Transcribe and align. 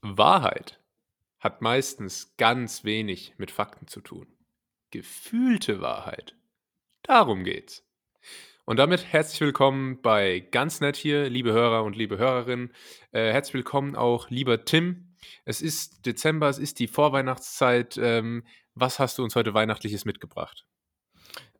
Wahrheit 0.00 0.80
hat 1.40 1.60
meistens 1.60 2.36
ganz 2.36 2.84
wenig 2.84 3.34
mit 3.36 3.50
Fakten 3.50 3.88
zu 3.88 4.00
tun. 4.00 4.28
Gefühlte 4.90 5.80
Wahrheit. 5.80 6.36
Darum 7.02 7.42
geht's. 7.42 7.84
Und 8.64 8.76
damit 8.76 9.12
herzlich 9.12 9.40
willkommen 9.40 10.00
bei 10.00 10.40
Ganz 10.40 10.80
Nett 10.80 10.96
hier, 10.96 11.28
liebe 11.28 11.52
Hörer 11.52 11.82
und 11.82 11.96
liebe 11.96 12.16
Hörerinnen. 12.16 12.72
Äh, 13.10 13.32
herzlich 13.32 13.54
willkommen 13.54 13.96
auch, 13.96 14.30
lieber 14.30 14.64
Tim. 14.64 15.16
Es 15.44 15.60
ist 15.60 16.06
Dezember, 16.06 16.48
es 16.48 16.58
ist 16.58 16.78
die 16.78 16.86
Vorweihnachtszeit. 16.86 17.98
Ähm, 18.00 18.46
was 18.74 19.00
hast 19.00 19.18
du 19.18 19.24
uns 19.24 19.34
heute 19.34 19.54
Weihnachtliches 19.54 20.04
mitgebracht? 20.04 20.68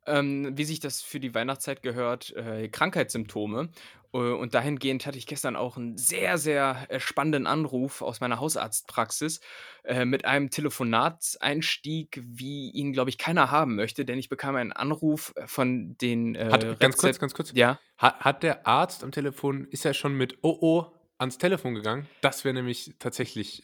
ähm, 0.09 0.57
wie 0.57 0.65
sich 0.65 0.81
das 0.81 1.03
für 1.03 1.21
die 1.21 1.35
Weihnachtszeit 1.35 1.83
gehört, 1.83 2.35
äh, 2.35 2.69
Krankheitssymptome. 2.69 3.69
Äh, 4.13 4.19
und 4.19 4.55
dahingehend 4.55 5.07
hatte 5.07 5.19
ich 5.19 5.27
gestern 5.27 5.57
auch 5.57 5.77
einen 5.77 5.97
sehr, 5.97 6.39
sehr 6.39 6.87
äh, 6.89 7.01
spannenden 7.01 7.47
Anruf 7.47 8.03
aus 8.03 8.21
meiner 8.21 8.41
Hausarztpraxis 8.41 9.41
äh, 9.85 10.05
mit 10.05 10.25
einem 10.25 10.51
Telefonatseinstieg, 10.51 12.23
wie 12.25 12.71
ihn, 12.71 12.93
glaube 12.93 13.11
ich, 13.11 13.19
keiner 13.19 13.51
haben 13.51 13.77
möchte, 13.77 14.05
denn 14.05 14.19
ich 14.19 14.29
bekam 14.29 14.57
einen 14.57 14.73
Anruf 14.73 15.33
äh, 15.37 15.47
von 15.47 15.97
den. 15.99 16.35
Äh, 16.35 16.51
hat, 16.51 16.81
ganz 16.81 16.97
kurz, 16.97 17.19
ganz 17.19 17.35
kurz. 17.35 17.53
Ja. 17.55 17.79
Hat, 17.97 18.21
hat 18.21 18.43
der 18.43 18.67
Arzt 18.67 19.05
am 19.05 19.13
Telefon, 19.13 19.67
ist 19.71 19.85
er 19.85 19.95
schon 19.95 20.15
mit 20.15 20.39
Oh 20.43 20.57
oh 20.61 20.87
ans 21.19 21.39
Telefon 21.39 21.75
gegangen? 21.75 22.07
Das 22.21 22.45
wäre 22.45 22.55
nämlich 22.55 22.95
tatsächlich 23.01 23.63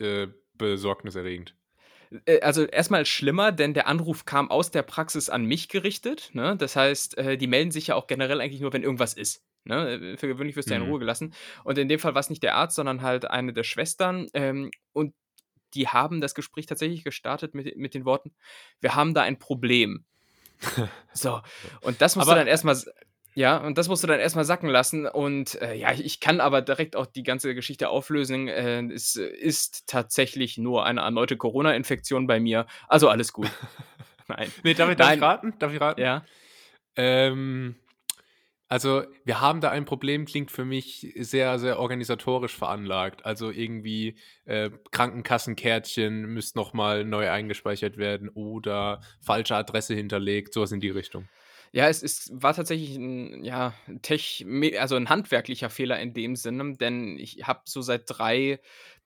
besorgniserregend. 0.54 1.54
Äh, 2.26 2.40
also 2.40 2.64
erstmal 2.64 3.06
schlimmer, 3.06 3.52
denn 3.52 3.74
der 3.74 3.86
Anruf 3.86 4.24
kam 4.24 4.50
aus 4.50 4.72
der 4.72 4.82
Praxis 4.82 5.30
an 5.30 5.44
mich 5.44 5.68
gerichtet. 5.68 6.30
Ne? 6.32 6.56
Das 6.56 6.74
heißt, 6.74 7.16
die 7.16 7.46
melden 7.46 7.70
sich 7.70 7.88
ja 7.88 7.94
auch 7.94 8.08
generell 8.08 8.40
eigentlich 8.40 8.60
nur, 8.60 8.72
wenn 8.72 8.82
irgendwas 8.82 9.14
ist. 9.14 9.44
Ne? 9.64 9.90
Äh, 9.90 10.16
für 10.16 10.28
gewöhnlich 10.28 10.56
wirst 10.56 10.68
du 10.68 10.74
ja 10.74 10.78
in 10.78 10.84
mhm. 10.84 10.90
Ruhe 10.90 11.00
gelassen. 11.00 11.34
Und 11.64 11.78
in 11.78 11.88
dem 11.88 11.98
Fall 11.98 12.14
war 12.14 12.20
es 12.20 12.30
nicht 12.30 12.42
der 12.42 12.54
Arzt, 12.54 12.76
sondern 12.76 13.02
halt 13.02 13.30
eine 13.30 13.52
der 13.52 13.64
Schwestern. 13.64 14.28
Ähm, 14.34 14.70
und 14.92 15.14
die 15.74 15.88
haben 15.88 16.20
das 16.20 16.34
Gespräch 16.34 16.66
tatsächlich 16.66 17.04
gestartet 17.04 17.54
mit, 17.54 17.76
mit 17.76 17.94
den 17.94 18.04
Worten: 18.04 18.32
Wir 18.80 18.94
haben 18.94 19.14
da 19.14 19.22
ein 19.22 19.38
Problem. 19.38 20.04
so, 21.12 21.40
und 21.80 22.00
das 22.00 22.16
musst 22.16 22.28
Aber, 22.28 22.36
du 22.36 22.40
dann 22.40 22.48
erstmal 22.48 22.76
ja, 23.36 23.56
und 23.56 23.78
das 23.78 23.88
musst 23.88 24.04
du 24.04 24.06
dann 24.06 24.20
erstmal 24.20 24.44
sacken 24.44 24.68
lassen. 24.68 25.06
Und 25.06 25.60
äh, 25.60 25.74
ja, 25.74 25.92
ich, 25.92 26.20
kann 26.20 26.40
aber 26.40 26.62
direkt 26.62 26.94
auch 26.94 27.06
die 27.06 27.24
ganze 27.24 27.54
Geschichte 27.54 27.88
auflösen. 27.88 28.46
Äh, 28.46 28.82
es 28.92 29.16
ist 29.16 29.88
tatsächlich 29.88 30.56
nur 30.56 30.86
eine 30.86 31.00
erneute 31.00 31.36
Corona-Infektion 31.36 32.28
bei 32.28 32.38
mir. 32.38 32.66
Also 32.86 33.08
alles 33.08 33.32
gut. 33.32 33.50
Nein. 34.28 34.52
Nee, 34.62 34.74
darf 34.74 34.88
ich, 34.88 34.96
darf 34.96 35.08
Nein. 35.08 35.18
ich 35.18 35.24
raten? 35.24 35.54
Darf 35.58 35.72
ich 35.72 35.80
raten? 35.80 36.00
Ja. 36.00 36.24
Ähm, 36.94 37.74
also, 38.68 39.04
wir 39.24 39.40
haben 39.40 39.60
da 39.60 39.70
ein 39.70 39.84
Problem, 39.84 40.24
klingt 40.24 40.50
für 40.50 40.64
mich 40.64 41.12
sehr, 41.16 41.58
sehr 41.58 41.78
organisatorisch 41.78 42.56
veranlagt. 42.56 43.24
Also 43.24 43.50
irgendwie 43.50 44.16
äh, 44.46 44.70
Krankenkassenkärtchen 44.90 46.22
müsste 46.26 46.58
nochmal 46.58 47.04
neu 47.04 47.30
eingespeichert 47.30 47.98
werden 47.98 48.28
oder 48.30 49.00
falsche 49.20 49.56
Adresse 49.56 49.94
hinterlegt, 49.94 50.54
sowas 50.54 50.72
in 50.72 50.80
die 50.80 50.90
Richtung. 50.90 51.28
Ja, 51.72 51.88
es 51.88 52.04
ist 52.04 52.30
war 52.32 52.54
tatsächlich 52.54 52.94
ein, 52.96 53.42
ja, 53.42 53.74
Tech 54.02 54.46
also 54.78 54.94
ein 54.94 55.08
handwerklicher 55.08 55.70
Fehler 55.70 55.98
in 55.98 56.14
dem 56.14 56.36
Sinne, 56.36 56.76
denn 56.76 57.18
ich 57.18 57.48
habe 57.48 57.62
so 57.64 57.82
seit 57.82 58.04
drei 58.06 58.60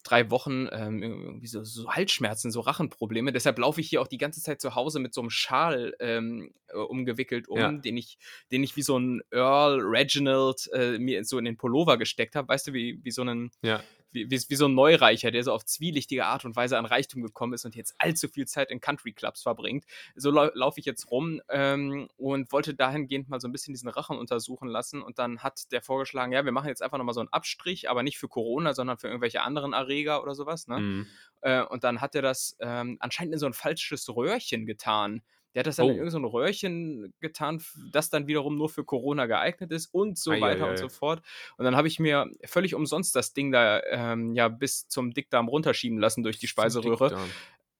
drei 0.08 0.30
Wochen 0.30 0.68
ähm, 0.72 1.02
irgendwie 1.02 1.46
so, 1.46 1.64
so 1.64 1.90
Halsschmerzen, 1.90 2.50
so 2.50 2.60
Rachenprobleme. 2.60 3.32
Deshalb 3.32 3.58
laufe 3.58 3.80
ich 3.80 3.88
hier 3.88 4.00
auch 4.00 4.08
die 4.08 4.18
ganze 4.18 4.40
Zeit 4.40 4.60
zu 4.60 4.74
Hause 4.74 5.00
mit 5.00 5.14
so 5.14 5.20
einem 5.20 5.30
Schal 5.30 5.94
ähm, 6.00 6.52
äh, 6.68 6.76
umgewickelt 6.76 7.48
um, 7.48 7.58
ja. 7.58 7.72
den, 7.72 7.96
ich, 7.96 8.18
den 8.50 8.62
ich 8.62 8.76
wie 8.76 8.82
so 8.82 8.98
ein 8.98 9.22
Earl 9.30 9.80
Reginald 9.80 10.68
äh, 10.72 10.98
mir 10.98 11.24
so 11.24 11.38
in 11.38 11.44
den 11.44 11.56
Pullover 11.56 11.98
gesteckt 11.98 12.36
habe. 12.36 12.48
Weißt 12.48 12.68
du, 12.68 12.72
wie, 12.72 13.00
wie 13.02 13.10
so 13.10 13.22
ein 13.22 13.50
ja 13.62 13.80
wie, 14.12 14.30
wie, 14.30 14.40
wie, 14.48 14.54
so 14.56 14.66
ein 14.66 14.74
Neureicher, 14.74 15.30
der 15.30 15.42
so 15.42 15.52
auf 15.52 15.64
zwielichtige 15.64 16.26
Art 16.26 16.44
und 16.44 16.56
Weise 16.56 16.78
an 16.78 16.86
Reichtum 16.86 17.22
gekommen 17.22 17.52
ist 17.52 17.64
und 17.64 17.74
jetzt 17.74 17.94
allzu 17.98 18.28
viel 18.28 18.46
Zeit 18.46 18.70
in 18.70 18.80
Country 18.80 19.12
Clubs 19.12 19.42
verbringt. 19.42 19.84
So 20.16 20.30
lau 20.30 20.50
laufe 20.54 20.80
ich 20.80 20.86
jetzt 20.86 21.10
rum 21.10 21.40
ähm, 21.48 22.08
und 22.16 22.52
wollte 22.52 22.74
dahingehend 22.74 23.28
mal 23.28 23.40
so 23.40 23.48
ein 23.48 23.52
bisschen 23.52 23.74
diesen 23.74 23.88
Rachen 23.88 24.18
untersuchen 24.18 24.68
lassen. 24.68 25.02
Und 25.02 25.18
dann 25.18 25.40
hat 25.40 25.70
der 25.72 25.82
vorgeschlagen, 25.82 26.32
ja, 26.32 26.44
wir 26.44 26.52
machen 26.52 26.68
jetzt 26.68 26.82
einfach 26.82 26.98
nochmal 26.98 27.14
so 27.14 27.20
einen 27.20 27.32
Abstrich, 27.32 27.90
aber 27.90 28.02
nicht 28.02 28.18
für 28.18 28.28
Corona, 28.28 28.74
sondern 28.74 28.98
für 28.98 29.08
irgendwelche 29.08 29.42
anderen 29.42 29.72
Erreger 29.72 30.22
oder 30.22 30.34
sowas. 30.34 30.66
Ne? 30.68 30.78
Mhm. 30.78 31.06
Äh, 31.40 31.62
und 31.62 31.84
dann 31.84 32.00
hat 32.00 32.14
er 32.14 32.22
das 32.22 32.56
ähm, 32.60 32.96
anscheinend 33.00 33.34
in 33.34 33.38
so 33.38 33.46
ein 33.46 33.54
falsches 33.54 34.08
Röhrchen 34.14 34.66
getan. 34.66 35.22
Der 35.54 35.60
hat 35.60 35.66
das 35.66 35.76
dann 35.76 35.86
oh. 35.86 35.90
in 35.90 35.96
irgendein 35.96 36.22
so 36.22 36.28
Röhrchen 36.28 37.12
getan, 37.20 37.62
das 37.92 38.10
dann 38.10 38.26
wiederum 38.26 38.56
nur 38.56 38.68
für 38.68 38.84
Corona 38.84 39.26
geeignet 39.26 39.72
ist 39.72 39.86
und 39.92 40.18
so 40.18 40.32
ah, 40.32 40.40
weiter 40.40 40.68
und 40.68 40.78
so 40.78 40.88
fort. 40.88 41.22
Und 41.56 41.64
dann 41.64 41.76
habe 41.76 41.88
ich 41.88 41.98
mir 41.98 42.30
völlig 42.44 42.74
umsonst 42.74 43.16
das 43.16 43.32
Ding 43.32 43.50
da 43.50 43.82
ähm, 43.90 44.34
ja 44.34 44.48
bis 44.48 44.88
zum 44.88 45.12
Dickdarm 45.12 45.48
runterschieben 45.48 45.98
lassen 45.98 46.22
durch 46.22 46.38
die 46.38 46.48
Speiseröhre. 46.48 47.16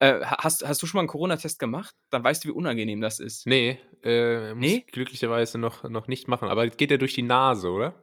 Äh, 0.01 0.21
hast, 0.23 0.67
hast 0.67 0.81
du 0.83 0.87
schon 0.87 0.99
mal 0.99 1.03
einen 1.03 1.09
Corona-Test 1.09 1.59
gemacht? 1.59 1.95
Dann 2.11 2.23
weißt 2.23 2.45
du, 2.45 2.49
wie 2.49 2.53
unangenehm 2.53 3.01
das 3.01 3.19
ist. 3.19 3.47
Nee, 3.47 3.79
äh, 4.05 4.55
muss 4.55 4.61
nee? 4.61 4.85
glücklicherweise 4.93 5.59
noch, 5.59 5.83
noch 5.83 6.07
nicht 6.07 6.29
machen. 6.29 6.49
Aber 6.49 6.69
geht 6.69 6.91
ja 6.93 6.99
durch 6.99 7.15
die 7.15 7.23
Nase, 7.23 7.71
oder? 7.71 7.95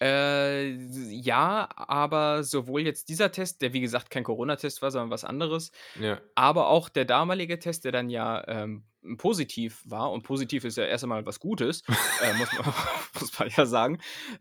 Äh, 0.00 0.70
ja, 1.10 1.68
aber 1.74 2.44
sowohl 2.44 2.82
jetzt 2.82 3.08
dieser 3.08 3.32
Test, 3.32 3.62
der 3.62 3.72
wie 3.72 3.80
gesagt 3.80 4.10
kein 4.10 4.24
Corona-Test 4.24 4.80
war, 4.80 4.90
sondern 4.90 5.10
was 5.10 5.24
anderes, 5.24 5.72
ja. 6.00 6.20
aber 6.34 6.68
auch 6.68 6.88
der 6.88 7.04
damalige 7.04 7.58
Test, 7.58 7.84
der 7.84 7.92
dann 7.92 8.08
ja 8.08 8.46
ähm, 8.46 8.84
positiv 9.16 9.82
war, 9.84 10.12
und 10.12 10.22
positiv 10.22 10.64
ist 10.64 10.76
ja 10.76 10.84
erst 10.84 11.04
einmal 11.04 11.26
was 11.26 11.40
Gutes, 11.40 11.82
äh, 12.22 12.32
muss, 12.34 12.48
man, 12.52 12.74
muss, 13.20 13.38
man, 13.38 13.48
ja 13.56 13.66
sagen. 13.66 13.98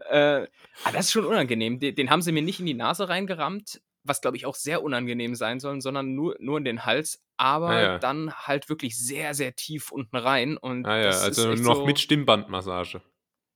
Äh, 0.09 0.17
aber 0.17 0.47
ah, 0.83 0.91
das 0.91 1.05
ist 1.05 1.11
schon 1.11 1.25
unangenehm. 1.25 1.79
Den, 1.79 1.95
den, 1.95 2.09
haben 2.09 2.21
sie 2.21 2.31
mir 2.31 2.43
nicht 2.43 2.59
in 2.59 2.65
die 2.67 2.73
Nase 2.73 3.09
reingerammt, 3.09 3.81
was 4.03 4.21
glaube 4.21 4.37
ich 4.37 4.45
auch 4.45 4.55
sehr 4.55 4.83
unangenehm 4.83 5.35
sein 5.35 5.59
soll, 5.59 5.81
sondern 5.81 6.13
nur, 6.13 6.35
nur 6.39 6.59
in 6.59 6.65
den 6.65 6.85
Hals, 6.85 7.23
aber 7.35 7.69
ah, 7.69 7.81
ja. 7.81 7.99
dann 7.99 8.31
halt 8.33 8.69
wirklich 8.69 8.97
sehr, 8.97 9.33
sehr 9.33 9.55
tief 9.55 9.91
unten 9.91 10.17
rein. 10.17 10.55
Und 10.55 10.85
ah, 10.85 10.97
ja, 10.97 11.09
also 11.09 11.55
noch 11.55 11.77
so, 11.77 11.85
mit 11.85 11.99
Stimmbandmassage 11.99 13.01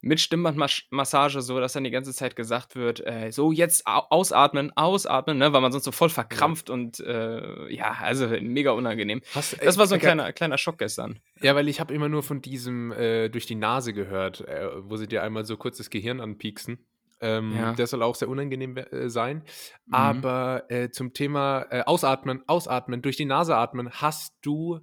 mit 0.01 0.19
Stimmbandmassage, 0.19 1.41
so 1.41 1.59
dass 1.59 1.73
dann 1.73 1.83
die 1.83 1.91
ganze 1.91 2.13
Zeit 2.13 2.35
gesagt 2.35 2.75
wird, 2.75 3.05
äh, 3.05 3.31
so 3.31 3.51
jetzt 3.51 3.85
ausatmen, 3.85 4.75
ausatmen, 4.75 5.37
ne, 5.37 5.53
weil 5.53 5.61
man 5.61 5.71
sonst 5.71 5.85
so 5.85 5.91
voll 5.91 6.09
verkrampft 6.09 6.69
ja. 6.69 6.73
und 6.75 6.99
äh, 6.99 7.71
ja, 7.73 7.97
also 8.01 8.27
mega 8.27 8.71
unangenehm. 8.71 9.21
Hast, 9.35 9.61
das 9.63 9.77
war 9.77 9.85
so 9.85 9.95
ein 9.95 9.99
äh, 9.99 10.03
kleiner, 10.03 10.33
kleiner 10.33 10.57
Schock 10.57 10.79
gestern. 10.79 11.19
Ja, 11.41 11.55
weil 11.55 11.67
ich 11.67 11.79
habe 11.79 11.93
immer 11.93 12.09
nur 12.09 12.23
von 12.23 12.41
diesem 12.41 12.91
äh, 12.91 13.29
durch 13.29 13.45
die 13.45 13.55
Nase 13.55 13.93
gehört, 13.93 14.41
äh, 14.41 14.69
wo 14.81 14.97
sie 14.97 15.07
dir 15.07 15.21
einmal 15.21 15.45
so 15.45 15.55
kurz 15.55 15.77
das 15.77 15.89
Gehirn 15.89 16.19
anpieksen. 16.19 16.85
Ähm, 17.23 17.55
ja. 17.55 17.73
Das 17.73 17.91
soll 17.91 18.01
auch 18.01 18.15
sehr 18.15 18.29
unangenehm 18.29 18.77
äh, 18.77 19.07
sein. 19.07 19.43
Mhm. 19.85 19.93
Aber 19.93 20.63
zum 20.91 21.13
Thema 21.13 21.67
Ausatmen, 21.85 22.41
Ausatmen, 22.47 23.03
durch 23.03 23.17
die 23.17 23.25
Nase 23.25 23.55
atmen, 23.55 23.91
hast 23.91 24.35
du 24.41 24.79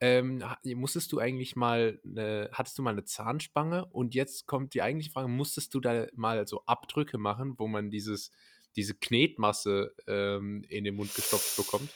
ähm, 0.00 0.42
musstest 0.74 1.12
du 1.12 1.18
eigentlich 1.18 1.56
mal, 1.56 2.00
eine, 2.04 2.50
hattest 2.52 2.78
du 2.78 2.82
mal 2.82 2.90
eine 2.90 3.04
Zahnspange? 3.04 3.86
Und 3.86 4.14
jetzt 4.14 4.46
kommt 4.46 4.74
die 4.74 4.82
eigentliche 4.82 5.10
Frage, 5.10 5.28
musstest 5.28 5.74
du 5.74 5.80
da 5.80 6.06
mal 6.14 6.46
so 6.46 6.64
Abdrücke 6.66 7.18
machen, 7.18 7.54
wo 7.58 7.66
man 7.66 7.90
dieses, 7.90 8.30
diese 8.76 8.94
Knetmasse 8.94 9.94
ähm, 10.06 10.64
in 10.68 10.84
den 10.84 10.94
Mund 10.96 11.14
gestopft 11.14 11.56
bekommt? 11.56 11.90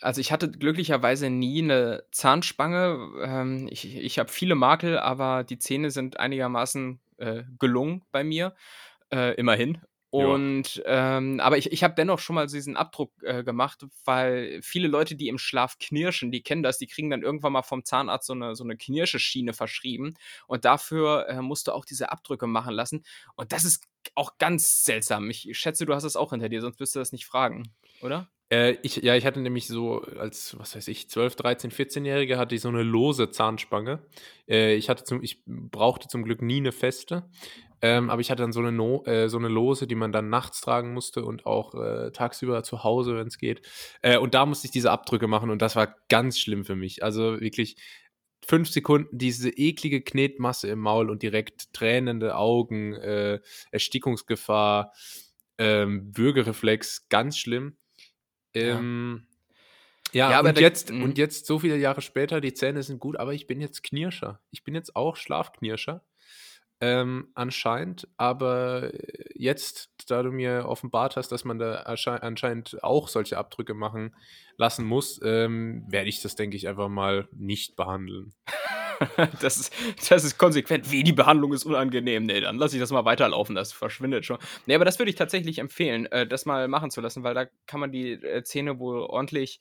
Also 0.00 0.20
ich 0.20 0.32
hatte 0.32 0.50
glücklicherweise 0.50 1.30
nie 1.30 1.62
eine 1.62 2.02
Zahnspange. 2.10 3.12
Ähm, 3.24 3.68
ich 3.70 3.96
ich 3.96 4.18
habe 4.18 4.30
viele 4.30 4.56
Makel, 4.56 4.98
aber 4.98 5.44
die 5.44 5.58
Zähne 5.58 5.90
sind 5.92 6.18
einigermaßen 6.18 7.00
äh, 7.18 7.44
gelungen 7.58 8.02
bei 8.10 8.24
mir. 8.24 8.54
Äh, 9.12 9.34
immerhin. 9.34 9.78
Und 10.12 10.82
ähm, 10.84 11.40
aber 11.40 11.56
ich, 11.56 11.72
ich 11.72 11.82
habe 11.82 11.94
dennoch 11.94 12.18
schon 12.18 12.34
mal 12.34 12.46
diesen 12.46 12.76
Abdruck 12.76 13.12
äh, 13.22 13.42
gemacht, 13.42 13.86
weil 14.04 14.60
viele 14.60 14.86
Leute, 14.86 15.16
die 15.16 15.28
im 15.28 15.38
Schlaf 15.38 15.78
knirschen, 15.78 16.30
die 16.30 16.42
kennen 16.42 16.62
das, 16.62 16.76
die 16.76 16.86
kriegen 16.86 17.08
dann 17.08 17.22
irgendwann 17.22 17.54
mal 17.54 17.62
vom 17.62 17.82
Zahnarzt 17.82 18.26
so 18.26 18.34
eine, 18.34 18.54
so 18.54 18.62
eine 18.62 18.76
Knirscheschiene 18.76 19.54
verschrieben. 19.54 20.12
Und 20.46 20.66
dafür 20.66 21.28
äh, 21.28 21.40
musst 21.40 21.66
du 21.66 21.72
auch 21.72 21.86
diese 21.86 22.12
Abdrücke 22.12 22.46
machen 22.46 22.74
lassen. 22.74 23.04
Und 23.36 23.52
das 23.52 23.64
ist 23.64 23.88
auch 24.14 24.36
ganz 24.36 24.84
seltsam. 24.84 25.30
Ich 25.30 25.48
schätze, 25.58 25.86
du 25.86 25.94
hast 25.94 26.04
es 26.04 26.16
auch 26.16 26.30
hinter 26.30 26.50
dir, 26.50 26.60
sonst 26.60 26.78
wirst 26.78 26.94
du 26.94 26.98
das 26.98 27.12
nicht 27.12 27.24
fragen, 27.24 27.72
oder? 28.02 28.28
Äh, 28.50 28.76
ich, 28.82 28.96
ja, 28.96 29.16
ich 29.16 29.24
hatte 29.24 29.40
nämlich 29.40 29.66
so 29.66 30.02
als, 30.02 30.58
was 30.58 30.76
weiß 30.76 30.88
ich, 30.88 31.08
12, 31.08 31.36
13, 31.36 31.70
14-Jährige 31.70 32.36
hatte 32.36 32.54
ich 32.54 32.60
so 32.60 32.68
eine 32.68 32.82
lose 32.82 33.30
Zahnspange. 33.30 34.00
Äh, 34.46 34.74
ich, 34.74 34.90
hatte 34.90 35.04
zum, 35.04 35.22
ich 35.22 35.42
brauchte 35.46 36.06
zum 36.06 36.22
Glück 36.22 36.42
nie 36.42 36.58
eine 36.58 36.72
feste. 36.72 37.30
Ähm, 37.82 38.10
aber 38.10 38.20
ich 38.20 38.30
hatte 38.30 38.42
dann 38.42 38.52
so 38.52 38.60
eine, 38.60 38.70
no 38.70 39.04
äh, 39.06 39.28
so 39.28 39.38
eine 39.38 39.48
Lose, 39.48 39.88
die 39.88 39.96
man 39.96 40.12
dann 40.12 40.30
nachts 40.30 40.60
tragen 40.60 40.94
musste 40.94 41.24
und 41.24 41.46
auch 41.46 41.74
äh, 41.74 42.12
tagsüber 42.12 42.62
zu 42.62 42.84
Hause, 42.84 43.16
wenn 43.16 43.26
es 43.26 43.38
geht. 43.38 43.62
Äh, 44.02 44.18
und 44.18 44.34
da 44.34 44.46
musste 44.46 44.66
ich 44.66 44.70
diese 44.70 44.92
Abdrücke 44.92 45.26
machen 45.26 45.50
und 45.50 45.60
das 45.60 45.74
war 45.74 45.96
ganz 46.08 46.38
schlimm 46.38 46.64
für 46.64 46.76
mich. 46.76 47.02
Also 47.02 47.40
wirklich 47.40 47.76
fünf 48.46 48.68
Sekunden 48.68 49.18
diese 49.18 49.50
eklige 49.50 50.00
Knetmasse 50.00 50.68
im 50.68 50.78
Maul 50.78 51.10
und 51.10 51.22
direkt 51.22 51.72
tränende 51.72 52.36
Augen, 52.36 52.94
äh, 52.94 53.40
Erstickungsgefahr, 53.72 54.92
ähm, 55.58 56.16
Würgereflex, 56.16 57.08
ganz 57.08 57.36
schlimm. 57.36 57.76
Ähm, 58.54 59.26
ja. 59.26 59.32
Ja, 60.12 60.30
ja 60.30 60.48
und, 60.48 60.58
jetzt, 60.58 60.90
und 60.90 61.00
mhm. 61.00 61.14
jetzt, 61.14 61.46
so 61.46 61.58
viele 61.58 61.78
Jahre 61.78 62.02
später, 62.02 62.40
die 62.40 62.52
Zähne 62.52 62.82
sind 62.82 63.00
gut, 63.00 63.16
aber 63.16 63.32
ich 63.32 63.46
bin 63.46 63.60
jetzt 63.60 63.82
Knirscher. 63.82 64.40
Ich 64.50 64.62
bin 64.62 64.74
jetzt 64.74 64.94
auch 64.94 65.16
Schlafknirscher. 65.16 66.04
Ähm, 66.82 67.28
anscheinend. 67.34 68.08
Aber 68.16 68.90
jetzt, 69.34 69.90
da 70.08 70.24
du 70.24 70.32
mir 70.32 70.64
offenbart 70.66 71.14
hast, 71.14 71.30
dass 71.30 71.44
man 71.44 71.60
da 71.60 71.74
anscheinend 71.84 72.82
auch 72.82 73.06
solche 73.06 73.38
Abdrücke 73.38 73.72
machen 73.72 74.16
lassen 74.56 74.84
muss, 74.84 75.20
ähm, 75.22 75.84
werde 75.88 76.08
ich 76.08 76.20
das, 76.22 76.34
denke 76.34 76.56
ich, 76.56 76.66
einfach 76.66 76.88
mal 76.88 77.28
nicht 77.30 77.76
behandeln. 77.76 78.34
das, 79.40 79.58
ist, 79.58 79.74
das 80.10 80.24
ist 80.24 80.38
konsequent. 80.38 80.90
Wie, 80.90 81.04
die 81.04 81.12
Behandlung 81.12 81.52
ist 81.52 81.64
unangenehm. 81.64 82.24
Nee, 82.24 82.40
dann 82.40 82.56
lasse 82.56 82.74
ich 82.74 82.80
das 82.80 82.90
mal 82.90 83.04
weiterlaufen. 83.04 83.54
Das 83.54 83.72
verschwindet 83.72 84.26
schon. 84.26 84.38
Nee, 84.66 84.74
aber 84.74 84.84
das 84.84 84.98
würde 84.98 85.10
ich 85.10 85.16
tatsächlich 85.16 85.60
empfehlen, 85.60 86.06
äh, 86.06 86.26
das 86.26 86.46
mal 86.46 86.66
machen 86.66 86.90
zu 86.90 87.00
lassen, 87.00 87.22
weil 87.22 87.34
da 87.34 87.46
kann 87.66 87.78
man 87.78 87.92
die 87.92 88.14
äh, 88.14 88.42
Zähne 88.42 88.80
wohl 88.80 89.02
ordentlich 89.02 89.60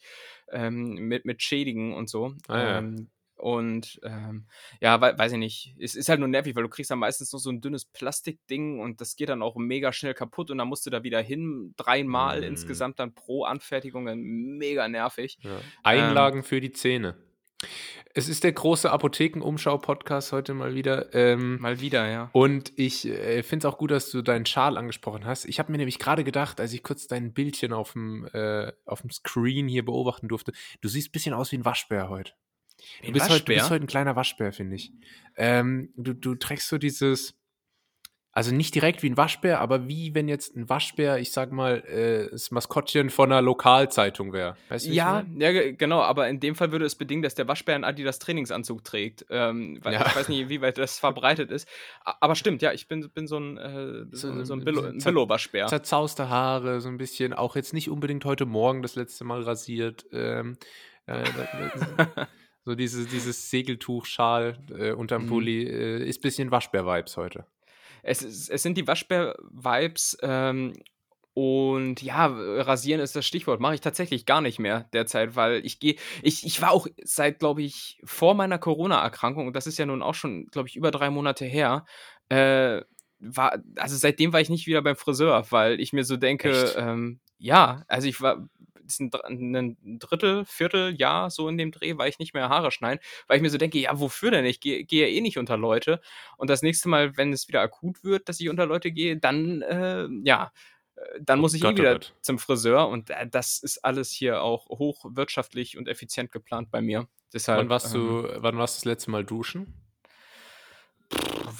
ähm, 0.51 0.95
mit, 0.95 1.25
mit 1.25 1.44
schädigen 1.44 1.94
und 1.94 2.09
so. 2.09 2.33
Ah, 2.47 2.57
ja. 2.57 2.77
ähm, 2.79 3.12
und 3.42 4.00
ähm, 4.04 4.46
ja, 4.80 5.02
we 5.02 5.18
weiß 5.18 5.32
ich 5.34 5.38
nicht. 5.38 5.76
Es 5.80 5.96
ist 5.96 6.10
halt 6.10 6.20
nur 6.20 6.30
nervig, 6.30 6.56
weil 6.56 6.64
du 6.64 6.70
kriegst 6.70 6.92
dann 6.92 7.00
meistens 7.00 7.34
noch 7.34 7.40
so 7.40 7.50
ein 7.50 7.60
dünnes 7.62 7.86
Plastikding 7.86 8.80
und 8.80 9.02
das 9.02 9.16
geht 9.16 9.30
dann 9.30 9.42
auch 9.42 9.56
mega 9.56 9.92
schnell 9.94 10.14
kaputt 10.14 10.52
und 10.52 10.58
dann 10.60 10.68
musst 10.68 10.86
du 10.86 10.90
da 10.90 11.04
wieder 11.04 11.22
hin, 11.22 11.74
dreimal 11.78 12.42
Mm. 12.42 12.44
insgesamt 12.44 13.00
dann 13.00 13.14
pro 13.14 13.44
Anfertigung. 13.44 14.06
dann 14.06 14.20
Mega 14.22 14.88
nervig. 14.88 15.38
Ja. 15.42 15.60
Einlagen 15.84 16.44
für 16.44 16.62
die 16.62 16.72
Zähne. 16.72 17.16
Es 18.14 18.28
ist 18.28 18.44
der 18.44 18.52
große 18.54 18.92
Apotheken-Umschau-Podcast 18.92 20.32
heute 20.32 20.54
mal 20.54 20.74
wieder. 20.76 21.14
Ähm, 21.14 21.60
Mal 21.60 21.80
wieder, 21.80 22.10
ja. 22.10 22.30
Und 22.34 22.74
ich 22.76 23.06
äh, 23.08 23.44
finde 23.44 23.68
es 23.68 23.74
auch 23.74 23.78
gut, 23.78 23.92
dass 23.92 24.12
du 24.12 24.22
deinen 24.22 24.46
Schal 24.46 24.78
angesprochen 24.78 25.26
hast. 25.26 25.46
Ich 25.46 25.60
habe 25.60 25.72
mir 25.72 25.78
nämlich 25.78 26.00
gerade 26.00 26.24
gedacht, 26.24 26.60
als 26.60 26.74
ich 26.74 26.84
kurz 26.84 27.08
dein 27.08 27.34
Bildchen 27.34 27.72
auf 27.74 27.94
dem, 27.94 28.28
äh, 28.34 28.72
auf 28.86 29.02
dem 29.02 29.12
Screen 29.12 29.68
hier 29.68 29.86
beobachten 29.86 30.28
durfte, 30.28 30.52
du 30.82 30.90
siehst 30.90 31.10
ein 31.10 31.12
bisschen 31.12 31.34
aus 31.34 31.52
wie 31.52 31.58
ein 31.58 31.66
Waschbär 31.66 32.10
heute. 32.10 32.34
Du 33.06 33.12
bist, 33.12 33.30
heute, 33.30 33.44
du 33.45 33.54
bist 33.54 33.69
heute 33.69 33.83
ein 33.83 33.88
kleiner 33.88 34.16
Waschbär, 34.16 34.51
finde 34.54 34.75
ich. 34.75 34.92
Ähm, 35.36 35.89
du, 35.95 36.13
du 36.13 36.36
trägst 36.36 36.68
so 36.68 36.78
dieses, 36.78 37.33
also 38.33 38.56
nicht 38.56 38.74
direkt 38.75 39.04
wie 39.04 39.10
ein 39.10 39.18
Waschbär, 39.18 39.60
aber 39.60 39.89
wie 39.89 40.16
wenn 40.16 40.30
jetzt 40.30 40.56
ein 40.56 40.69
Waschbär, 40.69 41.19
ich 41.19 41.31
sag 41.33 41.51
mal, 41.51 41.80
äh, 41.86 42.30
das 42.31 42.50
Maskottchen 42.50 43.10
von 43.10 43.30
einer 43.31 43.42
Lokalzeitung 43.42 44.31
wäre. 44.31 44.56
Weißt 44.69 44.88
du, 44.88 44.92
Ja, 44.92 45.25
ja, 45.38 45.51
ge- 45.51 45.74
genau, 45.74 46.00
aber 46.01 46.30
in 46.30 46.39
dem 46.39 46.56
Fall 46.56 46.72
würde 46.72 46.86
es 46.86 46.95
bedingen, 46.95 47.24
dass 47.24 47.36
der 47.36 47.48
Waschbär 47.50 47.75
einen 47.75 47.83
Adidas 47.83 48.19
Trainingsanzug 48.19 48.83
trägt. 48.86 49.25
Ähm, 49.30 49.80
weil 49.81 49.94
Ja. 49.94 50.06
Ich 50.07 50.16
weiß 50.16 50.30
nicht, 50.30 50.48
wie 50.48 50.62
weit 50.62 50.78
das 50.78 50.98
verbreitet 50.98 51.51
ist. 51.51 51.68
Aber 52.06 52.36
stimmt, 52.36 52.62
ja, 52.62 52.72
ich 52.72 52.88
bin, 52.88 53.10
bin 53.10 53.28
so 53.28 53.38
ein, 53.38 53.57
äh, 53.57 54.06
so, 54.12 54.44
So- 54.45 54.54
ein 54.54 54.63
Billo-Waschbär. 54.63 55.68
zerzauste 55.68 56.30
Haare, 56.30 56.80
so 56.80 56.88
ein 56.88 56.98
bisschen, 56.98 57.33
auch 57.33 57.56
jetzt 57.57 57.74
nicht 57.74 57.89
unbedingt 57.89 58.24
heute 58.24 58.45
Morgen 58.45 58.81
das 58.81 58.95
letzte 58.95 59.25
Mal 59.25 59.42
rasiert. 59.42 60.06
Ähm, 60.13 60.57
äh, 61.06 61.24
so 62.63 62.75
dieses, 62.75 63.08
dieses 63.08 63.50
Segeltuchschal 63.50 64.58
äh, 64.78 64.92
unterm 64.92 65.24
Mhm. 65.24 65.28
Pulli 65.28 65.63
äh, 65.63 66.08
ist 66.08 66.19
ein 66.19 66.22
bisschen 66.22 66.52
Waschbär-Vibes 66.52 67.18
heute. 67.18 67.46
Es, 68.04 68.22
ist, 68.22 68.50
es 68.50 68.63
sind 68.63 68.78
die 68.78 68.88
Waschbär-Vibes. 68.88 70.18
Ähm, 70.22 70.74
und 71.34 72.02
ja, 72.02 72.25
rasieren 72.28 73.00
ist 73.00 73.16
das 73.16 73.25
Stichwort. 73.25 73.62
Mache 73.62 73.75
ich 73.75 73.81
tatsächlich 73.81 74.25
gar 74.25 74.42
nicht 74.42 74.60
mehr 74.60 74.90
derzeit, 74.92 75.36
weil 75.36 75.66
ich 75.66 75.80
gehe. 75.80 75.96
Ich, 76.22 76.46
ich 76.46 76.62
war 76.62 76.72
auch 76.72 76.88
seit, 77.04 77.40
glaube 77.40 77.62
ich, 77.63 78.02
vor 78.04 78.34
meiner 78.36 78.58
Corona-Erkrankung, 78.58 79.48
und 79.48 79.56
das 79.56 79.66
ist 79.66 79.78
ja 79.78 79.86
nun 79.86 80.02
auch 80.02 80.14
schon, 80.14 80.48
glaube 80.48 80.68
ich, 80.68 80.75
über 80.75 80.92
drei 80.92 81.10
Monate 81.10 81.46
her, 81.46 81.86
äh, 82.28 82.81
war, 83.19 83.60
also 83.78 83.96
seitdem 83.96 84.34
war 84.34 84.42
ich 84.42 84.50
nicht 84.50 84.68
wieder 84.68 84.81
beim 84.81 84.96
Friseur, 84.96 85.46
weil 85.52 85.80
ich 85.80 85.94
mir 85.94 86.04
so 86.04 86.18
denke, 86.18 86.74
ähm, 86.75 87.19
ja, 87.38 87.84
also 87.88 88.07
ich 88.07 88.19
war 88.19 88.50
ein, 89.00 89.12
ein 89.56 90.00
Drittel, 90.00 90.46
Vierteljahr 90.46 91.30
so 91.30 91.48
in 91.48 91.58
dem 91.58 91.72
Dreh, 91.72 91.98
war 91.98 92.08
ich 92.08 92.20
nicht 92.20 92.34
mehr 92.34 92.50
Haare 92.50 92.72
schneiden, 92.72 93.00
weil 93.28 93.38
ich 93.38 93.42
mir 93.42 93.50
so 93.50 93.58
denke, 93.58 93.80
ja, 93.80 94.00
wofür 94.00 94.32
denn? 94.32 94.46
Ich 94.46 94.60
gehe 94.60 94.84
gehe 94.84 95.08
ja 95.08 95.14
eh 95.14 95.22
nicht 95.22 95.38
unter 95.38 95.58
Leute. 95.58 96.02
Und 96.38 96.50
das 96.50 96.62
nächste 96.62 96.90
Mal, 96.90 97.18
wenn 97.18 97.34
es 97.34 97.48
wieder 97.48 97.62
akut 97.62 98.04
wird, 98.04 98.30
dass 98.30 98.40
ich 98.40 98.50
unter 98.50 98.66
Leute 98.66 98.92
gehe, 98.92 99.18
dann, 99.18 99.62
äh, 99.62 100.08
ja, 100.24 100.52
äh, 100.96 101.02
dann 101.22 101.40
muss 101.40 101.54
ich 101.54 101.62
Gott, 101.62 101.72
eh 101.72 101.74
oh 101.74 101.78
wieder 101.78 101.94
Gott. 101.94 102.14
zum 102.22 102.40
Friseur 102.40 102.88
und 102.88 103.10
äh, 103.10 103.28
das 103.28 103.60
ist 103.60 103.84
alles 103.84 104.12
hier 104.12 104.42
auch 104.42 104.68
hochwirtschaftlich 104.70 105.78
und 105.78 105.88
effizient 105.88 106.32
geplant 106.32 106.72
bei 106.72 106.82
mir. 106.82 107.08
Deshalb, 107.34 107.60
Wann 107.60 107.70
warst, 107.70 107.94
ähm, 107.96 108.02
du, 108.02 108.44
wann 108.44 108.58
warst 108.58 108.76
du 108.76 108.80
das 108.80 108.86
letzte 108.86 109.12
Mal 109.12 109.24
duschen? 109.24 109.74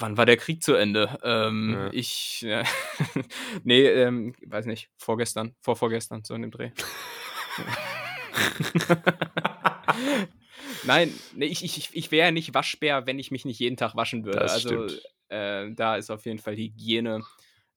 wann 0.02 0.16
war 0.16 0.26
der 0.26 0.36
Krieg 0.36 0.62
zu 0.62 0.74
Ende? 0.74 1.18
Ähm, 1.22 1.72
Ja. 1.72 1.90
Ich, 1.92 2.44
äh, 2.44 2.64
nee, 3.64 3.86
ähm, 3.86 4.34
weiß 4.44 4.66
nicht, 4.66 4.90
vorgestern, 4.96 5.54
vorvorgestern, 5.60 6.24
so 6.24 6.34
in 6.34 6.42
dem 6.42 6.50
Dreh. 6.50 6.70
Nein, 10.84 11.12
ich, 11.36 11.64
ich, 11.64 11.90
ich 11.92 12.10
wäre 12.10 12.26
ja 12.26 12.32
nicht 12.32 12.54
Waschbär, 12.54 13.06
wenn 13.06 13.18
ich 13.18 13.30
mich 13.30 13.44
nicht 13.44 13.60
jeden 13.60 13.76
Tag 13.76 13.94
waschen 13.94 14.24
würde. 14.24 14.40
Das 14.40 14.52
also 14.52 14.86
äh, 15.28 15.72
da 15.74 15.96
ist 15.96 16.10
auf 16.10 16.26
jeden 16.26 16.38
Fall 16.38 16.56
Hygiene 16.56 17.22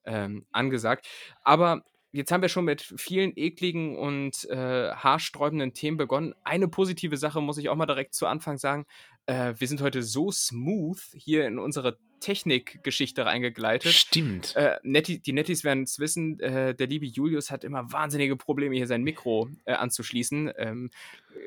ähm, 0.05 0.45
angesagt. 0.51 1.07
Aber 1.43 1.83
jetzt 2.11 2.31
haben 2.31 2.41
wir 2.41 2.49
schon 2.49 2.65
mit 2.65 2.81
vielen 2.81 3.33
ekligen 3.35 3.97
und 3.97 4.45
äh, 4.49 4.91
haarsträubenden 4.91 5.73
Themen 5.73 5.97
begonnen. 5.97 6.33
Eine 6.43 6.67
positive 6.67 7.17
Sache 7.17 7.41
muss 7.41 7.57
ich 7.57 7.69
auch 7.69 7.75
mal 7.75 7.85
direkt 7.85 8.13
zu 8.13 8.27
Anfang 8.27 8.57
sagen. 8.57 8.85
Äh, 9.25 9.53
wir 9.57 9.67
sind 9.67 9.81
heute 9.81 10.03
so 10.03 10.31
smooth 10.31 11.01
hier 11.13 11.47
in 11.47 11.59
unsere 11.59 11.97
Technikgeschichte 12.25 13.23
reingegleitet. 13.23 13.93
Stimmt. 13.93 14.55
Äh, 14.55 14.77
Netti, 14.81 15.19
die 15.19 15.31
Nettis 15.31 15.63
werden 15.63 15.83
es 15.83 15.99
wissen, 15.99 16.39
äh, 16.39 16.73
der 16.73 16.87
liebe 16.87 17.05
Julius 17.05 17.51
hat 17.51 17.63
immer 17.63 17.91
wahnsinnige 17.91 18.35
Probleme, 18.35 18.75
hier 18.75 18.87
sein 18.87 19.03
Mikro 19.03 19.47
äh, 19.65 19.73
anzuschließen. 19.73 20.51
Ähm, 20.57 20.89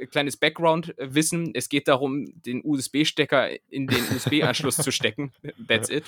äh, 0.01 0.07
kleines 0.07 0.37
Background-Wissen: 0.37 1.51
Es 1.55 1.69
geht 1.69 1.89
darum, 1.89 2.33
den 2.43 2.63
USB-Stecker 2.65 3.51
in 3.71 3.89
den 3.89 4.05
USB-Anschluss 4.15 4.77
zu 4.77 4.93
stecken. 4.93 5.33
That's 5.69 5.89
it. 5.91 6.05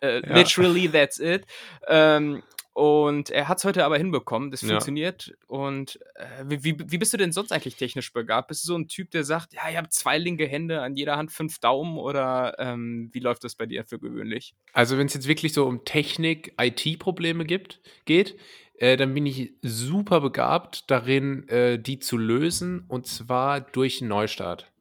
Äh, 0.00 0.22
Ja. 0.26 0.36
Literally, 0.36 0.88
that's 0.88 1.18
it. 1.18 1.44
Ähm, 1.86 2.42
und 2.74 3.30
er 3.30 3.46
hat 3.48 3.58
es 3.58 3.64
heute 3.64 3.84
aber 3.84 3.96
hinbekommen. 3.98 4.50
Das 4.50 4.60
Ja. 4.62 4.70
funktioniert. 4.70 5.32
Und 5.46 6.00
äh, 6.16 6.24
wie, 6.46 6.64
wie, 6.64 6.76
wie 6.90 6.98
bist 6.98 7.12
du 7.12 7.16
denn 7.16 7.30
sonst 7.32 7.52
eigentlich 7.52 7.76
technisch 7.76 8.12
begabt? 8.12 8.48
Bist 8.48 8.64
du 8.64 8.66
so 8.66 8.76
ein 8.76 8.88
Typ, 8.88 9.12
der 9.12 9.22
sagt, 9.22 9.54
ja, 9.54 9.62
ihr 9.70 9.78
habt 9.78 9.92
zwei 9.92 10.18
linke 10.18 10.46
Hände, 10.46 10.82
an 10.82 10.96
jeder 10.96 11.16
Hand 11.16 11.30
fünf 11.30 11.60
Daumen? 11.60 11.96
Oder 11.98 12.56
ähm, 12.58 13.10
wie 13.12 13.20
läuft 13.20 13.44
das 13.44 13.54
bei 13.54 13.66
dir 13.66 13.84
für 13.84 14.00
gewöhnlich? 14.00 14.54
Also 14.72 14.98
wenn 14.98 15.06
es 15.06 15.14
jetzt 15.14 15.28
wirklich 15.28 15.52
so 15.52 15.66
um 15.66 15.84
Technik, 15.84 16.52
IT-Probleme 16.60 17.44
gibt, 17.44 17.80
geht, 18.06 18.36
äh, 18.78 18.96
dann 18.96 19.14
bin 19.14 19.24
ich 19.24 19.52
super 19.62 20.20
begabt 20.20 20.90
darin, 20.90 21.48
äh, 21.48 21.78
die 21.78 22.00
zu 22.00 22.16
lösen 22.18 22.84
und 22.88 23.06
zwar 23.06 23.60
durch 23.60 24.00
einen 24.00 24.08
Neustart. 24.08 24.72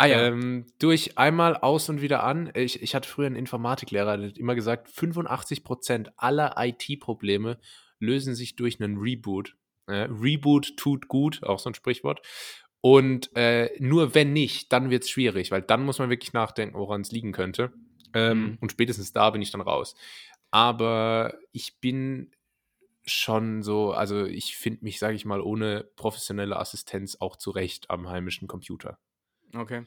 Ah 0.00 0.06
Ähm, 0.28 0.64
durch 0.78 1.18
einmal 1.18 1.56
aus 1.56 1.90
und 1.90 2.00
wieder 2.00 2.24
an. 2.24 2.50
Ich, 2.54 2.80
ich 2.80 2.94
hatte 2.94 3.06
früher 3.06 3.26
einen 3.26 3.36
Informatiklehrer, 3.36 4.16
der 4.16 4.28
hat 4.28 4.38
immer 4.38 4.54
gesagt, 4.54 4.88
85% 4.88 6.12
aller 6.16 6.54
IT-Probleme 6.56 7.58
lösen 7.98 8.34
sich 8.34 8.56
durch 8.56 8.80
einen 8.80 8.96
Reboot. 8.96 9.56
Äh, 9.86 10.08
Reboot 10.10 10.78
tut 10.78 11.08
gut, 11.08 11.42
auch 11.42 11.58
so 11.58 11.68
ein 11.68 11.74
Sprichwort. 11.74 12.22
Und 12.80 13.36
äh, 13.36 13.68
nur 13.78 14.14
wenn 14.14 14.32
nicht, 14.32 14.72
dann 14.72 14.88
wird 14.88 15.04
es 15.04 15.10
schwierig, 15.10 15.50
weil 15.50 15.60
dann 15.60 15.84
muss 15.84 15.98
man 15.98 16.08
wirklich 16.08 16.32
nachdenken, 16.32 16.78
woran 16.78 17.02
es 17.02 17.12
liegen 17.12 17.32
könnte. 17.32 17.70
Ähm, 18.14 18.42
Mhm. 18.42 18.58
Und 18.62 18.72
spätestens 18.72 19.12
da 19.12 19.28
bin 19.28 19.42
ich 19.42 19.50
dann 19.50 19.60
raus. 19.60 19.94
Aber 20.50 21.34
ich 21.52 21.78
bin 21.78 22.30
schon 23.04 23.62
so, 23.62 23.92
also 23.92 24.24
ich 24.24 24.56
finde 24.56 24.82
mich, 24.82 24.98
sage 24.98 25.14
ich 25.14 25.26
mal, 25.26 25.42
ohne 25.42 25.84
professionelle 25.96 26.56
Assistenz 26.56 27.18
auch 27.20 27.36
zurecht 27.36 27.90
am 27.90 28.08
heimischen 28.08 28.48
Computer. 28.48 28.98
Okay. 29.54 29.82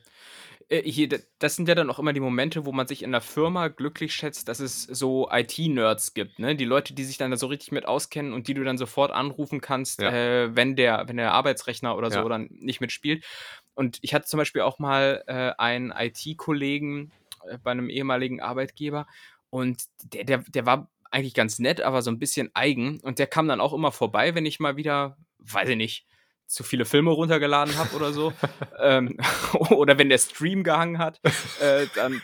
Äh, 0.70 0.82
hier, 0.84 1.10
das 1.40 1.56
sind 1.56 1.68
ja 1.68 1.76
dann 1.76 1.90
auch 1.90 2.00
immer 2.00 2.14
die 2.14 2.20
Momente, 2.20 2.66
wo 2.66 2.72
man 2.72 2.88
sich 2.88 3.04
in 3.04 3.12
der 3.12 3.22
Firma 3.22 3.68
glücklich 3.68 4.14
schätzt, 4.14 4.48
dass 4.48 4.60
es 4.60 4.84
so 4.84 5.30
IT-Nerds 5.32 6.14
gibt, 6.14 6.40
ne? 6.40 6.56
Die 6.56 6.66
Leute, 6.66 6.94
die 6.94 7.04
sich 7.04 7.18
dann 7.18 7.32
da 7.32 7.38
so 7.38 7.48
richtig 7.48 7.72
mit 7.72 7.86
auskennen 7.86 8.34
und 8.34 8.48
die 8.48 8.54
du 8.54 8.64
dann 8.64 8.78
sofort 8.78 9.12
anrufen 9.12 9.62
kannst, 9.62 10.02
Ja. 10.02 10.12
äh, 10.12 10.56
wenn 10.56 10.76
der, 10.76 11.08
wenn 11.08 11.18
der 11.18 11.34
Arbeitsrechner 11.34 11.96
oder 11.98 12.12
so 12.12 12.20
Ja. 12.20 12.30
dann 12.30 12.48
nicht 12.52 12.82
mitspielt. 12.82 13.26
Und 13.74 14.00
ich 14.02 14.14
hatte 14.14 14.28
zum 14.28 14.38
Beispiel 14.38 14.62
auch 14.62 14.80
mal 14.80 15.24
äh, 15.28 15.52
einen 15.58 15.92
IT-Kollegen 15.92 17.12
äh, 17.48 17.58
bei 17.58 17.72
einem 17.72 17.90
ehemaligen 17.90 18.42
Arbeitgeber 18.42 19.08
und 19.50 19.84
der, 20.04 20.24
der, 20.24 20.38
der 20.48 20.66
war 20.66 20.90
eigentlich 21.12 21.34
ganz 21.36 21.60
nett, 21.60 21.82
aber 21.82 22.02
so 22.02 22.10
ein 22.10 22.18
bisschen 22.20 22.50
eigen. 22.56 23.00
Und 23.02 23.20
der 23.20 23.28
kam 23.28 23.48
dann 23.48 23.62
auch 23.62 23.74
immer 23.74 23.92
vorbei, 23.92 24.34
wenn 24.34 24.46
ich 24.48 24.60
mal 24.60 24.78
wieder, 24.78 25.16
weiß 25.40 25.70
ich 25.70 25.78
nicht, 25.78 26.08
zu 26.54 26.64
viele 26.64 26.86
Filme 26.86 27.12
runtergeladen 27.12 27.76
habe 27.78 27.96
oder 27.96 28.14
so. 28.14 28.32
ähm, 28.80 29.18
oder 29.72 29.98
wenn 29.98 30.10
der 30.10 30.18
Stream 30.20 30.64
gehangen 30.64 30.98
hat, 31.00 31.20
äh, 31.60 31.88
dann, 31.96 32.22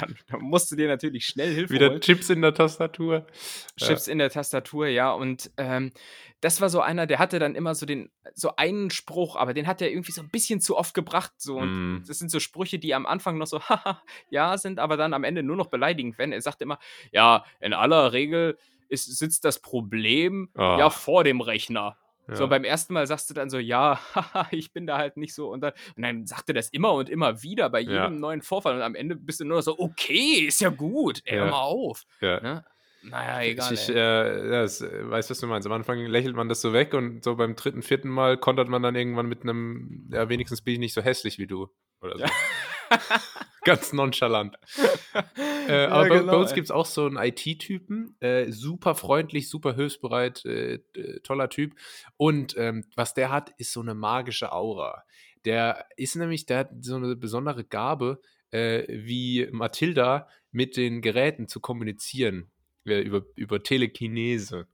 dann, 0.00 0.16
dann 0.28 0.40
musst 0.40 0.70
du 0.70 0.76
dir 0.76 0.88
natürlich 0.88 1.26
schnell 1.26 1.54
Hilfe 1.54 1.74
Wieder 1.74 1.90
holen. 1.90 2.00
Chips 2.00 2.30
in 2.30 2.42
der 2.42 2.54
Tastatur. 2.54 3.26
Chips 3.78 4.08
in 4.08 4.18
der 4.18 4.30
Tastatur, 4.30 4.86
ja. 4.88 5.12
Und 5.12 5.50
ähm, 5.56 5.92
das 6.40 6.60
war 6.60 6.68
so 6.68 6.80
einer, 6.80 7.06
der 7.06 7.18
hatte 7.18 7.38
dann 7.38 7.54
immer 7.54 7.74
so 7.74 7.86
den, 7.86 8.10
so 8.34 8.56
einen 8.56 8.90
Spruch, 8.90 9.36
aber 9.36 9.54
den 9.54 9.66
hat 9.66 9.80
er 9.80 9.90
irgendwie 9.90 10.12
so 10.12 10.20
ein 10.22 10.28
bisschen 10.30 10.60
zu 10.60 10.76
oft 10.76 10.94
gebracht. 10.94 11.32
So. 11.38 11.56
Und 11.56 11.66
Mm. 11.98 12.04
das 12.06 12.18
sind 12.18 12.30
so 12.30 12.40
Sprüche, 12.40 12.78
die 12.78 12.94
am 12.94 13.06
Anfang 13.06 13.38
noch 13.38 13.46
so, 13.46 13.60
haha, 13.68 14.02
ja, 14.30 14.56
sind, 14.58 14.78
aber 14.78 14.96
dann 14.96 15.14
am 15.14 15.24
Ende 15.24 15.42
nur 15.42 15.56
noch 15.56 15.66
beleidigend 15.68 16.18
werden. 16.18 16.32
Er 16.32 16.40
sagt 16.42 16.62
immer, 16.62 16.78
ja, 17.12 17.44
in 17.60 17.72
aller 17.72 18.12
Regel 18.12 18.58
ist, 18.88 19.06
sitzt 19.18 19.44
das 19.44 19.60
Problem 19.60 20.48
Ah. 20.54 20.76
ja 20.78 20.90
vor 20.90 21.24
dem 21.24 21.40
Rechner. 21.40 21.96
So, 22.32 22.48
beim 22.48 22.64
ersten 22.64 22.92
Mal 22.94 23.06
sagst 23.06 23.30
du 23.30 23.34
dann 23.34 23.50
so: 23.50 23.58
„Ja, 23.58 23.98
haha, 24.14 24.48
ich 24.52 24.72
bin 24.72 24.86
da 24.86 24.98
halt 24.98 25.16
nicht 25.16 25.34
so“ 25.34 25.50
und 25.50 25.60
dann 25.62 25.72
und 25.96 26.02
dann 26.02 26.26
sagt 26.26 26.48
er 26.50 26.54
das 26.54 26.68
immer 26.70 26.92
und 26.92 27.08
immer 27.08 27.42
wieder 27.42 27.70
bei 27.70 27.80
jedem 27.80 28.12
Ja. 28.12 28.20
neuen 28.20 28.42
Vorfall 28.42 28.74
und 28.76 28.82
am 28.82 28.94
Ende 28.94 29.16
bist 29.16 29.40
du 29.40 29.44
nur 29.44 29.62
so: 29.62 29.78
„Okay, 29.78 30.46
ist 30.46 30.60
ja 30.60 30.68
gut, 30.70 31.22
ey, 31.24 31.36
hör 31.38 31.46
Ja. 31.46 31.48
mal 31.48 31.62
auf“, 31.62 32.04
Ja. 32.20 32.40
ne? 32.40 32.64
Na 33.02 33.24
ja, 33.24 33.42
egal, 33.50 33.70
Ich, 33.70 33.70
ich, 33.72 33.88
äh, 33.90 33.94
ja, 33.94 34.62
es, 34.64 34.80
äh, 34.80 35.10
weiß, 35.10 35.30
was 35.30 35.40
du 35.40 35.46
meinst. 35.46 35.66
Am 35.66 35.72
Anfang 35.72 35.98
lächelt 36.06 36.36
man 36.36 36.48
das 36.48 36.60
so 36.62 36.72
weg 36.72 36.94
und 36.94 37.24
so 37.24 37.36
beim 37.36 37.56
dritten, 37.56 37.82
vierten 37.82 38.08
Mal 38.08 38.38
kontert 38.38 38.68
man 38.68 38.82
dann 38.82 38.96
irgendwann 38.96 39.26
mit 39.28 39.42
einem, 39.42 40.08
ja, 40.12 40.28
wenigstens 40.28 40.62
bin 40.62 40.74
ich 40.74 40.80
nicht 40.80 40.94
so 40.94 41.02
hässlich 41.02 41.38
wie 41.38 41.46
du. 41.46 41.68
Oder 42.00 42.18
so. 42.20 42.30
Ganz 43.64 43.92
nonchalant. 43.92 44.56
äh, 45.68 45.82
Ja, 45.84 45.88
aber 45.88 46.08
bei, 46.08 46.18
genau, 46.18 46.32
bei 46.32 46.38
uns 46.38 46.54
gibt 46.54 46.66
es 46.66 46.70
auch 46.70 46.86
so 46.86 47.06
einen 47.06 47.16
IT-Typen, 47.16 48.16
äh, 48.20 48.50
super 48.50 48.94
freundlich, 48.94 49.48
super 49.48 49.74
hilfsbereit, 49.74 50.44
äh, 50.44 50.78
toller 51.22 51.48
Typ. 51.48 51.74
Und 52.16 52.56
ähm, 52.56 52.84
was 52.94 53.14
der 53.14 53.30
hat, 53.30 53.50
ist 53.58 53.72
so 53.72 53.80
eine 53.80 53.94
magische 53.94 54.52
Aura. 54.52 55.04
Der 55.44 55.86
ist 55.96 56.16
nämlich, 56.16 56.46
der 56.46 56.58
hat 56.58 56.70
so 56.80 56.96
eine 56.96 57.16
besondere 57.16 57.64
Gabe, 57.64 58.20
äh, 58.50 58.84
wie 58.88 59.48
Mathilda 59.50 60.28
mit 60.50 60.76
den 60.76 61.02
Geräten 61.02 61.48
zu 61.48 61.60
kommunizieren, 61.60 62.50
äh, 62.84 63.00
über, 63.00 63.22
über 63.34 63.62
Telekinese. 63.62 64.68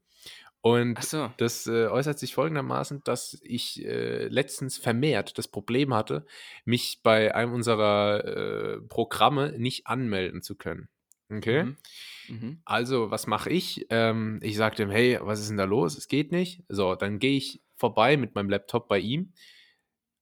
Und 0.63 1.03
so. 1.03 1.31
das 1.39 1.67
äh, 1.67 1.87
äußert 1.89 2.21
sich 2.21 2.35
folgendermaßen, 2.35 3.03
dass 3.05 3.37
ich 3.43 3.85
äh, 3.85 4.29
letztens 4.29 4.79
vermehrt 4.79 5.37
das 5.37 5.49
Problem 5.49 5.93
hatte, 5.93 6.25
mich 6.65 7.01
bei 7.03 7.35
einem 7.35 7.53
unserer 7.53 8.25
äh, 8.25 8.81
Programme 8.83 9.53
nicht 9.59 9.89
anmelden 9.89 10.41
zu 10.41 10.57
können. 10.57 10.89
Okay? 11.31 11.65
Mhm. 11.65 11.77
Mhm. 12.29 12.61
Also, 12.65 13.11
was 13.11 13.27
mache 13.27 13.51
ich? 13.51 13.87
Ähm, 13.91 14.39
ich 14.41 14.57
sage 14.57 14.77
dem, 14.77 14.91
hey, 14.91 15.19
was 15.21 15.41
ist 15.41 15.51
denn 15.51 15.57
da 15.57 15.65
los? 15.65 15.99
Es 15.99 16.07
geht 16.07 16.31
nicht. 16.31 16.63
So, 16.69 16.95
dann 16.95 17.19
gehe 17.19 17.37
ich 17.37 17.61
vorbei 17.75 18.17
mit 18.17 18.37
meinem 18.37 18.49
Laptop 18.49 18.87
bei 18.87 19.01
ihm. 19.01 19.33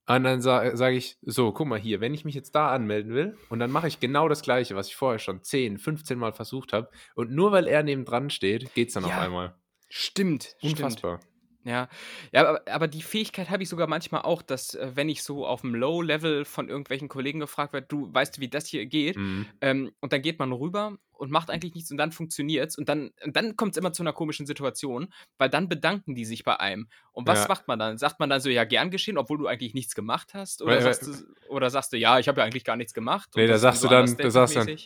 Und 0.07 0.25
dann 0.25 0.41
sa 0.41 0.75
sage 0.77 0.97
ich, 0.97 1.19
so, 1.21 1.53
guck 1.53 1.69
mal 1.69 1.79
hier, 1.79 2.01
wenn 2.01 2.15
ich 2.15 2.25
mich 2.25 2.35
jetzt 2.35 2.55
da 2.55 2.73
anmelden 2.73 3.13
will, 3.15 3.37
und 3.49 3.61
dann 3.61 3.71
mache 3.71 3.87
ich 3.87 4.01
genau 4.01 4.29
das 4.29 4.43
Gleiche, 4.43 4.75
was 4.75 4.89
ich 4.89 4.97
vorher 4.97 5.19
schon 5.19 5.45
10, 5.45 5.79
15 5.79 6.19
Mal 6.19 6.33
versucht 6.33 6.73
habe. 6.73 6.91
Und 7.15 7.31
nur 7.31 7.53
weil 7.53 7.69
er 7.69 7.83
nebendran 7.83 8.31
steht, 8.31 8.75
geht 8.75 8.89
es 8.89 8.95
dann 8.95 9.05
auf 9.05 9.11
Ja, 9.11 9.21
einmal. 9.21 9.55
Stimmt, 9.91 10.55
stimmt. 10.59 10.79
Unfassbar. 10.81 11.21
Ja, 11.63 11.91
ja, 12.33 12.49
aber, 12.49 12.63
aber 12.73 12.89
die 12.89 13.03
Fähigkeit 13.03 13.51
habe 13.51 13.63
ich 13.63 13.69
sogar 13.69 13.87
manchmal 13.87 14.23
auch, 14.23 14.41
dass 14.41 14.75
äh, 14.77 14.93
wenn 14.95 15.11
ich 15.11 15.23
so 15.23 15.45
auf 15.47 15.61
dem 15.61 15.75
Low-Level 15.75 16.47
von 16.47 16.71
irgendwelchen 16.71 17.09
Kollegen 17.09 17.39
gefragt 17.39 17.75
werde, 17.75 17.87
du 17.87 18.09
weißt, 18.15 18.41
wie 18.41 18.49
das 18.49 18.67
hier 18.67 18.87
geht, 18.87 19.17
Mhm. 19.19 19.45
ähm, 19.61 19.93
und 20.01 20.15
dann 20.15 20.23
geht 20.23 20.39
man 20.39 20.53
rüber 20.53 20.97
und 21.13 21.31
macht 21.31 21.51
eigentlich 21.51 21.75
nichts 21.75 21.91
und 21.91 21.99
dann 21.99 22.13
funktioniert's 22.13 22.79
und 22.79 22.89
dann, 22.89 23.11
und 23.23 23.37
dann 23.37 23.57
kommt 23.57 23.73
es 23.73 23.77
immer 23.77 23.93
zu 23.93 24.03
einer 24.03 24.15
komischen 24.15 24.47
Situation, 24.47 25.13
weil 25.37 25.51
dann 25.51 25.69
bedanken 25.69 26.15
die 26.15 26.25
sich 26.25 26.45
bei 26.45 26.59
einem. 26.59 26.89
Und 27.13 27.29
was 27.29 27.43
Ja. 27.43 27.49
macht 27.49 27.69
man 27.69 27.79
dann? 27.79 27.99
Sagt 27.99 28.21
man 28.21 28.31
dann 28.31 28.41
so, 28.41 28.49
ja, 28.49 28.65
gern 28.65 28.91
geschehen, 28.91 29.19
obwohl 29.19 29.37
du 29.37 29.47
eigentlich 29.47 29.75
nichts 29.75 29.95
gemacht 29.95 30.33
hast? 30.33 30.63
Oder, 30.63 30.77
Weil- 30.77 30.81
sagst, 30.95 31.07
du, 31.09 31.51
oder 31.51 31.69
sagst 31.69 31.93
du, 31.93 31.99
ja, 31.99 32.19
ich 32.19 32.27
habe 32.27 32.41
ja 32.41 32.47
eigentlich 32.47 32.65
gar 32.65 32.77
nichts 32.77 32.95
gemacht? 32.95 33.29
Nee, 33.37 33.47
da 33.47 33.59
sagst 33.59 33.85
du 33.85 33.89
dann- 33.89 34.17
du 34.17 34.31
sagst 34.31 34.57
dann? 34.57 34.79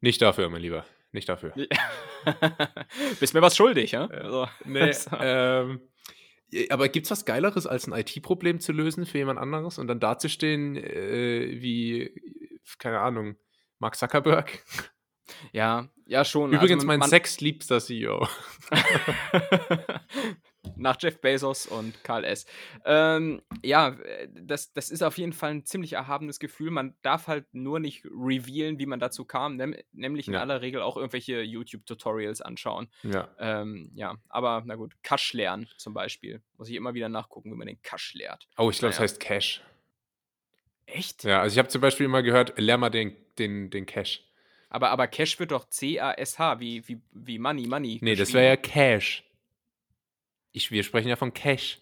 Nicht 0.00 0.22
dafür, 0.22 0.48
mein 0.48 0.62
Lieber. 0.62 0.86
Nicht 1.12 1.28
dafür. 1.28 1.52
Bist 3.20 3.34
mir 3.34 3.42
was 3.42 3.54
schuldig, 3.56 3.92
ja? 3.92 4.08
Ja. 4.10 4.18
Also, 4.18 4.48
Nee, 4.64 4.92
so. 4.92 5.10
ähm, 5.20 5.80
aber 6.70 6.88
gibt 6.88 7.06
es 7.06 7.10
was 7.10 7.24
Geileres, 7.24 7.66
als 7.66 7.86
ein 7.86 7.92
IT-Problem 7.98 8.60
zu 8.60 8.72
lösen 8.72 9.06
für 9.06 9.18
jemand 9.18 9.38
anderes 9.38 9.78
und 9.78 9.86
dann 9.88 10.00
dazustehen 10.00 10.76
äh, 10.76 11.60
wie, 11.60 12.12
keine 12.78 13.00
Ahnung, 13.00 13.36
Mark 13.78 13.96
Zuckerberg? 13.96 14.64
ja, 15.52 15.88
ja, 16.06 16.24
schon. 16.24 16.52
Übrigens 16.52 16.78
also 16.80 16.86
mein 16.86 16.98
man- 17.00 17.08
sechstliebster 17.10 17.80
CEO. 17.80 18.26
Nach 20.76 20.96
Jeff 21.00 21.20
Bezos 21.20 21.66
und 21.66 22.04
Karl 22.04 22.24
S. 22.24 22.46
Ähm, 22.84 23.42
ja, 23.64 23.96
das, 24.32 24.72
das 24.72 24.90
ist 24.90 25.02
auf 25.02 25.18
jeden 25.18 25.32
Fall 25.32 25.50
ein 25.50 25.64
ziemlich 25.66 25.94
erhabenes 25.94 26.38
Gefühl. 26.38 26.70
Man 26.70 26.94
darf 27.02 27.26
halt 27.26 27.46
nur 27.52 27.80
nicht 27.80 28.04
revealen, 28.04 28.78
wie 28.78 28.86
man 28.86 29.00
dazu 29.00 29.24
kam, 29.24 29.56
nem 29.56 29.74
nämlich 29.92 30.28
in 30.28 30.34
Ja. 30.34 30.40
aller 30.40 30.62
Regel 30.62 30.80
auch 30.80 30.96
irgendwelche 30.96 31.42
YouTube-Tutorials 31.42 32.40
anschauen. 32.42 32.88
Ja. 33.02 33.28
Ähm, 33.38 33.90
ja, 33.94 34.16
aber 34.28 34.62
na 34.64 34.76
gut, 34.76 34.94
Cash 35.02 35.32
lernen 35.32 35.68
zum 35.78 35.94
Beispiel. 35.94 36.42
Muss 36.58 36.68
ich 36.68 36.76
immer 36.76 36.94
wieder 36.94 37.08
nachgucken, 37.08 37.50
wie 37.52 37.56
man 37.56 37.66
den 37.66 37.82
Cash 37.82 38.14
lehrt. 38.14 38.46
Oh, 38.56 38.70
ich 38.70 38.78
glaube, 38.78 38.90
es 38.90 38.98
Naja. 38.98 39.02
heißt 39.10 39.20
Cash. 39.20 39.62
Echt? 40.86 41.24
Ja, 41.24 41.40
also 41.40 41.54
ich 41.54 41.58
habe 41.58 41.68
zum 41.68 41.80
Beispiel 41.80 42.06
immer 42.06 42.22
gehört, 42.22 42.58
lern 42.58 42.80
mal 42.80 42.90
den, 42.90 43.16
den, 43.38 43.70
den 43.70 43.86
Cash. 43.86 44.24
Aber, 44.68 44.90
aber 44.90 45.06
Cash 45.06 45.38
wird 45.38 45.50
doch 45.50 45.68
C-A-S-H, 45.68 46.60
wie, 46.60 46.86
wie, 46.88 47.00
wie 47.12 47.38
Money, 47.38 47.66
Money. 47.66 47.98
Nee, 48.00 48.14
das 48.14 48.32
wäre 48.32 48.46
ja 48.46 48.56
Cash. 48.56 49.24
Ich, 50.52 50.70
wir 50.70 50.82
sprechen 50.82 51.08
ja 51.08 51.16
von 51.16 51.32
Cash. 51.32 51.80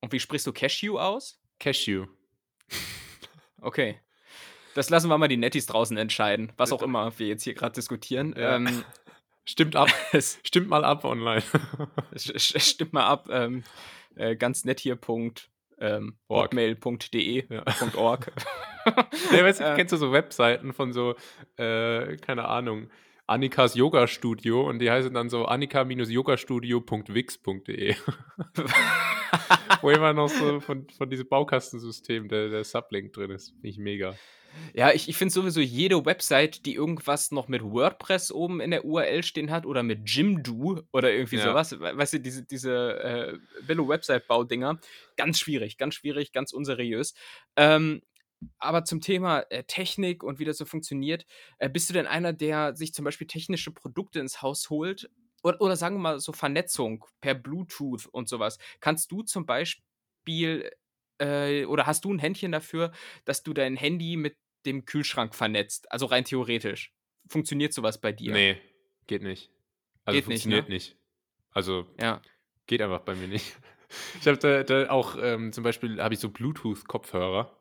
Und 0.00 0.12
wie 0.12 0.20
sprichst 0.20 0.46
du 0.46 0.52
Cashew 0.52 0.98
aus? 0.98 1.40
Cashew. 1.58 2.06
Okay. 3.60 3.98
Das 4.74 4.88
lassen 4.88 5.08
wir 5.08 5.18
mal 5.18 5.26
die 5.26 5.36
Nettis 5.36 5.66
draußen 5.66 5.96
entscheiden, 5.96 6.52
was 6.56 6.70
auch 6.70 6.80
immer 6.80 7.18
wir 7.18 7.26
jetzt 7.26 7.42
hier 7.42 7.54
gerade 7.54 7.74
diskutieren. 7.74 8.32
Ja. 8.38 8.54
Ähm, 8.54 8.84
Stimmt 9.44 9.74
ab. 9.74 9.88
Stimmt 10.44 10.68
mal 10.68 10.84
ab 10.84 11.04
online. 11.04 11.42
stimmt 12.14 12.92
mal 12.92 13.06
ab. 13.06 13.28
Ähm, 13.32 13.64
äh, 14.14 14.36
ganz 14.36 14.64
nett 14.64 14.78
hier. 14.78 14.94
Punkt, 14.94 15.48
ähm, 15.80 16.18
hotmail.de. 16.28 17.46
Ja. 17.52 17.64
.org. 17.96 18.30
Weißt 18.84 19.60
Äh. 19.62 19.74
kennst 19.74 19.92
du 19.92 19.96
so 19.96 20.12
Webseiten 20.12 20.74
von 20.74 20.92
so, 20.92 21.16
äh, 21.56 22.16
keine 22.18 22.46
Ahnung, 22.46 22.90
Annikas 23.28 23.74
Yoga 23.74 24.06
Studio 24.08 24.68
und 24.68 24.80
die 24.80 24.90
heißen 24.90 25.12
dann 25.14 25.28
so 25.28 25.44
annika-yogastudio.wix.de. 25.44 27.94
Wo 29.82 29.90
immer 29.90 30.12
noch 30.12 30.28
so 30.28 30.60
von, 30.60 30.86
von 30.96 31.10
diesem 31.10 31.28
Baukastensystem 31.28 32.28
der, 32.28 32.48
der 32.48 32.64
Sublink 32.64 33.12
drin 33.12 33.30
ist. 33.30 33.50
Finde 33.50 33.68
ich 33.68 33.78
mega. 33.78 34.14
Ja, 34.74 34.90
ich, 34.92 35.08
ich 35.10 35.16
finde 35.16 35.32
sowieso 35.32 35.60
jede 35.60 36.04
Website, 36.06 36.64
die 36.64 36.74
irgendwas 36.74 37.30
noch 37.30 37.48
mit 37.48 37.62
WordPress 37.62 38.32
oben 38.32 38.60
in 38.60 38.70
der 38.70 38.84
URL 38.86 39.22
stehen 39.22 39.50
hat 39.50 39.66
oder 39.66 39.82
mit 39.82 40.08
Jimdo 40.10 40.80
oder 40.90 41.12
irgendwie 41.12 41.36
Ja. 41.36 41.44
sowas, 41.44 41.78
we- 41.78 41.96
weißt 41.96 42.14
du, 42.14 42.20
diese, 42.20 42.44
diese 42.46 42.98
äh, 42.98 43.38
Billo-Website-Baudinger, 43.66 44.80
ganz 45.16 45.38
schwierig, 45.38 45.76
ganz 45.76 45.94
schwierig, 45.96 46.32
ganz 46.32 46.52
unseriös. 46.52 47.12
Ähm, 47.56 48.00
aber 48.58 48.84
zum 48.84 49.00
Thema 49.00 49.40
äh, 49.50 49.64
Technik 49.64 50.22
und 50.22 50.38
wie 50.38 50.44
das 50.44 50.58
so 50.58 50.64
funktioniert, 50.64 51.26
äh, 51.58 51.68
bist 51.68 51.88
du 51.88 51.94
denn 51.94 52.06
einer, 52.06 52.32
der 52.32 52.76
sich 52.76 52.94
zum 52.94 53.04
Beispiel 53.04 53.26
technische 53.26 53.72
Produkte 53.72 54.20
ins 54.20 54.42
Haus 54.42 54.70
holt? 54.70 55.10
Oder, 55.42 55.60
oder 55.60 55.76
sagen 55.76 55.96
wir 55.96 56.00
mal 56.00 56.20
so 56.20 56.32
Vernetzung 56.32 57.04
per 57.20 57.34
Bluetooth 57.34 58.06
und 58.06 58.28
sowas. 58.28 58.58
Kannst 58.80 59.12
du 59.12 59.22
zum 59.22 59.46
Beispiel 59.46 60.70
äh, 61.18 61.64
oder 61.64 61.86
hast 61.86 62.04
du 62.04 62.12
ein 62.12 62.18
Händchen 62.18 62.52
dafür, 62.52 62.92
dass 63.24 63.42
du 63.42 63.52
dein 63.54 63.76
Handy 63.76 64.16
mit 64.16 64.36
dem 64.66 64.84
Kühlschrank 64.84 65.34
vernetzt? 65.34 65.90
Also 65.92 66.06
rein 66.06 66.24
theoretisch. 66.24 66.92
Funktioniert 67.28 67.72
sowas 67.72 68.00
bei 68.00 68.12
dir? 68.12 68.32
Nee, 68.32 68.56
geht 69.06 69.22
nicht. 69.22 69.50
Also 70.04 70.16
Geht 70.16 70.28
nicht, 70.28 70.42
funktioniert 70.42 70.68
ne? 70.68 70.74
nicht. 70.74 70.96
Also 71.52 71.86
Ja. 72.00 72.22
geht 72.66 72.82
einfach 72.82 73.00
bei 73.00 73.14
mir 73.14 73.28
nicht. 73.28 73.56
Ich 74.20 74.26
habe 74.28 74.36
da, 74.36 74.64
da 74.64 74.90
auch 74.90 75.16
ähm, 75.18 75.50
zum 75.50 75.64
Beispiel 75.64 76.02
habe 76.02 76.12
ich 76.12 76.20
so 76.20 76.28
Bluetooth-Kopfhörer 76.28 77.57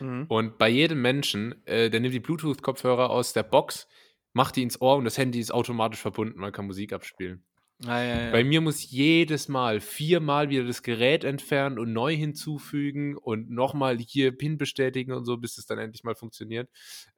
Mhm. 0.00 0.26
und 0.28 0.58
bei 0.58 0.68
jedem 0.68 1.02
Menschen, 1.02 1.66
äh, 1.66 1.90
der 1.90 2.00
nimmt 2.00 2.14
die 2.14 2.20
Bluetooth-Kopfhörer 2.20 3.10
aus 3.10 3.32
der 3.32 3.42
Box, 3.42 3.88
macht 4.32 4.56
die 4.56 4.62
ins 4.62 4.80
Ohr 4.80 4.96
und 4.96 5.04
das 5.04 5.18
Handy 5.18 5.40
ist 5.40 5.52
automatisch 5.52 6.00
verbunden, 6.00 6.40
man 6.40 6.52
kann 6.52 6.66
Musik 6.66 6.92
abspielen. 6.92 7.44
Ah, 7.84 8.00
ja, 8.00 8.24
ja. 8.26 8.30
Bei 8.30 8.44
mir 8.44 8.60
muss 8.60 8.88
jedes 8.88 9.48
Mal 9.48 9.80
viermal 9.80 10.50
wieder 10.50 10.64
das 10.64 10.82
Gerät 10.82 11.24
entfernen 11.24 11.80
und 11.80 11.92
neu 11.92 12.14
hinzufügen 12.14 13.16
und 13.16 13.50
nochmal 13.50 13.98
hier 13.98 14.36
PIN 14.36 14.56
bestätigen 14.56 15.12
und 15.12 15.24
so, 15.24 15.36
bis 15.36 15.58
es 15.58 15.66
dann 15.66 15.78
endlich 15.78 16.04
mal 16.04 16.14
funktioniert. 16.14 16.70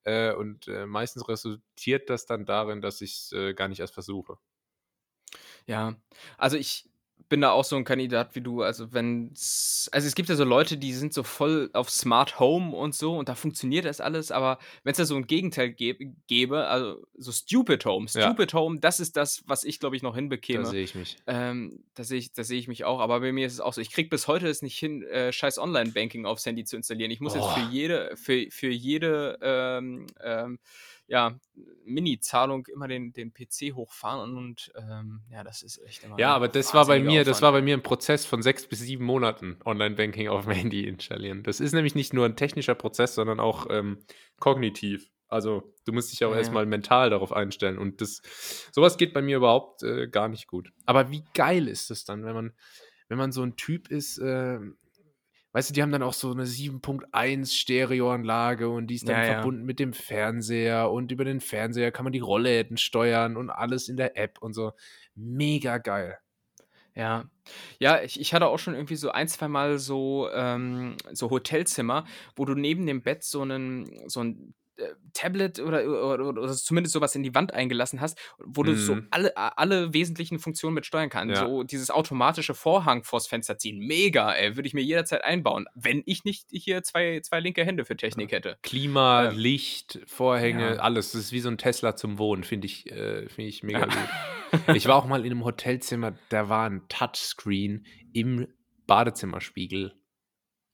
Äh, 0.04 0.32
und 0.32 0.66
äh, 0.68 0.87
meistens 0.87 1.28
resultiert 1.28 2.08
das 2.08 2.25
dann 2.25 2.46
darin, 2.46 2.80
dass 2.80 3.02
ich 3.02 3.12
es 3.12 3.32
äh, 3.32 3.52
gar 3.52 3.68
nicht 3.68 3.80
erst 3.80 3.92
versuche. 3.92 4.38
Ja, 5.66 5.96
also 6.38 6.56
ich 6.56 6.88
bin 7.30 7.40
da 7.40 7.52
auch 7.52 7.64
so 7.64 7.75
ein 7.76 7.85
Kandidat 7.85 8.35
wie 8.35 8.42
du. 8.42 8.61
Also 8.62 8.92
wenn 8.92 9.30
also 9.33 9.90
es 10.06 10.14
gibt 10.14 10.28
ja 10.28 10.37
so 10.37 10.44
Leute, 10.44 10.76
die 10.76 10.92
sind 10.92 11.14
so 11.14 11.23
voll 11.23 11.71
auf 11.73 11.90
Smart 11.90 12.38
Home 12.38 12.76
und 12.76 12.94
so 12.94 13.16
und 13.16 13.28
da 13.30 13.35
funktioniert 13.35 13.87
das 13.87 14.00
alles, 14.00 14.30
aber 14.30 14.59
wenn 14.83 14.92
es 14.92 14.99
da 14.99 15.04
so 15.06 15.16
ein 15.16 15.26
Gegenteil 15.26 15.71
gäb, 15.73 16.00
gäbe, 16.26 16.66
also 16.66 17.02
so 17.16 17.33
Stupid 17.33 17.85
Home, 17.87 18.06
Ja. 18.12 18.26
Stupid 18.30 18.52
Home, 18.54 18.78
das 18.78 19.00
ist 19.00 19.16
das, 19.16 19.42
was 19.47 19.64
ich 19.64 19.80
glaube 19.80 19.97
ich 19.97 20.02
noch 20.02 20.12
Da 20.12 20.16
hinbekäme. 20.16 20.66
sehe 20.66 20.85
ich 20.85 20.94
mich. 20.94 21.16
Ähm, 21.26 21.83
da 21.94 22.04
sehe 22.04 22.18
ich, 22.18 22.33
da 22.35 22.44
sehe 22.44 22.59
ich 22.59 22.68
mich 22.68 22.85
auch, 22.85 23.00
aber 23.00 23.21
bei 23.21 23.33
mir 23.33 23.47
ist 23.47 23.54
es 23.54 23.61
auch 23.61 23.73
so. 23.73 23.80
Ich 23.80 23.90
kriege 23.90 24.11
bis 24.11 24.28
heute 24.28 24.47
es 24.47 24.61
nicht 24.61 24.78
hin, 24.78 25.02
äh, 25.04 25.33
scheiß 25.33 25.59
Online-Banking 25.59 26.26
aufs 26.26 26.44
Handy 26.44 26.64
zu 26.64 26.76
installieren. 26.76 27.11
Ich 27.11 27.21
muss 27.21 27.35
jetzt 27.35 27.44
Oh. 27.47 27.54
für 27.54 27.68
jede, 27.73 28.16
für, 28.16 28.47
für 28.50 28.68
jede 28.71 29.38
ähm, 29.40 30.06
ähm, 30.23 30.59
ja, 31.06 31.38
Mini-Zahlung 31.84 32.66
immer 32.66 32.88
den, 32.88 33.12
den 33.12 33.32
PC 33.32 33.75
hochfahren 33.75 34.37
und 34.37 34.73
ähm, 34.76 35.20
ja, 35.30 35.44
das 35.44 35.62
ist 35.62 35.78
echt 35.84 36.04
immer. 36.04 36.18
Ja, 36.18 36.34
aber 36.34 36.49
das 36.49 36.73
war 36.73 36.87
bei 36.87 37.00
mir, 37.00 37.25
das 37.25 37.38
Aufwand. 37.38 37.42
war 37.42 37.52
bei 37.61 37.62
mir 37.62 37.76
ein 37.76 37.82
Prozess 37.82 38.25
von 38.25 38.42
sechs 38.42 38.66
bis 38.66 38.80
sieben 38.80 39.04
Monaten, 39.04 39.58
Online-Banking 39.64 40.28
auf 40.28 40.44
dem 40.44 40.52
Handy 40.54 40.87
installieren. 40.87 41.42
Das 41.42 41.61
ist 41.61 41.73
nämlich 41.73 41.94
nicht 41.94 42.14
nur 42.14 42.25
ein 42.25 42.37
technischer 42.37 42.75
Prozess, 42.75 43.14
sondern 43.14 43.38
auch 43.40 43.66
ähm, 43.70 43.99
kognitiv. 44.40 45.11
Also 45.28 45.75
du 45.84 45.92
musst 45.92 46.12
dich 46.12 46.25
auch 46.25 46.30
Ja, 46.30 46.37
ja. 46.37 46.40
erstmal 46.40 46.64
mental 46.66 47.11
darauf 47.11 47.32
einstellen. 47.32 47.76
Und 47.78 48.00
das, 48.00 48.23
sowas 48.73 48.96
geht 48.96 49.12
bei 49.12 49.20
mir 49.23 49.38
überhaupt 49.38 49.82
äh, 49.82 50.06
gar 50.08 50.28
nicht 50.28 50.46
gut. 50.46 50.70
Aber 50.87 51.11
wie 51.11 51.25
geil 51.34 51.68
ist 51.68 51.90
es 51.90 52.04
dann, 52.04 52.25
wenn 52.25 52.34
man, 52.34 52.52
wenn 53.08 53.18
man 53.18 53.32
so 53.32 53.42
ein 53.42 53.56
Typ 53.56 53.90
ist, 53.90 54.18
äh, 54.18 54.58
weißt 55.54 55.70
du, 55.70 55.73
die 55.73 55.82
haben 55.82 55.92
dann 55.92 56.02
auch 56.02 56.12
so 56.12 56.32
eine 56.32 56.44
7.1 56.44 57.54
Stereoanlage 57.54 58.68
und 58.68 58.88
die 58.88 58.96
ist 58.96 59.08
dann 59.08 59.16
Ja, 59.16 59.25
ja. 59.25 59.32
verbunden 59.34 59.64
mit 59.64 59.78
dem 59.78 59.92
Fernseher 59.92 60.90
und 60.90 61.12
über 61.12 61.25
den 61.25 61.40
Fernseher 61.40 61.92
kann 61.92 62.04
man 62.04 62.12
die 62.12 62.18
Rollläden 62.18 62.76
steuern 62.76 63.37
und 63.37 63.50
alles 63.50 63.88
in 63.88 63.96
der 63.96 64.18
App 64.18 64.42
und 64.42 64.52
so. 64.52 64.73
Mega 65.14 65.78
geil. 65.78 66.18
Ja. 66.96 67.25
Ja, 67.78 68.02
ich, 68.02 68.20
ich 68.20 68.34
hatte 68.34 68.46
auch 68.46 68.58
schon 68.58 68.75
irgendwie 68.75 68.96
so 68.96 69.11
ein, 69.11 69.28
zwei 69.28 69.49
Mal 69.49 69.78
so, 69.78 70.28
ähm, 70.32 70.96
so 71.12 71.30
Hotelzimmer, 71.30 72.04
wo 72.37 72.44
du 72.44 72.54
neben 72.54 72.87
dem 72.87 73.02
Bett 73.02 73.23
so 73.23 73.42
einen, 73.42 74.08
so 74.08 74.20
ein 74.25 74.37
äh, 74.37 74.63
Tablet 75.12 75.60
oder, 75.60 75.84
oder, 75.84 76.24
oder 76.28 76.52
zumindest 76.52 76.92
sowas 76.94 77.14
in 77.14 77.22
die 77.22 77.34
Wand 77.34 77.52
eingelassen 77.54 78.00
hast, 78.00 78.18
wo 78.44 78.62
du 78.62 78.74
so 78.76 78.96
Mhm. 78.96 79.06
alle, 79.10 79.36
alle 79.36 79.94
wesentlichen 79.94 80.38
Funktionen 80.38 80.74
mit 80.74 80.84
steuern 80.86 81.08
kannst. 81.10 81.36
Ja. 81.36 81.46
So 81.46 81.62
dieses 81.62 81.90
automatische 81.90 82.54
Vorhang 82.54 83.04
vors 83.04 83.26
Fenster 83.28 83.56
ziehen. 83.58 83.78
Mega, 83.78 84.32
ey. 84.32 84.56
Würde 84.56 84.66
ich 84.66 84.74
mir 84.74 84.82
jederzeit 84.82 85.22
einbauen, 85.24 85.66
wenn 85.74 86.02
ich 86.06 86.24
nicht 86.24 86.46
hier 86.50 86.82
zwei, 86.82 87.20
zwei 87.20 87.40
linke 87.40 87.64
Hände 87.64 87.84
für 87.84 87.96
Technik 87.96 88.32
hätte. 88.32 88.56
Klima, 88.62 89.28
Ähm, 89.30 89.38
Licht, 89.38 90.00
Vorhänge, 90.06 90.74
ja. 90.74 90.80
alles. 90.80 91.12
Das 91.12 91.20
ist 91.22 91.32
wie 91.32 91.40
so 91.40 91.48
ein 91.50 91.58
Tesla 91.58 91.94
zum 91.96 92.18
Wohnen, 92.18 92.42
finde 92.44 92.66
ich, 92.66 92.90
äh, 92.90 93.28
finde 93.28 93.48
ich 93.48 93.62
mega 93.62 93.84
gut. 93.86 93.94
Ich 94.74 94.86
war 94.86 94.94
auch 94.96 95.06
mal 95.06 95.20
in 95.24 95.32
einem 95.32 95.44
Hotelzimmer, 95.44 96.14
da 96.28 96.48
war 96.48 96.70
ein 96.70 96.82
Touchscreen 96.88 97.86
im 98.12 98.46
Badezimmerspiegel 98.86 99.92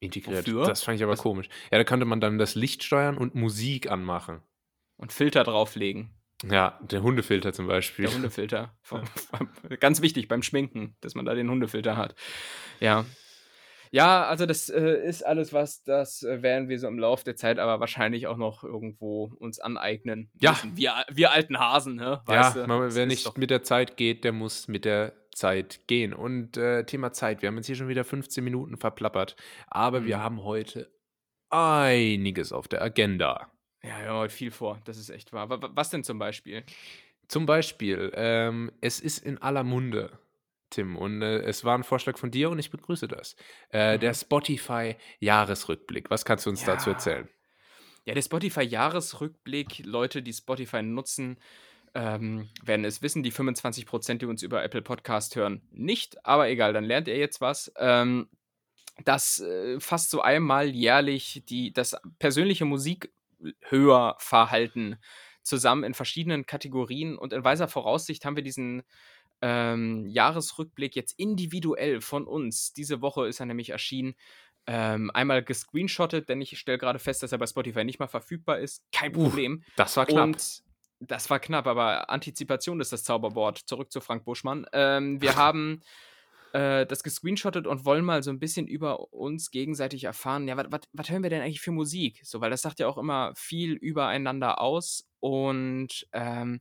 integriert. 0.01 0.47
Wofür? 0.47 0.65
Das 0.65 0.83
fand 0.83 0.97
ich 0.97 1.03
aber 1.03 1.13
Was- 1.13 1.21
komisch. 1.21 1.49
Ja, 1.71 1.79
da 1.79 1.85
konnte 1.85 2.07
man 2.07 2.21
dann 2.21 2.39
das 2.39 2.55
Licht 2.55 2.83
steuern 2.83 3.17
und 3.17 3.35
Musik 3.35 3.91
anmachen. 3.91 4.41
Und 4.97 5.13
Filter 5.13 5.45
drauflegen. 5.45 6.11
Ja, 6.51 6.79
der 6.83 7.03
Hundefilter 7.03 7.53
zum 7.53 7.67
Beispiel. 7.67 8.07
Der 8.07 8.15
Hundefilter. 8.15 8.75
Ganz 9.81 10.01
wichtig 10.01 10.27
beim 10.29 10.43
Schminken, 10.43 10.97
dass 11.01 11.15
man 11.15 11.25
da 11.27 11.35
den 11.35 11.51
Hundefilter 11.51 11.97
hat. 11.97 12.15
Ja. 12.81 13.05
Ja, 13.93 14.25
also 14.27 14.47
das 14.47 14.69
äh, 14.69 15.05
ist 15.05 15.27
alles 15.27 15.53
was, 15.53 15.83
das 15.83 16.23
äh, 16.23 16.43
werden 16.43 16.69
wir 16.69 16.79
so 16.79 16.87
im 16.87 16.99
Laufe 16.99 17.25
der 17.25 17.35
Zeit 17.37 17.59
aber 17.59 17.81
wahrscheinlich 17.81 18.29
auch 18.29 18.37
noch 18.37 18.63
irgendwo 18.63 19.33
uns 19.39 19.59
aneignen. 19.59 20.31
Ja. 20.41 20.53
müssen. 20.53 20.77
Wir, 20.77 20.95
wir 21.11 21.33
alten 21.33 21.59
Hasen, 21.59 21.97
ne? 21.97 22.23
Ja, 22.29 22.41
Weißt 22.45 22.57
du? 22.57 22.67
man, 22.69 22.95
wer 22.95 23.07
nicht 23.07 23.37
mit 23.37 23.51
der 23.51 23.63
Zeit 23.65 23.97
geht, 23.97 24.23
der 24.23 24.31
muss 24.33 24.69
mit 24.69 24.85
der 24.85 25.13
Zeit 25.35 25.81
gehen. 25.89 26.13
Und 26.13 26.57
äh, 26.57 26.85
Thema 26.85 27.13
Zeit, 27.13 27.43
wir 27.43 27.49
haben 27.49 27.57
jetzt 27.57 27.67
hier 27.67 27.75
schon 27.77 27.89
wieder 27.89 28.05
15 28.05 28.45
Minuten 28.45 28.77
verplappert, 28.77 29.35
aber 29.67 30.05
wir 30.05 30.19
Mhm. 30.19 30.23
haben 30.23 30.45
heute 30.45 30.89
einiges 31.51 32.53
auf 32.53 32.69
der 32.69 32.83
Agenda. 32.83 33.51
Ja, 33.83 34.03
wir 34.03 34.15
heute 34.15 34.35
viel 34.35 34.51
vor, 34.51 34.81
das 34.85 34.99
ist 34.99 35.11
echt 35.11 35.33
wahr. 35.33 35.49
Wa- 35.51 35.61
wa- 35.63 35.71
Was 35.75 35.91
denn 35.91 36.05
zum 36.05 36.19
Beispiel? 36.19 36.65
Zum 37.29 37.47
Beispiel, 37.47 38.13
ähm, 38.15 38.71
es 38.81 39.01
ist 39.01 39.19
in 39.25 39.39
aller 39.39 39.65
Munde, 39.65 40.19
Tim, 40.71 40.97
und 40.97 41.23
äh, 41.23 41.41
es 41.41 41.65
war 41.65 41.77
ein 41.77 41.85
Vorschlag 41.85 42.19
von 42.19 42.31
dir 42.31 42.51
und 42.51 42.59
ich 42.59 42.71
begrüße 42.71 43.09
das. 43.09 43.37
Äh, 43.73 43.97
Mhm. 43.97 44.01
Der 44.01 44.15
Spotify-Jahresrückblick. 44.15 46.11
Was 46.11 46.25
kannst 46.25 46.47
du 46.47 46.51
uns 46.51 46.65
dazu 46.65 46.91
Ja. 46.91 46.95
erzählen? 46.95 47.29
Ja, 48.07 48.15
der 48.15 48.23
Spotify-Jahresrückblick, 48.23 49.85
Leute, 49.85 50.23
die 50.23 50.33
Spotify 50.33 50.83
nutzen, 50.83 51.39
ähm, 51.95 52.49
werden 52.63 52.85
es 52.85 53.03
wissen, 53.03 53.23
die 53.23 53.33
25%, 53.33 54.23
die 54.23 54.27
uns 54.27 54.43
über 54.43 54.63
Apple 54.63 54.83
Podcast 54.83 55.35
hören, 55.37 55.61
nicht, 55.73 56.25
aber 56.25 56.49
egal, 56.49 56.73
dann 56.73 56.85
lernt 56.85 57.09
ihr 57.09 57.19
jetzt 57.19 57.41
was. 57.41 57.73
Ähm, 57.77 58.29
dass 59.05 59.41
äh, 59.41 59.81
fast 59.81 60.11
so 60.11 60.21
einmal 60.21 60.69
jährlich 60.69 61.43
die, 61.49 61.73
das 61.73 61.97
persönliche 62.19 62.65
Musikhörverhalten 62.67 64.97
zusammen 65.43 65.85
in 65.85 65.95
verschiedenen 65.95 66.45
Kategorien 66.47 67.17
und 67.17 67.33
in 67.33 67.43
weiser 67.43 67.67
Voraussicht 67.67 68.25
haben 68.27 68.37
wir 68.37 68.43
diesen 68.43 68.83
ähm, 69.43 70.07
Jahresrückblick 70.07 70.97
jetzt 70.97 71.19
individuell 71.19 72.01
von 72.01 72.27
uns. 72.27 72.73
Diese 72.73 73.01
Woche 73.01 73.27
ist 73.27 73.41
er 73.41 73.47
nämlich 73.47 73.71
erschienen. 73.71 74.15
Ähm, 74.67 75.11
einmal 75.15 75.43
gescreenshottet, 75.43 76.29
denn 76.29 76.41
ich 76.41 76.59
stelle 76.59 76.79
gerade 76.79 76.99
fest, 76.99 77.23
dass 77.23 77.33
er 77.33 77.39
bei 77.39 77.47
Spotify 77.47 77.85
nicht 77.85 77.99
mal 77.99 78.09
verfügbar 78.09 78.59
ist. 78.59 78.85
Kein 78.93 79.17
Uff, 79.17 79.29
Problem. 79.29 79.65
Das 79.77 79.97
war 79.97 80.07
knapp. 80.07 80.25
Und 80.25 80.63
das 81.01 81.31
war 81.31 81.41
knapp, 81.41 81.67
aber 81.67 82.11
Antizipation 82.11 82.81
ist 82.81 82.93
das 82.93 83.03
Zauberwort. 83.03 83.59
Zurück 83.59 83.91
zu 83.91 84.01
Frank 84.01 84.25
Buschmann. 84.25 84.67
Ähm, 84.73 85.21
wir 85.23 85.37
haben 85.37 85.81
äh, 86.53 86.87
das 86.87 87.03
gescreenshottet 87.03 87.67
und 87.67 87.85
wollen 87.85 88.05
mal 88.05 88.23
so 88.23 88.31
ein 88.31 88.39
bisschen 88.39 88.67
über 88.67 89.13
uns 89.13 89.51
gegenseitig 89.51 90.05
erfahren. 90.05 90.49
Ja, 90.49 90.57
was 90.57 91.11
hören 91.11 91.23
wir 91.23 91.31
denn 91.31 91.43
eigentlich 91.43 91.61
für 91.61 91.73
Musik? 91.73 92.21
So, 92.25 92.41
weil 92.41 92.51
das 92.51 92.63
sagt 92.63 92.81
ja 92.81 92.89
auch 92.89 92.99
immer 92.99 93.33
viel 93.37 93.73
übereinander 93.73 94.61
aus. 94.61 95.09
Und 95.21 96.07
ähm, 96.13 96.61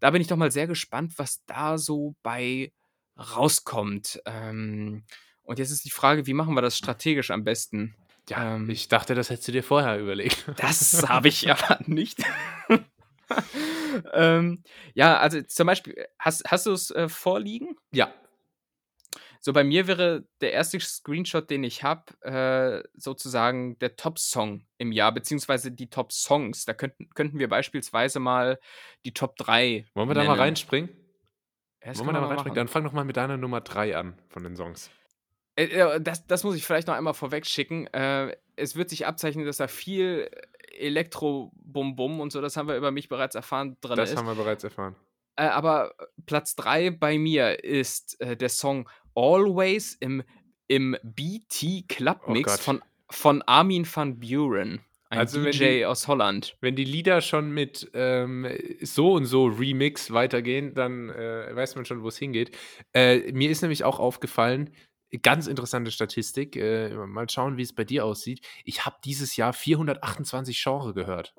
da 0.00 0.10
bin 0.10 0.20
ich 0.20 0.28
doch 0.28 0.36
mal 0.36 0.50
sehr 0.50 0.66
gespannt, 0.66 1.14
was 1.16 1.44
da 1.46 1.78
so 1.78 2.14
bei 2.22 2.72
rauskommt. 3.18 4.20
Ähm, 4.26 5.04
und 5.42 5.58
jetzt 5.58 5.70
ist 5.70 5.84
die 5.84 5.90
Frage, 5.90 6.26
wie 6.26 6.34
machen 6.34 6.54
wir 6.54 6.62
das 6.62 6.76
strategisch 6.76 7.30
am 7.30 7.44
besten? 7.44 7.94
ja, 8.28 8.56
ähm, 8.56 8.68
ich 8.70 8.88
dachte, 8.88 9.14
das 9.14 9.30
hättest 9.30 9.48
du 9.48 9.52
dir 9.52 9.62
vorher 9.62 9.98
überlegt. 9.98 10.44
Das 10.56 11.08
habe 11.08 11.28
ich 11.28 11.50
aber 11.50 11.78
nicht. 11.86 12.22
ähm, 14.12 14.62
ja, 14.94 15.18
also 15.18 15.40
zum 15.42 15.66
Beispiel, 15.66 16.06
hast, 16.18 16.44
hast 16.46 16.66
du 16.66 16.72
es 16.72 16.90
äh, 16.90 17.08
vorliegen? 17.08 17.76
ja, 17.92 18.12
So, 19.40 19.52
bei 19.52 19.64
mir 19.64 19.86
wäre 19.86 20.24
der 20.40 20.52
erste 20.52 20.80
Screenshot, 20.80 21.48
den 21.50 21.64
ich 21.64 21.82
habe, 21.84 22.02
äh, 22.22 22.82
sozusagen 22.94 23.78
der 23.78 23.96
Top-Song 23.96 24.66
im 24.78 24.92
Jahr, 24.92 25.12
beziehungsweise 25.12 25.70
die 25.72 25.88
Top-Songs. 25.90 26.64
Da 26.64 26.74
könnten, 26.74 27.08
könnten 27.10 27.38
wir 27.38 27.48
beispielsweise 27.48 28.18
mal 28.20 28.58
die 29.04 29.14
Top 29.14 29.36
3. 29.36 29.86
wollen 29.94 30.08
wir 30.08 30.14
da 30.14 30.22
mal 30.24 30.28
nennen. 30.32 30.40
reinspringen? 30.40 30.88
Ja, 31.82 31.88
das 31.90 31.98
Wollen 31.98 32.08
wir 32.08 32.12
da 32.14 32.20
mal 32.20 32.26
reinspringen? 32.28 32.48
machen. 32.48 32.54
Dann 32.56 32.68
fang 32.68 32.84
doch 32.84 32.92
mal 32.92 33.04
mit 33.04 33.16
deiner 33.16 33.36
Nummer 33.36 33.60
3 33.60 33.96
an 33.96 34.18
von 34.28 34.42
den 34.42 34.56
Songs. 34.56 34.90
Äh, 35.56 36.00
das, 36.00 36.26
das 36.26 36.42
muss 36.44 36.56
ich 36.56 36.64
vielleicht 36.66 36.88
noch 36.88 36.94
einmal 36.94 37.14
vorweg 37.14 37.46
schicken. 37.46 37.86
Äh, 37.88 38.36
es 38.56 38.74
wird 38.76 38.90
sich 38.90 39.06
abzeichnen, 39.06 39.46
dass 39.46 39.58
da 39.58 39.68
viel 39.68 40.28
Elektro-Bum-Bum 40.78 42.20
und 42.20 42.32
so, 42.32 42.40
das 42.40 42.56
haben 42.56 42.68
wir 42.68 42.76
über 42.76 42.90
mich 42.90 43.08
bereits 43.08 43.34
erfahren, 43.34 43.76
drin 43.80 43.96
Das 43.96 44.10
ist. 44.10 44.16
haben 44.16 44.26
wir 44.26 44.34
bereits 44.34 44.64
erfahren. 44.64 44.96
Äh, 45.36 45.44
aber 45.46 45.94
Platz 46.26 46.56
3 46.56 46.90
bei 46.90 47.18
mir 47.18 47.62
ist 47.64 48.20
äh, 48.20 48.36
der 48.36 48.48
Song 48.48 48.88
Always 49.14 49.94
im, 49.94 50.22
im 50.66 50.96
BT 51.02 51.88
Club 51.88 52.20
Oh 52.26 52.32
Mix 52.32 52.52
Gott. 52.52 52.60
von, 52.60 52.82
von 53.10 53.42
Armin 53.42 53.86
van 53.92 54.18
Buren, 54.20 54.80
ein 55.10 55.18
Also 55.18 55.42
DJ 55.42 55.78
die- 55.78 55.86
aus 55.86 56.06
Holland. 56.08 56.56
Wenn 56.60 56.76
die 56.76 56.84
Lieder 56.84 57.20
schon 57.20 57.50
mit 57.50 57.90
ähm, 57.94 58.46
so 58.82 59.12
und 59.14 59.24
so 59.26 59.46
Remix 59.46 60.12
weitergehen, 60.12 60.74
dann 60.74 61.08
äh, 61.10 61.54
weiß 61.54 61.76
man 61.76 61.84
schon, 61.84 62.02
wo 62.02 62.08
es 62.08 62.18
hingeht. 62.18 62.56
Äh, 62.92 63.32
mir 63.32 63.50
ist 63.50 63.62
nämlich 63.62 63.84
auch 63.84 63.98
aufgefallen, 63.98 64.70
ganz 65.22 65.46
interessante 65.46 65.90
Statistik, 65.90 66.54
äh, 66.56 66.90
mal 67.06 67.28
schauen, 67.30 67.56
wie 67.56 67.62
es 67.62 67.74
bei 67.74 67.84
dir 67.84 68.04
aussieht. 68.04 68.46
Ich 68.64 68.84
habe 68.84 68.96
dieses 69.04 69.36
Jahr 69.36 69.54
428 69.54 70.62
Genre 70.62 70.92
gehört. 70.92 71.34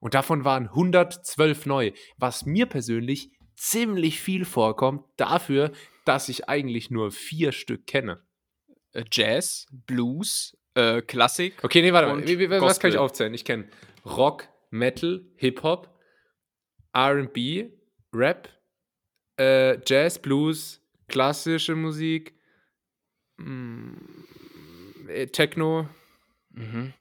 Und 0.00 0.14
davon 0.14 0.44
waren 0.44 0.64
112 0.68 1.66
neu, 1.66 1.92
was 2.16 2.44
mir 2.46 2.66
persönlich 2.66 3.30
ziemlich 3.54 4.20
viel 4.20 4.44
vorkommt 4.44 5.04
dafür, 5.16 5.70
dass 6.08 6.28
ich 6.28 6.48
eigentlich 6.48 6.90
nur 6.90 7.12
vier 7.12 7.52
Stück 7.52 7.86
kenne. 7.86 8.20
Äh, 8.92 9.04
Jazz, 9.12 9.66
Blues, 9.70 10.56
äh, 10.74 11.02
Klassik. 11.02 11.62
Okay, 11.62 11.82
nee, 11.82 11.92
warte 11.92 12.08
mal. 12.08 12.16
Was 12.60 12.80
kann 12.80 12.88
ich 12.90 12.94
Gospel. 12.94 12.98
aufzählen? 12.98 13.34
Ich 13.34 13.44
kenne 13.44 13.68
Rock, 14.06 14.48
Metal, 14.70 15.24
Hip-Hop, 15.36 15.94
RB, 16.96 17.70
Rap, 18.12 18.48
äh, 19.38 19.78
Jazz, 19.86 20.18
Blues, 20.18 20.82
klassische 21.08 21.76
Musik, 21.76 22.34
mm, 23.36 23.92
äh, 25.08 25.26
Techno. 25.26 25.88
Mhm. 26.50 26.94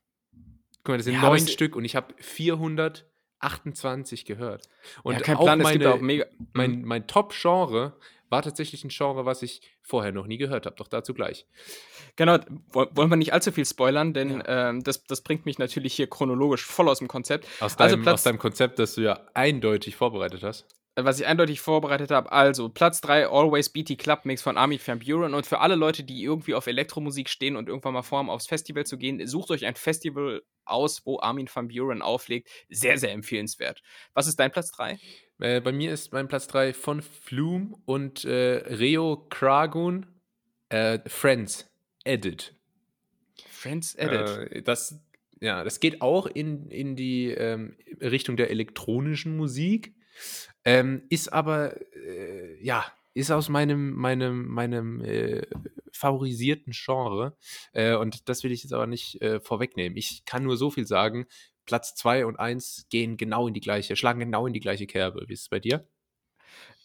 Guck 0.83 0.89
mal, 0.89 0.97
das 0.97 1.05
sind 1.05 1.13
Ja, 1.15 1.21
neun 1.21 1.37
es- 1.37 1.49
Stück 1.51 1.75
und 1.77 1.85
ich 1.85 1.95
habe 1.95 2.13
428 2.19 4.25
gehört. 4.25 4.67
Und 5.03 5.13
ja, 5.15 5.19
kein 5.21 5.37
auch 5.37 5.43
Plan, 5.43 5.59
es 5.59 5.63
meine, 5.63 5.79
gibt 5.79 5.91
auch 5.91 6.01
mega. 6.01 6.25
mein, 6.53 6.83
mein 6.83 7.07
Top-Genre 7.07 7.97
war 8.29 8.41
tatsächlich 8.41 8.83
ein 8.83 8.89
Genre, 8.89 9.25
was 9.25 9.41
ich 9.41 9.61
vorher 9.81 10.11
noch 10.11 10.27
nie 10.27 10.37
gehört 10.37 10.65
habe. 10.65 10.75
Doch 10.75 10.87
dazu 10.87 11.13
gleich. 11.13 11.45
Genau, 12.15 12.37
woll- 12.71 12.89
wollen 12.93 13.09
wir 13.09 13.15
nicht 13.15 13.33
allzu 13.33 13.51
viel 13.51 13.65
spoilern, 13.65 14.13
denn 14.13 14.43
ähm, 14.45 14.83
das, 14.83 15.03
das 15.03 15.21
bringt 15.21 15.45
mich 15.45 15.59
natürlich 15.59 15.93
hier 15.93 16.07
chronologisch 16.09 16.65
voll 16.65 16.89
aus 16.89 16.99
dem 16.99 17.07
Konzept. 17.07 17.45
Aus 17.59 17.77
Also 17.77 17.95
deinem, 17.95 18.03
Platz- 18.03 18.13
aus 18.15 18.23
deinem 18.23 18.39
Konzept, 18.39 18.79
das 18.79 18.95
du 18.95 19.01
ja 19.01 19.19
eindeutig 19.33 19.95
vorbereitet 19.95 20.43
hast. 20.43 20.65
Äh, 20.97 21.05
was 21.05 21.19
ich 21.19 21.27
eindeutig 21.27 21.61
vorbereitet 21.61 22.09
habe. 22.09 22.31
Also, 22.31 22.69
Platz 22.69 23.01
3, 23.01 23.27
Always 23.27 23.69
BT 23.69 23.99
Club 23.99 24.25
Mix 24.25 24.41
von 24.41 24.57
Armin 24.57 24.79
van 24.83 24.99
Buren. 24.99 25.35
Und 25.35 25.45
für 25.45 25.59
alle 25.59 25.75
Leute, 25.75 26.03
die 26.03 26.23
irgendwie 26.23 26.55
auf 26.55 26.65
Elektromusik 26.65 27.29
stehen 27.29 27.55
und 27.55 27.69
irgendwann 27.69 27.93
mal 27.93 28.01
vorhaben, 28.01 28.31
aufs 28.31 28.47
Festival 28.47 28.85
zu 28.85 28.97
gehen, 28.97 29.25
sucht 29.27 29.51
euch 29.51 29.65
ein 29.65 29.75
Festival 29.75 30.41
aus, 30.65 31.05
wo 31.05 31.19
Armin 31.19 31.47
van 31.53 31.67
Buren 31.67 32.01
auflegt. 32.01 32.49
Sehr, 32.69 32.97
sehr 32.97 33.11
empfehlenswert. 33.11 33.83
Was 34.13 34.27
ist 34.27 34.39
dein 34.39 34.51
Platz 34.51 34.71
3? 34.71 34.99
Äh, 35.39 35.61
bei 35.61 35.71
mir 35.71 35.93
ist 35.93 36.11
mein 36.13 36.27
Platz 36.27 36.47
3 36.47 36.73
von 36.73 37.03
Flume 37.03 37.75
und 37.85 38.25
äh, 38.25 38.63
Reo 38.65 39.27
Kragun 39.29 40.07
äh, 40.69 40.99
Friends 41.05 41.69
Edit. 42.05 42.55
Friends 43.47 43.93
Edit. 43.93 44.51
Äh, 44.51 44.61
das, 44.63 44.99
ja, 45.39 45.63
das 45.63 45.79
geht 45.79 46.01
auch 46.01 46.25
in, 46.25 46.71
in 46.71 46.95
die 46.95 47.29
ähm, 47.29 47.77
Richtung 48.01 48.35
der 48.35 48.49
elektronischen 48.49 49.37
Musik, 49.37 49.93
ähm, 50.67 51.03
ist 51.07 51.31
aber, 51.31 51.79
äh, 51.95 52.61
ja, 52.61 52.85
ist 53.13 53.31
aus 53.31 53.47
meinem, 53.47 53.93
meinem, 53.93 54.49
meinem 54.49 55.01
äh, 55.01 55.43
favorisierten 55.93 56.73
Genre. 56.75 57.37
Äh, 57.71 57.95
und 57.95 58.27
das 58.27 58.43
will 58.43 58.51
ich 58.51 58.63
jetzt 58.63 58.73
aber 58.73 58.85
nicht 58.85 59.21
äh, 59.21 59.39
vorwegnehmen. 59.39 59.97
Ich 59.97 60.25
kann 60.25 60.43
nur 60.43 60.57
so 60.57 60.69
viel 60.69 60.85
sagen. 60.85 61.25
Platz 61.65 61.95
2 61.95 62.25
und 62.25 62.37
1 62.37 62.87
gehen 62.89 63.15
genau 63.15 63.47
in 63.47 63.53
die 63.53 63.61
gleiche, 63.61 63.95
schlagen 63.95 64.19
genau 64.19 64.45
in 64.45 64.51
die 64.51 64.59
gleiche 64.59 64.87
Kerbe. 64.87 65.23
Wie 65.27 65.33
ist 65.33 65.43
es 65.43 65.49
bei 65.49 65.61
dir? 65.61 65.87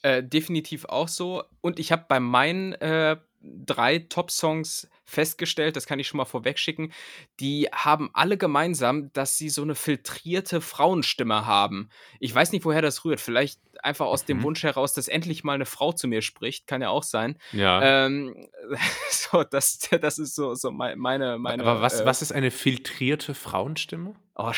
Äh, 0.02 0.22
definitiv 0.22 0.84
auch 0.84 1.08
so. 1.08 1.42
Und 1.60 1.80
ich 1.80 1.90
habe 1.90 2.06
bei 2.08 2.20
meinen 2.20 2.74
äh, 2.74 3.16
drei 3.44 3.98
Top-Songs 3.98 4.88
festgestellt, 5.04 5.76
das 5.76 5.86
kann 5.86 5.98
ich 5.98 6.06
schon 6.08 6.18
mal 6.18 6.24
vorwegschicken, 6.24 6.92
die 7.40 7.68
haben 7.72 8.10
alle 8.14 8.38
gemeinsam, 8.38 9.12
dass 9.12 9.36
sie 9.36 9.48
so 9.50 9.62
eine 9.62 9.74
filtrierte 9.74 10.60
Frauenstimme 10.60 11.44
haben. 11.44 11.90
Ich 12.20 12.34
weiß 12.34 12.52
nicht, 12.52 12.64
woher 12.64 12.82
das 12.82 13.04
rührt. 13.04 13.20
Vielleicht 13.20 13.60
einfach 13.82 14.06
aus 14.06 14.24
dem 14.24 14.38
Mhm. 14.38 14.42
Wunsch 14.44 14.62
heraus, 14.62 14.94
dass 14.94 15.08
endlich 15.08 15.42
mal 15.44 15.54
eine 15.54 15.66
Frau 15.66 15.92
zu 15.92 16.06
mir 16.08 16.22
spricht. 16.22 16.66
Kann 16.66 16.82
ja 16.82 16.88
auch 16.90 17.02
sein. 17.02 17.36
Ja. 17.52 18.06
Ähm, 18.06 18.46
so, 19.10 19.42
das, 19.44 19.78
das 20.00 20.18
ist 20.18 20.34
so, 20.34 20.54
so 20.54 20.70
mei- 20.70 20.96
meine, 20.96 21.36
meine. 21.38 21.62
aber 21.64 21.82
was, 21.82 22.00
äh, 22.00 22.06
was 22.06 22.22
ist 22.22 22.32
eine 22.32 22.50
filtrierte 22.50 23.34
Frauenstimme? 23.34 24.14
Oh, 24.36 24.52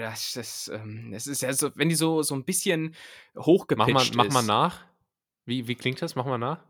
das, 0.00 0.32
das, 0.32 0.70
ähm, 0.72 1.10
das 1.12 1.26
ist 1.26 1.42
ja 1.42 1.52
so, 1.52 1.70
wenn 1.74 1.88
die 1.90 1.94
so, 1.96 2.22
so 2.22 2.34
ein 2.34 2.44
bisschen 2.44 2.94
hochgepitcht 3.36 3.92
Mach 3.92 4.14
mal, 4.14 4.24
mach 4.26 4.32
mal 4.32 4.40
ist. 4.40 4.46
nach. 4.46 4.80
Wie, 5.44 5.66
wie 5.68 5.74
klingt 5.74 6.00
das? 6.00 6.14
Mach 6.14 6.24
mal 6.24 6.38
nach. 6.38 6.60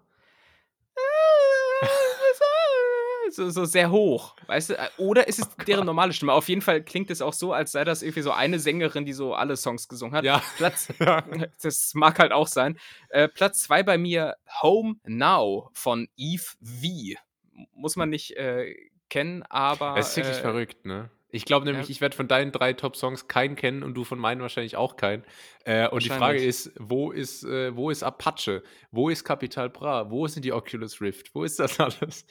So, 3.38 3.50
so 3.50 3.64
sehr 3.66 3.92
hoch, 3.92 4.34
weißt 4.48 4.70
du? 4.70 4.90
Oder 4.96 5.28
ist 5.28 5.38
es 5.38 5.48
deren 5.64 5.86
normale 5.86 6.12
Stimme? 6.12 6.32
Auf 6.32 6.48
jeden 6.48 6.60
Fall 6.60 6.82
klingt 6.82 7.08
es 7.08 7.22
auch 7.22 7.32
so, 7.32 7.52
als 7.52 7.70
sei 7.70 7.84
das 7.84 8.02
irgendwie 8.02 8.22
so 8.22 8.32
eine 8.32 8.58
Sängerin, 8.58 9.04
die 9.04 9.12
so 9.12 9.32
alle 9.32 9.56
Songs 9.56 9.86
gesungen 9.86 10.12
hat. 10.16 10.24
Ja. 10.24 10.42
Platz, 10.56 10.88
Ja. 10.98 11.22
das 11.62 11.92
mag 11.94 12.18
halt 12.18 12.32
auch 12.32 12.48
sein. 12.48 12.76
Äh, 13.10 13.28
Platz 13.28 13.62
zwei 13.62 13.84
bei 13.84 13.96
mir 13.96 14.34
Home 14.60 14.96
Now 15.04 15.70
von 15.72 16.08
Eve 16.16 16.42
V. 16.64 17.16
Muss 17.74 17.94
man 17.94 18.10
nicht 18.10 18.36
äh, 18.36 18.74
kennen, 19.08 19.44
aber. 19.44 19.94
Das 19.94 20.08
ist 20.10 20.16
wirklich 20.16 20.38
äh, 20.38 20.40
verrückt, 20.40 20.84
ne? 20.84 21.10
Ich 21.30 21.44
glaube 21.44 21.66
nämlich, 21.66 21.88
ja. 21.88 21.90
ich 21.90 22.00
werde 22.00 22.16
von 22.16 22.26
deinen 22.26 22.52
drei 22.52 22.72
Top-Songs 22.72 23.28
keinen 23.28 23.54
kennen 23.54 23.82
und 23.82 23.94
du 23.94 24.04
von 24.04 24.18
meinen 24.18 24.40
wahrscheinlich 24.40 24.76
auch 24.76 24.96
keinen. 24.96 25.24
Äh, 25.64 25.88
und 25.88 26.02
die 26.02 26.08
Frage 26.08 26.42
ist, 26.42 26.72
wo 26.78 27.10
ist, 27.10 27.44
äh, 27.44 27.76
wo 27.76 27.90
ist 27.90 28.02
Apache? 28.02 28.62
Wo 28.90 29.10
ist 29.10 29.24
Capital 29.24 29.68
Bra? 29.68 30.10
Wo 30.10 30.26
sind 30.26 30.44
die 30.44 30.52
Oculus 30.52 31.00
Rift? 31.00 31.34
Wo 31.34 31.44
ist 31.44 31.58
das 31.58 31.78
alles? 31.80 32.24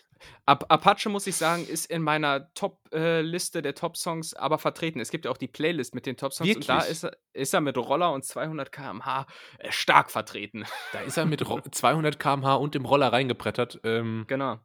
Ap 0.45 0.65
Apache, 0.69 1.09
muss 1.09 1.27
ich 1.27 1.35
sagen, 1.35 1.67
ist 1.67 1.91
in 1.91 2.01
meiner 2.01 2.51
Top-Liste 2.53 3.61
der 3.61 3.75
Top-Songs 3.75 4.33
aber 4.33 4.57
vertreten. 4.57 4.99
Es 4.99 5.11
gibt 5.11 5.25
ja 5.25 5.31
auch 5.31 5.37
die 5.37 5.47
Playlist 5.47 5.93
mit 5.93 6.05
den 6.05 6.17
Top-Songs 6.17 6.55
und 6.55 6.69
da 6.69 6.79
ist 6.79 7.03
er, 7.03 7.15
ist 7.33 7.53
er 7.53 7.61
mit 7.61 7.77
Roller 7.77 8.11
und 8.11 8.25
200 8.25 8.71
km/h 8.71 9.27
äh, 9.59 9.71
stark 9.71 10.11
vertreten. 10.11 10.65
Da 10.93 11.01
ist 11.01 11.17
er 11.17 11.25
mit 11.25 11.47
Ro 11.47 11.59
200 11.59 12.19
km/h 12.19 12.55
und 12.55 12.73
dem 12.73 12.85
Roller 12.85 13.11
reingebrettert. 13.11 13.79
Ähm, 13.83 14.25
genau. 14.27 14.59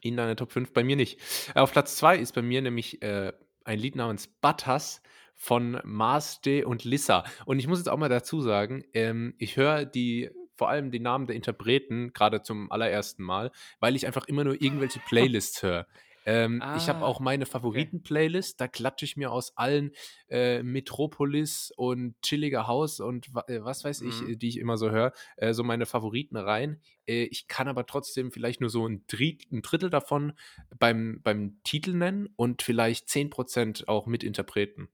in 0.00 0.16
deine 0.16 0.36
Top 0.36 0.52
5, 0.52 0.72
bei 0.72 0.84
mir 0.84 0.96
nicht. 0.96 1.20
Äh, 1.54 1.60
Auf 1.60 1.72
Platz 1.72 1.96
2 1.96 2.18
ist 2.18 2.34
bei 2.34 2.42
mir 2.42 2.62
nämlich 2.62 3.02
äh, 3.02 3.32
ein 3.66 3.78
Lied 3.78 3.96
namens 3.96 4.26
Butters 4.26 5.02
von 5.34 5.80
Mars 5.84 6.40
D 6.40 6.64
und 6.64 6.84
Lissa. 6.84 7.24
Und 7.44 7.58
ich 7.58 7.66
muss 7.66 7.78
jetzt 7.78 7.88
auch 7.88 7.98
mal 7.98 8.08
dazu 8.08 8.40
sagen, 8.40 8.84
ähm, 8.94 9.34
ich 9.38 9.56
höre 9.56 9.84
die 9.84 10.30
vor 10.56 10.70
allem 10.70 10.90
die 10.90 11.00
Namen 11.00 11.26
der 11.26 11.36
Interpreten 11.36 12.12
gerade 12.14 12.40
zum 12.40 12.72
allerersten 12.72 13.22
Mal, 13.22 13.52
weil 13.78 13.94
ich 13.94 14.06
einfach 14.06 14.26
immer 14.26 14.44
nur 14.44 14.60
irgendwelche 14.60 15.00
Playlists 15.08 15.62
höre. 15.62 15.86
Ähm, 16.26 16.66
Ich 16.72 16.88
habe 16.90 17.00
Ah, 17.00 17.06
auch 17.06 17.20
meine 17.20 17.46
Favoriten-Playlist, 17.46 18.60
da 18.60 18.68
klatsche 18.68 19.04
ich 19.06 19.16
mir 19.16 19.32
aus 19.32 19.56
allen 19.56 19.92
äh, 20.28 20.62
Metropolis 20.62 21.72
und 21.76 22.20
Chilliger 22.22 22.66
Haus 22.66 23.00
und 23.00 23.28
äh, 23.48 23.62
was 23.64 23.84
weiß 23.84 24.02
ich, 24.02 24.20
Mhm. 24.20 24.28
äh, 24.28 24.36
die 24.36 24.48
ich 24.48 24.58
immer 24.58 24.76
so 24.76 24.90
höre, 24.90 25.12
äh, 25.36 25.54
so 25.54 25.64
meine 25.64 25.86
Favoriten 25.86 26.36
rein. 26.36 26.80
Äh, 27.06 27.24
ich 27.24 27.48
kann 27.48 27.68
aber 27.68 27.86
trotzdem 27.86 28.32
vielleicht 28.32 28.60
nur 28.60 28.70
so 28.70 28.86
ein, 28.86 29.04
Dri 29.06 29.38
ein 29.50 29.62
Drittel 29.62 29.90
davon 29.90 30.32
beim, 30.78 31.20
beim 31.22 31.60
Titel 31.64 31.94
nennen 31.94 32.28
und 32.36 32.62
vielleicht 32.62 33.08
10% 33.08 33.88
auch 33.88 34.06
mit 34.06 34.22
Interpreten. 34.24 34.88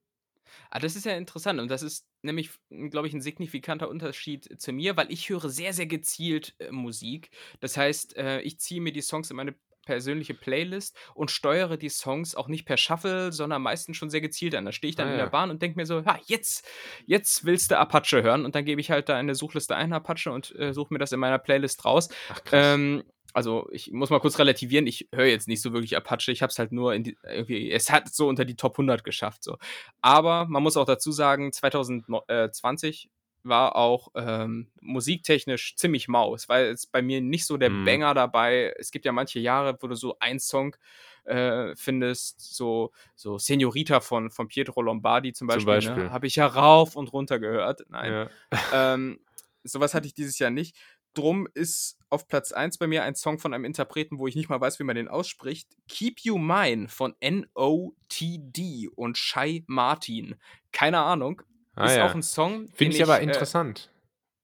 Ah, 0.71 0.79
das 0.79 0.97
ist 0.97 1.05
ja 1.07 1.17
interessant 1.17 1.61
und 1.61 1.69
das 1.71 1.83
ist 1.83 2.07
nämlich, 2.23 2.51
glaube 2.71 3.07
ich, 3.09 3.15
ein 3.15 3.21
signifikanter 3.21 3.89
Unterschied 3.89 4.61
zu 4.61 4.73
mir, 4.73 4.97
weil 4.97 5.11
ich 5.13 5.29
höre 5.29 5.49
sehr, 5.49 5.73
sehr 5.73 5.87
gezielt 5.87 6.55
äh, 6.59 6.71
Musik. 6.73 7.31
Das 7.61 7.77
heißt, 7.77 8.17
äh, 8.17 8.41
ich 8.43 8.59
ziehe 8.61 8.81
mir 8.81 8.93
die 8.93 9.03
Songs 9.03 9.31
in 9.31 9.37
meine 9.37 9.55
persönliche 9.85 10.35
Playlist 10.35 10.97
und 11.15 11.31
steuere 11.31 11.77
die 11.77 11.89
Songs 11.89 12.35
auch 12.35 12.49
nicht 12.49 12.65
per 12.65 12.77
Shuffle, 12.77 13.33
sondern 13.33 13.63
meistens 13.63 13.97
schon 13.97 14.11
sehr 14.11 14.21
gezielt 14.21 14.55
an. 14.55 14.65
Da 14.65 14.73
stehe 14.73 14.91
ich 14.91 14.97
dann 14.97 15.09
Ah, 15.09 15.13
in 15.13 15.19
der. 15.19 15.27
Bahn 15.27 15.51
und 15.51 15.63
denke 15.63 15.79
mir 15.79 15.87
so, 15.87 16.01
ja, 16.01 16.19
jetzt, 16.27 16.69
jetzt 17.07 17.45
willst 17.45 17.71
du 17.71 17.79
Apache 17.79 18.23
hören 18.23 18.45
und 18.45 18.55
dann 18.55 18.65
gebe 18.65 18.81
ich 18.81 18.91
halt 18.91 19.09
da 19.09 19.19
in 19.19 19.27
der 19.27 19.37
Suchliste 19.37 19.77
ein 19.77 19.93
Apache 19.93 20.31
und 20.31 20.55
äh, 20.59 20.73
suche 20.73 20.93
mir 20.93 20.99
das 20.99 21.13
in 21.13 21.21
meiner 21.21 21.39
Playlist 21.39 21.85
raus. 21.85 22.09
Ach 22.31 22.43
krass. 22.45 22.75
Ähm, 22.75 23.03
also 23.35 23.67
ich 23.73 23.91
muss 23.93 24.11
mal 24.11 24.21
kurz 24.21 24.39
relativieren, 24.39 24.87
ich 24.87 25.09
höre 25.13 25.25
jetzt 25.27 25.49
nicht 25.49 25.63
so 25.63 25.73
wirklich 25.73 25.97
Apache, 25.97 26.31
ich 26.33 26.43
habe 26.43 26.51
es 26.51 26.59
halt 26.59 26.71
nur 26.71 26.95
in 26.95 27.05
die, 27.05 27.17
irgendwie, 27.25 27.71
es 27.71 27.91
hat 27.91 28.13
so 28.13 28.29
unter 28.29 28.45
die 28.45 28.57
Top 28.57 28.75
100 28.75 29.05
geschafft. 29.05 29.43
So. 29.43 29.57
Aber 30.03 30.47
man 30.47 30.63
muss 30.63 30.77
auch 30.77 30.85
dazu 30.85 31.13
sagen, 31.13 31.51
2020 31.51 33.09
war 33.45 33.77
auch 33.77 34.09
ähm, 34.15 34.71
musiktechnisch 34.81 35.77
ziemlich 35.77 36.09
mau. 36.09 36.35
Es 36.35 36.49
war 36.49 36.61
jetzt 36.61 36.93
bei 36.93 37.03
mir 37.03 37.21
nicht 37.21 37.47
so 37.47 37.57
der 37.57 37.71
Mhm. 37.71 37.85
Banger 37.85 38.15
dabei. 38.15 38.75
Es 38.79 38.91
gibt 38.91 39.05
ja 39.05 39.13
manche 39.13 39.39
Jahre, 39.41 39.77
wo 39.81 39.87
du 39.89 39.95
so 39.95 40.17
einen 40.21 40.41
Song 40.41 40.77
äh, 41.25 41.75
findest, 41.77 42.41
so, 42.55 42.91
so 43.15 43.39
Senorita 43.39 44.01
von, 44.01 44.31
von 44.31 44.49
Pietro 44.49 44.83
Lombardi 44.83 45.33
zum 45.33 45.49
Zum 45.49 45.65
Beispiel. 45.65 45.75
Beispiel. 45.75 46.05
Ne? 46.05 46.11
Habe 46.13 46.27
ich 46.27 46.37
ja 46.37 46.47
rauf 46.47 46.97
und 46.97 47.13
runter 47.13 47.39
gehört. 47.39 47.85
Nein, 47.89 48.29
Ja. 48.73 48.95
ähm, 48.95 49.21
sowas 49.65 49.95
hatte 49.95 50.07
ich 50.07 50.15
dieses 50.15 50.39
Jahr 50.39 50.51
nicht. 50.51 50.77
Drum 51.15 51.47
ist 51.53 51.99
auf 52.09 52.27
Platz 52.27 52.53
1 52.53 52.79
bei 52.79 52.87
mir 52.87 53.03
ein 53.05 53.15
Song 53.15 53.39
von 53.39 53.53
einem 53.53 53.67
Interpreten, 53.67 54.19
wo 54.19 54.27
ich 54.27 54.35
nicht 54.35 54.49
mal 54.49 54.61
weiß, 54.61 54.79
wie 54.81 54.85
man 54.85 54.97
den 54.97 55.09
ausspricht. 55.09 55.69
Keep 55.87 56.21
You 56.21 56.39
Mine 56.39 56.89
von 56.89 57.15
N.O.T.D. 57.21 58.89
und 58.95 59.19
Shai 59.19 59.63
Martin. 59.67 60.37
Keine 60.73 60.99
Ahnung. 61.01 61.43
Ah, 61.75 61.87
ist 61.87 61.97
ja. 61.97 62.07
auch 62.07 62.15
ein 62.15 62.23
Song. 62.23 62.69
Finde 62.75 62.97
ich 62.97 63.03
aber 63.03 63.21
äh, 63.21 63.25
interessant. 63.25 63.91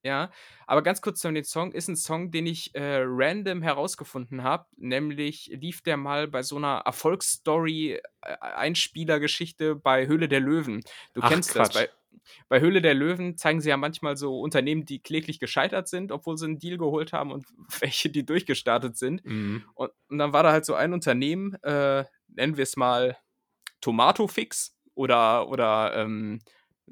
ja, 0.03 0.31
aber 0.67 0.83
ganz 0.83 1.03
kurz 1.03 1.21
zu 1.21 1.31
dem 1.31 1.45
Song. 1.45 1.73
Ist 1.73 1.89
ein 1.89 1.97
Song, 1.97 2.31
den 2.31 2.47
ich 2.47 2.75
äh, 2.75 3.03
random 3.05 3.63
herausgefunden 3.63 4.43
habe. 4.43 4.67
Nämlich 4.77 5.51
lief 5.53 5.83
der 5.83 5.97
mal 5.97 6.29
bei 6.29 6.43
so 6.43 6.57
einer 6.57 6.83
Erfolgsstory-Einspielergeschichte 6.85 9.77
bei 9.77 10.07
Höhle 10.07 10.29
der 10.29 10.41
Löwen. 10.41 10.83
Du 11.13 11.21
Ach, 11.23 11.31
kennst 11.31 11.57
das. 11.57 11.71
Quatsch. 11.71 11.75
Bei, 11.75 11.89
bei 12.49 12.61
Höhle 12.61 12.83
der 12.83 12.95
Löwen 12.95 13.37
zeigen 13.37 13.61
sie 13.61 13.71
ja 13.71 13.77
manchmal 13.77 14.17
so 14.17 14.41
Unternehmen, 14.41 14.85
die 14.85 15.01
kläglich 15.01 15.39
gescheitert 15.39 15.89
sind, 15.89 16.13
obwohl 16.13 16.37
sie 16.37 16.47
einen 16.47 16.59
Deal 16.59 16.79
geholt 16.79 17.13
haben 17.13 17.33
und 17.33 17.47
welche, 17.81 18.11
die 18.11 18.25
durchgestartet 18.25 18.97
sind. 18.97 19.25
Mhm. 19.25 19.65
Und, 19.75 19.91
und 20.09 20.19
dann 20.19 20.33
war 20.33 20.43
da 20.43 20.53
halt 20.53 20.65
so 20.65 20.75
ein 20.75 20.93
Unternehmen, 20.93 21.55
äh, 21.63 22.05
nennen 22.29 22.57
wir 22.57 22.63
es 22.63 22.77
mal 22.77 23.17
Tomatofix 23.81 24.77
oder, 24.95 25.49
oder 25.49 25.95
ähm, 25.95 26.41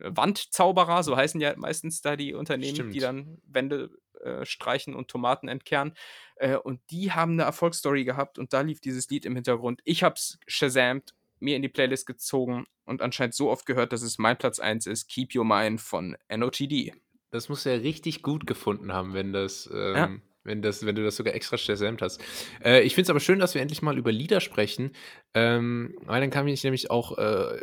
Wandzauberer, 0.01 1.03
so 1.03 1.17
heißen 1.17 1.41
ja 1.41 1.55
meistens 1.57 2.01
da 2.01 2.17
die 2.17 2.35
Unternehmen, 2.35 2.91
die 2.91 3.01
Stimmt. 3.01 3.03
dann 3.03 3.39
Wände 3.47 3.91
äh, 4.21 4.45
streichen 4.45 4.95
und 4.95 5.09
Tomaten 5.09 5.49
entkernen. 5.49 5.95
Äh, 6.37 6.57
und 6.57 6.81
die 6.91 7.13
haben 7.13 7.33
eine 7.33 7.43
Erfolgsstory 7.43 8.05
gehabt 8.05 8.39
und 8.39 8.53
da 8.53 8.63
lief 8.63 8.81
dieses 8.81 9.09
Lied 9.11 9.25
im 9.25 9.35
Hintergrund. 9.35 9.81
Ich 9.85 10.03
hab's 10.03 10.39
shazamt, 10.47 11.15
mir 11.39 11.57
in 11.57 11.63
die 11.63 11.69
Playlist 11.69 12.07
gezogen 12.07 12.67
und 12.85 13.03
anscheinend 13.03 13.35
so 13.35 13.51
oft 13.51 13.67
gehört, 13.67 13.93
dass 13.93 14.03
es 14.03 14.19
mein 14.19 14.37
Platz 14.39 14.59
1 14.59 14.87
ist. 14.87 15.09
Keep 15.09 15.35
Your 15.35 15.45
Mind 15.45 15.81
von 15.81 16.17
NOTD. 16.35 16.95
Das 17.31 17.49
du 17.67 17.71
ja 17.71 17.77
richtig 17.77 18.23
gut 18.23 18.47
gefunden 18.47 18.93
haben, 18.93 19.13
wenn 19.13 19.33
das, 19.33 19.69
ähm, 19.73 19.95
Ja. 19.95 20.11
Wenn 20.47 20.63
das, 20.63 20.87
wenn 20.87 20.95
du 20.95 21.05
das 21.05 21.17
sogar 21.17 21.35
extra 21.35 21.59
shazamt 21.59 22.01
hast. 22.03 22.21
Äh, 22.65 22.83
ich 22.83 22.95
finde 22.95 23.03
es 23.07 23.11
aber 23.11 23.21
schön, 23.21 23.39
dass 23.39 23.55
wir 23.55 23.61
endlich 23.63 23.83
mal 23.83 23.99
über 23.99 24.11
Lieder 24.13 24.41
sprechen, 24.41 24.93
ähm, 25.35 25.95
weil 26.07 26.21
dann 26.21 26.31
kann 26.31 26.49
ich 26.49 26.65
nämlich 26.65 26.91
auch 26.91 27.19
äh, 27.19 27.61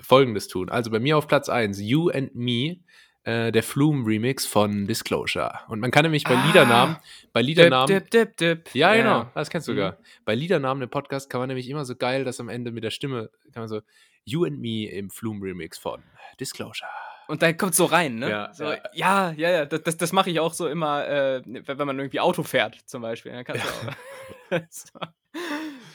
Folgendes 0.00 0.48
tun. 0.48 0.68
Also 0.70 0.90
bei 0.90 0.98
mir 1.00 1.16
auf 1.18 1.26
Platz 1.28 1.48
1, 1.48 1.80
You 1.80 2.08
and 2.10 2.34
Me, 2.34 2.76
äh, 3.24 3.50
der 3.50 3.62
Flume-Remix 3.64 4.46
von 4.46 4.86
Disclosure. 4.86 5.52
Und 5.68 5.80
man 5.80 5.90
kann 5.90 6.04
nämlich 6.04 6.22
bei 6.24 6.36
Ah. 6.36 6.46
Liedernamen, 6.46 6.96
bei 7.32 7.42
Liedernamen, 7.42 7.88
Dip, 7.88 8.10
dip, 8.10 8.36
dip. 8.36 8.70
ja, 8.74 8.94
genau, 8.94 9.30
das 9.34 9.50
kennst 9.50 9.66
du 9.66 9.72
Mhm. 9.72 9.76
sogar. 9.76 9.98
Bei 10.24 10.34
Liedernamen 10.36 10.82
im 10.84 10.88
Podcast 10.90 11.28
kann 11.28 11.40
man 11.40 11.48
nämlich 11.48 11.68
immer 11.68 11.84
so 11.84 11.96
geil, 11.96 12.22
dass 12.24 12.38
am 12.40 12.48
Ende 12.48 12.70
mit 12.70 12.84
der 12.84 12.90
Stimme, 12.90 13.30
kann 13.52 13.62
man 13.62 13.68
so, 13.68 13.80
You 14.24 14.44
and 14.44 14.60
Me 14.60 14.88
im 14.88 15.10
Flume-Remix 15.10 15.78
von 15.78 16.02
Disclosure. 16.40 16.88
Und 17.28 17.42
dann 17.42 17.56
kommt 17.56 17.74
so 17.74 17.86
rein, 17.86 18.16
ne? 18.16 18.30
Ja, 18.30 18.54
so, 18.54 18.64
ja. 18.64 18.80
ja, 18.92 19.32
ja, 19.32 19.50
ja. 19.50 19.64
Das, 19.66 19.96
das, 19.96 20.12
mache 20.12 20.30
ich 20.30 20.40
auch 20.40 20.54
so 20.54 20.68
immer, 20.68 21.06
äh, 21.06 21.42
wenn 21.44 21.86
man 21.86 21.98
irgendwie 21.98 22.20
Auto 22.20 22.42
fährt, 22.42 22.76
zum 22.86 23.02
Beispiel. 23.02 23.32
Dann 23.32 23.44
kannst 23.44 23.64
du 23.64 24.56
auch. 24.56 24.60
so. 24.70 24.98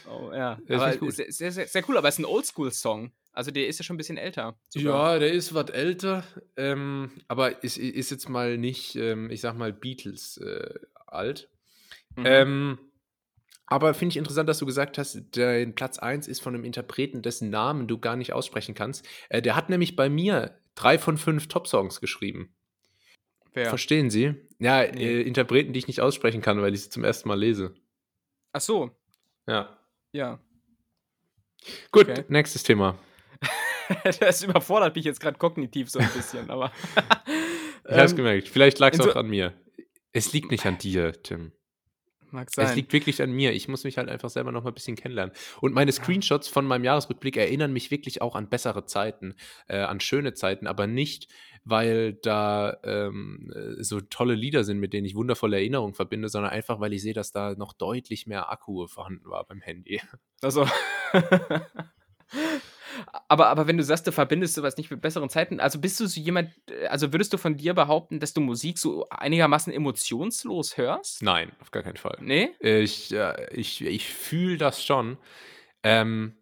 Oh, 0.09 0.31
ja. 0.33 0.57
Das 0.67 0.81
aber 0.81 0.97
gut. 0.97 1.13
Sehr, 1.13 1.31
sehr, 1.31 1.51
sehr, 1.51 1.67
sehr 1.67 1.83
cool, 1.87 1.97
aber 1.97 2.09
es 2.09 2.15
ist 2.15 2.19
ein 2.19 2.25
Oldschool-Song. 2.25 3.11
Also 3.33 3.51
der 3.51 3.67
ist 3.67 3.79
ja 3.79 3.83
schon 3.83 3.95
ein 3.95 3.97
bisschen 3.97 4.17
älter. 4.17 4.57
sogar. 4.69 5.13
Ja, 5.13 5.19
der 5.19 5.31
ist 5.31 5.53
was 5.53 5.69
älter, 5.69 6.23
ähm, 6.57 7.11
aber 7.29 7.63
ist, 7.63 7.77
ist 7.77 8.11
jetzt 8.11 8.27
mal 8.27 8.57
nicht, 8.57 8.95
ähm, 8.97 9.29
ich 9.29 9.39
sag 9.39 9.57
mal, 9.57 9.71
Beatles 9.71 10.37
äh, 10.37 10.73
alt. 11.07 11.49
Mhm. 12.17 12.25
Ähm, 12.25 12.79
aber 13.67 13.93
finde 13.93 14.11
ich 14.11 14.17
interessant, 14.17 14.49
dass 14.49 14.59
du 14.59 14.65
gesagt 14.65 14.97
hast, 14.97 15.17
dein 15.31 15.75
Platz 15.75 15.97
1 15.97 16.27
ist 16.27 16.41
von 16.41 16.53
einem 16.53 16.65
Interpreten, 16.65 17.21
dessen 17.21 17.49
Namen 17.49 17.87
du 17.87 17.99
gar 17.99 18.17
nicht 18.17 18.33
aussprechen 18.33 18.75
kannst. 18.75 19.07
Äh, 19.29 19.41
der 19.41 19.55
hat 19.55 19.69
nämlich 19.69 19.95
bei 19.95 20.09
mir 20.09 20.59
drei 20.75 20.97
von 20.97 21.17
fünf 21.17 21.47
Top-Songs 21.47 21.99
geschrieben. 22.01 22.55
Wer? 23.53 23.67
Verstehen 23.69 24.09
Sie? 24.09 24.33
Ja, 24.59 24.83
Nee. 24.89 25.03
äh, 25.03 25.21
Interpreten, 25.21 25.73
die 25.73 25.79
ich 25.79 25.87
nicht 25.87 26.01
aussprechen 26.01 26.41
kann, 26.41 26.61
weil 26.61 26.73
ich 26.73 26.83
sie 26.83 26.89
zum 26.89 27.03
ersten 27.03 27.27
Mal 27.27 27.39
lese. 27.39 27.73
Ach 28.53 28.61
so. 28.61 28.91
Ja. 29.47 29.77
Ja. 30.13 30.39
Gut, 31.91 32.09
Okay. 32.09 32.23
nächstes 32.29 32.63
Thema. 32.63 32.97
das 34.19 34.43
überfordert 34.43 34.95
mich 34.95 35.05
jetzt 35.05 35.19
gerade 35.19 35.37
kognitiv 35.37 35.89
so 35.89 35.99
ein 35.99 36.09
bisschen, 36.13 36.49
aber. 36.49 36.71
Ich 37.83 37.97
hab's 37.97 38.11
Ähm, 38.11 38.17
gemerkt. 38.17 38.47
Vielleicht 38.47 38.77
lag 38.79 38.93
es 38.93 38.99
auch 39.01 39.15
an 39.15 39.27
mir. 39.27 39.53
Es 40.13 40.31
liegt 40.33 40.51
nicht 40.51 40.65
an 40.67 40.77
dir, 40.77 41.11
Tim. 41.23 41.51
Mag 42.31 42.47
Es 42.49 42.55
sein. 42.55 42.75
liegt 42.75 42.93
wirklich 42.93 43.21
an 43.21 43.31
mir. 43.31 43.51
Ich 43.53 43.67
muss 43.67 43.83
mich 43.83 43.97
halt 43.97 44.09
einfach 44.09 44.29
selber 44.29 44.51
noch 44.51 44.63
mal 44.63 44.71
ein 44.71 44.73
bisschen 44.73 44.95
kennenlernen. 44.95 45.35
Und 45.59 45.73
meine 45.73 45.91
Screenshots 45.91 46.47
von 46.47 46.65
meinem 46.65 46.83
Jahresrückblick 46.83 47.37
erinnern 47.37 47.73
mich 47.73 47.91
wirklich 47.91 48.21
auch 48.21 48.35
an 48.35 48.49
bessere 48.49 48.85
Zeiten, 48.85 49.35
äh, 49.67 49.77
an 49.79 49.99
schöne 49.99 50.33
Zeiten, 50.33 50.67
aber 50.67 50.87
nicht, 50.87 51.27
weil 51.63 52.13
da 52.13 52.77
ähm, 52.83 53.51
äh, 53.53 53.83
so 53.83 54.01
tolle 54.01 54.33
Lieder 54.33 54.63
sind, 54.63 54.79
mit 54.79 54.93
denen 54.93 55.05
ich 55.05 55.15
wundervolle 55.15 55.57
Erinnerungen 55.57 55.93
verbinde, 55.93 56.29
sondern 56.29 56.51
einfach, 56.51 56.79
weil 56.79 56.93
ich 56.93 57.01
sehe, 57.01 57.13
dass 57.13 57.31
da 57.31 57.53
noch 57.55 57.73
deutlich 57.73 58.27
mehr 58.27 58.49
Akku 58.51 58.87
vorhanden 58.87 59.29
war 59.29 59.45
beim 59.45 59.61
Handy. 59.61 60.01
Also. 60.41 60.67
aber, 63.27 63.47
aber 63.47 63.67
wenn 63.67 63.77
du 63.77 63.83
sagst, 63.83 64.07
du 64.07 64.11
verbindest 64.11 64.55
sowas 64.55 64.77
nicht 64.77 64.91
mit 64.91 65.01
besseren 65.01 65.29
Zeiten, 65.29 65.59
also 65.59 65.79
bist 65.79 65.99
du 65.99 66.07
so 66.07 66.19
jemand, 66.19 66.49
äh, 66.69 66.87
also 66.87 67.13
würdest 67.13 67.33
du 67.33 67.37
von 67.37 67.57
dir 67.57 67.73
behaupten, 67.73 68.19
dass 68.19 68.33
du 68.33 68.41
Musik 68.41 68.77
so 68.77 69.07
einigermaßen 69.09 69.73
emotionslos 69.73 70.77
hörst? 70.77 71.23
Nein, 71.23 71.51
auf 71.61 71.71
gar 71.71 71.83
keinen 71.83 71.97
Fall. 71.97 72.17
Nee? 72.21 72.49
Ich, 72.59 73.13
äh, 73.13 73.47
ich, 73.53 73.81
ich 73.81 74.07
fühle 74.07 74.57
das 74.57 74.83
schon. 74.83 75.17
Ähm, 75.83 76.35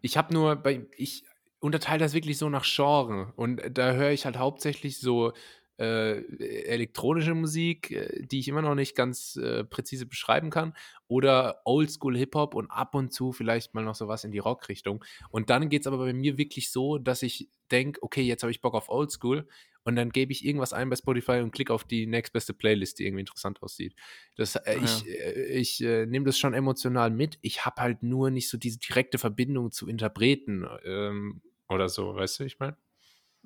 ich 0.00 0.16
habe 0.16 0.34
nur 0.34 0.56
bei, 0.56 0.86
ich 0.96 1.24
unterteile 1.60 2.00
das 2.00 2.12
wirklich 2.12 2.36
so 2.36 2.48
nach 2.48 2.64
Genre 2.64 3.32
und 3.36 3.62
da 3.70 3.92
höre 3.92 4.10
ich 4.10 4.26
halt 4.26 4.36
hauptsächlich 4.36 4.98
so 5.00 5.32
äh, 5.78 6.20
elektronische 6.64 7.34
Musik, 7.34 7.90
äh, 7.90 8.26
die 8.26 8.40
ich 8.40 8.48
immer 8.48 8.62
noch 8.62 8.74
nicht 8.74 8.94
ganz 8.94 9.36
äh, 9.36 9.64
präzise 9.64 10.06
beschreiben 10.06 10.50
kann, 10.50 10.74
oder 11.08 11.60
Oldschool 11.64 12.16
Hip-Hop 12.16 12.54
und 12.54 12.70
ab 12.70 12.94
und 12.94 13.12
zu 13.12 13.32
vielleicht 13.32 13.74
mal 13.74 13.84
noch 13.84 13.94
sowas 13.94 14.24
in 14.24 14.32
die 14.32 14.38
Rock-Richtung. 14.38 15.04
Und 15.30 15.50
dann 15.50 15.68
geht 15.68 15.82
es 15.82 15.86
aber 15.86 15.98
bei 15.98 16.12
mir 16.12 16.38
wirklich 16.38 16.70
so, 16.70 16.98
dass 16.98 17.22
ich 17.22 17.48
denke, 17.70 18.02
okay, 18.02 18.22
jetzt 18.22 18.42
habe 18.42 18.50
ich 18.50 18.60
Bock 18.60 18.74
auf 18.74 18.88
Oldschool 18.88 19.48
und 19.84 19.96
dann 19.96 20.10
gebe 20.10 20.32
ich 20.32 20.44
irgendwas 20.44 20.72
ein 20.72 20.88
bei 20.88 20.96
Spotify 20.96 21.40
und 21.40 21.50
klicke 21.52 21.72
auf 21.72 21.84
die 21.84 22.06
nächstbeste 22.06 22.54
Playlist, 22.54 22.98
die 22.98 23.06
irgendwie 23.06 23.20
interessant 23.20 23.62
aussieht. 23.62 23.94
Das, 24.36 24.56
äh, 24.56 24.76
Ah, 24.76 24.80
ich 24.82 25.06
äh, 25.06 25.58
ich 25.58 25.82
äh, 25.82 26.06
nehme 26.06 26.24
das 26.24 26.38
schon 26.38 26.54
emotional 26.54 27.10
mit. 27.10 27.38
Ich 27.42 27.64
habe 27.66 27.82
halt 27.82 28.02
nur 28.02 28.30
nicht 28.30 28.48
so 28.48 28.56
diese 28.58 28.78
direkte 28.78 29.18
Verbindung 29.18 29.72
zu 29.72 29.86
Interpreten 29.88 30.66
ähm, 30.84 31.42
oder 31.68 31.88
so, 31.88 32.14
weißt 32.14 32.40
du, 32.40 32.44
ich 32.44 32.58
meine? 32.58 32.76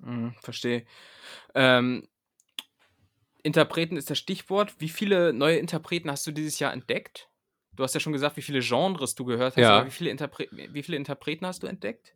Hm, 0.02 0.34
verstehe. 0.40 0.84
Ähm, 1.54 2.08
Interpreten 3.42 3.96
ist 3.96 4.10
das 4.10 4.18
Stichwort. 4.18 4.74
Wie 4.78 4.88
viele 4.88 5.32
neue 5.32 5.58
Interpreten 5.58 6.10
hast 6.10 6.26
du 6.26 6.32
dieses 6.32 6.58
Jahr 6.58 6.72
entdeckt? 6.72 7.28
Du 7.72 7.82
hast 7.84 7.94
ja 7.94 8.00
schon 8.00 8.12
gesagt, 8.12 8.36
wie 8.36 8.42
viele 8.42 8.60
Genres 8.60 9.14
du 9.14 9.24
gehört 9.24 9.56
hast, 9.56 9.62
Ja. 9.62 9.78
aber 9.78 9.86
wie 9.86 9.90
viele, 9.92 10.10
Interpre 10.10 10.48
wie 10.50 10.82
viele 10.82 10.96
Interpreten 10.96 11.46
hast 11.46 11.62
du 11.62 11.66
entdeckt? 11.68 12.14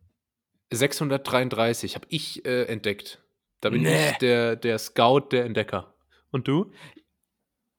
633 0.71 1.95
habe 1.95 2.05
ich 2.09 2.45
äh, 2.45 2.63
entdeckt. 2.65 3.21
Da 3.61 3.69
bin 3.69 3.83
Nee. 3.83 4.09
ich 4.11 4.17
der, 4.17 4.55
der 4.57 4.77
Scout, 4.79 5.29
der 5.31 5.45
Entdecker. 5.45 5.95
Und 6.31 6.47
du? 6.47 6.71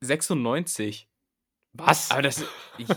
96. 0.01 1.09
Was? 1.73 2.11
Aber 2.11 2.23
das. 2.23 2.45
Ich, 2.79 2.89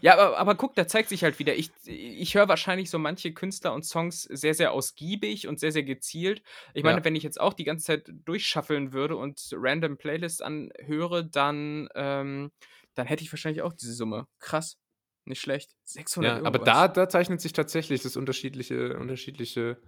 ja, 0.00 0.18
aber, 0.18 0.38
aber 0.38 0.54
guck, 0.54 0.74
da 0.74 0.86
zeigt 0.86 1.08
sich 1.08 1.24
halt 1.24 1.38
wieder. 1.38 1.54
Ich, 1.54 1.70
ich 1.86 2.34
höre 2.34 2.48
wahrscheinlich 2.48 2.90
so 2.90 2.98
manche 2.98 3.32
Künstler 3.32 3.72
und 3.74 3.84
Songs 3.84 4.22
sehr, 4.22 4.54
sehr 4.54 4.72
ausgiebig 4.72 5.48
und 5.48 5.58
sehr, 5.60 5.72
sehr 5.72 5.82
gezielt. 5.82 6.42
Ich 6.74 6.84
meine, 6.84 6.98
Ja. 6.98 7.04
wenn 7.04 7.14
ich 7.16 7.22
jetzt 7.22 7.40
auch 7.40 7.52
die 7.54 7.64
ganze 7.64 7.86
Zeit 7.86 8.10
durchschaffeln 8.24 8.92
würde 8.92 9.16
und 9.16 9.40
random 9.52 9.98
Playlists 9.98 10.40
anhöre, 10.40 11.24
dann, 11.28 11.88
ähm, 11.94 12.52
dann 12.94 13.06
hätte 13.06 13.22
ich 13.22 13.32
wahrscheinlich 13.32 13.62
auch 13.62 13.72
diese 13.72 13.94
Summe. 13.94 14.26
Krass. 14.38 14.78
Nicht 15.24 15.40
schlecht. 15.40 15.72
600 15.84 16.30
Ja, 16.30 16.36
Euro. 16.38 16.46
aber 16.46 16.58
da, 16.58 16.88
da 16.88 17.08
zeichnet 17.08 17.40
sich 17.40 17.52
tatsächlich 17.52 18.02
das 18.02 18.16
unterschiedliche, 18.16 18.98
unterschiedliche 18.98 19.80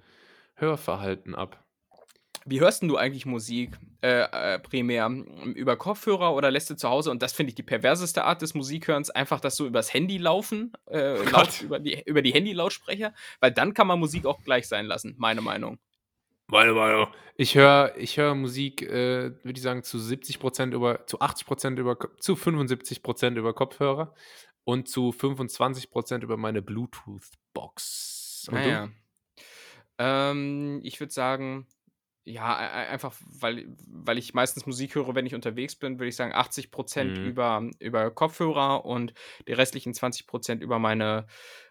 Hörverhalten 0.54 1.35
ab. 1.35 1.63
Wie 2.46 2.61
hörst 2.61 2.83
denn 2.83 2.88
du 2.88 2.96
eigentlich 2.96 3.26
Musik 3.26 3.78
äh, 4.02 4.22
äh, 4.54 4.59
primär? 4.59 5.09
Über 5.54 5.76
Kopfhörer 5.76 6.35
oder 6.35 6.50
lässt 6.50 6.68
du 6.70 6.76
zu 6.76 6.88
Hause, 6.88 7.11
und 7.11 7.22
das 7.22 7.33
finde 7.33 7.50
ich 7.50 7.54
die 7.54 7.62
perverseste 7.62 8.24
Art 8.24 8.42
des 8.42 8.54
Musikhörens, 8.54 9.11
einfach 9.11 9.40
das 9.40 9.57
so 9.57 9.66
übers 9.66 9.92
Handy 9.92 10.18
laufen, 10.18 10.72
äh, 10.87 11.16
Oh 11.18 11.24
laut, 11.33 11.62
über 11.62 11.78
die, 11.78 12.02
über 12.04 12.22
die 12.22 12.33
Handy-Lautsprecher? 12.33 13.14
Weil 13.40 13.52
dann 13.52 13.72
kann 13.74 13.87
man 13.87 13.98
Musik 13.98 14.26
auch 14.26 14.42
gleich 14.42 14.68
sein 14.68 14.87
lassen, 14.87 15.14
meine 15.18 15.40
Meinung. 15.40 15.78
Meine 16.46 16.72
Meinung. 16.72 17.07
Ich 17.37 17.54
höre 17.54 17.96
ich 17.96 18.18
hör 18.18 18.35
Musik, 18.35 18.83
äh, 18.83 19.33
würde 19.42 19.57
ich 19.57 19.62
sagen, 19.62 19.83
zu 19.83 19.98
70 19.98 20.38
Prozent 20.38 20.74
über, 20.74 21.07
zu 21.07 21.20
80 21.20 21.46
Prozent 21.46 21.78
über, 21.78 21.96
zu 22.20 22.37
75 22.37 23.02
Prozent 23.02 23.38
über 23.38 23.54
Kopfhörer 23.54 24.14
und 24.64 24.88
zu 24.88 25.11
25 25.12 25.90
Prozent 25.90 26.22
über 26.22 26.37
meine 26.37 26.61
Bluetooth-Box. 26.61 28.48
Und? 28.48 28.54
Naja. 28.54 28.90
Ähm, 29.98 30.80
ich 30.83 31.00
würde 31.00 31.12
sagen, 31.12 31.66
ja, 32.27 32.59
e- 32.59 32.65
e- 32.87 32.89
einfach, 32.91 33.15
weil, 33.41 33.67
weil 33.87 34.17
ich 34.19 34.33
meistens 34.35 34.65
Musik 34.67 34.95
höre, 34.95 35.15
wenn 35.15 35.27
ich 35.27 35.35
unterwegs 35.35 35.77
bin, 35.77 35.99
würde 35.99 36.09
ich 36.09 36.17
sagen 36.17 36.33
80% 36.33 37.21
Mhm. 37.21 37.25
über, 37.27 37.71
über 37.81 38.11
Kopfhörer 38.11 38.85
und 38.87 39.13
die 39.47 39.53
restlichen 39.53 39.93
20% 39.93 40.61
über 40.63 40.79
meine 40.79 41.27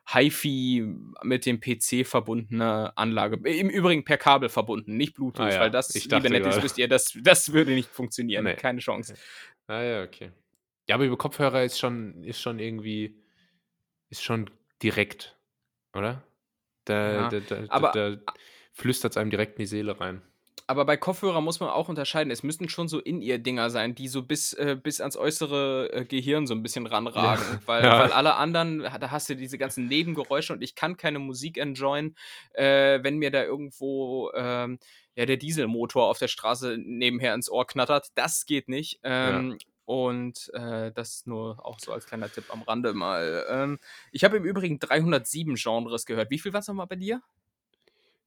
HiFi 0.08 0.86
mit 1.24 1.46
dem 1.46 1.60
PC 1.60 2.06
verbundene 2.06 2.96
Anlage. 2.98 3.38
Im 3.50 3.70
Übrigen 3.70 4.04
per 4.04 4.18
Kabel 4.18 4.50
verbunden, 4.50 4.96
nicht 4.98 5.16
Bluetooth, 5.16 5.46
Ah 5.46 5.50
ja, 5.54 5.60
weil 5.62 5.72
das, 5.72 5.96
ich 5.96 6.08
dachte 6.08 6.30
Nettis, 6.30 6.62
wisst 6.62 6.78
ihr, 6.78 6.88
das, 6.88 7.18
das 7.22 7.52
würde 7.54 7.72
nicht 7.72 7.90
funktionieren. 7.90 8.44
Nee. 8.44 8.56
Keine 8.56 8.80
Chance. 8.80 9.16
Ah 9.68 9.82
ja, 9.82 10.04
okay. 10.04 10.32
Ja, 10.88 10.96
aber 10.96 11.06
über 11.06 11.18
Kopfhörer 11.18 11.64
ist 11.64 11.80
schon, 11.80 12.24
ist 12.24 12.42
schon 12.42 12.60
irgendwie, 12.60 13.16
ist 14.10 14.24
schon 14.24 14.50
direkt, 14.84 15.38
oder? 15.96 16.22
Da, 16.86 17.14
Ja, 17.14 17.30
da, 17.30 17.40
da, 17.40 17.64
aber- 17.70 17.92
da, 17.94 18.10
da 18.18 18.34
flüstert 18.74 19.14
es 19.14 19.18
einem 19.18 19.30
direkt 19.30 19.54
in 19.54 19.64
die 19.64 19.68
Seele 19.68 20.00
rein. 20.00 20.22
Aber 20.66 20.86
bei 20.86 20.96
Kopfhörern 20.96 21.44
muss 21.44 21.60
man 21.60 21.70
auch 21.70 21.90
unterscheiden. 21.90 22.32
Es 22.32 22.42
müssten 22.42 22.70
schon 22.70 22.88
so 22.88 23.00
In-Ear-Dinger 23.00 23.70
sein, 23.70 23.96
die 23.96 24.08
so 24.08 24.24
bis, 24.24 24.54
äh, 24.54 24.78
bis 24.82 25.02
ans 25.02 25.18
äußere 25.18 25.90
äh, 25.92 26.06
Gehirn 26.06 26.48
so 26.48 26.54
ein 26.54 26.64
bisschen 26.64 26.88
ranragen. 26.88 27.44
Weil, 27.66 27.84
Ja. 27.84 28.00
weil 28.00 28.12
alle 28.14 28.36
anderen, 28.36 28.80
da 28.80 29.12
hast 29.12 29.30
du 29.30 29.36
diese 29.36 29.58
ganzen 29.58 29.88
Nebengeräusche 29.88 30.54
und 30.54 30.62
ich 30.62 30.76
kann 30.76 30.96
keine 30.96 31.20
Musik 31.20 31.58
enjoyen, 31.58 32.16
äh, 32.54 33.00
wenn 33.04 33.18
mir 33.18 33.30
da 33.30 33.44
irgendwo 33.44 34.32
ähm, 34.36 34.80
ja, 35.16 35.26
der 35.26 35.38
Dieselmotor 35.38 36.08
auf 36.08 36.18
der 36.20 36.28
Straße 36.30 36.78
nebenher 36.80 37.34
ins 37.34 37.50
Ohr 37.50 37.68
knattert. 37.68 38.08
Das 38.16 38.46
geht 38.46 38.70
nicht. 38.70 39.00
Ähm, 39.04 39.58
Und 39.86 40.50
äh, 40.54 40.94
das 40.94 41.26
nur 41.26 41.66
auch 41.66 41.78
so 41.80 41.92
als 41.92 42.06
kleiner 42.06 42.32
Tipp 42.32 42.46
am 42.48 42.62
Rande 42.62 42.94
mal. 42.94 43.46
Ähm, 43.50 43.80
ich 44.14 44.24
habe 44.24 44.38
im 44.38 44.46
Übrigen 44.46 44.80
307 44.80 45.56
Genres 45.56 46.06
gehört. 46.06 46.30
Wie 46.30 46.40
viel 46.40 46.54
war 46.54 46.62
es 46.62 46.68
nochmal 46.70 46.88
bei 46.88 46.96
dir? 46.96 47.22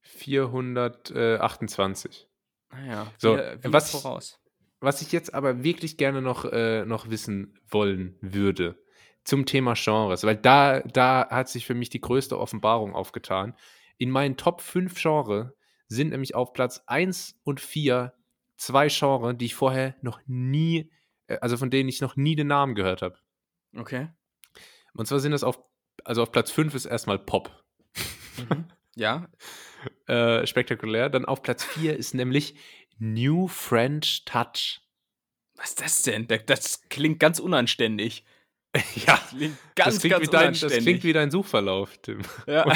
428. 0.07 2.27
Naja, 2.71 3.11
So, 3.17 3.33
wieder, 3.33 3.57
wieder 3.59 3.73
was- 3.73 3.91
voraus. 3.91 4.39
Was 4.79 5.01
ich 5.01 5.11
jetzt 5.11 5.33
aber 5.33 5.63
wirklich 5.63 5.97
gerne 5.97 6.21
noch, 6.21 6.45
äh, 6.45 6.85
noch 6.85 7.09
wissen 7.09 7.59
wollen 7.67 8.15
würde 8.21 8.77
zum 9.23 9.47
Thema 9.47 9.73
Genres, 9.73 10.23
weil 10.23 10.35
da, 10.37 10.81
da 10.81 11.27
hat 11.31 11.49
sich 11.49 11.65
für 11.65 11.73
mich 11.73 11.89
die 11.89 11.99
größte 11.99 12.37
Offenbarung 12.37 12.93
aufgetan. 12.93 13.55
In 13.97 14.11
meinen 14.11 14.37
Top 14.37 14.61
5 14.61 14.93
Genre 15.01 15.55
sind 15.87 16.09
nämlich 16.09 16.35
auf 16.35 16.53
Platz 16.53 16.83
1 16.85 17.39
und 17.43 17.59
4 17.59 18.13
zwei 18.55 18.87
Genre, 18.89 19.33
die 19.35 19.45
ich 19.45 19.55
vorher 19.55 19.95
noch 20.01 20.19
nie, 20.27 20.91
äh, 21.25 21.39
also 21.41 21.57
von 21.57 21.71
denen 21.71 21.89
ich 21.89 21.99
noch 22.01 22.15
nie 22.15 22.35
den 22.35 22.47
Namen 22.47 22.75
gehört 22.75 23.01
habe. 23.01 23.17
Okay. 23.75 24.09
Und 24.93 25.07
zwar 25.07 25.19
sind 25.19 25.31
das 25.31 25.43
auf, 25.43 25.59
also 26.05 26.21
auf 26.21 26.31
Platz 26.31 26.51
5 26.51 26.75
ist 26.75 26.85
erstmal 26.85 27.17
Pop. 27.19 27.51
Mhm. 28.37 28.65
Ja, 28.97 29.27
Äh, 30.07 30.45
spektakulär. 30.47 31.09
Dann 31.09 31.25
auf 31.25 31.41
Platz 31.43 31.63
4 31.63 31.95
ist 31.97 32.13
nämlich 32.15 32.55
New 32.97 33.47
French 33.47 34.23
Touch. 34.25 34.81
Was 35.55 35.69
ist 35.69 35.81
das 35.81 36.01
denn? 36.01 36.27
Das, 36.27 36.45
das 36.45 36.81
klingt 36.89 37.19
ganz 37.19 37.39
unanständig. 37.39 38.25
ja, 39.05 39.17
Klingt 39.29 39.57
ganz, 39.75 39.95
das 39.95 39.99
klingt, 39.99 40.15
ganz 40.15 40.27
wie 40.27 40.31
dein, 40.31 40.53
das 40.53 40.63
unanständig. 40.63 40.83
klingt 40.83 41.03
wie 41.03 41.13
dein 41.13 41.31
Suchverlauf, 41.31 41.97
Tim. 41.99 42.21
ja. 42.47 42.65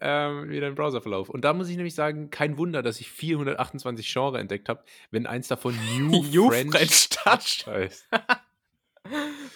ähm, 0.00 0.48
wie 0.50 0.60
dein 0.60 0.74
Browserverlauf. 0.74 1.28
Und 1.28 1.42
da 1.44 1.52
muss 1.52 1.68
ich 1.68 1.76
nämlich 1.76 1.94
sagen, 1.94 2.30
kein 2.30 2.58
Wunder, 2.58 2.82
dass 2.82 3.00
ich 3.00 3.10
428 3.10 4.10
Genre 4.12 4.38
entdeckt 4.38 4.68
habe, 4.68 4.84
wenn 5.10 5.26
eins 5.26 5.48
davon 5.48 5.76
New, 5.98 6.22
New 6.24 6.48
French, 6.48 6.72
French 6.72 7.08
Touch. 7.10 7.66
heißt. 7.66 8.08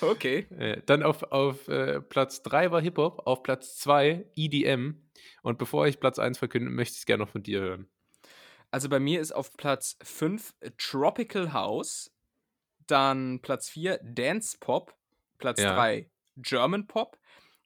Okay. 0.00 0.46
Äh, 0.59 0.82
dann 0.87 1.02
auf, 1.02 1.22
auf 1.24 1.68
äh, 1.68 2.00
Platz 2.00 2.42
3 2.42 2.70
war 2.70 2.80
Hip-Hop, 2.80 3.26
auf 3.26 3.42
Platz 3.42 3.76
2 3.78 4.26
EDM. 4.37 5.02
Und 5.42 5.59
bevor 5.59 5.87
ich 5.87 6.00
Platz 6.00 6.18
1 6.18 6.38
verkünde, 6.38 6.70
möchte 6.70 6.94
ich 6.94 7.00
es 7.00 7.06
gerne 7.06 7.24
noch 7.24 7.30
von 7.30 7.42
dir 7.42 7.61
hören. 7.61 7.88
Also 8.70 8.88
bei 8.88 8.98
mir 8.98 9.20
ist 9.20 9.32
auf 9.32 9.56
Platz 9.56 9.96
5 10.02 10.54
Tropical 10.76 11.52
House, 11.52 12.12
dann 12.87 13.40
Platz 13.40 13.68
4 13.70 14.00
Dance 14.02 14.56
Pop, 14.59 14.94
Platz 15.38 15.61
Ja. 15.61 15.74
3 15.74 16.11
German 16.37 16.87
Pop 16.87 17.18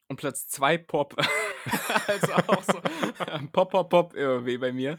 und 0.08 0.16
Platz 0.16 0.48
2 0.48 0.78
Pop. 0.78 1.16
also 2.06 2.32
auch 2.32 2.62
so 2.62 2.80
Pop, 3.52 3.70
Pop, 3.70 3.90
Pop 3.90 4.14
irgendwie 4.14 4.58
bei 4.58 4.72
mir. 4.72 4.98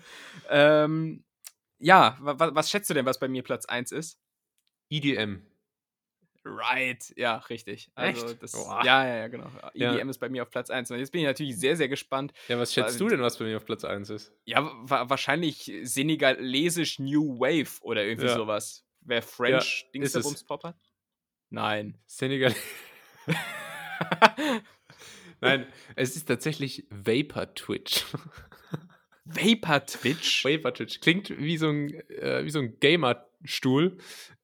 Ähm, 0.50 1.24
ja, 1.80 2.18
wa 2.20 2.38
wa 2.40 2.54
was 2.56 2.70
schätzt 2.70 2.90
du 2.90 2.94
denn, 2.94 3.06
was 3.06 3.20
bei 3.20 3.28
mir 3.28 3.44
Platz 3.44 3.66
1 3.66 3.92
ist? 3.92 4.20
EDM. 4.90 5.46
Right, 6.44 7.14
ja, 7.18 7.38
richtig. 7.38 7.92
Also 7.94 8.26
Echt? 8.28 8.42
das, 8.42 8.54
ja, 8.54 9.06
ja, 9.06 9.18
ja, 9.18 9.28
genau. 9.28 9.50
Ja. 9.74 9.94
EDM 9.94 10.10
ist 10.10 10.18
bei 10.18 10.30
mir 10.30 10.42
auf 10.42 10.50
Platz 10.50 10.70
1. 10.72 10.90
Und 10.90 10.98
jetzt 10.98 11.12
bin 11.12 11.22
ich 11.22 11.28
natürlich 11.28 11.60
sehr, 11.60 11.76
sehr 11.78 11.88
gespannt. 11.88 12.34
Ja, 12.48 12.58
was 12.58 12.74
schätzt 12.74 13.00
du 13.00 13.08
denn, 13.10 13.22
was 13.22 13.38
bei 13.38 13.46
mir 13.46 13.58
auf 13.58 13.66
Platz 13.66 13.84
1 13.84 14.10
ist? 14.10 14.34
Ja, 14.46 14.64
wa 14.82 15.10
wahrscheinlich 15.10 15.72
senegalesisch 15.84 16.98
New 17.00 17.40
Wave 17.40 17.80
oder 17.82 18.04
irgendwie 18.04 18.28
Ja. 18.28 18.36
sowas. 18.36 18.86
Wer 19.02 19.22
French 19.22 19.84
ist 19.86 19.94
Dings 19.94 20.16
es. 20.16 20.24
Bums 20.24 20.44
Pop 20.44 20.64
hat? 20.64 20.78
Nein. 21.50 22.00
Senegal. 22.08 22.56
Nein, 25.42 25.68
es 25.96 26.16
ist 26.16 26.28
tatsächlich 26.28 26.86
Vapor 26.90 27.54
Twitch. 27.56 28.06
Vapor 29.26 29.86
Twitch? 29.86 30.46
Vapor 30.46 30.74
Twitch. 30.74 31.02
Klingt 31.02 31.30
wie 31.38 31.58
so 31.58 31.70
ein, 31.70 31.90
äh, 32.10 32.44
wie 32.46 32.50
so 32.50 32.60
ein 32.60 32.80
Gamer-Stuhl. 32.80 33.98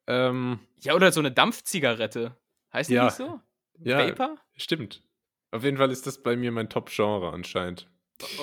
Ähm, 0.07 0.59
Ja, 0.81 0.93
oder 0.95 1.11
so 1.11 1.19
eine 1.19 1.31
Dampfzigarette. 1.31 2.35
Heißt 2.73 2.89
die 2.89 2.95
Ja. 2.95 3.05
nicht 3.05 3.15
so? 3.15 3.39
ja, 3.79 3.99
Vapor? 3.99 4.37
stimmt. 4.55 5.03
Auf 5.51 5.63
jeden 5.63 5.77
Fall 5.77 5.91
ist 5.91 6.05
das 6.07 6.21
bei 6.21 6.35
mir 6.35 6.51
mein 6.51 6.69
Top-Genre 6.69 7.31
anscheinend. 7.31 7.89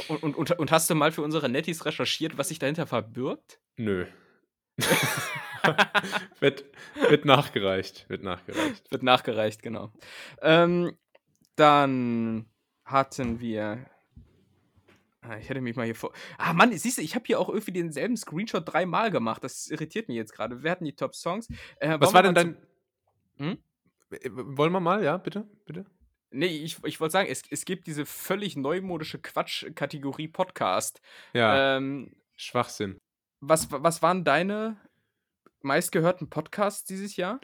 Und, 0.09 0.23
und, 0.23 0.37
und, 0.37 0.51
und 0.59 0.71
hast 0.71 0.89
du 0.89 0.95
mal 0.95 1.11
für 1.13 1.23
unsere 1.23 1.49
Netties 1.49 1.85
recherchiert, 1.85 2.39
was 2.39 2.49
sich 2.49 2.59
dahinter 2.59 2.87
verbirgt? 2.87 3.61
Nö. 3.77 4.07
wird, 6.41 6.65
wird 7.09 7.25
nachgereicht. 7.25 8.09
Wird 8.09 8.23
nachgereicht. 8.23 8.91
Wird 8.91 9.03
nachgereicht, 9.03 9.63
genau. 9.63 9.93
Ähm, 10.43 10.97
dann 11.57 12.47
hatten 12.85 13.41
wir. 13.41 13.87
Ah, 15.27 15.39
ich 15.39 15.49
hätte 15.49 15.61
mich 15.63 15.75
mal 15.75 15.87
hier 15.87 15.95
vor. 15.95 16.13
Ah, 16.37 16.53
Mann, 16.53 16.77
siehst 16.77 16.99
du, 16.99 17.03
ich 17.03 17.15
habe 17.15 17.25
hier 17.27 17.41
auch 17.41 17.49
irgendwie 17.49 17.73
denselben 17.73 18.17
Screenshot 18.17 18.63
dreimal 18.71 19.11
gemacht. 19.11 19.43
Das 19.43 19.69
irritiert 19.69 20.09
mich 20.09 20.17
jetzt 20.17 20.33
gerade. 20.35 20.63
Wir 20.63 20.71
hatten 20.71 20.85
die 20.85 20.95
Top-Songs. 20.95 21.49
Äh, 21.81 21.97
Was 21.99 22.13
war 22.13 22.23
denn 22.23 22.35
dein. 22.35 22.57
Hm? 23.39 23.59
Wollen 24.31 24.73
wir 24.73 24.81
mal, 24.81 25.03
ja, 25.03 25.17
bitte? 25.17 25.49
Bitte? 25.65 25.87
Nee, 26.31 26.47
ich, 26.47 26.77
ich 26.85 27.01
wollte 27.01 27.13
sagen, 27.13 27.29
es, 27.31 27.43
es 27.51 27.65
gibt 27.65 27.87
diese 27.87 28.05
völlig 28.05 28.57
neumodische 28.57 29.19
Quatsch-Kategorie 29.19 30.29
Podcast. 30.29 31.01
Ja, 31.33 31.77
Ähm, 31.77 32.15
Schwachsinn. 32.37 32.99
was, 33.41 33.69
was 33.71 34.03
waren 34.03 34.25
deine 34.25 34.77
meistgehörten 35.63 36.29
Podcasts 36.29 36.85
dieses 36.85 37.17
Jahr? 37.17 37.41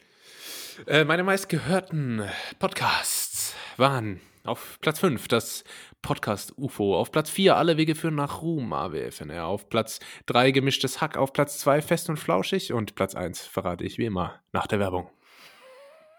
Äh, 0.87 1.05
meine 1.05 1.23
meistgehörten 1.25 2.23
Podcasts 2.59 3.55
waren 3.77 4.21
auf 4.44 4.79
Platz 4.81 5.00
5 5.00 5.29
das 5.29 5.64
Podcast 6.03 6.55
UFO, 6.57 6.96
auf 6.96 7.11
Platz 7.12 7.31
4 7.31 7.57
Alle 7.57 7.76
Wege 7.76 7.94
führen 7.94 8.14
nach 8.14 8.42
Ruhm 8.42 8.72
AWFNR, 8.72 9.44
auf 9.46 9.68
Platz 9.68 10.00
3 10.26 10.50
Gemischtes 10.50 11.00
Hack, 11.00 11.16
auf 11.16 11.33
Platz 11.33 11.59
2 11.59 11.83
Fest 11.83 12.09
und 12.09 12.16
Flauschig 12.18 12.72
und 12.72 12.94
Platz 12.94 13.14
1 13.14 13.46
verrate 13.46 13.85
ich 13.85 13.98
wie 13.98 14.07
immer 14.07 14.40
nach 14.53 14.66
der 14.66 14.79
Werbung. 14.81 15.11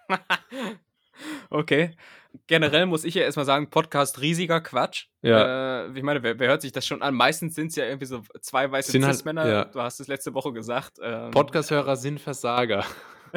Okay. 1.49 1.95
Generell 2.47 2.85
muss 2.85 3.03
ich 3.03 3.13
ja 3.13 3.23
erstmal 3.23 3.45
sagen, 3.45 3.69
Podcast 3.69 4.21
riesiger 4.21 4.61
Quatsch. 4.61 5.07
Ja. 5.21 5.83
Äh, 5.85 5.91
ich 5.97 6.01
meine, 6.03 6.23
wer, 6.23 6.39
wer 6.39 6.47
hört 6.47 6.61
sich 6.61 6.71
das 6.71 6.85
schon 6.87 7.01
an? 7.01 7.13
Meistens 7.13 7.55
sind 7.55 7.67
es 7.67 7.75
ja 7.75 7.85
irgendwie 7.85 8.05
so 8.05 8.21
zwei 8.39 8.71
weiße 8.71 8.93
halt- 8.93 9.15
Cis-Männer. 9.15 9.47
ja. 9.47 9.65
Du 9.65 9.81
hast 9.81 9.99
es 9.99 10.07
letzte 10.07 10.33
Woche 10.33 10.53
gesagt. 10.53 10.97
Ähm, 11.03 11.31
Podcast-Hörer 11.31 11.95
sind 11.97 12.19
Versager. 12.19 12.85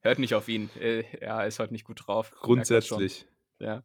hört 0.00 0.18
nicht 0.18 0.34
auf 0.34 0.48
ihn. 0.48 0.70
Äh, 0.80 1.04
ja, 1.20 1.42
ist 1.42 1.58
heute 1.58 1.72
nicht 1.72 1.84
gut 1.84 2.06
drauf. 2.06 2.32
Grundsätzlich. 2.40 3.26
Ja. 3.58 3.82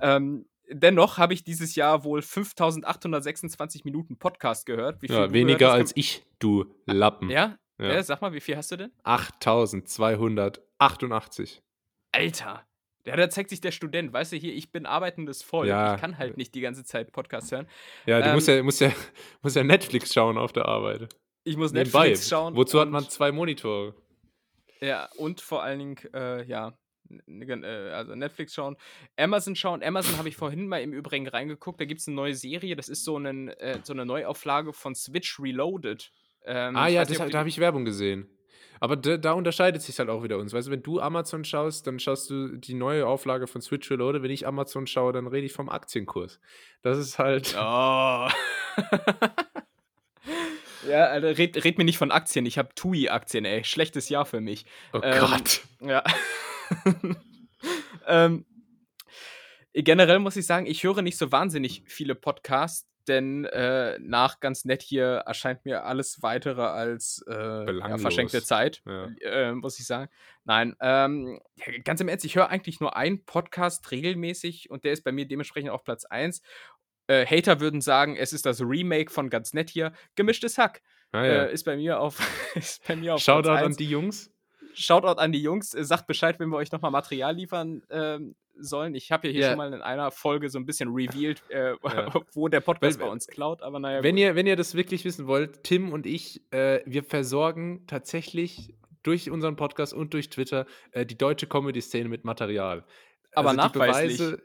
Ähm, 0.00 0.46
dennoch 0.70 1.18
habe 1.18 1.34
ich 1.34 1.44
dieses 1.44 1.74
Jahr 1.74 2.04
wohl 2.04 2.22
5826 2.22 3.84
Minuten 3.84 4.18
Podcast 4.18 4.66
gehört. 4.66 5.02
Wie 5.02 5.08
viel 5.08 5.16
Ja, 5.16 5.32
weniger 5.32 5.58
gehört 5.58 5.74
als 5.76 5.92
ich, 5.96 6.24
du 6.38 6.72
Lappen. 6.86 7.30
Ja? 7.30 7.58
Ja. 7.80 7.92
ja? 7.94 8.02
Sag 8.02 8.20
mal, 8.22 8.32
wie 8.32 8.40
viel 8.40 8.56
hast 8.56 8.70
du 8.72 8.76
denn? 8.76 8.92
8288. 9.02 11.62
Alter. 12.12 12.64
Ja, 13.06 13.16
da 13.16 13.30
zeigt 13.30 13.50
sich 13.50 13.60
der 13.60 13.70
Student. 13.72 14.12
Weißt 14.12 14.32
du, 14.32 14.36
hier, 14.36 14.54
ich 14.54 14.70
bin 14.70 14.84
arbeitendes 14.84 15.42
Volk. 15.42 15.68
Ja. 15.68 15.94
Ich 15.94 16.00
kann 16.00 16.18
halt 16.18 16.36
nicht 16.36 16.54
die 16.54 16.60
ganze 16.60 16.84
Zeit 16.84 17.12
Podcast 17.12 17.50
hören. 17.52 17.66
Ja, 18.06 18.20
du 18.20 18.28
Ähm, 18.28 18.34
musst, 18.34 18.48
ja, 18.48 18.62
musst, 18.62 18.80
ja, 18.80 18.92
musst 19.42 19.56
ja 19.56 19.64
Netflix 19.64 20.12
schauen 20.12 20.36
auf 20.36 20.52
der 20.52 20.66
Arbeit. 20.66 21.08
Ich 21.44 21.56
muss 21.56 21.72
Nebenbei. 21.72 22.08
Netflix 22.08 22.28
schauen. 22.28 22.54
Wozu 22.54 22.78
hat 22.80 22.90
man 22.90 23.08
zwei 23.08 23.32
Monitore? 23.32 23.94
Ja, 24.80 25.08
und 25.16 25.40
vor 25.40 25.62
allen 25.62 25.78
Dingen, 25.78 25.96
äh, 26.14 26.44
ja, 26.44 26.74
äh, 27.10 27.90
also 27.90 28.14
Netflix 28.14 28.54
schauen, 28.54 28.76
Amazon 29.16 29.56
schauen. 29.56 29.82
Amazon 29.82 30.18
habe 30.18 30.28
ich 30.28 30.36
vorhin 30.36 30.68
mal 30.68 30.82
im 30.82 30.92
Übrigen 30.92 31.26
reingeguckt. 31.26 31.80
Da 31.80 31.84
gibt 31.84 32.00
es 32.00 32.08
eine 32.08 32.16
neue 32.16 32.34
Serie. 32.34 32.76
Das 32.76 32.88
ist 32.88 33.04
so, 33.04 33.16
einen, 33.16 33.48
äh, 33.48 33.80
so 33.82 33.92
eine 33.92 34.04
Neuauflage 34.04 34.72
von 34.72 34.94
Switch 34.94 35.40
Reloaded. 35.40 36.12
Ähm, 36.44 36.76
Ah 36.76 36.88
ja, 36.88 37.04
nicht, 37.04 37.18
das, 37.18 37.30
da 37.30 37.38
habe 37.38 37.48
ich 37.48 37.58
Werbung 37.58 37.84
gesehen. 37.84 38.28
Aber 38.80 38.96
da, 38.96 39.16
da 39.16 39.32
unterscheidet 39.32 39.82
sich 39.82 39.98
halt 39.98 40.08
auch 40.08 40.22
wieder 40.22 40.38
uns. 40.38 40.52
Weißt 40.52 40.68
du, 40.68 40.72
wenn 40.72 40.82
du 40.82 41.00
Amazon 41.00 41.44
schaust, 41.44 41.86
dann 41.86 41.98
schaust 41.98 42.30
du 42.30 42.56
die 42.56 42.74
neue 42.74 43.06
Auflage 43.06 43.46
von 43.48 43.60
Switch 43.60 43.90
Reloaded. 43.90 44.22
Wenn 44.22 44.30
ich 44.30 44.46
Amazon 44.46 44.86
schaue, 44.86 45.12
dann 45.12 45.26
rede 45.26 45.46
ich 45.46 45.52
vom 45.52 45.68
Aktienkurs. 45.68 46.40
Das 46.82 46.98
ist 46.98 47.18
halt. 47.18 47.56
Oh. 47.58 48.28
ja, 50.88 51.06
Alter, 51.06 51.36
red, 51.38 51.64
red 51.64 51.78
mir 51.78 51.84
nicht 51.84 51.98
von 51.98 52.10
Aktien. 52.10 52.46
Ich 52.46 52.58
habe 52.58 52.74
TUI-Aktien, 52.74 53.44
ey. 53.44 53.64
Schlechtes 53.64 54.08
Jahr 54.08 54.26
für 54.26 54.40
mich. 54.40 54.66
Oh 54.92 55.00
Ähm, 55.02 55.20
Gott. 55.20 55.60
Ja. 55.80 56.02
ähm, 58.06 58.44
generell 59.72 60.18
muss 60.18 60.36
ich 60.36 60.46
sagen, 60.46 60.66
ich 60.66 60.82
höre 60.84 61.02
nicht 61.02 61.18
so 61.18 61.32
wahnsinnig 61.32 61.82
viele 61.86 62.14
Podcasts, 62.14 62.86
denn 63.06 63.46
äh, 63.46 63.98
nach 64.00 64.38
ganz 64.40 64.66
nett 64.66 64.82
hier 64.82 65.22
erscheint 65.26 65.64
mir 65.64 65.84
alles 65.84 66.20
weitere 66.22 66.60
als 66.62 67.24
äh, 67.26 67.78
ja, 67.78 67.96
verschenkte 67.96 68.42
Zeit, 68.42 68.82
Ja. 68.86 69.06
äh, 69.22 69.52
muss 69.54 69.78
ich 69.80 69.86
sagen. 69.86 70.10
Nein, 70.44 70.76
ähm, 70.80 71.40
ganz 71.84 72.02
im 72.02 72.08
Ernst, 72.08 72.26
ich 72.26 72.36
höre 72.36 72.50
eigentlich 72.50 72.80
nur 72.80 72.96
einen 72.96 73.24
Podcast 73.24 73.90
regelmäßig 73.90 74.68
und 74.70 74.84
der 74.84 74.92
ist 74.92 75.04
bei 75.04 75.12
mir 75.12 75.26
dementsprechend 75.26 75.70
auf 75.70 75.84
Platz 75.84 76.04
1. 76.04 76.42
Äh, 77.08 77.26
Hater 77.26 77.58
würden 77.60 77.80
sagen, 77.80 78.16
es 78.16 78.32
ist 78.32 78.46
das 78.46 78.60
Remake 78.60 79.10
von 79.10 79.28
ganz 79.30 79.52
nett 79.54 79.68
hier. 79.70 79.92
Gemischtes 80.14 80.56
Hack 80.58 80.80
Ah, 81.10 81.24
ja. 81.24 81.44
äh, 81.46 81.52
ist 81.52 81.64
bei 81.64 81.76
mir 81.76 82.00
auf, 82.00 82.18
ist 82.54 82.86
bei 82.86 82.94
mir 82.94 83.14
auf 83.14 83.20
Shoutout 83.20 83.48
an 83.50 83.64
1. 83.64 83.76
die 83.78 83.86
Jungs. 83.86 84.30
Shoutout 84.74 85.18
an 85.20 85.32
die 85.32 85.42
Jungs. 85.42 85.74
äh, 85.74 85.82
Sagt 85.82 86.06
Bescheid, 86.06 86.38
wenn 86.38 86.50
wir 86.50 86.56
euch 86.56 86.70
nochmal 86.70 86.90
Material 86.90 87.34
liefern 87.34 87.82
ähm, 87.90 88.36
sollen. 88.60 88.94
Ich 88.94 89.10
habe 89.10 89.26
ja 89.28 89.32
hier 89.32 89.40
Ja. 89.42 89.48
schon 89.48 89.56
mal 89.56 89.72
in 89.72 89.80
einer 89.80 90.10
Folge 90.10 90.50
so 90.50 90.58
ein 90.58 90.66
bisschen 90.66 90.90
revealed, 90.90 91.42
äh, 91.48 91.74
Ja. 91.82 92.12
wo 92.34 92.48
der 92.48 92.60
Podcast 92.60 92.98
Weil- 93.00 93.06
bei 93.06 93.10
uns 93.12 93.26
klaut, 93.26 93.62
aber 93.62 93.78
naja. 93.80 94.02
Wenn 94.02 94.16
gut. 94.16 94.20
ihr, 94.20 94.34
wenn 94.36 94.46
ihr 94.46 94.56
das 94.56 94.74
wirklich 94.74 95.04
wissen 95.06 95.26
wollt, 95.26 95.64
Tim 95.64 95.92
und 95.92 96.04
ich, 96.06 96.42
äh, 96.52 96.80
wir 96.84 97.02
versorgen 97.04 97.86
tatsächlich 97.86 98.74
durch 99.02 99.30
unseren 99.30 99.56
Podcast 99.56 99.94
und 99.94 100.12
durch 100.12 100.28
Twitter 100.28 100.66
äh, 100.92 101.06
die 101.06 101.16
deutsche 101.16 101.46
Comedy-Szene 101.46 102.08
mit 102.10 102.24
Material. 102.24 102.84
Aber 103.32 103.50
die 103.52 103.56
nachweislich. 103.56 104.38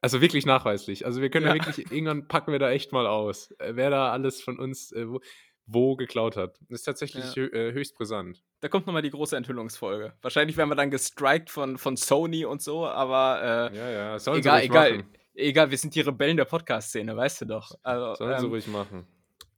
Also 0.00 0.20
wirklich 0.20 0.46
nachweislich. 0.46 1.04
Also 1.06 1.20
wir 1.20 1.30
können 1.30 1.46
ja. 1.46 1.54
Wirklich, 1.54 1.90
irgendwann 1.90 2.26
packen 2.28 2.52
wir 2.52 2.58
da 2.58 2.70
echt 2.70 2.92
mal 2.92 3.06
aus, 3.06 3.50
äh, 3.58 3.72
wer 3.74 3.90
da 3.90 4.10
alles 4.12 4.40
von 4.42 4.58
uns 4.58 4.92
äh, 4.92 5.08
wo, 5.08 5.20
wo 5.66 5.96
geklaut 5.96 6.36
hat. 6.36 6.58
Das 6.68 6.80
ist 6.80 6.84
tatsächlich 6.84 7.24
Ja. 7.34 7.42
hö 7.42 7.46
äh, 7.48 7.72
höchst 7.72 7.96
brisant. 7.96 8.42
Da 8.60 8.68
kommt 8.68 8.86
nochmal 8.86 9.02
die 9.02 9.10
große 9.10 9.36
Enthüllungsfolge. 9.36 10.14
Wahrscheinlich 10.22 10.56
werden 10.56 10.68
wir 10.70 10.74
dann 10.76 10.90
gestrikt 10.90 11.48
von, 11.50 11.78
von 11.78 11.96
Sony 11.96 12.44
und 12.44 12.60
so, 12.60 12.86
aber 12.86 13.70
äh, 13.72 13.76
Ja, 13.76 13.90
ja, 13.90 14.18
sollen 14.18 14.38
egal, 14.40 14.60
sie 14.60 14.66
egal. 14.66 14.90
machen. 14.98 15.10
Egal, 15.34 15.70
wir 15.70 15.78
sind 15.78 15.94
die 15.94 16.00
Rebellen 16.00 16.36
der 16.36 16.44
Podcast-Szene, 16.44 17.16
weißt 17.16 17.42
du 17.42 17.44
doch. 17.46 17.72
Also, 17.82 18.14
Sollen 18.16 18.38
sie 18.40 18.44
ähm, 18.46 18.50
ruhig 18.50 18.66
machen. 18.66 19.06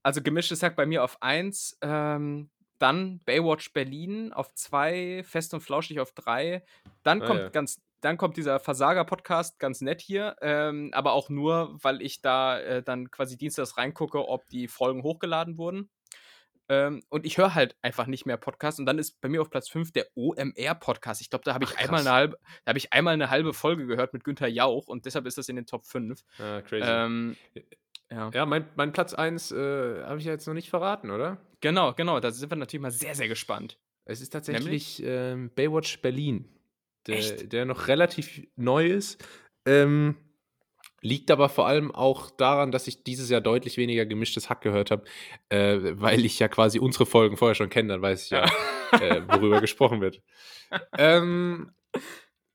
Also 0.03 0.21
gemischtes 0.21 0.63
Hack 0.63 0.77
bei 0.77 0.85
mir 0.85 1.03
auf 1.03 1.17
1, 1.23 1.79
ähm, 1.81 2.51
dann 2.79 3.21
Baywatch 3.25 3.73
Berlin 3.73 4.33
auf 4.33 4.53
2, 4.55 5.23
Fest 5.25 5.55
und 5.55 5.61
Flauschig 5.61 5.99
auf 6.01 6.13
3. 6.13 6.63
Dann 7.05 7.23
Ah, 7.23 7.27
kommt 7.27 7.41
ja. 7.41 7.49
ganz, 7.49 7.81
dann 8.03 8.17
kommt 8.17 8.37
dieser 8.37 8.61
Versager-Podcast 8.61 9.59
ganz 9.59 9.81
nett 9.81 10.01
hier, 10.01 10.37
ähm, 10.43 10.91
aber 10.93 11.13
auch 11.13 11.31
nur, 11.31 11.79
weil 11.83 12.03
ich 12.03 12.21
da 12.21 12.59
äh, 12.59 12.83
dann 12.83 13.11
quasi 13.11 13.39
dienstags 13.39 13.77
reingucke, 13.77 14.29
ob 14.29 14.47
die 14.49 14.69
Folgen 14.69 15.03
hochgeladen 15.03 15.57
wurden. 15.57 15.89
Ähm, 16.69 17.03
und 17.09 17.27
ich 17.27 17.39
höre 17.39 17.55
halt 17.55 17.77
einfach 17.83 18.07
nicht 18.07 18.27
mehr 18.27 18.37
Podcasts. 18.37 18.81
Und 18.81 18.87
dann 18.87 18.99
ist 18.99 19.21
bei 19.21 19.29
mir 19.29 19.43
auf 19.43 19.51
Platz 19.51 19.69
5 19.69 19.93
der 19.93 20.07
OMR-Podcast. 20.15 21.21
Ich 21.21 21.31
glaube, 21.31 21.45
da 21.45 21.55
habe 21.55 21.65
ich 21.65 21.73
Ach, 21.77 21.83
einmal 21.83 22.01
eine 22.01 22.13
halbe, 22.13 22.39
da 22.65 22.71
habe 22.71 22.79
ich 22.79 22.93
einmal 22.93 23.15
eine 23.15 23.31
halbe 23.31 23.53
Folge 23.53 23.87
gehört 23.87 24.13
mit 24.13 24.25
Günther 24.25 24.49
Jauch 24.49 24.89
und 24.89 25.07
deshalb 25.07 25.27
ist 25.27 25.39
das 25.39 25.49
in 25.49 25.57
den 25.57 25.67
Top 25.67 25.87
5. 25.87 26.21
Ja, 26.39 26.63
crazy. 26.63 26.85
Ähm, 26.87 27.37
ja. 28.11 28.31
ja, 28.33 28.47
mein, 28.47 28.69
mein 28.77 28.93
Platz 28.93 29.15
1 29.15 29.53
äh, 29.53 30.03
habe 30.05 30.19
ich 30.19 30.25
ja 30.25 30.33
jetzt 30.33 30.47
noch 30.47 30.55
nicht 30.55 30.71
verraten, 30.71 31.11
oder? 31.11 31.39
Genau, 31.61 31.95
genau. 31.95 32.21
Da 32.21 32.31
sind 32.31 32.51
wir 32.51 32.57
natürlich 32.57 32.83
mal 32.83 32.91
sehr, 32.91 33.15
sehr 33.15 33.29
gespannt. 33.29 33.79
Es 34.05 34.21
ist 34.21 34.31
tatsächlich 34.31 35.03
ähm, 35.05 35.51
Baywatch 35.55 36.03
Berlin, 36.03 36.49
der, 37.07 37.45
der 37.45 37.65
noch 37.65 37.89
relativ 37.89 38.47
neu 38.57 38.87
ist. 38.87 39.25
Ähm, 39.67 40.17
liegt 41.03 41.31
aber 41.31 41.49
vor 41.49 41.67
allem 41.67 41.91
auch 41.93 42.31
daran, 42.31 42.71
dass 42.71 42.87
ich 42.87 43.03
dieses 43.03 43.29
Jahr 43.29 43.41
deutlich 43.41 43.77
weniger 43.77 44.07
gemischtes 44.07 44.49
Hack 44.49 44.63
gehört 44.63 44.91
habe, 44.91 45.05
äh, 45.49 45.79
weil 45.95 46.25
ich 46.25 46.39
ja 46.39 46.49
quasi 46.49 46.79
unsere 46.79 47.07
Folgen 47.07 47.37
vorher 47.37 47.57
schon 47.57 47.71
kenne, 47.71 47.89
dann 47.89 48.03
weiß 48.03 48.25
ich 48.25 48.31
ja, 48.31 48.45
äh, 48.93 49.23
worüber 49.29 49.61
gesprochen 49.61 50.01
wird. 50.01 50.23
Ähm, 50.97 51.73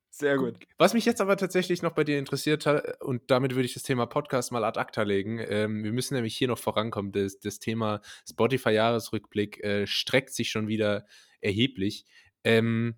Sehr 0.09 0.37
gut. 0.37 0.55
was 0.77 0.93
mich 0.93 1.05
jetzt 1.05 1.21
aber 1.21 1.37
tatsächlich 1.37 1.81
noch 1.81 1.91
bei 1.91 2.03
dir 2.03 2.17
interessiert 2.17 2.65
hat, 2.65 3.01
und 3.03 3.29
damit 3.29 3.53
würde 3.53 3.65
ich 3.65 3.73
das 3.73 3.83
Thema 3.83 4.05
Podcast 4.05 4.51
mal 4.51 4.63
ad 4.63 4.79
acta 4.79 5.03
legen, 5.03 5.39
ähm, 5.47 5.83
wir 5.83 5.91
müssen 5.91 6.15
nämlich 6.15 6.35
hier 6.35 6.47
noch 6.47 6.57
vorankommen. 6.57 7.11
Das, 7.11 7.39
das 7.39 7.59
Thema 7.59 8.01
Spotify-Jahresrückblick 8.27 9.63
äh, 9.63 9.85
streckt 9.85 10.33
sich 10.33 10.49
schon 10.49 10.67
wieder 10.67 11.05
erheblich. 11.41 12.05
Ähm, 12.43 12.95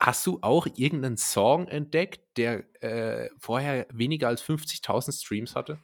hast 0.00 0.26
du 0.26 0.38
auch 0.42 0.66
irgendeinen 0.76 1.16
Song 1.18 1.68
entdeckt, 1.68 2.20
der 2.38 2.64
äh, 2.82 3.28
vorher 3.38 3.86
weniger 3.92 4.28
als 4.28 4.42
50.000 4.42 5.12
Streams 5.22 5.54
hatte? 5.54 5.78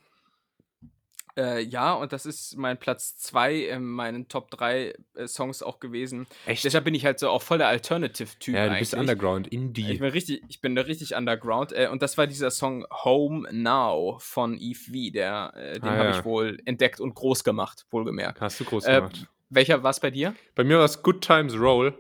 Äh, 1.39 1.61
ja, 1.65 1.93
und 1.93 2.15
das 2.15 2.25
ist 2.25 2.57
mein 2.57 2.79
Platz 2.79 3.19
2 3.19 3.57
in 3.57 3.85
meinen 3.85 4.27
Top 4.27 4.51
3 4.53 4.95
äh, 5.17 5.27
Songs 5.29 5.63
auch 5.63 5.81
gewesen. 5.81 6.27
Echt? 6.47 6.65
Deshalb 6.65 6.85
bin 6.85 6.95
ich 6.95 7.05
halt 7.05 7.19
so 7.19 7.29
auch 7.29 7.43
voll 7.43 7.59
der 7.59 7.69
Alternative-Typ 7.69 8.55
ja, 8.55 8.65
du 8.65 8.71
eigentlich. 8.71 8.79
bist 8.81 8.95
Underground, 8.95 9.47
Ich 9.49 9.53
Indie. 9.53 9.99
bin 9.99 10.11
richtig, 10.11 10.43
ich 10.49 10.63
bin 10.63 10.75
da 10.75 10.81
richtig 10.83 11.15
underground. 11.15 11.73
Äh, 11.73 11.89
und 11.93 12.01
das 12.01 12.17
war 12.17 12.27
dieser 12.27 12.51
Song 12.51 12.87
Home 13.05 13.47
Now 13.53 14.17
von 14.19 14.57
Eve 14.59 14.79
V. 14.79 15.13
Der, 15.13 15.53
äh, 15.57 15.75
den 15.79 15.85
Ah, 15.91 15.97
habe 15.99 16.09
ja. 16.09 16.19
ich 16.19 16.25
wohl 16.25 16.57
entdeckt 16.65 17.01
und 17.01 17.15
groß 17.15 17.45
gemacht, 17.45 17.85
wohlgemerkt. 17.91 18.41
Hast 18.41 18.59
du 18.61 18.65
groß 18.65 18.87
Äh, 18.87 18.95
gemacht. 18.97 19.27
welcher 19.51 19.83
war 19.83 19.91
es 19.91 20.01
bei 20.01 20.11
dir? 20.11 20.35
Bei 20.55 20.65
mir 20.65 20.79
war 20.79 20.87
es 20.87 21.03
Good 21.03 21.21
Times 21.21 21.55
Roll. 21.59 21.93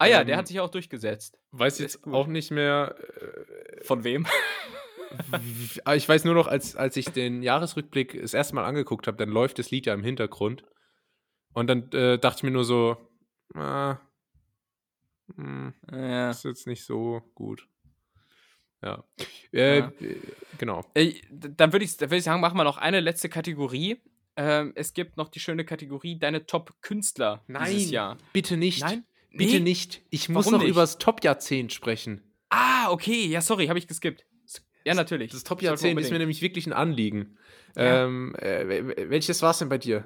Ah 0.00 0.06
ja, 0.06 0.20
ähm, 0.22 0.26
der 0.26 0.36
hat 0.38 0.48
sich 0.48 0.58
auch 0.60 0.70
durchgesetzt. 0.70 1.38
Weiß 1.52 1.78
jetzt 1.78 2.00
gut. 2.02 2.14
auch 2.14 2.26
nicht 2.26 2.50
mehr. 2.50 2.96
Äh, 2.98 3.84
Von 3.84 4.02
wem? 4.02 4.26
aber 5.84 5.96
ich 5.96 6.08
weiß 6.08 6.24
nur 6.24 6.34
noch, 6.34 6.46
als, 6.46 6.74
als 6.74 6.96
ich 6.96 7.10
den 7.10 7.42
Jahresrückblick 7.42 8.18
das 8.20 8.32
erste 8.32 8.54
Mal 8.54 8.64
angeguckt 8.64 9.06
habe, 9.06 9.18
dann 9.18 9.28
läuft 9.28 9.58
das 9.58 9.70
Lied 9.70 9.84
ja 9.86 9.92
im 9.94 10.02
Hintergrund. 10.02 10.64
Und 11.52 11.66
dann 11.66 11.90
äh, 11.92 12.18
dachte 12.18 12.38
ich 12.38 12.42
mir 12.44 12.50
nur 12.50 12.64
so, 12.64 12.96
ah, 13.54 13.98
hm, 15.36 15.74
ja. 15.92 16.30
ist 16.30 16.44
jetzt 16.44 16.66
nicht 16.66 16.84
so 16.84 17.20
gut. 17.34 17.68
Ja. 18.82 19.04
Äh, 19.52 19.80
Ja. 19.80 19.92
äh, 20.00 20.16
Genau. 20.56 20.84
Äh, 20.94 21.14
dann 21.30 21.72
würde 21.72 21.84
ich, 21.84 21.96
dann 21.98 22.10
würd 22.10 22.18
ich 22.18 22.24
sagen, 22.24 22.40
machen 22.40 22.56
wir 22.56 22.64
noch 22.64 22.78
eine 22.78 23.00
letzte 23.00 23.28
Kategorie. 23.28 24.00
Ähm, 24.36 24.72
es 24.76 24.94
gibt 24.94 25.16
noch 25.18 25.28
die 25.28 25.40
schöne 25.40 25.64
Kategorie 25.66 26.18
Deine 26.18 26.46
Top-Künstler 26.46 27.44
dieses 27.66 27.90
Jahr. 27.90 28.16
bitte 28.32 28.56
nicht. 28.56 28.80
Nein? 28.80 29.04
Bitte 29.32 29.54
Nee? 29.54 29.60
nicht. 29.60 30.02
Ich 30.10 30.28
muss 30.28 30.46
Warum 30.46 30.54
noch 30.58 30.60
nicht? 30.62 30.70
über 30.70 30.80
das 30.82 30.98
Top-Jahrzehnt 30.98 31.72
sprechen. 31.72 32.22
Ah, 32.48 32.90
okay. 32.90 33.26
Ja, 33.26 33.40
sorry, 33.40 33.66
habe 33.68 33.78
ich 33.78 33.86
geskippt. 33.86 34.24
Ja, 34.84 34.94
natürlich. 34.94 35.30
Das 35.30 35.44
Top-Jahrzehnt 35.44 36.00
ist 36.00 36.10
mir 36.10 36.18
nämlich 36.18 36.40
wirklich 36.42 36.66
ein 36.66 36.72
Anliegen. 36.72 37.36
Ja. 37.76 38.04
Ähm, 38.04 38.34
äh, 38.36 38.64
wel- 38.66 39.10
welches 39.10 39.42
war 39.42 39.50
es 39.50 39.58
denn 39.58 39.68
bei 39.68 39.78
dir? 39.78 40.04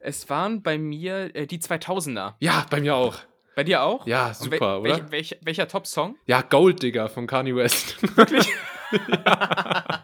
Es 0.00 0.28
waren 0.30 0.62
bei 0.62 0.78
mir 0.78 1.30
äh, 1.36 1.46
die 1.46 1.58
2000er. 1.58 2.34
Ja, 2.40 2.66
bei 2.70 2.80
mir 2.80 2.96
auch. 2.96 3.18
Bei 3.54 3.62
dir 3.64 3.82
auch? 3.82 4.06
Ja, 4.06 4.32
super, 4.32 4.82
wel 4.82 4.92
oder? 4.92 5.10
welch, 5.12 5.30
welch, 5.32 5.40
welcher 5.42 5.68
Top-Song? 5.68 6.16
Ja, 6.26 6.40
Gold 6.40 6.82
Digger 6.82 7.08
von 7.10 7.26
Kanye 7.26 7.54
West. 7.54 7.96
Wirklich? 8.16 8.48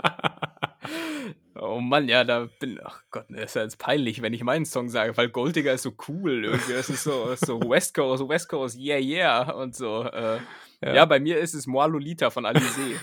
oh 1.55 1.81
Mann, 1.81 2.09
ja, 2.09 2.25
da 2.25 2.49
bin. 2.61 2.81
Ach 2.83 3.03
Gott, 3.11 3.31
ne, 3.31 3.43
ist 3.43 3.57
ja 3.57 3.63
jetzt 3.63 3.79
peinlich, 3.79 4.23
wenn 4.23 4.33
ich 4.33 4.43
meinen 4.43 4.65
Song 4.65 4.89
sage, 4.89 5.17
weil 5.17 5.29
Goldiger 5.29 5.73
ist 5.73 5.83
so 5.83 5.95
cool 6.09 6.45
irgendwie. 6.45 6.73
Es 6.73 6.91
ist 6.91 7.05
so, 7.05 7.35
so 7.37 7.61
West 7.61 7.95
Coast, 7.95 8.29
West 8.29 8.49
Coast, 8.49 8.79
yeah, 8.79 8.99
yeah 8.99 9.53
und 9.53 9.75
so. 9.75 10.03
Äh, 10.05 10.39
ja. 10.83 10.95
Ja. 10.95 11.05
bei 11.05 11.21
mir 11.21 11.39
ist 11.39 11.55
es 11.55 11.67
Moi 11.67 11.87
Lolita 11.87 12.31
von 12.31 12.47
Alizé. 12.47 12.97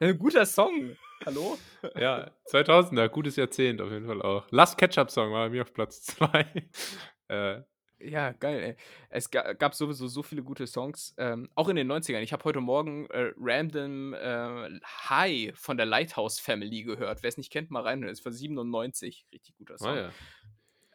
ein 0.00 0.18
guter 0.18 0.46
Song. 0.46 0.96
Hallo? 1.24 1.58
ja, 1.96 2.30
2000er, 2.50 3.08
gutes 3.08 3.36
Jahrzehnt 3.36 3.80
auf 3.80 3.90
jeden 3.90 4.06
Fall 4.06 4.22
auch. 4.22 4.46
Last 4.50 4.78
Ketchup 4.78 5.10
Song 5.10 5.32
war 5.32 5.46
bei 5.46 5.50
mir 5.50 5.62
auf 5.62 5.72
Platz 5.72 6.02
2. 6.02 6.46
äh, 7.28 7.62
Ja, 7.98 8.32
geil, 8.32 8.62
ey. 8.62 8.76
Es 9.08 9.30
ga 9.30 9.54
gab 9.54 9.74
sowieso 9.74 10.06
so 10.06 10.22
viele 10.22 10.42
gute 10.42 10.66
Songs, 10.66 11.14
ähm, 11.16 11.48
auch 11.54 11.68
in 11.68 11.76
den 11.76 11.90
90ern. 11.90 12.20
Ich 12.20 12.32
habe 12.32 12.44
heute 12.44 12.60
Morgen 12.60 13.06
äh, 13.10 13.32
Random 13.40 14.12
äh, 14.12 14.68
High 15.08 15.58
von 15.58 15.76
der 15.78 15.86
Lighthouse 15.86 16.38
Family 16.38 16.82
gehört. 16.82 17.22
Wer 17.22 17.28
es 17.28 17.38
nicht 17.38 17.50
kennt, 17.50 17.70
mal 17.70 17.82
reinhören. 17.82 18.12
Ist 18.12 18.20
von 18.22 18.32
97. 18.32 19.26
Richtig 19.32 19.56
guter 19.56 19.78
Song. 19.78 19.92
oh 19.92 19.96
ja. 19.96 20.10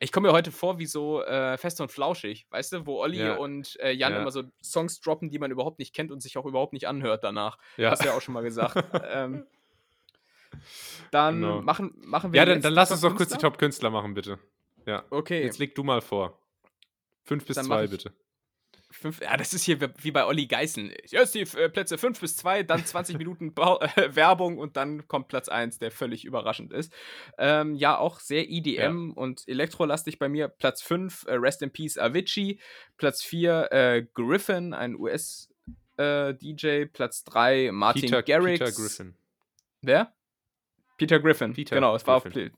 Ich 0.03 0.11
komme 0.11 0.27
mir 0.29 0.33
heute 0.33 0.51
vor 0.51 0.79
wie 0.79 0.87
so 0.87 1.23
äh, 1.23 1.57
fest 1.59 1.79
und 1.79 1.91
flauschig, 1.91 2.47
weißt 2.49 2.73
du, 2.73 2.85
wo 2.87 3.01
Olli 3.01 3.19
Ja. 3.19 3.35
und 3.35 3.79
äh, 3.79 3.91
Jan 3.91 4.13
Ja. 4.13 4.21
immer 4.21 4.31
so 4.31 4.43
Songs 4.63 4.99
droppen, 5.01 5.29
die 5.29 5.37
man 5.37 5.51
überhaupt 5.51 5.77
nicht 5.79 5.93
kennt 5.93 6.11
und 6.11 6.21
sich 6.21 6.37
auch 6.39 6.45
überhaupt 6.45 6.73
nicht 6.73 6.87
anhört 6.87 7.23
danach. 7.23 7.57
Ja, 7.77 7.91
Hast 7.91 8.03
du 8.03 8.07
ja 8.07 8.13
auch 8.15 8.21
schon 8.21 8.33
mal 8.33 8.41
gesagt. 8.41 8.83
ähm, 9.11 9.45
dann 11.11 11.41
Genau. 11.41 11.61
machen, 11.61 11.93
machen 12.03 12.33
wir 12.33 12.39
ja 12.39 12.45
dann, 12.45 12.61
dann 12.61 12.73
lass 12.73 12.91
uns 12.91 13.01
doch 13.01 13.15
kurz 13.15 13.29
die 13.29 13.35
Top-Künstler. 13.37 13.49
Top-Künstler 13.51 13.89
machen, 13.91 14.13
bitte. 14.13 14.39
Ja. 14.85 15.03
Okay. 15.11 15.43
Jetzt 15.43 15.59
leg 15.59 15.75
du 15.75 15.83
mal 15.83 16.01
vor. 16.01 16.39
Fünf 17.23 17.45
bis 17.45 17.55
Dann 17.55 17.65
zwei, 17.65 17.87
bitte. 17.87 18.13
Fünf, 18.93 19.21
ja, 19.21 19.37
das 19.37 19.53
ist 19.53 19.63
hier 19.63 19.79
wie- 20.03 20.11
bei 20.11 20.25
Olli 20.25 20.47
Geißen. 20.47 20.91
Jetzt 21.05 21.33
die 21.33 21.41
äh, 21.41 21.69
Plätze 21.69 21.97
5 21.97 22.19
bis 22.19 22.35
2, 22.35 22.63
dann 22.63 22.85
20 22.85 23.17
Minuten 23.17 23.53
Bau 23.53 23.79
äh, 23.79 24.15
Werbung 24.15 24.57
und 24.57 24.75
dann 24.75 25.07
kommt 25.07 25.29
Platz 25.29 25.47
1, 25.47 25.79
der 25.79 25.91
völlig 25.91 26.25
überraschend 26.25 26.73
ist. 26.73 26.91
Ähm, 27.37 27.73
ja, 27.75 27.97
auch 27.97 28.19
sehr 28.19 28.49
EDM 28.49 29.11
und 29.13 29.47
elektrolastig 29.47 30.19
bei 30.19 30.27
mir. 30.27 30.49
Platz 30.49 30.81
5, 30.81 31.23
äh, 31.27 31.35
Rest 31.35 31.61
in 31.61 31.71
Peace 31.71 31.97
Avicii. 31.97 32.59
Platz 32.97 33.23
4, 33.23 33.71
äh, 33.71 34.05
Griffin, 34.13 34.73
ein 34.73 34.95
US-DJ. 35.97 36.85
Platz 36.91 37.23
3, 37.23 37.71
Martin 37.71 38.01
Peter, 38.03 38.23
Garrix. 38.23 38.59
Peter 38.59 38.71
Griffin. 38.73 39.15
Wer? 39.81 40.13
Peter 41.01 41.19
Griffin. 41.19 41.53
Peter 41.53 41.75
genau, 41.75 41.95
es 41.95 42.05
war 42.05 42.17
auf. 42.17 42.25
Ja. 42.33 42.49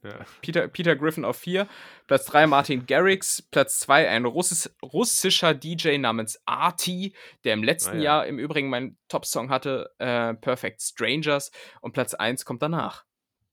Peter, 0.42 0.68
Peter 0.68 0.96
Griffin 0.96 1.24
auf 1.24 1.36
4, 1.38 1.66
Platz 2.06 2.26
3 2.26 2.46
Martin 2.46 2.84
Garrix, 2.86 3.40
Platz 3.40 3.80
2 3.80 4.08
ein 4.08 4.26
Russis, 4.26 4.74
russischer 4.82 5.54
DJ 5.54 5.96
namens 5.98 6.40
Arti, 6.44 7.14
der 7.44 7.54
im 7.54 7.62
letzten 7.62 7.92
Ah, 7.92 7.94
ja. 7.96 8.02
Jahr 8.02 8.26
im 8.26 8.38
Übrigen 8.38 8.68
meinen 8.68 8.98
Top-Song 9.08 9.48
hatte, 9.50 9.90
äh, 9.98 10.34
Perfect 10.34 10.82
Strangers 10.82 11.50
und 11.80 11.92
Platz 11.92 12.12
1 12.14 12.44
kommt 12.44 12.60
danach. 12.62 13.04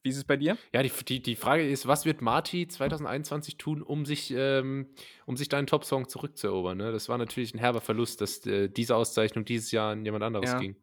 Wie 0.03 0.09
ist 0.09 0.17
es 0.17 0.23
bei 0.23 0.35
dir? 0.35 0.57
Ja, 0.73 0.81
die, 0.81 0.91
die, 1.07 1.21
die 1.21 1.35
Frage 1.35 1.67
ist, 1.69 1.87
was 1.87 2.05
wird 2.05 2.21
Marty 2.21 2.67
2021 2.67 3.57
tun, 3.57 3.81
um 3.83 4.05
sich, 4.05 4.33
ähm, 4.35 4.89
um 5.25 5.37
sich 5.37 5.47
deinen 5.47 5.67
Top-Song 5.67 6.09
zurückzuerobern? 6.09 6.75
Ne? 6.77 6.91
Das 6.91 7.07
war 7.07 7.17
natürlich 7.19 7.53
ein 7.53 7.59
herber 7.59 7.81
Verlust, 7.81 8.19
dass 8.19 8.45
äh, 8.47 8.67
diese 8.67 8.95
Auszeichnung 8.95 9.45
dieses 9.45 9.71
Jahr 9.71 9.91
an 9.91 10.03
jemand 10.03 10.23
anderes 10.23 10.49
Ja. 10.51 10.59
ging. 10.59 10.75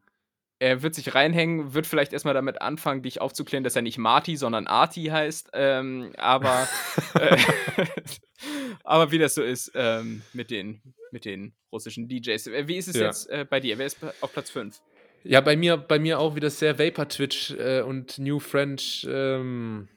Er 0.61 0.81
wird 0.83 0.93
sich 0.93 1.15
reinhängen, 1.15 1.73
wird 1.73 1.87
vielleicht 1.87 2.11
erstmal 2.11 2.33
damit 2.33 2.61
anfangen, 2.61 3.01
dich 3.01 3.21
aufzuklären, 3.21 3.63
dass 3.63 3.75
er 3.77 3.81
nicht 3.81 3.97
Marty, 3.97 4.35
sondern 4.35 4.67
Arti 4.67 5.05
heißt. 5.05 5.51
Ähm, 5.53 6.11
aber, 6.17 6.67
äh, 7.19 7.37
aber 8.83 9.11
wie 9.11 9.17
das 9.19 9.35
so 9.35 9.41
ist 9.43 9.71
ähm, 9.75 10.21
mit, 10.33 10.51
den, 10.51 10.81
mit 11.11 11.23
den 11.25 11.53
russischen 11.71 12.07
DJs. 12.09 12.47
Äh, 12.47 12.67
Wie 12.67 12.75
ist 12.77 12.89
es 12.89 12.97
Ja. 12.97 13.07
jetzt 13.07 13.29
äh, 13.29 13.45
bei 13.49 13.59
dir? 13.61 13.77
Wer 13.77 13.85
ist 13.85 13.97
auf 14.21 14.33
Platz 14.33 14.49
5? 14.49 14.81
Ja, 15.23 15.41
bei 15.41 15.55
mir, 15.57 15.77
bei 15.77 15.99
mir 15.99 16.19
auch 16.19 16.35
wieder 16.35 16.49
sehr 16.49 16.77
Vapor-Twitch 16.79 17.51
äh, 17.51 17.81
und 17.81 18.19
New 18.19 18.39
French, 18.39 19.05
ähm, 19.09 19.87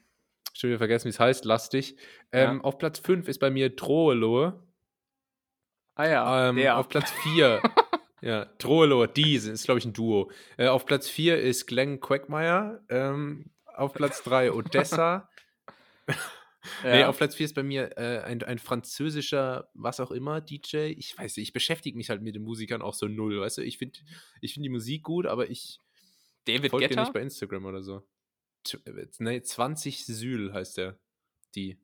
schon 0.53 0.69
wieder 0.69 0.77
vergessen, 0.79 1.05
wie 1.05 1.09
es 1.09 1.19
heißt, 1.19 1.45
lastig. 1.45 1.95
Ähm, 2.31 2.61
Auf 2.63 2.77
Platz 2.77 2.99
5 2.99 3.27
ist 3.27 3.39
bei 3.39 3.49
mir 3.49 3.69
Droeloe. 3.69 4.61
Ah 5.95 6.07
ja, 6.07 6.49
Ähm, 6.49 6.67
auf 6.69 6.89
Platz 6.89 7.11
4, 7.23 7.61
ja, 8.23 8.45
Droeloe, 8.57 9.07
die 9.07 9.37
sind- 9.37 9.53
ist, 9.53 9.65
glaube 9.65 9.79
ich, 9.79 9.85
ein 9.85 9.93
Duo. 9.93 10.31
Äh, 10.57 10.67
auf 10.67 10.85
Platz 10.85 11.09
4 11.09 11.39
ist 11.41 11.67
Glenn 11.67 11.99
Quagmire. 11.99 12.83
Ähm, 12.89 13.51
auf 13.65 13.93
Platz 13.93 14.23
3 14.23 14.51
Odessa. 14.51 15.29
Nee, 16.81 17.01
Ja. 17.01 17.09
auf 17.09 17.17
Platz 17.17 17.35
4 17.35 17.45
ist 17.45 17.55
bei 17.55 17.63
mir 17.63 17.97
äh, 17.97 18.21
ein, 18.21 18.41
ein 18.41 18.57
französischer, 18.57 19.69
was 19.73 19.99
auch 19.99 20.11
immer, 20.11 20.39
DJ. 20.39 20.93
Ich 20.97 21.17
weiß 21.17 21.35
nicht, 21.35 21.49
ich 21.49 21.53
beschäftige 21.53 21.97
mich 21.97 22.09
halt 22.09 22.21
mit 22.21 22.35
den 22.35 22.43
Musikern 22.43 22.81
auch 22.81 22.93
so 22.93 23.05
null, 23.09 23.41
weißt 23.41 23.57
du? 23.57 23.63
Ich 23.63 23.77
finde 23.79 23.99
ich 24.39 24.53
find 24.53 24.65
die 24.65 24.69
Musik 24.69 25.03
gut, 25.03 25.25
aber 25.25 25.49
ich 25.49 25.79
David 26.45 26.71
folge 26.71 26.87
Guetta? 26.87 27.01
nicht 27.01 27.11
bei 27.11 27.19
Instagram 27.19 27.65
oder 27.65 27.83
so. 27.83 28.01
T 28.63 28.77
äh, 28.85 29.07
nee, 29.19 29.41
20 29.41 30.05
Syl 30.05 30.53
heißt 30.53 30.77
der. 30.77 30.97
Die, 31.55 31.77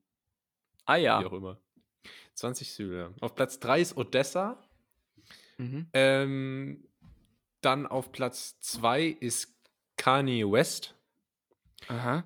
Ah 0.86 0.96
wie 0.98 1.02
ja. 1.02 1.26
auch 1.26 1.34
immer. 1.34 1.60
20 2.36 2.72
Syl, 2.72 2.94
ja. 2.96 3.14
Auf 3.20 3.36
Platz 3.36 3.60
3 3.60 3.82
ist 3.82 3.98
Odessa. 3.98 4.64
Mhm. 5.60 5.88
Ähm, 5.94 6.84
dann 7.62 7.86
auf 7.86 8.12
Platz 8.12 8.60
2 8.62 9.04
ist 9.20 9.56
Kanye 9.98 10.50
West. 10.50 10.96
Aha. 11.88 12.24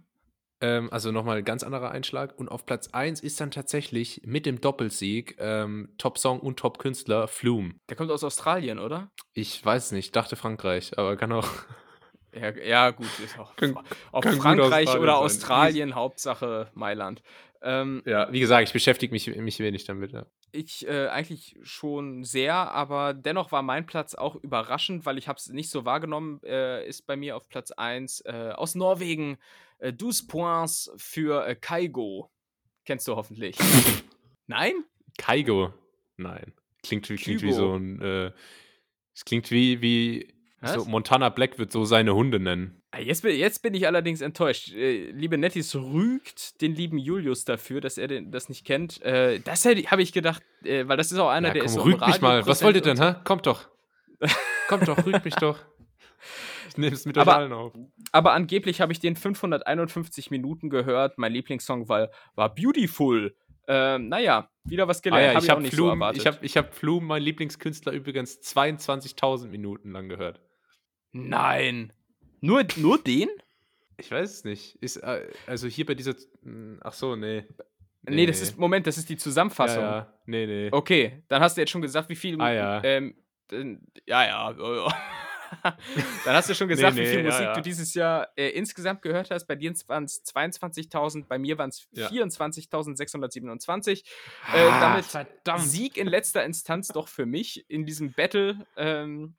Ähm, 0.61 0.89
also 0.93 1.11
nochmal 1.11 1.37
ein 1.39 1.43
ganz 1.45 1.63
anderer 1.63 1.91
Einschlag. 1.91 2.37
Und 2.37 2.47
auf 2.49 2.65
Platz 2.65 2.89
1 2.93 3.19
ist 3.21 3.41
dann 3.41 3.51
tatsächlich 3.51 4.21
mit 4.25 4.45
dem 4.45 4.61
Doppelsieg 4.61 5.35
ähm, 5.39 5.89
Top-Song 5.97 6.39
und 6.39 6.57
Top-Künstler 6.59 7.27
Flume. 7.27 7.73
Der 7.89 7.97
kommt 7.97 8.11
aus 8.11 8.23
Australien, 8.23 8.79
oder? 8.79 9.11
Ich 9.33 9.63
weiß 9.65 9.91
nicht, 9.91 10.15
dachte 10.15 10.35
Frankreich, 10.35 10.97
aber 10.97 11.17
kann 11.17 11.31
auch. 11.31 11.47
Ja, 12.35 12.49
ja 12.49 12.89
gut. 12.89 13.05
Ist 13.23 13.37
auch, 13.37 13.55
Kann- 13.55 13.77
auf 14.11 14.23
kann 14.23 14.37
Frankreich 14.37 14.87
Australien 14.87 15.03
oder 15.03 15.13
sein. 15.13 15.23
Australien, 15.23 15.93
Hauptsache 15.95 16.71
Mailand. 16.73 17.21
Ähm, 17.61 18.01
Ja, 18.07 18.31
wie 18.33 18.39
gesagt, 18.39 18.67
ich 18.67 18.73
beschäftige 18.73 19.11
mich, 19.13 19.27
mich 19.35 19.59
wenig 19.59 19.83
damit. 19.85 20.13
Ja. 20.13 20.25
Ich 20.53 20.87
äh, 20.87 21.07
eigentlich 21.07 21.57
schon 21.63 22.23
sehr, 22.23 22.53
aber 22.53 23.13
dennoch 23.13 23.51
war 23.51 23.61
mein 23.63 23.85
Platz 23.85 24.13
auch 24.15 24.35
überraschend, 24.35 25.05
weil 25.05 25.17
ich 25.17 25.27
habe 25.27 25.37
es 25.37 25.49
nicht 25.49 25.69
so 25.69 25.83
wahrgenommen, 25.83 26.39
äh, 26.43 26.87
ist 26.87 27.05
bei 27.07 27.15
mir 27.15 27.35
auf 27.35 27.49
Platz 27.49 27.71
1 27.71 28.21
äh, 28.21 28.51
aus 28.55 28.75
Norwegen 28.75 29.37
äh, 29.79 29.91
12 29.93 30.27
Points 30.27 30.91
für 30.95 31.45
äh, 31.47 31.55
Kaigo. 31.55 32.29
Kennst 32.85 33.07
du 33.07 33.15
hoffentlich. 33.15 33.57
Nein? 34.47 34.73
Kaigo. 35.17 35.73
Nein. 36.17 36.53
Klingt, 36.83 37.09
wie- 37.09 37.15
klingt 37.15 37.41
wie 37.41 37.51
so 37.53 37.75
ein. 37.75 38.01
Äh, 38.01 38.31
es 39.15 39.25
klingt 39.25 39.49
wie, 39.51 39.81
wie? 39.81 40.32
So, 40.65 40.85
Montana 40.85 41.29
Black 41.29 41.57
wird 41.59 41.71
so 41.71 41.85
seine 41.85 42.15
Hunde 42.15 42.39
nennen. 42.39 42.81
Ah, 42.91 42.99
Jetzt 42.99 43.23
bin, 43.23 43.35
jetzt 43.35 43.61
bin 43.61 43.73
ich 43.73 43.85
allerdings 43.87 44.21
enttäuscht. 44.21 44.71
Äh, 44.73 45.11
liebe 45.11 45.37
Nettis 45.37 45.75
rügt 45.75 46.61
den 46.61 46.73
lieben 46.75 46.97
Julius 46.97 47.43
dafür, 47.45 47.81
dass 47.81 47.97
er 47.97 48.07
den, 48.07 48.31
das 48.31 48.49
nicht 48.49 48.65
kennt. 48.65 49.01
Äh, 49.01 49.39
das 49.39 49.65
habe 49.65 50.01
ich 50.01 50.13
gedacht, 50.13 50.43
äh, 50.63 50.87
weil 50.87 50.97
das 50.97 51.11
ist 51.11 51.19
auch 51.19 51.29
einer, 51.29 51.49
Ja, 51.49 51.53
der 51.53 51.61
komm, 51.63 51.67
ist 51.67 51.73
so 51.73 51.81
rügt 51.81 52.05
mich 52.07 52.21
mal. 52.21 52.45
Was 52.47 52.63
wollt 52.63 52.75
ihr 52.75 52.81
denn, 52.81 53.01
hä? 53.01 53.15
Kommt 53.23 53.45
doch. 53.47 53.67
Kommt 54.67 54.87
doch, 54.87 55.05
rügt 55.05 55.25
mich 55.25 55.35
doch. 55.35 55.59
Ich 56.69 56.77
nehme 56.77 56.95
es 56.95 57.05
mit 57.05 57.17
euch 57.17 57.27
allen 57.27 57.51
auf. 57.53 57.73
Aber 58.11 58.33
angeblich 58.33 58.81
habe 58.81 58.91
ich 58.93 58.99
den 58.99 59.15
551 59.15 60.31
Minuten 60.31 60.69
gehört. 60.69 61.17
Mein 61.17 61.31
Lieblingssong 61.33 61.87
war, 61.89 62.09
war 62.35 62.53
Beautiful. 62.55 63.35
Ähm, 63.67 64.09
naja, 64.09 64.49
wieder 64.65 64.87
was 64.87 64.99
Ah 64.99 65.01
gelernt. 65.01 65.25
ja, 65.25 65.35
hab 65.35 65.43
ich 65.43 65.49
habe 65.49 65.63
so 65.65 65.69
Flum, 65.71 65.89
erwartet. 65.89 66.21
ich 66.21 66.27
hab, 66.27 66.43
ich 66.43 66.57
hab 66.57 66.73
Flum, 66.75 67.05
mein 67.05 67.21
Lieblingskünstler, 67.21 67.93
übrigens 67.93 68.39
22.000 68.41 69.47
Minuten 69.47 69.91
lang 69.91 70.09
gehört. 70.09 70.41
Nein. 71.13 71.93
Nur, 72.41 72.65
nur 72.75 73.01
den? 73.01 73.29
Ich 73.97 74.11
weiß 74.11 74.29
es 74.29 74.43
nicht. 74.43 74.75
Ist, 74.81 74.97
äh, 74.97 75.27
also 75.47 75.67
hier 75.67 75.85
bei 75.85 75.95
dieser. 75.95 76.15
mh, 76.41 76.79
Ach 76.83 76.93
so, 76.93 77.15
nee. 77.15 77.45
Nee, 78.05 78.25
das 78.25 78.41
ist, 78.41 78.57
Moment, 78.57 78.85
das 78.85 78.97
ist 78.97 79.07
die 79.07 79.15
Zusammenfassung. 79.15 79.81
Ja, 79.81 79.95
ja. 79.95 80.13
Nee, 80.25 80.45
nee. 80.45 80.69
Okay, 80.71 81.23
dann 81.29 81.41
hast 81.41 81.55
du 81.55 81.61
jetzt 81.61 81.69
schon 81.69 81.81
gesagt, 81.81 82.09
wie 82.09 82.15
viel. 82.17 82.39
Ah, 82.41 82.51
ja. 82.51 82.83
Ähm, 82.83 83.15
ja, 84.05 84.25
ja. 84.25 84.51
ja, 84.51 84.51
ja. 85.63 85.77
dann 86.25 86.35
hast 86.35 86.49
du 86.49 86.55
schon 86.55 86.67
gesagt, 86.67 86.95
Nee, 86.95 87.03
wie 87.03 87.05
viel 87.05 87.17
nee, 87.23 87.29
Musik 87.29 87.41
ja. 87.41 87.53
du 87.53 87.61
dieses 87.61 87.93
Jahr 87.93 88.27
äh, 88.35 88.49
insgesamt 88.49 89.03
gehört 89.03 89.31
hast. 89.31 89.45
Bei 89.45 89.55
dir 89.55 89.71
waren 89.87 90.03
es 90.05 90.21
22.000, 90.25 91.27
bei 91.27 91.37
mir 91.37 91.57
waren 91.57 91.69
es 91.69 91.87
Ja. 91.91 92.09
24.627. 92.09 94.03
Äh, 94.53 94.69
damit 94.81 95.05
verdammt. 95.05 95.61
Sieg 95.61 95.95
in 95.97 96.07
letzter 96.07 96.43
Instanz 96.43 96.89
doch 96.89 97.07
für 97.07 97.25
mich 97.25 97.69
in 97.69 97.85
diesem 97.85 98.11
Battle. 98.11 98.65
Ähm, 98.75 99.35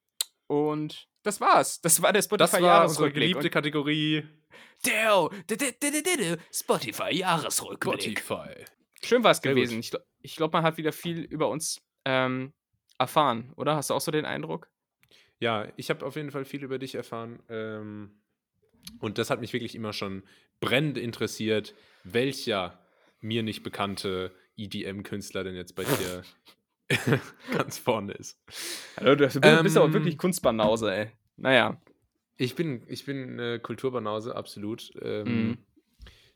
und 0.47 1.09
das 1.25 1.41
war's. 1.41 1.81
Das 1.81 2.01
war 2.01 2.13
der 2.13 2.23
Das 2.23 2.31
war 2.31 2.39
unsere 2.39 2.53
Spotify-Jahresrückblick. 2.53 3.15
geliebte 3.15 3.51
Kategorie 3.51 4.23
Spotify-Jahresrückblick. 6.53 8.19
Spotify. 8.21 8.65
Schön 9.03 9.25
war 9.25 9.33
es 9.33 9.39
Sehr 9.39 9.55
gewesen. 9.55 9.77
gut. 9.81 9.85
Ich, 10.21 10.31
ich 10.33 10.37
glaube, 10.37 10.57
man 10.57 10.65
hat 10.65 10.77
wieder 10.77 10.93
viel 10.93 11.21
über 11.21 11.49
uns 11.49 11.83
ähm, 12.05 12.53
erfahren, 12.99 13.53
oder? 13.57 13.77
Hast 13.77 13.91
du 13.91 13.95
auch 13.95 14.01
so 14.01 14.11
den 14.11 14.25
Eindruck? 14.25 14.69
Ja, 15.41 15.69
ich 15.77 15.91
habe 15.91 16.05
auf 16.07 16.17
jeden 16.17 16.31
Fall 16.31 16.45
viel 16.45 16.63
über 16.63 16.79
dich 16.79 16.95
erfahren. 16.95 17.43
Ähm, 17.49 18.23
und 19.01 19.19
das 19.19 19.31
hat 19.31 19.41
mich 19.41 19.53
wirklich 19.53 19.75
immer 19.75 19.93
schon 19.93 20.23
brennend 20.61 20.99
interessiert, 20.99 21.75
welcher 22.05 22.79
mir 23.21 23.43
nicht 23.43 23.63
bekannte 23.63 24.35
EDM-Künstler 24.57 25.45
denn 25.45 25.57
jetzt 25.57 25.75
bei 25.75 25.85
dir 25.85 26.23
ganz 27.53 27.79
vorne 27.79 28.13
ist. 28.13 28.39
Also, 28.97 29.15
du 29.15 29.25
bist, 29.25 29.41
bist 29.41 29.77
aber 29.77 29.87
Ähm, 29.87 29.93
wirklich 29.95 30.19
Kunstbanause, 30.19 30.95
ey. 30.95 31.11
Naja. 31.37 31.81
Ich 32.37 32.55
bin, 32.57 32.83
ich 32.89 33.07
bin 33.07 33.39
äh, 33.39 33.59
Kulturbanause, 33.61 34.35
absolut. 34.37 34.91
Ähm, 35.01 35.25
Mhm. 35.49 35.59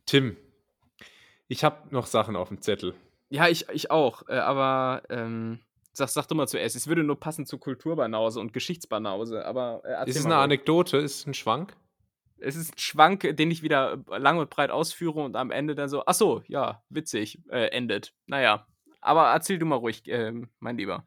Tim, 0.06 0.36
ich 1.48 1.64
habe 1.64 1.92
noch 1.94 2.06
Sachen 2.06 2.34
auf 2.36 2.48
dem 2.48 2.62
Zettel. 2.62 2.94
Ja, 3.30 3.48
ich, 3.48 3.68
ich 3.68 3.90
auch. 3.90 4.26
Äh, 4.28 4.38
aber 4.38 5.02
ähm, 5.10 5.60
sag, 5.92 6.08
sag 6.08 6.26
du 6.28 6.34
mal 6.34 6.46
zuerst. 6.46 6.76
Es 6.76 6.86
würde 6.86 7.02
nur 7.04 7.20
passen 7.20 7.44
zu 7.44 7.58
Kulturbanause 7.58 8.40
und 8.40 8.52
Geschichtsbanause. 8.54 9.44
Aber 9.44 9.82
äh, 9.84 10.08
Ist 10.08 10.16
es 10.16 10.22
mal 10.24 10.30
eine 10.30 10.34
ruhig. 10.36 10.44
Anekdote? 10.44 10.96
Ist 10.98 11.16
es 11.20 11.26
ein 11.26 11.34
Schwank? 11.34 11.76
Es 12.38 12.56
ist 12.56 12.72
ein 12.74 12.78
Schwank, 12.78 13.36
den 13.36 13.50
ich 13.50 13.62
wieder 13.62 14.02
äh, 14.10 14.18
lang 14.18 14.38
und 14.38 14.48
breit 14.48 14.70
ausführe 14.70 15.20
und 15.20 15.36
am 15.36 15.50
Ende 15.50 15.74
dann 15.74 15.88
so, 15.90 16.04
ach 16.06 16.14
so, 16.14 16.42
ja, 16.46 16.82
witzig, 16.88 17.40
äh, 17.50 17.66
endet. 17.66 18.14
Naja. 18.26 18.66
Aber 19.00 19.28
erzähl 19.30 19.58
du 19.58 19.66
mal 19.66 19.76
ruhig, 19.76 20.02
ähm, 20.06 20.48
mein 20.60 20.76
Lieber. 20.76 21.06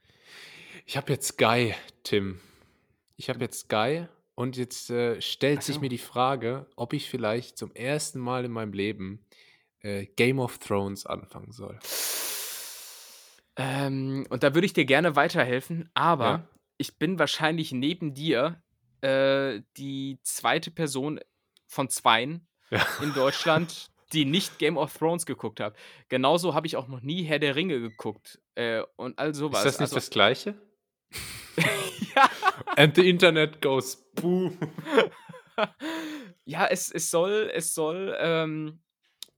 Ich 0.85 0.97
habe 0.97 1.11
jetzt 1.11 1.27
Sky, 1.33 1.73
Tim. 2.03 2.39
Ich 3.17 3.29
habe 3.29 3.39
jetzt 3.41 3.59
Sky 3.61 4.07
und 4.35 4.57
jetzt 4.57 4.89
äh, 4.89 5.21
stellt 5.21 5.59
Ach 5.59 5.63
sich 5.63 5.79
mir 5.79 5.89
die 5.89 5.97
Frage, 5.97 6.65
ob 6.75 6.93
ich 6.93 7.09
vielleicht 7.09 7.57
zum 7.57 7.71
ersten 7.75 8.19
Mal 8.19 8.45
in 8.45 8.51
meinem 8.51 8.73
Leben 8.73 9.25
äh, 9.81 10.05
Game 10.05 10.39
of 10.39 10.57
Thrones 10.59 11.05
anfangen 11.05 11.51
soll. 11.51 11.77
Ähm, 13.57 14.25
und 14.29 14.43
da 14.43 14.53
würde 14.53 14.65
ich 14.65 14.73
dir 14.73 14.85
gerne 14.85 15.15
weiterhelfen, 15.15 15.89
aber 15.93 16.25
Ja. 16.25 16.47
ich 16.77 16.97
bin 16.97 17.19
wahrscheinlich 17.19 17.71
neben 17.73 18.13
dir 18.13 18.61
äh, 19.01 19.61
die 19.77 20.19
zweite 20.23 20.71
Person 20.71 21.19
von 21.67 21.89
zweien 21.89 22.47
Ja. 22.69 22.85
in 23.01 23.13
Deutschland, 23.13 23.89
die 24.13 24.25
nicht 24.25 24.59
Game 24.59 24.77
of 24.77 24.93
Thrones 24.97 25.25
geguckt 25.25 25.59
hat. 25.59 25.75
Genauso 26.09 26.53
habe 26.53 26.67
ich 26.67 26.75
auch 26.77 26.87
noch 26.87 27.01
nie 27.01 27.23
Herr 27.23 27.39
der 27.39 27.55
Ringe 27.55 27.79
geguckt 27.79 28.41
äh, 28.55 28.81
und 28.95 29.17
all 29.19 29.33
sowas. 29.33 29.59
Ist 29.59 29.65
das 29.65 29.79
nicht 29.79 29.81
also, 29.87 29.95
das 29.95 30.09
Gleiche? 30.09 30.55
ja, 32.15 32.29
And 32.77 32.95
the 32.95 33.09
Internet 33.09 33.61
goes 33.61 33.97
boom. 34.15 34.57
ja, 36.45 36.67
es, 36.67 36.91
es 36.91 37.09
soll, 37.09 37.51
es 37.53 37.73
soll 37.73 38.15
ähm, 38.19 38.81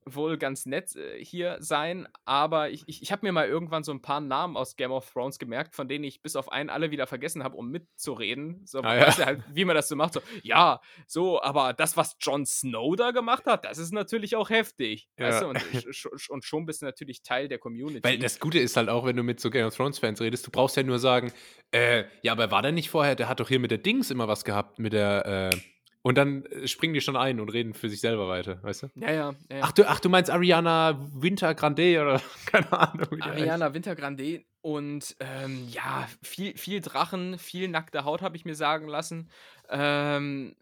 wohl 0.06 0.36
ganz 0.38 0.66
nett 0.66 0.94
äh, 0.96 1.22
hier 1.24 1.56
sein, 1.60 2.06
aber 2.24 2.70
ich, 2.70 2.84
ich, 2.86 3.02
ich 3.02 3.12
habe 3.12 3.24
mir 3.26 3.32
mal 3.32 3.48
irgendwann 3.48 3.84
so 3.84 3.92
ein 3.92 4.02
paar 4.02 4.20
Namen 4.20 4.56
aus 4.56 4.76
Game 4.76 4.92
of 4.92 5.10
Thrones 5.10 5.38
gemerkt, 5.38 5.74
von 5.74 5.88
denen 5.88 6.04
ich 6.04 6.22
bis 6.22 6.36
auf 6.36 6.52
einen 6.52 6.70
alle 6.70 6.90
wieder 6.90 7.06
vergessen 7.06 7.42
habe, 7.44 7.56
um 7.56 7.70
mitzureden. 7.70 8.62
So, 8.66 8.80
Ah, 8.82 8.96
ja. 8.96 9.06
weißt 9.06 9.18
du 9.20 9.26
halt, 9.26 9.42
wie 9.52 9.64
man 9.64 9.74
das 9.76 9.88
so 9.88 9.96
macht. 9.96 10.14
So, 10.14 10.20
ja, 10.42 10.80
so, 11.06 11.40
aber 11.42 11.72
das, 11.72 11.96
was 11.96 12.16
Jon 12.20 12.44
Snow 12.46 12.96
da 12.96 13.10
gemacht 13.12 13.46
hat, 13.46 13.64
das 13.64 13.78
ist 13.78 13.92
natürlich 13.92 14.36
auch 14.36 14.50
heftig. 14.50 15.08
Weißt 15.16 15.42
Ja. 15.42 15.52
du? 15.52 15.58
und, 15.58 16.30
und 16.30 16.44
schon 16.44 16.66
bist 16.66 16.82
du 16.82 16.86
natürlich 16.86 17.22
Teil 17.22 17.48
der 17.48 17.58
Community. 17.58 18.04
Weil 18.04 18.18
das 18.18 18.38
Gute 18.40 18.58
ist 18.58 18.76
halt 18.76 18.88
auch, 18.88 19.04
wenn 19.06 19.16
du 19.16 19.22
mit 19.22 19.40
so 19.40 19.50
Game 19.50 19.66
of 19.66 19.74
Thrones 19.76 19.98
Fans 19.98 20.20
redest, 20.20 20.46
du 20.46 20.50
brauchst 20.50 20.76
ja 20.76 20.82
nur 20.82 20.98
sagen, 20.98 21.32
äh, 21.72 22.04
ja, 22.22 22.32
aber 22.32 22.50
war 22.50 22.62
der 22.62 22.72
nicht 22.72 22.90
vorher, 22.90 23.14
der 23.14 23.28
hat 23.28 23.40
doch 23.40 23.48
hier 23.48 23.58
mit 23.60 23.70
der 23.70 23.78
Dings 23.78 24.10
immer 24.10 24.28
was 24.28 24.44
gehabt, 24.44 24.78
mit 24.78 24.92
der, 24.92 25.50
äh, 25.52 25.56
und 26.04 26.18
dann 26.18 26.44
äh, 26.44 26.68
springen 26.68 26.92
die 26.92 27.00
schon 27.00 27.16
ein 27.16 27.40
und 27.40 27.48
reden 27.48 27.72
für 27.72 27.88
sich 27.88 28.00
selber 28.00 28.28
weiter, 28.28 28.62
weißt 28.62 28.82
du? 28.84 28.86
ja, 28.94 29.10
ja, 29.10 29.34
ja. 29.50 29.60
Ach 29.62 29.72
du, 29.72 29.88
ach, 29.88 30.00
du 30.00 30.10
meinst 30.10 30.30
Ariana 30.30 31.00
Winter 31.14 31.54
Grande 31.54 32.00
oder 32.00 32.20
keine 32.46 32.70
Ahnung. 32.72 33.22
Ariana 33.22 33.72
Wintergrande 33.72 34.44
und 34.60 35.16
ähm, 35.18 35.66
ja, 35.70 36.06
viel, 36.22 36.56
viel 36.58 36.82
Drachen, 36.82 37.38
viel 37.38 37.68
nackte 37.68 38.04
Haut 38.04 38.20
habe 38.20 38.36
ich 38.36 38.44
mir 38.44 38.54
sagen 38.54 38.86
lassen. 38.86 39.30
Ähm, 39.70 40.54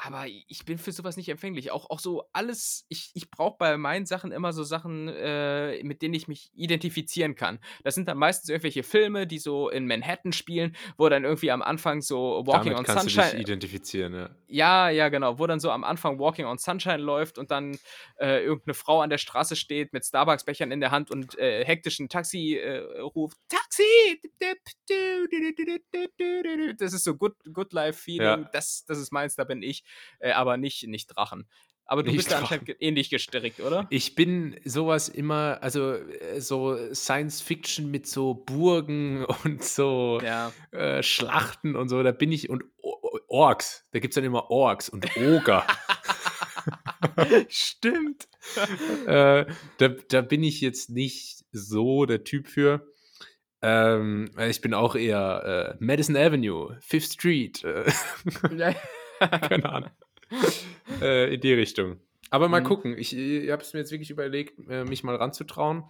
aber 0.00 0.26
ich 0.26 0.64
bin 0.64 0.78
für 0.78 0.92
sowas 0.92 1.16
nicht 1.16 1.28
empfänglich. 1.28 1.72
Auch, 1.72 1.90
auch 1.90 1.98
so 1.98 2.24
alles, 2.32 2.86
ich, 2.88 3.10
ich 3.14 3.30
brauche 3.30 3.56
bei 3.58 3.76
meinen 3.76 4.06
Sachen 4.06 4.30
immer 4.30 4.52
so 4.52 4.62
Sachen, 4.62 5.08
äh, 5.08 5.82
mit 5.82 6.02
denen 6.02 6.14
ich 6.14 6.28
mich 6.28 6.50
identifizieren 6.54 7.34
kann. 7.34 7.58
Das 7.82 7.96
sind 7.96 8.06
dann 8.06 8.16
meistens 8.16 8.48
irgendwelche 8.48 8.84
Filme, 8.84 9.26
die 9.26 9.38
so 9.38 9.68
in 9.68 9.86
Manhattan 9.86 10.32
spielen, 10.32 10.76
wo 10.96 11.08
dann 11.08 11.24
irgendwie 11.24 11.50
am 11.50 11.62
Anfang 11.62 12.00
so 12.00 12.42
Walking 12.46 12.72
Damit 12.72 12.78
on 12.78 12.84
kannst 12.84 13.04
du 13.04 13.06
dich 13.08 13.14
Sunshine. 13.16 13.42
identifizieren, 13.42 14.14
ja. 14.14 14.30
Ja, 14.46 14.88
ja, 14.88 15.08
genau. 15.08 15.38
Wo 15.38 15.46
dann 15.46 15.60
so 15.60 15.70
am 15.70 15.84
Anfang 15.84 16.18
Walking 16.18 16.46
on 16.46 16.58
Sunshine 16.58 16.98
läuft 16.98 17.38
und 17.38 17.50
dann 17.50 17.78
äh, 18.18 18.42
irgendeine 18.44 18.74
Frau 18.74 19.00
an 19.00 19.10
der 19.10 19.18
Straße 19.18 19.56
steht 19.56 19.92
mit 19.92 20.04
Starbucks-Bechern 20.04 20.70
in 20.70 20.80
der 20.80 20.90
Hand 20.90 21.10
und 21.10 21.36
äh, 21.38 21.64
hektisch 21.64 21.98
ein 21.98 22.08
Taxi 22.08 22.54
äh, 22.54 22.78
ruft. 23.00 23.36
Taxi! 23.48 23.82
Das 26.78 26.92
ist 26.92 27.04
so 27.04 27.16
Good, 27.16 27.34
good 27.52 27.72
Life-Feeling. 27.72 28.42
Ja. 28.42 28.50
Das, 28.52 28.84
das 28.86 28.98
ist 28.98 29.12
meins, 29.12 29.34
da 29.34 29.44
bin 29.44 29.62
ich. 29.62 29.84
Äh, 30.18 30.32
aber 30.32 30.56
nicht, 30.56 30.86
nicht 30.86 31.06
Drachen. 31.06 31.48
Aber 31.90 32.02
du 32.02 32.10
Nicht 32.10 32.18
bist 32.18 32.30
da 32.32 32.40
anscheinend 32.40 32.76
ähnlich 32.80 33.08
gestrickt, 33.08 33.60
oder? 33.60 33.86
Ich 33.88 34.14
bin 34.14 34.60
sowas 34.62 35.08
immer, 35.08 35.58
also 35.62 35.94
äh, 35.94 36.38
so 36.38 36.76
Science 36.92 37.40
Fiction 37.40 37.90
mit 37.90 38.06
so 38.06 38.34
Burgen 38.34 39.24
und 39.44 39.64
so 39.64 40.20
Ja. 40.22 40.52
äh, 40.70 41.02
Schlachten 41.02 41.76
und 41.76 41.88
so, 41.88 42.02
da 42.02 42.12
bin 42.12 42.30
ich 42.30 42.50
und 42.50 42.62
Orks, 43.28 43.86
da 43.92 44.00
gibt 44.00 44.12
es 44.12 44.16
dann 44.16 44.24
immer 44.24 44.50
Orks 44.50 44.90
und 44.90 45.06
Oger. 45.16 45.66
Stimmt. 47.48 48.28
äh, 49.06 49.46
da, 49.78 49.88
da 49.88 50.20
bin 50.20 50.42
ich 50.42 50.60
jetzt 50.60 50.90
nicht 50.90 51.44
so 51.52 52.04
der 52.04 52.22
Typ 52.24 52.48
für. 52.48 52.86
Ähm, 53.62 54.30
ich 54.48 54.60
bin 54.60 54.74
auch 54.74 54.94
eher 54.94 55.76
äh, 55.80 55.84
Madison 55.84 56.16
Avenue, 56.16 56.76
Fifth 56.80 57.14
Street, 57.14 57.64
äh, 57.64 57.90
keine 59.48 59.68
Ahnung. 59.70 59.90
äh, 61.00 61.34
in 61.34 61.40
die 61.40 61.52
Richtung. 61.54 62.00
Aber 62.30 62.48
mal 62.48 62.60
Mhm. 62.60 62.66
gucken. 62.66 62.98
Ich, 62.98 63.16
ich 63.16 63.50
habe 63.50 63.62
es 63.62 63.72
mir 63.72 63.80
jetzt 63.80 63.90
wirklich 63.90 64.10
überlegt, 64.10 64.58
äh, 64.68 64.84
mich 64.84 65.02
mal 65.02 65.16
ranzutrauen. 65.16 65.84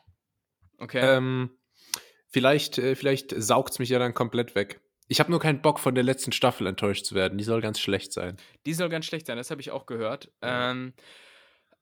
Okay. 0.79 1.01
Ähm, 1.03 1.51
vielleicht 2.29 2.79
äh, 2.79 2.95
vielleicht 2.95 3.35
saugt 3.37 3.73
es 3.73 3.79
mich 3.79 3.89
ja 3.89 3.99
dann 3.99 4.15
komplett 4.15 4.55
weg. 4.55 4.81
Ich 5.09 5.21
habe 5.21 5.31
nur 5.31 5.41
keinen 5.41 5.63
Bock, 5.63 5.81
von 5.81 5.95
der 5.95 6.05
letzten 6.05 6.33
Staffel 6.33 6.67
enttäuscht 6.67 7.07
zu 7.07 7.15
werden. 7.15 7.39
Die 7.39 7.45
soll 7.45 7.61
ganz 7.63 7.81
schlecht 7.81 8.13
sein. 8.13 8.37
Die 8.67 8.75
soll 8.75 8.89
ganz 8.91 9.07
schlecht 9.07 9.27
sein, 9.27 9.39
das 9.39 9.51
habe 9.51 9.61
ich 9.61 9.71
auch 9.71 9.87
gehört. 9.87 10.31
Ähm, 10.43 10.93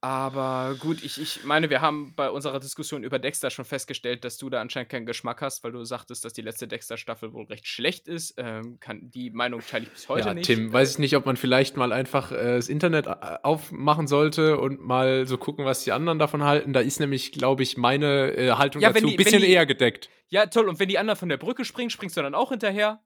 aber 0.01 0.77
gut, 0.79 1.03
ich, 1.03 1.21
ich 1.21 1.45
meine, 1.45 1.71
wir 1.71 1.81
haben 1.81 2.15
bei 2.15 2.31
unserer 2.31 2.61
Diskussion 2.61 3.03
über 3.03 3.19
Dexter 3.19 3.51
schon 3.51 3.65
festgestellt, 3.65 4.25
dass 4.25 4.37
du 4.37 4.51
da 4.51 4.61
anscheinend 4.61 4.91
keinen 4.91 5.07
Geschmack 5.07 5.41
hast, 5.43 5.65
weil 5.65 5.73
du 5.73 5.83
sagtest, 5.85 6.25
dass 6.25 6.33
die 6.33 6.43
letzte 6.43 6.69
Dexter-Staffel 6.69 7.33
wohl 7.33 7.47
recht 7.47 7.67
schlecht 7.67 8.07
ist. 8.07 8.35
Ähm, 8.37 8.79
kann, 8.79 9.11
die 9.11 9.31
Meinung 9.31 9.61
teile 9.61 9.85
ich 9.85 9.91
bis 9.91 10.09
heute 10.09 10.29
ja, 10.29 10.35
nicht. 10.35 10.47
Tim, 10.47 10.73
weiß 10.73 10.93
ich 10.93 10.99
nicht, 10.99 11.17
ob 11.17 11.27
man 11.27 11.37
vielleicht 11.37 11.77
mal 11.77 11.93
einfach 11.93 12.31
äh, 12.31 12.57
das 12.57 12.69
Internet 12.69 13.07
äh, 13.07 13.39
aufmachen 13.43 14.07
sollte 14.07 14.59
und 14.59 14.81
mal 14.81 15.27
so 15.27 15.39
gucken, 15.39 15.65
was 15.65 15.83
die 15.85 15.93
anderen 15.93 16.19
davon 16.19 16.45
halten. 16.45 16.73
Da 16.73 16.81
ist 16.81 17.01
nämlich, 17.01 17.33
glaube 17.33 17.63
ich, 17.63 17.77
meine 17.77 18.33
äh, 18.37 18.53
Haltung 18.53 18.83
Ja, 18.83 18.93
dazu 18.93 19.09
ein 19.09 19.17
bisschen 19.17 19.43
die- 19.43 19.51
eher 19.51 19.67
gedeckt. 19.67 20.11
Ja, 20.29 20.47
toll. 20.47 20.69
Und 20.69 20.79
wenn 20.79 20.89
die 20.89 20.99
anderen 20.99 21.19
von 21.19 21.29
der 21.29 21.37
Brücke 21.37 21.65
springen, 21.65 21.91
springst 21.91 22.17
du 22.17 22.23
dann 22.23 22.35
auch 22.35 22.51
hinterher? 22.51 23.01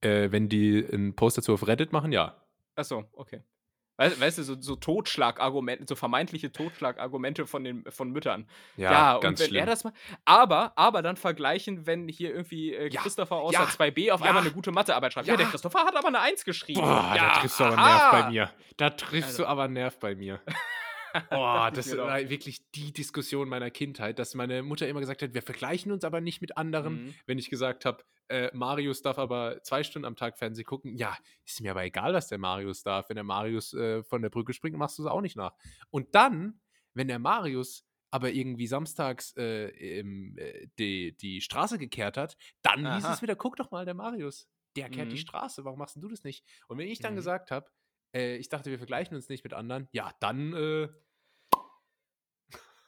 Äh, 0.00 0.30
wenn 0.32 0.48
die 0.48 0.78
ein 0.92 1.14
Post 1.14 1.38
dazu 1.38 1.54
auf 1.54 1.66
Reddit 1.66 1.92
machen, 1.92 2.12
ja. 2.12 2.44
Achso, 2.74 3.04
okay. 3.12 3.42
Weißt, 3.98 4.20
weißt 4.20 4.38
du, 4.38 4.42
so, 4.42 4.60
so 4.60 4.74
Totschlagargumente, 4.76 5.84
so 5.86 5.94
vermeintliche 5.94 6.50
Totschlagargumente 6.50 7.46
von 7.46 7.62
den 7.62 7.84
von 7.90 8.10
Müttern. 8.10 8.48
Ja, 8.76 9.14
und 9.16 9.20
ganz 9.22 9.40
wenn 9.40 9.46
er 9.46 9.50
schlimm. 9.50 9.66
das 9.66 9.84
mal. 9.84 9.92
Aber, 10.24 10.72
aber 10.76 11.02
dann 11.02 11.16
vergleichen, 11.16 11.86
wenn 11.86 12.08
hier 12.08 12.30
irgendwie 12.30 12.74
äh, 12.74 12.88
Ja, 12.90 13.02
Christopher 13.02 13.36
aus 13.36 13.52
ja, 13.52 13.64
der 13.64 13.68
2b 13.68 14.10
auf 14.10 14.20
ja. 14.20 14.26
einmal 14.26 14.42
eine 14.42 14.50
gute 14.52 14.72
Mathearbeit 14.72 15.12
schreibt. 15.12 15.26
Ja, 15.28 15.34
Ja. 15.34 15.38
der 15.38 15.46
Christopher 15.46 15.80
hat 15.84 15.94
aber 15.94 16.08
eine 16.08 16.20
1 16.20 16.44
geschrieben. 16.44 16.80
Boah, 16.80 17.12
ja, 17.14 17.28
da 17.28 17.38
triffst 17.40 17.60
du 17.60 17.64
aber 17.64 17.76
einen. 17.78 17.86
Nerv 17.86 18.10
bei 18.10 18.30
mir. 18.30 18.50
Da 18.78 18.90
triffst 18.90 19.30
Also- 19.30 19.42
du 19.44 19.48
aber 19.48 19.62
einen 19.64 19.74
Nerv 19.74 19.98
bei 19.98 20.14
mir. 20.14 20.40
Boah, 21.30 21.70
das 21.70 21.90
doch. 21.90 21.98
war 21.98 22.28
wirklich 22.30 22.70
die 22.72 22.92
Diskussion 22.92 23.48
meiner 23.48 23.70
Kindheit, 23.70 24.18
dass 24.18 24.34
meine 24.34 24.62
Mutter 24.62 24.88
immer 24.88 25.00
gesagt 25.00 25.22
hat, 25.22 25.34
wir 25.34 25.42
vergleichen 25.42 25.92
uns 25.92 26.04
aber 26.04 26.20
nicht 26.20 26.40
mit 26.40 26.56
anderen. 26.56 27.04
Mhm. 27.04 27.14
Wenn 27.26 27.38
ich 27.38 27.50
gesagt 27.50 27.84
habe, 27.84 28.04
äh, 28.28 28.50
Marius 28.54 29.02
darf 29.02 29.18
aber 29.18 29.62
zwei 29.62 29.82
Stunden 29.82 30.06
am 30.06 30.16
Tag 30.16 30.38
Fernsehen 30.38 30.64
gucken, 30.64 30.96
ja, 30.96 31.16
ist 31.44 31.60
mir 31.60 31.72
aber 31.72 31.84
egal, 31.84 32.14
was 32.14 32.28
der 32.28 32.38
Marius 32.38 32.82
darf. 32.82 33.08
Wenn 33.08 33.16
der 33.16 33.24
Marius 33.24 33.74
äh, 33.74 34.02
von 34.04 34.22
der 34.22 34.30
Brücke 34.30 34.52
springt, 34.52 34.76
machst 34.76 34.98
du 34.98 35.02
es 35.02 35.08
auch 35.08 35.20
nicht 35.20 35.36
nach. 35.36 35.54
Und 35.90 36.14
dann, 36.14 36.60
wenn 36.94 37.08
der 37.08 37.18
Marius 37.18 37.84
aber 38.10 38.30
irgendwie 38.32 38.66
samstags 38.66 39.34
äh, 39.36 39.68
im, 39.98 40.36
äh, 40.38 40.66
die, 40.78 41.16
die 41.16 41.40
Straße 41.40 41.78
gekehrt 41.78 42.16
hat, 42.16 42.36
dann 42.62 42.80
hieß 42.94 43.04
Aha. 43.04 43.14
es 43.14 43.22
wieder, 43.22 43.36
guck 43.36 43.56
doch 43.56 43.70
mal, 43.70 43.84
der 43.86 43.94
Marius, 43.94 44.48
der 44.76 44.88
kehrt 44.90 45.10
die 45.12 45.16
Mhm. 45.16 45.20
Straße, 45.20 45.64
warum 45.64 45.78
machst 45.78 45.96
denn 45.96 46.02
du 46.02 46.08
das 46.08 46.22
nicht? 46.24 46.44
Und 46.68 46.78
wenn 46.78 46.88
ich 46.88 47.00
dann 47.00 47.12
Mhm. 47.12 47.16
gesagt 47.16 47.50
habe, 47.50 47.70
äh, 48.14 48.36
ich 48.36 48.48
dachte, 48.48 48.70
wir 48.70 48.78
vergleichen 48.78 49.14
uns 49.16 49.28
nicht 49.28 49.44
mit 49.44 49.54
anderen, 49.54 49.88
ja, 49.92 50.12
dann 50.20 50.52
äh, 50.54 50.88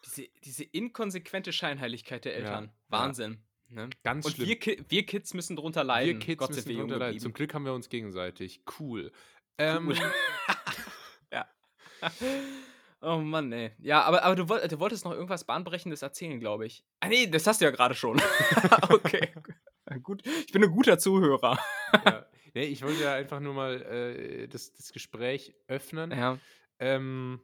Diese, 0.05 0.29
diese 0.45 0.65
inkonsequente 0.65 1.53
Scheinheiligkeit 1.53 2.25
der 2.25 2.33
Ja, 2.33 2.39
Eltern. 2.39 2.65
ja. 2.67 2.73
Wahnsinn. 2.89 3.43
Ne? 3.69 3.89
ganz 4.05 4.27
Und 4.27 4.33
schlimm. 4.35 4.49
wir, 4.49 4.59
Ki 4.59 4.85
wir 4.89 5.07
Kids 5.07 5.33
müssen 5.35 5.57
drunter 5.57 5.83
leiden. 5.83 6.15
Wir 6.15 6.19
Kids 6.21 6.39
Gott 6.39 6.51
müssen 6.51 6.77
drunter 6.77 6.99
leiden. 6.99 7.19
Zum. 7.19 7.33
Glück 7.33 7.55
haben 7.55 7.65
wir 7.65 7.73
uns 7.73 7.89
gegenseitig. 7.89 8.63
Cool. 8.79 9.11
Ähm, 9.59 9.89
Cool. 9.89 9.97
ja. 11.33 11.49
Oh 13.01 13.17
Mann, 13.19 13.51
ey. 13.53 13.73
Ja, 13.79 14.03
aber, 14.03 14.23
aber 14.23 14.37
du, 14.37 14.49
woll- 14.49 14.69
du 14.69 14.79
wolltest 14.79 15.05
noch 15.07 15.13
irgendwas 15.13 15.45
Bahnbrechendes 15.45 16.03
erzählen, 16.03 16.39
glaube 16.39 16.67
ich. 16.67 16.85
Ah, 17.01 17.09
nee, 17.09 17.27
das 17.27 17.47
hast 17.47 17.61
du 17.63 17.65
ja 17.65 17.71
gerade 17.71 17.95
schon. 17.95 18.21
okay. 18.91 19.33
Gut. 20.03 20.23
Ich 20.27 20.53
bin 20.53 20.63
ein 20.63 20.71
guter 20.71 20.99
Zuhörer. 20.99 21.59
ja. 22.05 22.27
Nee, 22.55 22.65
ich 22.65 22.83
wollte 22.83 23.03
ja 23.03 23.15
einfach 23.15 23.41
nur 23.41 23.55
mal 23.55 23.83
äh, 23.83 24.49
das, 24.49 24.73
das 24.75 24.93
Gespräch 24.93 25.55
öffnen. 25.69 26.11
Ja. 26.11 26.39
Ähm, 26.79 27.41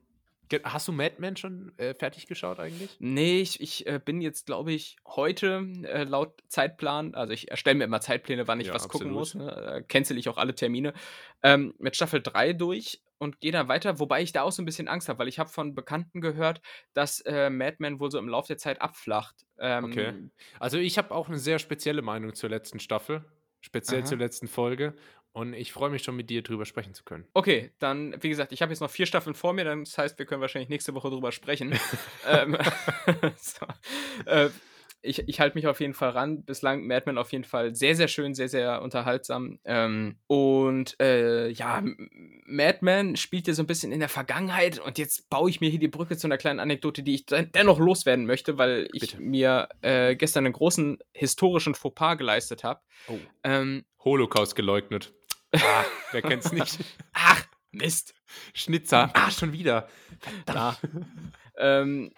hast 0.64 0.88
du 0.88 0.92
Mad 0.92 1.16
Men 1.18 1.36
schon 1.36 1.72
äh, 1.78 1.94
fertig 1.94 2.26
geschaut 2.26 2.58
eigentlich? 2.58 2.96
Nee, 2.98 3.40
ich, 3.40 3.60
ich 3.60 3.86
äh, 3.86 4.00
bin 4.04 4.20
jetzt, 4.20 4.46
glaube 4.46 4.72
ich, 4.72 4.96
heute 5.06 5.64
äh, 5.84 6.04
laut 6.04 6.42
Zeitplan, 6.48 7.14
also 7.14 7.32
ich 7.32 7.50
erstelle 7.50 7.76
mir 7.76 7.84
immer 7.84 8.00
Zeitpläne, 8.00 8.48
wann 8.48 8.60
ich 8.60 8.68
Ja, 8.68 8.74
was 8.74 8.88
gucken 8.88 9.16
absolut. 9.16 9.18
muss, 9.18 9.34
ne? 9.34 9.84
cancel 9.88 10.18
ich 10.18 10.28
auch 10.28 10.38
alle 10.38 10.54
Termine, 10.54 10.92
ähm, 11.42 11.74
mit 11.78 11.94
Staffel 11.94 12.20
3 12.20 12.52
durch 12.54 13.00
und 13.18 13.40
gehe 13.40 13.52
dann 13.52 13.68
weiter, 13.68 14.00
wobei 14.00 14.22
ich 14.22 14.32
da 14.32 14.42
auch 14.42 14.50
so 14.50 14.62
ein 14.62 14.64
bisschen 14.64 14.88
Angst 14.88 15.08
habe, 15.08 15.18
weil 15.20 15.28
ich 15.28 15.38
habe 15.38 15.50
von 15.50 15.74
Bekannten 15.74 16.20
gehört, 16.20 16.60
dass 16.94 17.20
äh, 17.20 17.50
Mad 17.50 17.76
Men 17.78 18.00
wohl 18.00 18.10
so 18.10 18.18
im 18.18 18.28
Laufe 18.28 18.48
der 18.48 18.58
Zeit 18.58 18.80
abflacht. 18.82 19.46
Ähm, 19.58 19.84
Okay. 19.84 20.14
Also 20.58 20.78
ich 20.78 20.98
habe 20.98 21.14
auch 21.14 21.28
eine 21.28 21.38
sehr 21.38 21.58
spezielle 21.58 22.02
Meinung 22.02 22.34
zur 22.34 22.50
letzten 22.50 22.80
Staffel, 22.80 23.24
speziell 23.60 24.00
Aha. 24.00 24.06
zur 24.06 24.18
letzten 24.18 24.48
Folge. 24.48 24.94
Und 25.32 25.54
ich 25.54 25.72
freue 25.72 25.90
mich 25.90 26.02
schon, 26.02 26.16
mit 26.16 26.28
dir 26.28 26.42
drüber 26.42 26.66
sprechen 26.66 26.92
zu 26.92 27.04
können. 27.04 27.24
Okay, 27.34 27.70
dann, 27.78 28.16
wie 28.20 28.28
gesagt, 28.28 28.50
ich 28.52 28.62
habe 28.62 28.72
jetzt 28.72 28.80
noch 28.80 28.90
vier 28.90 29.06
Staffeln 29.06 29.34
vor 29.34 29.52
mir, 29.52 29.64
dann, 29.64 29.84
das 29.84 29.96
heißt, 29.96 30.18
wir 30.18 30.26
können 30.26 30.40
wahrscheinlich 30.40 30.68
nächste 30.68 30.92
Woche 30.94 31.08
drüber 31.08 31.30
sprechen. 31.30 31.78
ähm, 32.28 32.58
so. 33.36 33.66
äh, 34.26 34.50
ich 35.02 35.26
ich 35.28 35.40
halte 35.40 35.56
mich 35.56 35.66
auf 35.66 35.80
jeden 35.80 35.94
Fall 35.94 36.10
ran. 36.10 36.44
Bislang 36.44 36.86
Mad 36.86 37.04
Men 37.06 37.18
auf 37.18 37.32
jeden 37.32 37.44
Fall 37.44 37.74
sehr, 37.74 37.94
sehr 37.96 38.08
schön, 38.08 38.34
sehr, 38.34 38.48
sehr 38.48 38.82
unterhaltsam. 38.82 39.58
Ähm, 39.64 40.16
und 40.26 40.98
äh, 41.00 41.48
ja, 41.50 41.82
Mad 42.46 42.78
Men 42.82 43.16
spielt 43.16 43.46
ja 43.48 43.54
so 43.54 43.62
ein 43.62 43.66
bisschen 43.66 43.92
in 43.92 44.00
der 44.00 44.08
Vergangenheit 44.08 44.78
und 44.78 44.98
jetzt 44.98 45.30
baue 45.30 45.48
ich 45.50 45.60
mir 45.60 45.70
hier 45.70 45.78
die 45.78 45.88
Brücke 45.88 46.16
zu 46.16 46.26
einer 46.26 46.36
kleinen 46.38 46.60
Anekdote, 46.60 47.02
die 47.02 47.14
ich 47.14 47.26
den- 47.26 47.50
dennoch 47.52 47.78
loswerden 47.78 48.26
möchte, 48.26 48.58
weil 48.58 48.88
ich 48.92 49.00
Bitte. 49.00 49.20
mir 49.22 49.68
äh, 49.82 50.16
gestern 50.16 50.44
einen 50.46 50.52
großen 50.54 50.98
historischen 51.12 51.74
Fauxpas 51.74 52.16
geleistet 52.16 52.64
habe. 52.64 52.80
Oh. 53.08 53.18
Ähm, 53.44 53.84
Holocaust 54.04 54.54
geleugnet. 54.56 55.12
Ah, 55.52 55.84
wer 56.12 56.22
kennt's 56.22 56.52
nicht? 56.52 56.78
ach, 57.12 57.44
Mist. 57.72 58.14
Schnitzer. 58.54 59.10
Ah, 59.14 59.32
schon 59.32 59.52
wieder. 59.52 59.88
Ja. 60.46 60.76
ähm, 61.58 62.12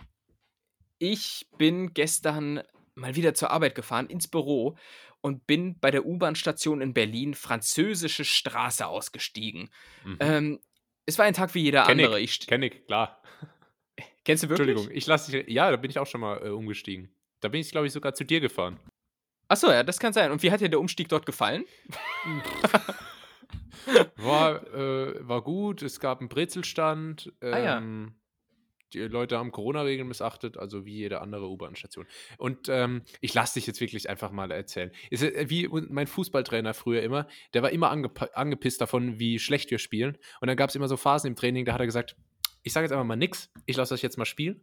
ich 1.02 1.48
bin 1.58 1.94
gestern 1.94 2.62
mal 2.94 3.16
wieder 3.16 3.34
zur 3.34 3.50
Arbeit 3.50 3.74
gefahren, 3.74 4.06
ins 4.06 4.28
Büro 4.28 4.76
und 5.20 5.48
bin 5.48 5.78
bei 5.80 5.90
der 5.90 6.06
U-Bahn-Station 6.06 6.80
in 6.80 6.94
Berlin 6.94 7.34
Französische 7.34 8.24
Straße 8.24 8.86
ausgestiegen. 8.86 9.68
Mhm. 10.04 10.16
Ähm, 10.20 10.60
es 11.04 11.18
war 11.18 11.24
ein 11.24 11.34
Tag 11.34 11.54
wie 11.54 11.62
jeder 11.62 11.82
Kenn 11.86 11.98
andere. 11.98 12.20
ich, 12.20 12.40
Ich, 12.42 12.46
kenn 12.46 12.62
ich, 12.62 12.86
klar. 12.86 13.20
kennst 14.24 14.44
du 14.44 14.48
wirklich? 14.48 14.68
Entschuldigung, 14.68 14.96
ich 14.96 15.06
lasse 15.06 15.32
dich. 15.32 15.48
Ja, 15.52 15.72
da 15.72 15.76
bin 15.76 15.90
ich 15.90 15.98
auch 15.98 16.06
schon 16.06 16.20
mal 16.20 16.46
äh, 16.46 16.50
umgestiegen. 16.50 17.12
Da 17.40 17.48
bin 17.48 17.60
ich, 17.60 17.72
glaube 17.72 17.88
ich, 17.88 17.92
sogar 17.92 18.14
zu 18.14 18.24
dir 18.24 18.38
gefahren. 18.38 18.78
Achso, 19.48 19.70
ja, 19.72 19.82
das 19.82 19.98
kann 19.98 20.12
sein. 20.12 20.30
Und 20.30 20.44
wie 20.44 20.52
hat 20.52 20.60
dir 20.60 20.68
der 20.68 20.78
Umstieg 20.78 21.08
dort 21.08 21.26
gefallen? 21.26 21.64
War, 24.16 24.66
äh, 24.72 25.28
war 25.28 25.42
gut, 25.42 25.82
es 25.82 25.98
gab 25.98 26.20
einen 26.20 26.28
Brezelstand. 26.28 27.32
Ähm, 27.40 27.52
Ah, 27.52 27.58
ja. 27.58 27.82
Die 28.94 29.00
Leute 29.00 29.38
haben 29.38 29.52
Corona-Regeln 29.52 30.08
missachtet, 30.08 30.56
also 30.56 30.84
wie 30.84 30.96
jede 30.96 31.20
andere 31.20 31.48
U-Bahn-Station. 31.48 32.06
Und 32.38 32.68
ähm, 32.68 33.02
ich 33.20 33.34
lasse 33.34 33.54
dich 33.54 33.66
jetzt 33.66 33.80
wirklich 33.80 34.08
einfach 34.08 34.30
mal 34.30 34.50
erzählen. 34.50 34.90
Ist, 35.10 35.22
äh, 35.22 35.48
wie 35.48 35.68
mein 35.68 36.06
Fußballtrainer 36.06 36.74
früher 36.74 37.02
immer, 37.02 37.26
der 37.54 37.62
war 37.62 37.70
immer 37.70 37.90
angepisst 37.90 38.80
davon, 38.80 39.18
wie 39.18 39.38
schlecht 39.38 39.70
wir 39.70 39.78
spielen. 39.78 40.18
Und 40.40 40.48
dann 40.48 40.56
gab 40.56 40.70
es 40.70 40.76
immer 40.76 40.88
so 40.88 40.96
Phasen 40.96 41.28
im 41.28 41.36
Training, 41.36 41.64
da 41.64 41.72
hat 41.72 41.80
er 41.80 41.86
gesagt, 41.86 42.16
ich 42.62 42.72
sage 42.72 42.84
jetzt 42.84 42.92
einfach 42.92 43.04
mal 43.04 43.16
nix, 43.16 43.50
ich 43.66 43.76
lasse 43.76 43.94
euch 43.94 44.02
jetzt 44.02 44.18
mal 44.18 44.24
spielen. 44.24 44.60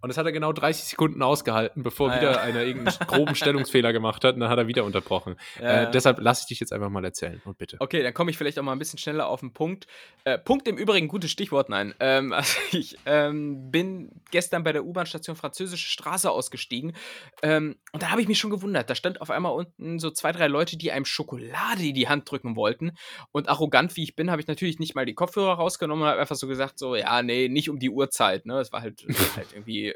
Und 0.00 0.08
das 0.08 0.16
hat 0.16 0.26
er 0.26 0.32
genau 0.32 0.52
30 0.52 0.84
Sekunden 0.84 1.22
ausgehalten, 1.22 1.82
bevor 1.82 2.10
Ah, 2.10 2.16
wieder 2.16 2.32
ja. 2.32 2.40
einer 2.40 2.62
irgendeinen 2.62 2.96
groben 3.06 3.34
Stellungsfehler 3.34 3.92
gemacht 3.92 4.24
hat. 4.24 4.34
Und 4.34 4.40
dann 4.40 4.50
hat 4.50 4.58
er 4.58 4.66
wieder 4.66 4.84
unterbrochen. 4.84 5.36
Ja. 5.60 5.82
Äh, 5.82 5.90
deshalb 5.90 6.20
lasse 6.20 6.42
ich 6.42 6.48
dich 6.48 6.60
jetzt 6.60 6.72
einfach 6.72 6.90
mal 6.90 7.04
erzählen. 7.04 7.42
Und 7.44 7.58
bitte. 7.58 7.76
Okay, 7.80 8.02
dann 8.02 8.14
komme 8.14 8.30
ich 8.30 8.38
vielleicht 8.38 8.58
auch 8.58 8.62
mal 8.62 8.72
ein 8.72 8.78
bisschen 8.78 8.98
schneller 8.98 9.26
auf 9.28 9.40
den 9.40 9.52
Punkt. 9.52 9.86
Äh, 10.24 10.38
Punkt 10.38 10.68
im 10.68 10.76
Übrigen, 10.76 11.08
gutes 11.08 11.30
Stichwort, 11.30 11.68
nein. 11.68 11.94
Ähm, 12.00 12.32
also 12.40 12.58
ich 12.72 12.96
ähm, 13.06 13.70
bin 13.70 14.10
gestern 14.30 14.62
bei 14.62 14.72
der 14.72 14.84
U-Bahn-Station 14.84 15.34
Französische 15.36 15.88
Straße 15.88 16.30
ausgestiegen 16.30 16.94
ähm, 17.42 17.76
und 17.92 18.02
da 18.02 18.10
habe 18.10 18.20
ich 18.22 18.28
mich 18.28 18.38
schon 18.38 18.50
gewundert. 18.50 18.88
Da 18.88 18.94
stand 18.94 19.20
auf 19.20 19.30
einmal 19.30 19.52
unten 19.52 19.98
so 19.98 20.10
zwei, 20.10 20.32
drei 20.32 20.46
Leute, 20.46 20.76
die 20.76 20.92
einem 20.92 21.04
Schokolade 21.04 21.82
in 21.82 21.94
die 21.94 22.08
Hand 22.08 22.30
drücken 22.30 22.54
wollten. 22.54 22.92
Und 23.32 23.48
arrogant 23.48 23.96
wie 23.96 24.04
ich 24.04 24.14
bin, 24.14 24.30
habe 24.30 24.40
ich 24.40 24.46
natürlich 24.46 24.78
nicht 24.78 24.94
mal 24.94 25.06
die 25.06 25.14
Kopfhörer 25.14 25.54
rausgenommen 25.54 26.04
und 26.04 26.08
habe 26.10 26.20
einfach 26.20 26.36
so 26.36 26.46
gesagt, 26.46 26.78
so, 26.78 26.94
ja, 26.94 27.22
nee, 27.22 27.39
nicht 27.48 27.70
um 27.70 27.78
die 27.78 27.90
Uhrzeit. 27.90 28.46
Ne? 28.46 28.58
Es 28.60 28.72
war 28.72 28.82
halt, 28.82 29.04
halt 29.36 29.48
irgendwie 29.52 29.94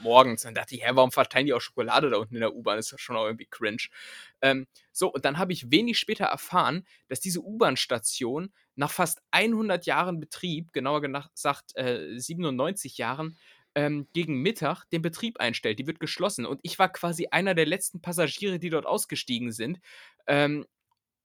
morgens. 0.00 0.42
Dann 0.42 0.54
dachte 0.54 0.74
ich, 0.74 0.84
hä, 0.84 0.90
warum 0.92 1.10
verteilen 1.10 1.46
die 1.46 1.52
auch 1.52 1.60
Schokolade 1.60 2.10
da 2.10 2.18
unten 2.18 2.34
in 2.34 2.40
der 2.40 2.54
U-Bahn? 2.54 2.78
Ist 2.78 2.92
doch 2.92 2.98
schon 2.98 3.16
auch 3.16 3.26
irgendwie 3.26 3.46
cringe. 3.50 3.84
Ähm, 4.40 4.66
so, 4.92 5.08
und 5.08 5.24
dann 5.24 5.38
habe 5.38 5.52
ich 5.52 5.70
wenig 5.70 5.98
später 5.98 6.26
erfahren, 6.26 6.86
dass 7.08 7.20
diese 7.20 7.40
U-Bahn-Station 7.40 8.52
nach 8.76 8.90
fast 8.90 9.20
100 9.32 9.86
Jahren 9.86 10.20
Betrieb, 10.20 10.72
genauer 10.72 11.02
gesagt 11.02 11.76
äh, 11.76 12.18
97 12.18 12.98
Jahren, 12.98 13.36
ähm, 13.74 14.08
gegen 14.12 14.40
Mittag 14.42 14.84
den 14.90 15.02
Betrieb 15.02 15.40
einstellt. 15.40 15.78
Die 15.78 15.86
wird 15.86 16.00
geschlossen. 16.00 16.46
Und 16.46 16.60
ich 16.62 16.78
war 16.78 16.88
quasi 16.88 17.28
einer 17.30 17.54
der 17.54 17.66
letzten 17.66 18.00
Passagiere, 18.00 18.58
die 18.58 18.70
dort 18.70 18.86
ausgestiegen 18.86 19.52
sind. 19.52 19.80
Ähm, 20.26 20.66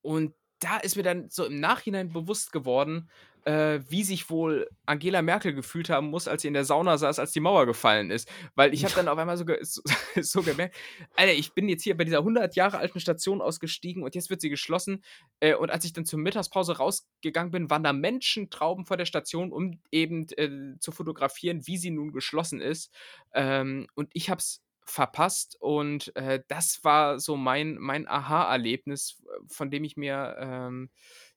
und 0.01 0.33
da 0.59 0.77
ist 0.77 0.95
mir 0.95 1.03
dann 1.03 1.29
so 1.29 1.45
im 1.45 1.59
Nachhinein 1.59 2.13
bewusst 2.13 2.51
geworden, 2.51 3.09
äh, 3.45 3.79
wie 3.89 4.03
sich 4.03 4.29
wohl 4.29 4.69
Angela 4.85 5.21
Merkel 5.21 5.53
gefühlt 5.53 5.89
haben 5.89 6.07
muss, 6.09 6.27
als 6.27 6.41
sie 6.41 6.47
in 6.47 6.53
der 6.53 6.65
Sauna 6.65 6.97
saß, 6.97 7.19
als 7.19 7.31
die 7.31 7.39
Mauer 7.39 7.65
gefallen 7.65 8.11
ist. 8.11 8.29
Weil 8.55 8.73
ich 8.73 8.83
habe 8.83 8.95
dann 8.95 9.07
auf 9.07 9.17
einmal 9.17 9.37
so, 9.37 9.45
ge 9.45 9.57
so, 9.61 9.81
so 10.21 10.41
gemerkt, 10.41 10.75
Alter, 11.15 11.33
ich 11.33 11.53
bin 11.53 11.69
jetzt 11.69 11.83
hier 11.83 11.97
bei 11.97 12.03
dieser 12.03 12.19
100 12.19 12.55
Jahre 12.55 12.77
alten 12.77 12.99
Station 12.99 13.41
ausgestiegen 13.41 14.03
und 14.03 14.15
jetzt 14.15 14.29
wird 14.29 14.41
sie 14.41 14.49
geschlossen. 14.49 15.03
Äh, 15.39 15.55
und 15.55 15.69
als 15.69 15.85
ich 15.85 15.93
dann 15.93 16.05
zur 16.05 16.19
Mittagspause 16.19 16.77
rausgegangen 16.77 17.51
bin, 17.51 17.69
waren 17.69 17.83
da 17.83 17.93
Menschentrauben 17.93 18.85
vor 18.85 18.97
der 18.97 19.05
Station, 19.05 19.51
um 19.51 19.79
eben 19.91 20.27
äh, 20.37 20.77
zu 20.79 20.91
fotografieren, 20.91 21.67
wie 21.67 21.77
sie 21.77 21.91
nun 21.91 22.11
geschlossen 22.11 22.61
ist. 22.61 22.91
Ähm, 23.33 23.87
und 23.95 24.09
ich 24.13 24.29
habe 24.29 24.39
es 24.39 24.63
verpasst 24.85 25.57
und 25.59 26.15
äh, 26.15 26.41
das 26.47 26.83
war 26.83 27.19
so 27.19 27.37
mein, 27.37 27.77
mein 27.79 28.07
Aha-Erlebnis, 28.07 29.21
von 29.47 29.71
dem 29.71 29.83
ich 29.83 29.97
mir 29.97 30.35
ähm, 30.39 30.89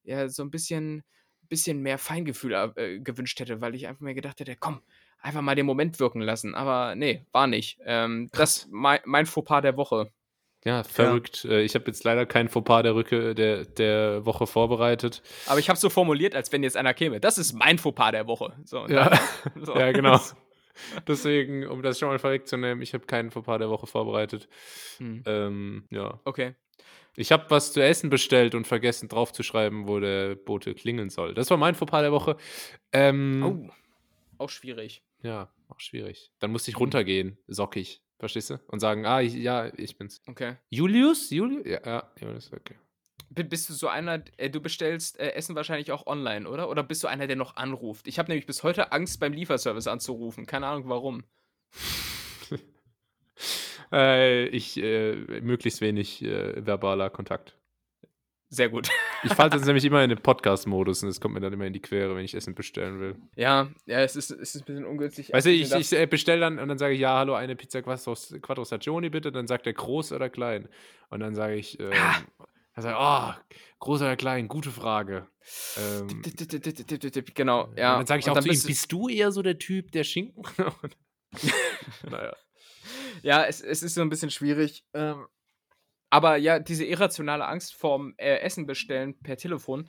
ja 0.02 0.28
so 0.28 0.42
ein 0.42 0.50
bisschen, 0.50 1.02
bisschen 1.48 1.80
mehr 1.80 1.98
Feingefühl 1.98 2.52
äh, 2.76 2.98
gewünscht 3.00 3.38
hätte, 3.40 3.60
weil 3.60 3.74
ich 3.74 3.86
einfach 3.86 4.00
mir 4.02 4.14
gedacht 4.14 4.40
hätte, 4.40 4.56
komm, 4.56 4.80
einfach 5.20 5.40
mal 5.42 5.54
den 5.54 5.66
Moment 5.66 5.98
wirken 6.00 6.20
lassen. 6.20 6.54
Aber 6.54 6.94
nee, 6.94 7.24
war 7.32 7.46
nicht. 7.46 7.78
Ähm, 7.84 8.30
das 8.32 8.68
mein, 8.70 9.00
mein 9.04 9.26
Fauxpas 9.26 9.62
der 9.62 9.76
Woche. 9.76 10.10
Ja, 10.64 10.82
verrückt. 10.82 11.44
Äh, 11.44 11.62
Ich 11.62 11.74
habe 11.76 11.84
jetzt 11.86 12.02
leider 12.02 12.26
kein 12.26 12.48
Fauxpas 12.48 12.82
der 12.82 12.94
Rücke 12.96 13.34
der, 13.36 13.64
der 13.64 14.26
Woche 14.26 14.46
vorbereitet. 14.48 15.22
Aber 15.46 15.60
ich 15.60 15.68
habe 15.68 15.76
es 15.76 15.80
so 15.80 15.90
formuliert, 15.90 16.34
als 16.34 16.50
wenn 16.50 16.62
jetzt 16.64 16.76
einer 16.76 16.92
käme. 16.94 17.20
Das 17.20 17.38
ist 17.38 17.52
mein 17.52 17.78
Fauxpas 17.78 18.10
der 18.10 18.26
Woche. 18.26 18.52
So, 18.64 18.86
Ja. 18.88 19.10
dann- 19.10 19.64
so. 19.64 19.76
Ja, 19.76 19.92
genau. 19.92 20.20
Deswegen, 21.08 21.66
um 21.66 21.82
das 21.82 21.98
schon 21.98 22.08
mal 22.08 22.18
vorwegzunehmen, 22.18 22.82
ich 22.82 22.92
habe 22.94 23.06
keinen 23.06 23.30
Fauxpas 23.30 23.58
der 23.58 23.70
Woche 23.70 23.86
vorbereitet. 23.86 24.48
Hm. 24.98 25.22
Ähm, 25.26 25.86
ja. 25.90 26.20
Okay. 26.24 26.54
Ich 27.16 27.32
habe 27.32 27.46
was 27.48 27.72
zu 27.72 27.82
essen 27.82 28.10
bestellt 28.10 28.54
und 28.54 28.66
vergessen 28.66 29.08
draufzuschreiben, 29.08 29.88
wo 29.88 29.98
der 30.00 30.34
Bote 30.34 30.74
klingeln 30.74 31.10
soll. 31.10 31.34
Das 31.34 31.50
war 31.50 31.56
mein 31.56 31.74
Fauxpas 31.74 32.02
der 32.02 32.12
Woche. 32.12 32.36
Ähm, 32.92 33.42
Oh, 33.42 34.44
auch 34.44 34.50
schwierig. 34.50 35.02
Ja, 35.22 35.50
auch 35.68 35.80
schwierig. 35.80 36.30
Dann 36.38 36.52
musste 36.52 36.70
ich 36.70 36.78
runtergehen, 36.78 37.38
sockig, 37.48 38.02
verstehst 38.18 38.50
du? 38.50 38.60
Und 38.68 38.80
sagen, 38.80 39.06
ah, 39.06 39.20
ich, 39.22 39.34
ja, 39.34 39.72
ich 39.76 39.96
bin's. 39.96 40.20
Okay. 40.26 40.56
Julius? 40.70 41.30
Julius? 41.30 41.66
Ja, 41.66 41.80
ja, 41.84 42.10
Julius, 42.20 42.52
okay. 42.52 42.74
Bist 43.30 43.68
du 43.68 43.74
so 43.74 43.88
einer, 43.88 44.22
äh, 44.36 44.50
du 44.50 44.60
bestellst 44.60 45.18
äh, 45.18 45.30
Essen 45.32 45.56
wahrscheinlich 45.56 45.90
auch 45.90 46.06
online, 46.06 46.48
oder? 46.48 46.68
Oder 46.70 46.82
bist 46.82 47.02
du 47.02 47.08
einer, 47.08 47.26
der 47.26 47.36
noch 47.36 47.56
anruft? 47.56 48.06
Ich 48.06 48.18
habe 48.18 48.28
nämlich 48.28 48.46
bis 48.46 48.62
heute 48.62 48.92
Angst, 48.92 49.18
beim 49.20 49.32
Lieferservice 49.32 49.88
anzurufen. 49.88 50.46
Keine 50.46 50.66
Ahnung 50.66 50.88
warum. 50.88 51.24
Äh, 53.92 54.46
ich, 54.48 54.76
äh, 54.76 55.14
möglichst 55.40 55.80
wenig 55.80 56.22
äh, 56.22 56.64
verbaler 56.64 57.10
Kontakt. 57.10 57.56
Sehr 58.48 58.68
gut. 58.68 58.88
Ich 59.24 59.32
falle 59.34 59.50
jetzt 59.56 59.64
nämlich 59.66 59.84
immer 59.84 60.02
in 60.04 60.08
den 60.10 60.20
Podcast-Modus 60.20 61.02
und 61.02 61.08
es 61.08 61.20
kommt 61.20 61.34
mir 61.34 61.40
dann 61.40 61.52
immer 61.52 61.66
in 61.66 61.72
die 61.72 61.80
Quere, 61.82 62.14
wenn 62.14 62.24
ich 62.24 62.34
Essen 62.34 62.54
bestellen 62.54 63.00
will. 63.00 63.16
Ja, 63.34 63.68
ja, 63.86 64.00
es 64.00 64.14
ist, 64.14 64.30
es 64.30 64.54
ist 64.54 64.62
ein 64.62 64.64
bisschen 64.66 64.84
ungünstig. 64.84 65.32
Weißt 65.32 65.46
du, 65.46 65.50
ich, 65.50 65.72
abgesehen 65.72 65.98
ich 65.98 66.04
äh, 66.04 66.06
bestelle 66.06 66.40
dann 66.40 66.58
und 66.60 66.68
dann 66.68 66.78
sage 66.78 66.94
ich, 66.94 67.00
ja, 67.00 67.16
hallo, 67.18 67.34
eine 67.34 67.56
Pizza 67.56 67.82
Quattro, 67.82 68.14
Quattro 68.40 68.64
Stagioni 68.64 69.10
bitte. 69.10 69.32
Dann 69.32 69.48
sagt 69.48 69.66
er 69.66 69.72
groß 69.72 70.12
oder 70.12 70.30
klein. 70.30 70.68
Und 71.10 71.20
dann 71.20 71.34
sage 71.34 71.56
ich, 71.56 71.80
ähm, 71.80 71.92
Ah. 71.92 72.14
dann 72.76 72.82
sage 72.84 72.94
ich, 72.96 73.00
oh, 73.00 73.54
groß 73.80 74.02
oder 74.02 74.16
klein, 74.16 74.46
gute 74.46 74.70
Frage. 74.70 75.26
Ähm, 75.76 76.22
Genau, 77.34 77.68
ja. 77.76 77.92
Und 77.94 77.98
dann 78.00 78.06
sage 78.06 78.20
ich 78.20 78.26
Und 78.30 78.38
auch 78.38 78.42
zu 78.42 78.48
ihm, 78.48 78.62
bist 78.64 78.92
du- 78.92 79.08
eher 79.08 79.32
so 79.32 79.42
der 79.42 79.58
Typ, 79.58 79.90
der 79.90 80.04
Schinken? 80.04 80.44
Naja. 82.10 82.32
Ja, 83.22 83.44
es, 83.44 83.60
es 83.60 83.82
ist 83.82 83.94
so 83.94 84.02
ein 84.02 84.08
bisschen 84.08 84.30
schwierig. 84.30 84.84
Ähm, 84.94 85.26
aber 86.10 86.36
ja, 86.36 86.58
diese 86.58 86.84
irrationale 86.84 87.46
Angst 87.46 87.74
vorm 87.74 88.14
äh, 88.18 88.38
Essen 88.38 88.66
bestellen 88.66 89.18
per 89.22 89.36
Telefon, 89.36 89.88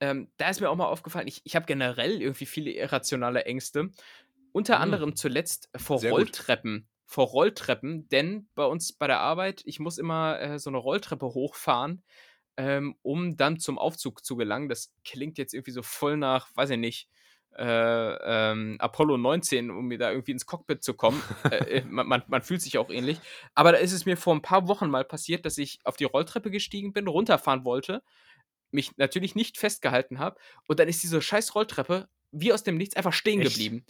ähm, 0.00 0.30
da 0.36 0.50
ist 0.50 0.60
mir 0.60 0.70
auch 0.70 0.76
mal 0.76 0.86
aufgefallen, 0.86 1.28
ich, 1.28 1.40
ich 1.44 1.56
habe 1.56 1.66
generell 1.66 2.20
irgendwie 2.20 2.46
viele 2.46 2.70
irrationale 2.72 3.44
Ängste. 3.46 3.90
Unter 4.52 4.78
Mm. 4.78 4.82
anderem 4.82 5.16
zuletzt 5.16 5.70
vor 5.76 5.98
Sehr 6.00 6.12
gut. 6.12 6.20
Rolltreppen. 6.20 6.88
Vor 7.06 7.26
Rolltreppen, 7.26 8.08
denn 8.08 8.48
bei 8.54 8.64
uns 8.64 8.92
bei 8.92 9.06
der 9.06 9.20
Arbeit, 9.20 9.62
ich 9.64 9.78
muss 9.80 9.98
immer 9.98 10.40
äh, 10.40 10.58
so 10.58 10.70
eine 10.70 10.78
Rolltreppe 10.78 11.26
hochfahren, 11.26 12.02
ähm, 12.56 12.96
um 13.02 13.36
dann 13.36 13.60
zum 13.60 13.78
Aufzug 13.78 14.24
zu 14.24 14.36
gelangen. 14.36 14.68
Das 14.68 14.92
klingt 15.04 15.38
jetzt 15.38 15.54
irgendwie 15.54 15.70
so 15.72 15.82
voll 15.82 16.16
nach, 16.16 16.50
weiß 16.56 16.70
ich 16.70 16.78
nicht, 16.78 17.08
äh, 17.58 18.52
ähm, 18.52 18.76
Apollo 18.78 19.16
19, 19.18 19.70
um 19.70 19.86
mir 19.86 19.98
da 19.98 20.10
irgendwie 20.10 20.32
ins 20.32 20.46
Cockpit 20.46 20.82
zu 20.82 20.94
kommen. 20.94 21.22
äh, 21.50 21.78
äh, 21.78 21.84
man, 21.84 22.06
man, 22.06 22.22
man 22.26 22.42
fühlt 22.42 22.62
sich 22.62 22.78
auch 22.78 22.90
ähnlich. 22.90 23.18
Aber 23.54 23.72
da 23.72 23.78
ist 23.78 23.92
es 23.92 24.06
mir 24.06 24.16
vor 24.16 24.34
ein 24.34 24.42
paar 24.42 24.68
Wochen 24.68 24.90
mal 24.90 25.04
passiert, 25.04 25.46
dass 25.46 25.58
ich 25.58 25.78
auf 25.84 25.96
die 25.96 26.04
Rolltreppe 26.04 26.50
gestiegen 26.50 26.92
bin, 26.92 27.08
runterfahren 27.08 27.64
wollte, 27.64 28.02
mich 28.70 28.96
natürlich 28.96 29.34
nicht 29.34 29.58
festgehalten 29.58 30.18
habe 30.18 30.38
und 30.66 30.78
dann 30.80 30.88
ist 30.88 31.02
diese 31.02 31.22
scheiß 31.22 31.54
Rolltreppe 31.54 32.08
wie 32.32 32.52
aus 32.52 32.62
dem 32.62 32.76
Nichts 32.76 32.96
einfach 32.96 33.12
stehen 33.12 33.40
Echt? 33.40 33.52
geblieben. 33.52 33.84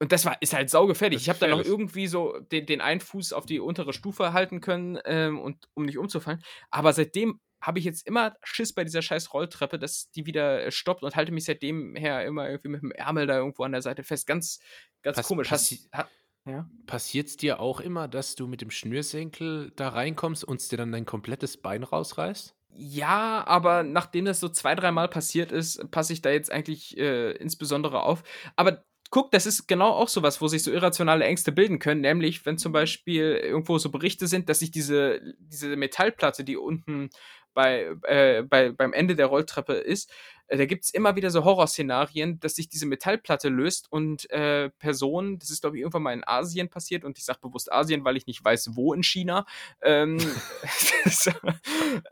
Und 0.00 0.12
das 0.12 0.24
war, 0.24 0.40
ist 0.40 0.52
halt 0.54 0.70
saugefährlich. 0.70 1.22
Ich 1.22 1.28
habe 1.28 1.40
dann 1.40 1.50
noch 1.50 1.64
irgendwie 1.64 2.06
so 2.06 2.38
den, 2.38 2.66
den 2.66 2.80
einen 2.80 3.00
Fuß 3.00 3.32
auf 3.32 3.46
die 3.46 3.58
untere 3.58 3.92
Stufe 3.92 4.32
halten 4.32 4.60
können, 4.60 4.98
ähm, 5.04 5.40
und, 5.40 5.68
um 5.74 5.84
nicht 5.84 5.98
umzufallen. 5.98 6.42
Aber 6.70 6.92
seitdem 6.92 7.40
habe 7.60 7.78
ich 7.78 7.84
jetzt 7.84 8.06
immer 8.06 8.34
Schiss 8.42 8.72
bei 8.72 8.84
dieser 8.84 9.02
scheiß 9.02 9.32
Rolltreppe, 9.34 9.78
dass 9.78 10.10
die 10.10 10.26
wieder 10.26 10.64
äh, 10.66 10.70
stoppt 10.70 11.02
und 11.02 11.16
halte 11.16 11.32
mich 11.32 11.44
seitdem 11.44 11.96
her 11.96 12.24
immer 12.24 12.48
irgendwie 12.48 12.68
mit 12.68 12.82
dem 12.82 12.92
Ärmel 12.92 13.26
da 13.26 13.36
irgendwo 13.38 13.64
an 13.64 13.72
der 13.72 13.82
Seite 13.82 14.04
fest. 14.04 14.26
Ganz, 14.26 14.60
ganz 15.02 15.16
Pass- 15.16 15.26
komisch. 15.26 15.48
Passi- 15.48 15.88
ha, 15.92 16.08
ja? 16.46 16.68
Passiert 16.86 17.28
es 17.28 17.36
dir 17.36 17.60
auch 17.60 17.80
immer, 17.80 18.08
dass 18.08 18.34
du 18.34 18.46
mit 18.46 18.60
dem 18.60 18.70
Schnürsenkel 18.70 19.72
da 19.76 19.88
reinkommst 19.90 20.44
und 20.44 20.70
dir 20.70 20.76
dann 20.76 20.92
dein 20.92 21.06
komplettes 21.06 21.56
Bein 21.56 21.82
rausreißt? 21.82 22.54
Ja, 22.74 23.44
aber 23.46 23.82
nachdem 23.82 24.24
das 24.26 24.40
so 24.40 24.48
zwei, 24.48 24.74
dreimal 24.74 25.08
passiert 25.08 25.52
ist, 25.52 25.90
passe 25.90 26.12
ich 26.12 26.22
da 26.22 26.30
jetzt 26.30 26.52
eigentlich 26.52 26.96
äh, 26.96 27.32
insbesondere 27.32 28.02
auf. 28.02 28.22
Aber 28.56 28.84
guck, 29.10 29.30
das 29.32 29.46
ist 29.46 29.66
genau 29.66 29.88
auch 29.88 30.08
sowas, 30.08 30.40
wo 30.40 30.48
sich 30.48 30.62
so 30.62 30.70
irrationale 30.70 31.24
Ängste 31.24 31.50
bilden 31.50 31.78
können, 31.78 32.02
nämlich 32.02 32.44
wenn 32.44 32.58
zum 32.58 32.72
Beispiel 32.72 33.40
irgendwo 33.42 33.78
so 33.78 33.90
Berichte 33.90 34.26
sind, 34.26 34.48
dass 34.48 34.58
sich 34.58 34.70
diese, 34.70 35.20
diese 35.38 35.74
Metallplatte, 35.76 36.44
die 36.44 36.58
unten 36.58 37.08
bei, 37.54 37.94
äh, 38.02 38.42
bei, 38.42 38.72
beim 38.72 38.92
Ende 38.92 39.16
der 39.16 39.26
Rolltreppe 39.26 39.74
ist, 39.74 40.10
äh, 40.48 40.56
da 40.56 40.66
gibt 40.66 40.84
es 40.84 40.90
immer 40.90 41.16
wieder 41.16 41.30
so 41.30 41.44
Horrorszenarien, 41.44 42.40
dass 42.40 42.56
sich 42.56 42.68
diese 42.68 42.86
Metallplatte 42.86 43.48
löst 43.48 43.90
und 43.92 44.30
äh, 44.30 44.70
Personen, 44.78 45.38
das 45.38 45.50
ist 45.50 45.62
glaube 45.62 45.76
ich 45.76 45.82
irgendwann 45.82 46.02
mal 46.02 46.12
in 46.12 46.26
Asien 46.26 46.68
passiert 46.68 47.04
und 47.04 47.18
ich 47.18 47.24
sage 47.24 47.40
bewusst 47.40 47.72
Asien, 47.72 48.04
weil 48.04 48.16
ich 48.16 48.26
nicht 48.26 48.44
weiß, 48.44 48.70
wo 48.74 48.92
in 48.92 49.02
China, 49.02 49.46
ähm, 49.82 50.18
das, 51.04 51.30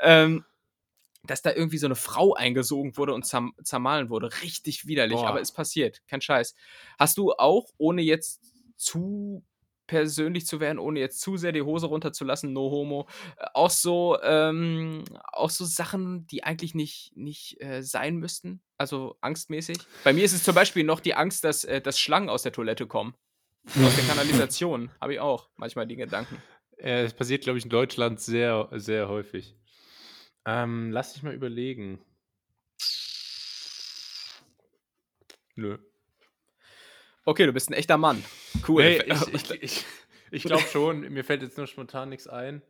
ähm, 0.01 0.45
dass 1.25 1.43
da 1.43 1.53
irgendwie 1.53 1.79
so 1.79 1.87
eine 1.87 1.97
Frau 1.97 2.35
eingesogen 2.35 2.97
wurde 2.97 3.15
und 3.15 3.25
zerm 3.25 3.53
zermahlen 3.63 4.11
wurde. 4.11 4.31
Richtig 4.43 4.87
widerlich, 4.87 5.19
Boah. 5.19 5.29
aber 5.29 5.41
ist 5.41 5.53
passiert. 5.53 6.03
Kein 6.07 6.21
Scheiß. 6.21 6.55
Hast 6.99 7.19
du 7.19 7.33
auch, 7.33 7.73
ohne 7.79 8.03
jetzt 8.03 8.43
zu 8.77 9.45
persönlich 9.87 10.47
zu 10.47 10.61
werden, 10.61 10.79
ohne 10.79 11.01
jetzt 11.01 11.21
zu 11.21 11.37
sehr 11.37 11.53
die 11.53 11.63
Hose 11.63 11.87
runterzulassen, 11.87 12.53
no 12.53 12.71
homo, 12.71 13.07
äh, 13.39 13.47
auch 13.55 13.71
so, 13.71 14.19
ähm, 14.23 15.05
auch 15.33 15.51
so 15.51 15.65
Sachen, 15.65 16.27
die 16.27 16.45
eigentlich 16.45 16.75
nicht, 16.75 17.13
nicht 17.17 17.61
äh, 17.61 17.83
sein 17.83 18.17
müssten? 18.17 18.61
Also 18.79 19.17
angstmäßig? 19.21 19.79
Bei 20.05 20.13
mir 20.13 20.25
ist 20.25 20.33
es 20.33 20.45
zum 20.45 20.55
Beispiel 20.55 20.85
noch 20.85 21.01
die 21.01 21.15
Angst, 21.15 21.45
dass, 21.45 21.65
äh, 21.65 21.81
dass 21.81 21.99
Schlangen 21.99 22.29
aus 22.29 22.43
der 22.43 22.53
Toilette 22.53 22.87
kommen. 22.87 23.15
Aus 23.67 23.97
der 23.97 24.05
Kanalisation. 24.09 24.91
Habe 25.01 25.15
ich 25.15 25.21
auch 25.21 25.49
manchmal 25.57 25.87
die 25.87 25.97
Gedanken. 25.97 26.43
Äh, 26.77 27.05
Es 27.05 27.15
passiert, 27.15 27.43
glaube 27.43 27.59
ich, 27.59 27.65
in 27.65 27.71
Deutschland 27.71 28.21
sehr, 28.21 28.69
sehr 28.73 29.09
häufig. 29.09 29.57
Ähm, 30.45 30.91
lass 30.93 31.15
dich 31.15 31.23
mal 31.23 31.35
überlegen. 31.35 32.01
Nö. 35.57 35.79
Okay, 37.27 37.45
du 37.45 37.53
bist 37.53 37.69
ein 37.69 37.75
echter 37.75 37.99
Mann. 37.99 38.25
Cool. 38.67 38.85
Nee, 38.85 39.03
ich 39.07 39.35
ich, 39.35 39.63
ich, 39.63 39.85
ich 40.31 40.43
glaube 40.45 40.63
schon. 40.63 41.01
Mir 41.13 41.25
fällt 41.25 41.43
jetzt 41.43 41.59
nur 41.59 41.67
spontan 41.67 42.09
nichts 42.09 42.29
ein. 42.29 42.63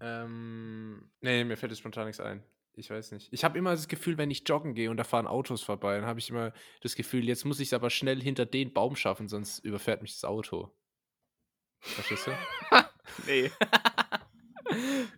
Ähm, 0.00 1.08
nee, 1.20 1.44
mir 1.44 1.56
fällt 1.56 1.70
jetzt 1.70 1.78
spontan 1.78 2.06
nichts 2.06 2.20
ein. 2.20 2.42
Ich 2.74 2.90
weiß 2.90 3.12
nicht. 3.12 3.28
Ich 3.32 3.44
habe 3.44 3.56
immer 3.56 3.70
das 3.70 3.86
Gefühl, 3.86 4.18
wenn 4.18 4.30
ich 4.30 4.42
joggen 4.46 4.74
gehe 4.74 4.90
und 4.90 4.96
da 4.96 5.04
fahren 5.04 5.28
Autos 5.28 5.62
vorbei, 5.62 5.96
dann 5.96 6.04
habe 6.04 6.18
ich 6.18 6.28
immer 6.28 6.52
das 6.82 6.96
Gefühl, 6.96 7.26
jetzt 7.26 7.44
muss 7.44 7.60
ich 7.60 7.68
es 7.68 7.72
aber 7.72 7.88
schnell 7.88 8.20
hinter 8.20 8.44
den 8.44 8.72
Baum 8.72 8.96
schaffen, 8.96 9.28
sonst 9.28 9.60
überfährt 9.60 10.02
mich 10.02 10.12
das 10.12 10.24
Auto. 10.24 10.70
Verstehst 11.78 12.26
du? 12.26 12.32
nee. 13.26 13.50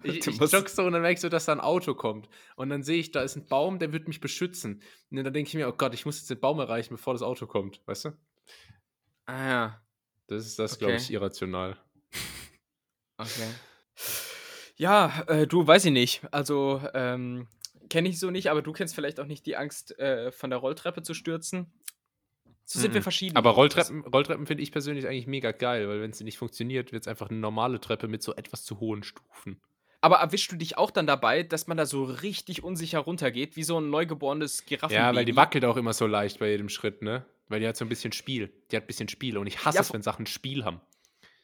Ich, 0.02 0.26
ich 0.26 0.36
jogge 0.36 0.68
so 0.68 0.84
und 0.84 0.92
dann 0.92 1.00
merke 1.00 1.14
ich 1.14 1.20
so, 1.20 1.30
dass 1.30 1.46
da 1.46 1.52
ein 1.52 1.60
Auto 1.60 1.94
kommt. 1.94 2.28
Und 2.54 2.68
dann 2.68 2.82
sehe 2.82 2.98
ich, 2.98 3.12
da 3.12 3.22
ist 3.22 3.34
ein 3.34 3.48
Baum, 3.48 3.78
der 3.78 3.92
wird 3.92 4.06
mich 4.06 4.20
beschützen. 4.20 4.82
Und 5.10 5.16
dann 5.16 5.32
denke 5.32 5.48
ich 5.48 5.54
mir, 5.54 5.68
oh 5.68 5.72
Gott, 5.72 5.94
ich 5.94 6.04
muss 6.06 6.18
jetzt 6.18 6.30
den 6.30 6.38
Baum 6.38 6.60
erreichen, 6.60 6.94
bevor 6.94 7.14
das 7.14 7.22
Auto 7.22 7.46
kommt. 7.46 7.80
Weißt 7.86 8.04
du? 8.04 8.12
Ah 9.26 9.48
ja. 9.48 9.82
Das 10.26 10.46
ist 10.46 10.58
das, 10.58 10.78
glaube 10.78 10.94
Okay. 10.94 11.02
ich, 11.02 11.10
irrational. 11.12 11.76
Okay. 13.20 13.48
Ja, 14.76 15.24
äh, 15.26 15.46
du 15.48 15.66
weiß 15.66 15.86
ich 15.86 15.90
nicht. 15.92 16.22
Also, 16.30 16.80
ähm, 16.94 17.48
kenne 17.90 18.08
ich 18.08 18.20
so 18.20 18.30
nicht, 18.30 18.48
aber 18.48 18.62
du 18.62 18.72
kennst 18.72 18.94
vielleicht 18.94 19.18
auch 19.18 19.26
nicht 19.26 19.44
die 19.44 19.56
Angst, 19.56 19.98
äh, 19.98 20.30
von 20.30 20.50
der 20.50 20.60
Rolltreppe 20.60 21.02
zu 21.02 21.14
stürzen. 21.14 21.72
So 22.64 22.78
sind 22.78 22.94
wir 22.94 23.00
Mhm. 23.00 23.02
verschieden. 23.02 23.36
Aber 23.36 23.50
Rolltreppen, 23.50 24.02
Rolltreppen 24.04 24.46
finde 24.46 24.62
ich 24.62 24.70
persönlich 24.70 25.08
eigentlich 25.08 25.26
mega 25.26 25.50
geil, 25.50 25.88
weil 25.88 26.00
wenn 26.00 26.12
sie 26.12 26.22
nicht 26.22 26.38
funktioniert, 26.38 26.92
wird 26.92 27.02
es 27.02 27.08
einfach 27.08 27.28
eine 27.28 27.40
normale 27.40 27.80
Treppe 27.80 28.06
mit 28.06 28.22
so 28.22 28.34
etwas 28.36 28.62
zu 28.64 28.78
hohen 28.78 29.02
Stufen. 29.02 29.60
Aber 30.00 30.18
erwischst 30.18 30.52
du 30.52 30.56
dich 30.56 30.78
auch 30.78 30.92
dann 30.92 31.08
dabei, 31.08 31.42
dass 31.42 31.66
man 31.66 31.76
da 31.76 31.84
so 31.86 32.04
richtig 32.04 32.62
unsicher 32.62 33.00
runtergeht, 33.00 33.56
wie 33.56 33.64
so 33.64 33.80
ein 33.80 33.90
neugeborenes 33.90 34.64
Giraffen? 34.64 34.94
Ja, 34.94 35.12
weil 35.12 35.24
die 35.24 35.34
wackelt 35.34 35.64
auch 35.64 35.76
immer 35.76 35.92
so 35.92 36.06
leicht 36.06 36.38
bei 36.38 36.50
jedem 36.50 36.68
Schritt, 36.68 37.02
ne? 37.02 37.26
Weil 37.48 37.60
die 37.60 37.68
hat 37.68 37.76
so 37.76 37.84
ein 37.84 37.88
bisschen 37.88 38.12
Spiel. 38.12 38.52
Die 38.70 38.76
hat 38.76 38.84
ein 38.84 38.86
bisschen 38.86 39.08
Spiel. 39.08 39.38
Und 39.38 39.46
ich 39.46 39.64
hasse 39.64 39.76
Ja, 39.76 39.82
es, 39.82 39.92
wenn 39.92 40.02
Sachen 40.02 40.26
Spiel 40.26 40.64
haben. 40.64 40.80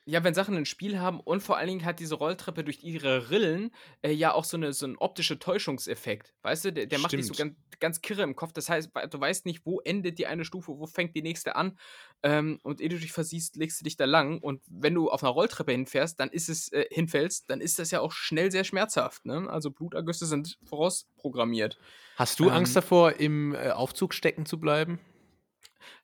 Ja, 0.06 0.22
wenn 0.22 0.34
Sachen 0.34 0.54
ein 0.54 0.66
Spiel 0.66 0.98
haben 1.00 1.18
und 1.18 1.42
vor 1.42 1.56
allen 1.56 1.68
Dingen 1.68 1.84
hat 1.86 1.98
diese 1.98 2.16
Rolltreppe 2.16 2.62
durch 2.62 2.82
ihre 2.82 3.30
Rillen 3.30 3.70
äh, 4.02 4.12
ja 4.12 4.34
auch 4.34 4.44
so, 4.44 4.58
eine, 4.58 4.74
so 4.74 4.84
einen 4.84 4.96
optische 4.98 5.38
Täuschungseffekt. 5.38 6.34
Weißt 6.42 6.66
du, 6.66 6.74
der, 6.74 6.84
der 6.84 6.98
macht 6.98 7.12
dich 7.12 7.26
so 7.26 7.32
ganz, 7.32 7.54
ganz 7.80 8.02
kirre 8.02 8.22
im 8.22 8.36
Kopf. 8.36 8.52
Das 8.52 8.68
heißt, 8.68 8.90
du 9.10 9.18
weißt 9.18 9.46
nicht, 9.46 9.64
wo 9.64 9.80
endet 9.80 10.18
die 10.18 10.26
eine 10.26 10.44
Stufe, 10.44 10.72
wo 10.78 10.86
fängt 10.86 11.16
die 11.16 11.22
nächste 11.22 11.56
an. 11.56 11.78
Ähm, 12.22 12.58
und 12.64 12.82
ehe 12.82 12.90
du 12.90 12.98
dich 12.98 13.12
versiehst, 13.12 13.56
legst 13.56 13.80
du 13.80 13.84
dich 13.84 13.96
da 13.96 14.04
lang. 14.04 14.40
Und 14.40 14.60
wenn 14.66 14.92
du 14.92 15.08
auf 15.08 15.22
einer 15.22 15.32
Rolltreppe 15.32 15.72
hinfährst, 15.72 16.20
dann 16.20 16.28
ist 16.28 16.50
es, 16.50 16.70
äh, 16.72 16.84
hinfällst, 16.90 17.48
dann 17.48 17.62
ist 17.62 17.78
das 17.78 17.90
ja 17.90 18.00
auch 18.00 18.12
schnell 18.12 18.50
sehr 18.50 18.64
schmerzhaft. 18.64 19.24
Ne? 19.24 19.48
Also 19.48 19.70
Blutergüsse 19.70 20.26
sind 20.26 20.58
vorausprogrammiert. 20.66 21.78
Hast 22.16 22.40
du 22.40 22.44
Ähm, 22.44 22.50
Angst 22.50 22.76
davor, 22.76 23.14
im 23.14 23.54
äh, 23.54 23.70
Aufzug 23.70 24.12
stecken 24.12 24.44
zu 24.44 24.60
bleiben? 24.60 25.00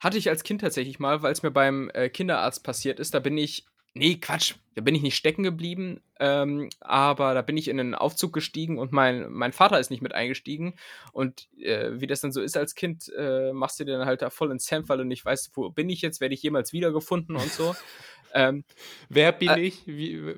Hatte 0.00 0.18
ich 0.18 0.28
als 0.28 0.42
Kind 0.44 0.62
tatsächlich 0.62 0.98
mal, 0.98 1.22
weil 1.22 1.32
es 1.32 1.42
mir 1.42 1.50
beim 1.50 1.90
äh, 1.94 2.08
Kinderarzt 2.08 2.64
passiert 2.64 2.98
ist. 3.00 3.12
Da 3.14 3.18
bin 3.20 3.36
ich, 3.36 3.66
nee, 3.92 4.16
Quatsch, 4.16 4.54
da 4.74 4.82
bin 4.82 4.94
ich 4.94 5.02
nicht 5.02 5.16
stecken 5.16 5.42
geblieben, 5.42 6.00
ähm, 6.18 6.70
aber 6.80 7.34
da 7.34 7.42
bin 7.42 7.56
ich 7.58 7.68
in 7.68 7.78
einen 7.78 7.94
Aufzug 7.94 8.32
gestiegen 8.32 8.78
und 8.78 8.92
mein, 8.92 9.30
mein 9.30 9.52
Vater 9.52 9.78
ist 9.78 9.90
nicht 9.90 10.00
mit 10.02 10.14
eingestiegen. 10.14 10.74
Und 11.12 11.48
äh, 11.58 11.90
wie 12.00 12.06
das 12.06 12.22
dann 12.22 12.32
so 12.32 12.40
ist 12.40 12.56
als 12.56 12.74
Kind, 12.74 13.12
äh, 13.16 13.52
machst 13.52 13.78
du 13.78 13.84
dir 13.84 13.98
dann 13.98 14.06
halt 14.06 14.22
da 14.22 14.30
voll 14.30 14.50
ins 14.50 14.70
Hemd, 14.70 14.88
weil 14.88 14.98
du 14.98 15.04
nicht 15.04 15.24
weißt, 15.24 15.50
wo 15.54 15.68
bin 15.70 15.90
ich 15.90 16.00
jetzt, 16.00 16.20
werde 16.20 16.34
ich 16.34 16.42
jemals 16.42 16.72
wiedergefunden 16.72 17.36
und 17.36 17.52
so. 17.52 17.74
ähm, 18.34 18.64
Wer 19.10 19.32
bin 19.32 19.50
Äh, 19.50 19.60
ich? 19.60 19.86
Wie, 19.86 20.34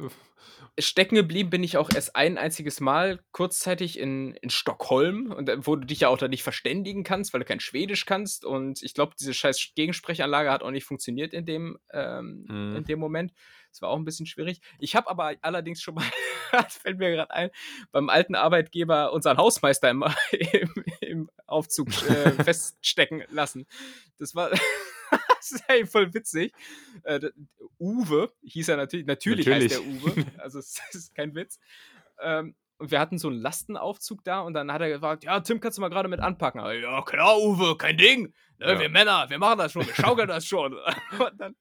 stecken 0.78 1.14
geblieben 1.16 1.50
bin 1.50 1.62
ich 1.62 1.76
auch 1.76 1.90
erst 1.94 2.16
ein 2.16 2.38
einziges 2.38 2.80
Mal 2.80 3.20
kurzzeitig 3.32 3.98
in, 3.98 4.34
in 4.36 4.48
Stockholm, 4.50 5.30
und, 5.32 5.46
da- 5.46 5.66
wo 5.66 5.76
du 5.76 5.86
dich 5.86 6.00
ja 6.00 6.08
auch 6.08 6.16
da 6.18 6.28
nicht 6.28 6.42
verständigen 6.42 7.04
kannst, 7.04 7.32
weil 7.32 7.40
du 7.40 7.46
kein 7.46 7.60
Schwedisch 7.60 8.06
kannst. 8.06 8.44
Und 8.44 8.82
ich 8.82 8.94
glaube, 8.94 9.14
diese 9.18 9.34
scheiß 9.34 9.72
Gegensprechanlage 9.74 10.50
hat 10.50 10.62
auch 10.62 10.70
nicht 10.70 10.84
funktioniert 10.84 11.34
in 11.34 11.44
dem, 11.44 11.78
ähm, 11.92 12.46
Mhm. 12.48 12.76
in 12.76 12.84
dem 12.84 12.98
Moment. 12.98 13.32
Das 13.70 13.82
war 13.82 13.90
auch 13.90 13.96
ein 13.96 14.04
bisschen 14.04 14.26
schwierig. 14.26 14.60
Ich 14.78 14.96
habe 14.96 15.08
aber 15.10 15.34
allerdings 15.42 15.82
schon 15.82 15.94
mal, 15.94 16.04
das 16.52 16.76
fällt 16.78 16.98
mir 16.98 17.10
gerade 17.10 17.30
ein, 17.32 17.50
beim 17.90 18.08
alten 18.08 18.34
Arbeitgeber 18.34 19.12
unseren 19.12 19.36
Hausmeister 19.36 19.90
im, 19.90 20.04
im, 20.52 20.84
im 21.00 21.30
Aufzug 21.46 21.88
äh, 22.08 22.30
feststecken 22.44 23.24
lassen. 23.30 23.66
Das 24.18 24.34
war. 24.34 24.50
Das 25.50 25.60
ist 25.60 25.64
ey, 25.68 25.86
voll 25.86 26.12
witzig. 26.14 26.52
Äh, 27.04 27.30
Uwe 27.78 28.32
hieß 28.42 28.68
er 28.68 28.76
natürlich. 28.76 29.06
Natürlich, 29.06 29.46
heißt 29.48 29.70
der 29.70 29.82
Uwe. 29.82 30.26
Also 30.38 30.58
es 30.58 30.80
ist 30.92 31.14
kein 31.14 31.34
Witz. 31.34 31.58
Ähm, 32.20 32.54
und 32.78 32.90
wir 32.90 32.98
hatten 32.98 33.18
so 33.18 33.28
einen 33.28 33.40
Lastenaufzug 33.40 34.24
da 34.24 34.40
und 34.40 34.54
dann 34.54 34.72
hat 34.72 34.80
er 34.80 34.88
gefragt, 34.88 35.22
ja, 35.22 35.38
Tim, 35.40 35.60
kannst 35.60 35.78
du 35.78 35.82
mal 35.82 35.88
gerade 35.88 36.08
mit 36.08 36.18
anpacken? 36.18 36.60
Aber, 36.60 36.74
ja, 36.74 37.02
klar, 37.02 37.38
Uwe, 37.38 37.76
kein 37.76 37.96
Ding. 37.96 38.34
Ne, 38.58 38.72
Ja. 38.72 38.80
Wir 38.80 38.88
Männer, 38.88 39.30
wir 39.30 39.38
machen 39.38 39.58
das 39.58 39.72
schon, 39.72 39.86
wir 39.86 39.94
schaukeln 39.94 40.26
das 40.26 40.46
schon. 40.46 40.74
Und 41.18 41.40
dann, 41.40 41.54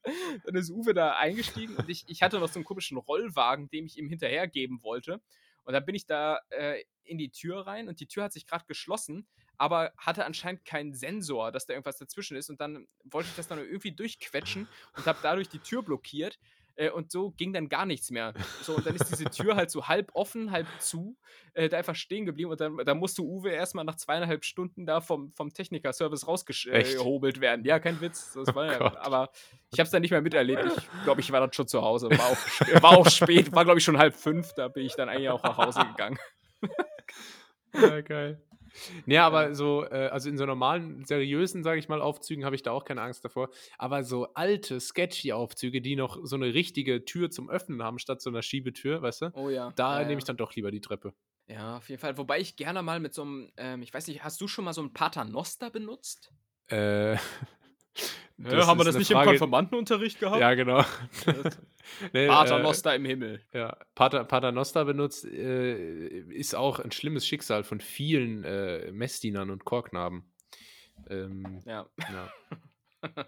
dann 0.44 0.54
ist 0.56 0.70
Uwe 0.70 0.94
da 0.94 1.16
eingestiegen 1.16 1.76
und 1.76 1.88
ich, 1.88 2.04
ich 2.08 2.22
hatte 2.22 2.40
noch 2.40 2.48
so 2.48 2.58
einen 2.58 2.64
komischen 2.64 2.96
Rollwagen, 2.96 3.68
dem 3.70 3.86
ich 3.86 3.98
ihm 3.98 4.08
hinterhergeben 4.08 4.82
wollte. 4.82 5.20
Und 5.64 5.74
dann 5.74 5.84
bin 5.84 5.94
ich 5.94 6.06
da 6.06 6.40
äh, 6.50 6.82
in 7.04 7.18
die 7.18 7.30
Tür 7.30 7.66
rein 7.66 7.88
und 7.88 8.00
die 8.00 8.06
Tür 8.06 8.24
hat 8.24 8.32
sich 8.32 8.46
gerade 8.46 8.64
geschlossen, 8.66 9.28
aber 9.58 9.92
hatte 9.96 10.24
anscheinend 10.24 10.64
keinen 10.64 10.94
Sensor, 10.94 11.52
dass 11.52 11.66
da 11.66 11.74
irgendwas 11.74 11.98
dazwischen 11.98 12.36
ist. 12.36 12.50
Und 12.50 12.60
dann 12.60 12.86
wollte 13.04 13.28
ich 13.30 13.36
das 13.36 13.48
dann 13.48 13.58
irgendwie 13.58 13.92
durchquetschen 13.92 14.68
und 14.96 15.06
habe 15.06 15.18
dadurch 15.22 15.48
die 15.48 15.60
Tür 15.60 15.82
blockiert. 15.82 16.38
Äh, 16.74 16.88
und 16.90 17.12
so 17.12 17.32
ging 17.32 17.52
dann 17.52 17.68
gar 17.68 17.84
nichts 17.84 18.10
mehr. 18.10 18.32
So, 18.62 18.76
und 18.76 18.86
dann 18.86 18.96
ist 18.96 19.10
diese 19.10 19.26
Tür 19.26 19.56
halt 19.56 19.70
so 19.70 19.88
halb 19.88 20.10
offen, 20.14 20.50
halb 20.52 20.66
zu, 20.78 21.18
äh, 21.52 21.68
da 21.68 21.76
einfach 21.76 21.94
stehen 21.94 22.24
geblieben. 22.24 22.50
Und 22.50 22.60
dann, 22.62 22.78
dann 22.78 22.96
musste 22.98 23.20
Uwe 23.22 23.50
erstmal 23.50 23.84
nach 23.84 23.96
zweieinhalb 23.96 24.42
Stunden 24.42 24.86
da 24.86 25.02
vom, 25.02 25.32
vom 25.34 25.52
Techniker-Service 25.52 26.26
rausgehobelt 26.26 27.42
werden. 27.42 27.66
Ja, 27.66 27.78
kein 27.78 28.00
Witz. 28.00 28.32
Das 28.32 28.54
war 28.54 28.68
Oh 28.68 28.70
ja, 28.70 28.78
Gott. 28.78 28.96
aber 28.96 29.30
ich 29.70 29.78
habe 29.78 29.84
es 29.84 29.90
dann 29.90 30.00
nicht 30.00 30.12
mehr 30.12 30.22
miterlebt. 30.22 30.64
Ich 30.78 31.04
glaube, 31.04 31.20
ich 31.20 31.30
war 31.30 31.40
dann 31.40 31.52
schon 31.52 31.68
zu 31.68 31.82
Hause. 31.82 32.08
War 32.10 32.26
auch, 32.26 32.36
war 32.82 32.98
auch 32.98 33.10
spät, 33.10 33.52
war 33.52 33.64
glaube 33.64 33.78
ich 33.78 33.84
schon 33.84 33.98
halb 33.98 34.14
fünf. 34.14 34.54
Da 34.54 34.68
bin 34.68 34.86
ich 34.86 34.94
dann 34.94 35.10
eigentlich 35.10 35.28
auch 35.28 35.42
nach 35.42 35.58
Hause 35.58 35.84
gegangen. 35.84 36.18
Ja, 37.74 38.02
geil. 38.02 38.38
Nee, 39.06 39.18
aber 39.18 39.54
so, 39.54 39.84
äh, 39.84 40.08
also 40.12 40.28
in 40.28 40.36
so 40.36 40.46
normalen, 40.46 41.04
seriösen, 41.04 41.62
sage 41.62 41.78
ich 41.78 41.88
mal, 41.88 42.00
Aufzügen 42.00 42.44
habe 42.44 42.54
ich 42.56 42.62
da 42.62 42.72
auch 42.72 42.84
keine 42.84 43.02
Angst 43.02 43.24
davor. 43.24 43.50
Aber 43.78 44.02
so 44.04 44.32
alte, 44.34 44.80
sketchy 44.80 45.32
Aufzüge, 45.32 45.80
die 45.80 45.96
noch 45.96 46.18
so 46.22 46.36
eine 46.36 46.54
richtige 46.54 47.04
Tür 47.04 47.30
zum 47.30 47.50
Öffnen 47.50 47.82
haben, 47.82 47.98
statt 47.98 48.20
so 48.22 48.30
einer 48.30 48.42
Schiebetür, 48.42 49.02
weißt 49.02 49.22
du? 49.22 49.30
Oh 49.34 49.48
ja. 49.50 49.72
Da 49.76 49.96
ja, 49.96 50.00
nehme 50.00 50.12
ja. 50.12 50.18
ich 50.18 50.24
dann 50.24 50.36
doch 50.36 50.54
lieber 50.54 50.70
die 50.70 50.80
Treppe. 50.80 51.12
Ja, 51.48 51.76
auf 51.76 51.88
jeden 51.88 52.00
Fall. 52.00 52.16
Wobei 52.18 52.40
ich 52.40 52.56
gerne 52.56 52.82
mal 52.82 53.00
mit 53.00 53.14
so 53.14 53.22
einem, 53.22 53.50
ähm, 53.56 53.82
ich 53.82 53.92
weiß 53.92 54.06
nicht, 54.06 54.22
hast 54.24 54.40
du 54.40 54.48
schon 54.48 54.64
mal 54.64 54.72
so 54.72 54.82
ein 54.82 54.92
Paternoster 54.92 55.70
benutzt? 55.70 56.32
Äh, 56.68 57.16
Ja, 58.38 58.66
haben 58.66 58.80
wir 58.80 58.84
das 58.84 58.96
nicht 58.96 59.10
im 59.10 59.16
Frage- 59.16 59.30
Konfirmandenunterricht 59.30 60.18
gehabt? 60.18 60.40
Ja, 60.40 60.54
genau. 60.54 60.84
Nee, 62.12 62.26
Paternoster 62.28 62.94
im 62.94 63.04
Himmel. 63.04 63.40
Äh, 63.52 63.58
ja, 63.58 63.76
Pater, 63.94 64.24
Paternoster 64.24 64.84
benutzt, 64.84 65.24
äh, 65.24 66.20
ist 66.30 66.54
auch 66.54 66.78
ein 66.78 66.92
schlimmes 66.92 67.26
Schicksal 67.26 67.64
von 67.64 67.80
vielen 67.80 68.44
äh, 68.44 68.90
Messdienern 68.92 69.50
und 69.50 69.64
Chorknaben. 69.64 70.32
Ähm, 71.08 71.60
Ja. 71.66 71.88
ja. 71.98 72.32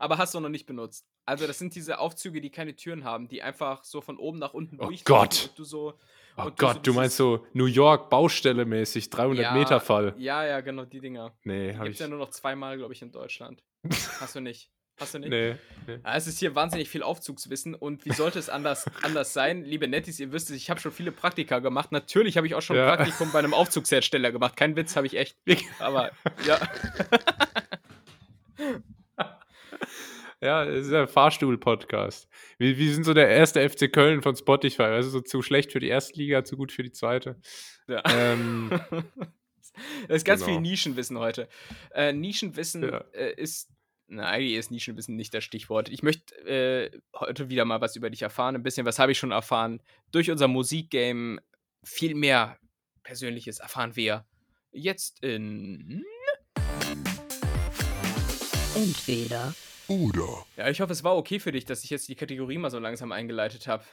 Aber 0.00 0.18
hast 0.18 0.34
du 0.34 0.40
noch 0.40 0.48
nicht 0.48 0.66
benutzt. 0.66 1.06
Also, 1.24 1.46
das 1.46 1.58
sind 1.58 1.74
diese 1.74 1.98
Aufzüge, 2.00 2.40
die 2.40 2.50
keine 2.50 2.74
Türen 2.74 3.04
haben, 3.04 3.28
die 3.28 3.42
einfach 3.42 3.84
so 3.84 4.00
von 4.00 4.16
oben 4.18 4.38
nach 4.38 4.54
unten 4.54 4.80
Oh 4.80 4.90
Gott. 5.04 5.52
Du 5.56 5.62
so, 5.62 5.98
Oh 6.36 6.44
und 6.46 6.56
Gott, 6.56 6.86
du 6.86 6.92
meinst 6.94 7.16
so 7.16 7.46
New 7.52 7.66
York 7.66 8.10
Baustelle 8.10 8.64
mäßig, 8.64 9.10
300 9.10 9.42
Ja, 9.44 9.52
Meter 9.52 9.80
Fall. 9.80 10.14
Ja, 10.18 10.44
ja, 10.44 10.60
genau, 10.60 10.84
die 10.84 11.00
Dinger. 11.00 11.36
Nee, 11.44 11.72
Die 11.72 11.76
hab 11.76 11.84
gibt 11.84 11.94
es 11.94 12.00
ich. 12.00 12.04
ja 12.04 12.08
nur 12.08 12.18
noch 12.18 12.30
zweimal, 12.30 12.76
glaube 12.78 12.92
ich, 12.92 13.02
in 13.02 13.12
Deutschland. 13.12 13.62
Hast 14.20 14.34
du 14.36 14.40
nicht? 14.40 14.70
Hast 15.00 15.14
du 15.14 15.18
nicht? 15.20 15.30
Nee, 15.30 15.54
nee. 15.86 15.98
Ja, 16.04 16.16
es 16.16 16.26
ist 16.26 16.38
hier 16.40 16.54
wahnsinnig 16.54 16.88
viel 16.88 17.02
Aufzugswissen 17.02 17.74
und 17.74 18.04
wie 18.04 18.12
sollte 18.12 18.38
es 18.38 18.48
anders, 18.48 18.84
anders 19.02 19.32
sein? 19.32 19.64
Liebe 19.64 19.86
Nettis, 19.88 20.18
ihr 20.18 20.32
wisst 20.32 20.50
es, 20.50 20.56
ich 20.56 20.70
habe 20.70 20.80
schon 20.80 20.90
viele 20.92 21.12
Praktika 21.12 21.60
gemacht. 21.60 21.92
Natürlich 21.92 22.36
habe 22.36 22.46
ich 22.46 22.54
auch 22.54 22.62
schon 22.62 22.76
Ja. 22.76 22.90
ein 22.90 22.96
Praktikum 22.96 23.30
bei 23.32 23.38
einem 23.38 23.54
Aufzugshersteller 23.54 24.32
gemacht. 24.32 24.56
Kein 24.56 24.74
Witz, 24.76 24.96
habe 24.96 25.06
ich 25.06 25.16
echt. 25.16 25.36
Aber 25.78 26.10
ja, 26.46 26.58
Ja, 30.40 30.64
es 30.64 30.86
ist 30.86 30.92
ein 30.92 31.08
Fahrstuhl-Podcast. 31.08 32.28
Wir, 32.58 32.78
wir 32.78 32.94
sind 32.94 33.02
so 33.02 33.12
der 33.12 33.28
erste 33.28 33.68
FC 33.68 33.92
Köln 33.92 34.22
von 34.22 34.36
Spotify. 34.36 34.82
Also 34.82 35.10
so 35.10 35.20
zu 35.20 35.42
schlecht 35.42 35.72
für 35.72 35.80
die 35.80 35.88
erste 35.88 36.16
Liga, 36.16 36.44
zu 36.44 36.56
gut 36.56 36.70
für 36.70 36.84
die 36.84 36.92
zweite. 36.92 37.36
ja. 37.88 38.02
Ähm, 38.08 38.70
Es 40.08 40.16
ist 40.16 40.24
ganz 40.24 40.40
Genau. 40.44 40.54
viel 40.54 40.60
Nischenwissen 40.60 41.18
heute. 41.18 41.48
Äh, 41.92 42.12
Nischenwissen 42.12 42.82
Ja. 42.82 43.04
äh, 43.12 43.32
ist. 43.34 43.68
Na, 44.10 44.26
eigentlich 44.26 44.54
ist 44.54 44.70
Nischenwissen 44.70 45.16
nicht 45.16 45.34
das 45.34 45.44
Stichwort. 45.44 45.90
Ich 45.90 46.02
möchte 46.02 46.34
äh, 46.46 46.90
heute 47.14 47.50
wieder 47.50 47.66
mal 47.66 47.82
was 47.82 47.94
über 47.94 48.08
dich 48.08 48.22
erfahren. 48.22 48.54
Ein 48.54 48.62
bisschen 48.62 48.86
was 48.86 48.98
habe 48.98 49.12
ich 49.12 49.18
schon 49.18 49.32
erfahren. 49.32 49.82
Durch 50.12 50.30
unser 50.30 50.48
Musikgame 50.48 51.40
viel 51.84 52.14
mehr 52.14 52.58
Persönliches 53.02 53.58
erfahren 53.58 53.96
wir 53.96 54.24
jetzt 54.72 55.22
in. 55.22 56.02
Entweder 58.74 59.54
Oder. 59.88 60.44
Ja, 60.56 60.68
ich 60.70 60.80
hoffe, 60.80 60.92
es 60.92 61.04
war 61.04 61.16
okay 61.16 61.38
für 61.40 61.52
dich, 61.52 61.64
dass 61.64 61.84
ich 61.84 61.90
jetzt 61.90 62.08
die 62.08 62.14
Kategorie 62.14 62.56
mal 62.58 62.70
so 62.70 62.78
langsam 62.78 63.12
eingeleitet 63.12 63.66
habe. 63.66 63.84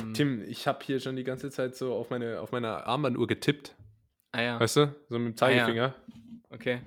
Ähm, 0.00 0.14
Tim, 0.14 0.42
ich 0.48 0.66
habe 0.66 0.84
hier 0.84 0.98
schon 1.00 1.14
die 1.16 1.24
ganze 1.24 1.50
Zeit 1.50 1.76
so 1.76 1.94
auf 1.94 2.10
meine, 2.10 2.40
auf 2.40 2.50
meine 2.52 2.86
Armbanduhr 2.86 3.26
getippt. 3.26 3.74
Ah 4.32 4.42
ja, 4.42 4.60
Weißt 4.60 4.76
du? 4.76 4.94
So 5.08 5.18
mit 5.18 5.38
dem 5.40 5.44
Ah, 5.44 5.50
ja. 5.50 5.56
Zeigefinger. 5.58 5.94
okay. 6.50 6.80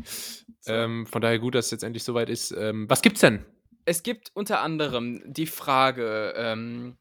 So. 0.65 0.71
Ähm, 0.73 1.05
von 1.05 1.21
daher 1.21 1.39
gut, 1.39 1.55
dass 1.55 1.65
es 1.65 1.71
jetzt 1.71 1.83
endlich 1.83 2.03
soweit 2.03 2.29
ist. 2.29 2.51
Ähm, 2.51 2.89
was 2.89 3.01
gibt's 3.01 3.19
denn? 3.19 3.43
Es 3.85 4.01
gibt 4.01 4.31
unter 4.33 4.61
anderem 4.61 5.21
die 5.25 5.45
Frage, 5.45 6.33
ähm, 6.37 6.95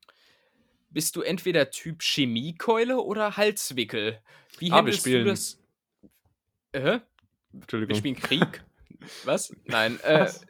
bist 0.91 1.15
du 1.15 1.23
entweder 1.23 1.71
Typ 1.71 2.03
Chemiekeule 2.03 2.99
oder 3.01 3.37
Halswickel? 3.37 4.19
Wie 4.59 4.73
Ah, 4.73 4.85
wir 4.85 4.93
spielen- 4.93 5.25
du 5.25 5.31
das? 5.31 5.59
Äh? 6.73 6.83
Wir 6.83 7.03
Entschuldigung. 7.61 7.97
spielen 7.97 8.17
Krieg? 8.17 8.65
Was? 9.25 9.55
Nein, 9.67 10.01
äh, 10.03 10.21
Was? 10.23 10.45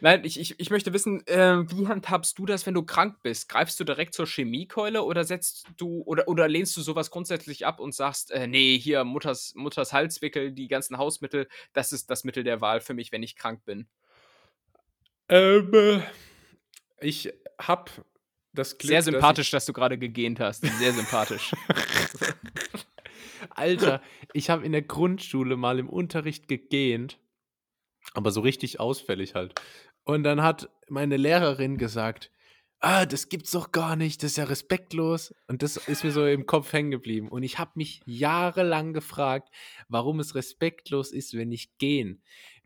Nein, 0.00 0.24
ich, 0.24 0.38
ich, 0.38 0.58
ich 0.58 0.70
möchte 0.70 0.92
wissen, 0.92 1.26
äh, 1.26 1.64
wie 1.70 1.86
handhabst 1.86 2.38
du 2.38 2.46
das, 2.46 2.66
wenn 2.66 2.74
du 2.74 2.82
krank 2.82 3.16
bist? 3.22 3.48
Greifst 3.48 3.78
du 3.80 3.84
direkt 3.84 4.14
zur 4.14 4.26
Chemiekeule 4.26 5.02
oder 5.02 5.24
setzt 5.24 5.66
du 5.76 6.02
oder, 6.02 6.28
oder 6.28 6.48
lehnst 6.48 6.76
du 6.76 6.80
sowas 6.82 7.10
grundsätzlich 7.10 7.66
ab 7.66 7.80
und 7.80 7.94
sagst, 7.94 8.30
äh, 8.30 8.46
nee, 8.46 8.78
hier 8.78 9.04
Mutters, 9.04 9.54
Mutters 9.54 9.92
Halswickel, 9.92 10.52
die 10.52 10.68
ganzen 10.68 10.98
Hausmittel, 10.98 11.48
das 11.72 11.92
ist 11.92 12.10
das 12.10 12.24
Mittel 12.24 12.44
der 12.44 12.60
Wahl 12.60 12.80
für 12.80 12.94
mich, 12.94 13.12
wenn 13.12 13.22
ich 13.22 13.36
krank 13.36 13.64
bin? 13.64 13.86
Ähm, 15.28 15.72
äh, 15.72 16.00
ich 17.00 17.32
hab 17.58 17.90
das 18.52 18.78
Glück, 18.78 18.88
Sehr 18.88 18.98
dass 18.98 19.04
sympathisch, 19.04 19.50
dass 19.50 19.66
du 19.66 19.72
gerade 19.72 19.96
gegähnt 19.96 20.40
hast. 20.40 20.64
Sehr 20.66 20.92
sympathisch. 20.92 21.52
Alter, 23.50 24.02
ich 24.32 24.50
habe 24.50 24.64
in 24.64 24.72
der 24.72 24.82
Grundschule 24.82 25.56
mal 25.56 25.78
im 25.78 25.88
Unterricht 25.88 26.48
gegähnt, 26.48 27.18
aber 28.14 28.30
so 28.30 28.40
richtig 28.40 28.80
ausfällig 28.80 29.34
halt. 29.34 29.60
Und 30.04 30.22
dann 30.24 30.42
hat 30.42 30.68
meine 30.88 31.16
Lehrerin 31.16 31.78
gesagt, 31.78 32.30
ah, 32.80 33.06
das 33.06 33.28
gibt's 33.28 33.50
doch 33.50 33.72
gar 33.72 33.94
nicht, 33.96 34.22
das 34.22 34.32
ist 34.32 34.36
ja 34.38 34.44
respektlos. 34.44 35.34
Und 35.48 35.62
das 35.62 35.76
ist 35.76 36.02
mir 36.02 36.10
so 36.10 36.26
im 36.26 36.46
Kopf 36.46 36.72
hängen 36.72 36.90
geblieben. 36.90 37.28
Und 37.28 37.42
ich 37.42 37.58
habe 37.58 37.72
mich 37.74 38.00
jahrelang 38.06 38.92
gefragt, 38.92 39.50
warum 39.88 40.18
es 40.20 40.34
respektlos 40.34 41.12
ist, 41.12 41.36
wenn 41.36 41.52
ich 41.52 41.76
gehen. 41.78 42.22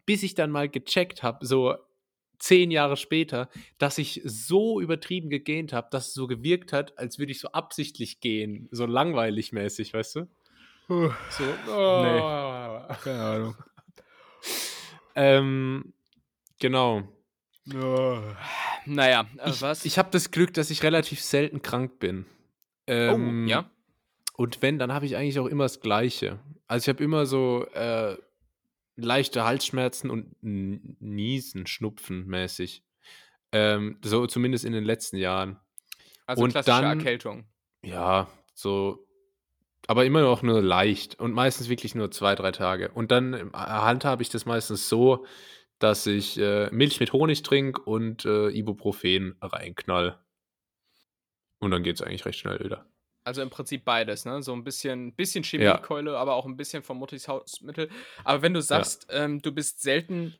Bis 0.06 0.22
ich 0.22 0.34
dann 0.34 0.50
mal 0.50 0.68
gecheckt 0.68 1.22
habe, 1.22 1.44
so 1.44 1.74
zehn 2.38 2.70
Jahre 2.70 2.96
später, 2.96 3.48
dass 3.78 3.98
ich 3.98 4.20
so 4.24 4.80
übertrieben 4.80 5.30
gegähnt 5.30 5.72
habe, 5.72 5.88
dass 5.90 6.08
es 6.08 6.14
so 6.14 6.26
gewirkt 6.26 6.72
hat, 6.72 6.98
als 6.98 7.18
würde 7.18 7.32
ich 7.32 7.40
so 7.40 7.48
absichtlich 7.48 8.20
gehen, 8.20 8.68
so 8.70 8.86
langweilig 8.86 9.52
mäßig, 9.52 9.94
weißt 9.94 10.16
du? 10.16 10.28
So, 10.88 11.44
oh. 11.68 12.86
Keine 13.02 13.22
Ahnung. 13.22 13.56
Ähm, 15.14 15.94
genau. 16.60 17.02
Naja, 18.86 19.26
äh, 19.38 19.50
Ich, 19.50 19.62
was? 19.62 19.84
ich 19.84 19.98
habe 19.98 20.10
das 20.10 20.30
Glück, 20.30 20.52
dass 20.54 20.70
ich 20.70 20.82
relativ 20.82 21.22
selten 21.22 21.62
krank 21.62 21.98
bin. 21.98 22.26
Ähm, 22.86 23.44
oh, 23.46 23.48
ja. 23.48 23.70
Und 24.36 24.60
wenn, 24.62 24.78
dann 24.78 24.92
habe 24.92 25.06
ich 25.06 25.16
eigentlich 25.16 25.38
auch 25.38 25.46
immer 25.46 25.64
das 25.64 25.80
Gleiche. 25.80 26.40
Also 26.66 26.84
ich 26.90 26.94
habe 26.94 27.04
immer 27.04 27.24
so 27.24 27.64
äh, 27.72 28.16
leichte 28.96 29.44
Halsschmerzen 29.44 30.10
und 30.10 30.34
Niesen, 30.42 31.66
Schnupfen 31.66 32.26
mäßig. 32.26 32.84
Ähm, 33.52 33.98
so 34.02 34.26
zumindest 34.26 34.64
in 34.64 34.72
den 34.72 34.84
letzten 34.84 35.16
Jahren. 35.16 35.58
Also 36.26 36.42
und 36.42 36.50
klassische 36.50 36.82
dann- 36.82 36.98
Erkältung. 36.98 37.44
Ja, 37.82 38.28
so. 38.54 39.06
Aber 39.86 40.04
immer 40.04 40.22
noch 40.22 40.42
nur 40.42 40.62
leicht 40.62 41.20
und 41.20 41.32
meistens 41.32 41.68
wirklich 41.68 41.94
nur 41.94 42.10
zwei, 42.10 42.34
drei 42.34 42.52
Tage. 42.52 42.90
Und 42.90 43.10
dann 43.10 43.34
ähm, 43.34 43.52
handhabe 43.52 44.22
ich 44.22 44.30
das 44.30 44.46
meistens 44.46 44.88
so, 44.88 45.26
dass 45.78 46.06
ich 46.06 46.38
äh, 46.38 46.70
Milch 46.70 47.00
mit 47.00 47.12
Honig 47.12 47.42
trinke 47.42 47.82
und 47.82 48.24
äh, 48.24 48.48
Ibuprofen 48.48 49.36
reinknall. 49.40 50.18
Und 51.58 51.70
dann 51.70 51.82
geht 51.82 51.96
es 51.96 52.02
eigentlich 52.02 52.24
recht 52.24 52.38
schnell 52.38 52.60
wieder. 52.60 52.86
Also 53.24 53.40
im 53.40 53.50
Prinzip 53.50 53.84
beides, 53.84 54.26
ne? 54.26 54.42
So 54.42 54.52
ein 54.52 54.64
bisschen, 54.64 55.14
bisschen 55.14 55.44
Chemiekeule, 55.44 56.12
ja. 56.12 56.18
aber 56.18 56.34
auch 56.34 56.44
ein 56.44 56.56
bisschen 56.56 56.82
von 56.82 56.98
Muttis 56.98 57.26
Hausmittel. 57.26 57.88
Aber 58.22 58.42
wenn 58.42 58.52
du 58.52 58.60
sagst, 58.60 59.06
ja. 59.10 59.24
ähm, 59.24 59.40
du 59.40 59.50
bist 59.50 59.80
selten 59.80 60.34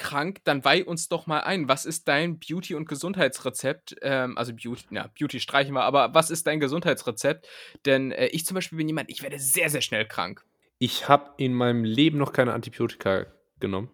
krank, 0.00 0.40
dann 0.44 0.64
weih 0.64 0.84
uns 0.84 1.08
doch 1.08 1.26
mal 1.26 1.40
ein. 1.40 1.68
Was 1.68 1.84
ist 1.84 2.08
dein 2.08 2.40
Beauty- 2.40 2.74
und 2.74 2.88
Gesundheitsrezept? 2.88 3.96
Ähm, 4.02 4.36
also 4.36 4.52
Beauty, 4.52 4.86
ja, 4.90 5.08
Beauty 5.16 5.38
streichen 5.38 5.74
wir, 5.74 5.82
aber 5.82 6.14
was 6.14 6.30
ist 6.30 6.46
dein 6.46 6.58
Gesundheitsrezept? 6.58 7.46
Denn 7.84 8.10
äh, 8.10 8.26
ich 8.28 8.46
zum 8.46 8.56
Beispiel 8.56 8.78
bin 8.78 8.88
jemand, 8.88 9.10
ich 9.10 9.22
werde 9.22 9.38
sehr, 9.38 9.70
sehr 9.70 9.82
schnell 9.82 10.06
krank. 10.06 10.44
Ich 10.78 11.08
habe 11.08 11.34
in 11.36 11.54
meinem 11.54 11.84
Leben 11.84 12.18
noch 12.18 12.32
keine 12.32 12.54
Antibiotika 12.54 13.26
genommen. 13.60 13.90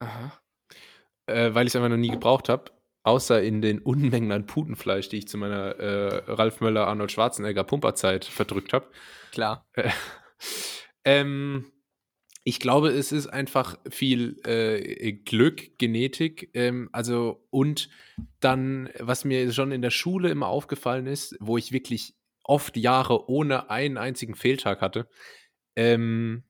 Aha. 0.00 0.32
Äh, 1.26 1.54
weil 1.54 1.66
ich 1.66 1.72
es 1.72 1.76
einfach 1.76 1.88
noch 1.88 1.96
nie 1.96 2.10
gebraucht 2.10 2.48
habe. 2.48 2.70
Außer 3.02 3.42
in 3.42 3.62
den 3.62 3.80
Unmengen 3.80 4.32
an 4.32 4.46
Putenfleisch, 4.46 5.08
die 5.08 5.18
ich 5.18 5.28
zu 5.28 5.38
meiner 5.38 5.76
äh, 5.76 6.22
Ralf 6.26 6.60
Möller, 6.60 6.86
Arnold 6.86 7.12
Schwarzenegger 7.12 7.64
Pumperzeit 7.64 8.24
verdrückt 8.24 8.72
habe. 8.72 8.86
Klar. 9.32 9.66
Äh, 9.72 9.90
ähm, 11.04 11.72
ich 12.48 12.60
glaube, 12.60 12.90
es 12.90 13.10
ist 13.10 13.26
einfach 13.26 13.76
viel 13.90 14.40
äh, 14.46 15.12
Glück, 15.14 15.78
Genetik, 15.78 16.48
ähm, 16.54 16.88
also 16.92 17.44
und 17.50 17.90
dann, 18.38 18.88
was 19.00 19.24
mir 19.24 19.50
schon 19.52 19.72
in 19.72 19.82
der 19.82 19.90
Schule 19.90 20.28
immer 20.30 20.46
aufgefallen 20.46 21.08
ist, 21.08 21.36
wo 21.40 21.58
ich 21.58 21.72
wirklich 21.72 22.14
oft 22.44 22.76
Jahre 22.76 23.28
ohne 23.28 23.68
einen 23.68 23.98
einzigen 23.98 24.36
Fehltag 24.36 24.80
hatte, 24.80 25.08
ähm, 25.74 26.44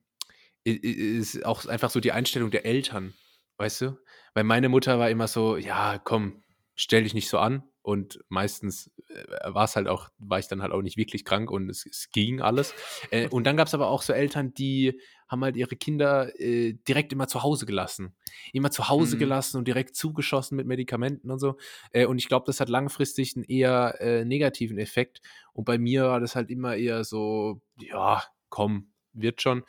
ist 0.65 1.47
auch 1.47 1.65
einfach 1.65 1.89
so 1.89 2.01
die 2.01 2.13
Einstellung 2.13 2.51
der 2.51 2.67
Eltern, 2.67 3.15
weißt 3.57 3.81
du? 3.81 3.99
Weil 4.35 4.45
meine 4.45 4.69
Mutter 4.69 4.99
war 4.99 5.09
immer 5.09 5.29
so, 5.29 5.57
ja, 5.57 5.99
komm, 5.99 6.43
stell 6.75 7.05
dich 7.05 7.15
nicht 7.15 7.31
so 7.31 7.39
an, 7.39 7.63
und 7.87 8.19
meistens 8.29 8.91
äh, 9.11 9.55
war 9.55 9.63
es 9.63 9.77
halt 9.77 9.87
auch, 9.87 10.09
war 10.19 10.41
ich 10.41 10.49
dann 10.49 10.61
halt 10.61 10.73
auch 10.73 10.83
nicht 10.83 10.97
wirklich 10.97 11.25
krank 11.25 11.53
und 11.53 11.71
es, 11.71 11.87
es 11.87 12.11
ging 12.11 12.41
alles. 12.41 12.75
Äh, 13.13 13.29
und 13.29 13.45
dann 13.45 13.57
gab 13.57 13.69
es 13.69 13.75
aber 13.75 13.87
auch 13.91 14.03
so 14.03 14.13
Eltern, 14.13 14.53
die 14.55 15.01
haben 15.29 15.43
halt 15.43 15.57
ihre 15.57 15.77
Kinder 15.77 16.39
äh, 16.41 16.75
direkt 16.89 17.13
immer 17.13 17.29
zu 17.29 17.43
Hause 17.43 17.67
gelassen. 17.67 18.15
Immer 18.53 18.71
zu 18.71 18.89
Hause 18.89 19.17
mhm. 19.17 19.21
gelassen 19.21 19.59
und 19.59 19.67
direkt 19.67 19.97
zugeschossen 19.97 20.57
mit 20.57 20.67
Medikamenten 20.67 21.31
und 21.31 21.39
so. 21.39 21.57
Äh, 21.91 22.07
und 22.07 22.19
ich 22.19 22.29
glaube, 22.29 22.47
das 22.47 22.61
hat 22.61 22.69
langfristig 22.69 23.35
einen 23.37 23.45
eher 23.45 24.01
äh, 24.01 24.25
negativen 24.25 24.79
Effekt. 24.79 25.21
Und 25.53 25.65
bei 25.65 25.79
mir 25.79 26.05
war 26.05 26.21
das 26.21 26.37
halt 26.37 26.51
immer 26.51 26.77
eher 26.77 27.05
so, 27.05 27.61
ja, 27.79 28.23
komm, 28.49 28.93
wird 29.13 29.43
schon. 29.43 29.65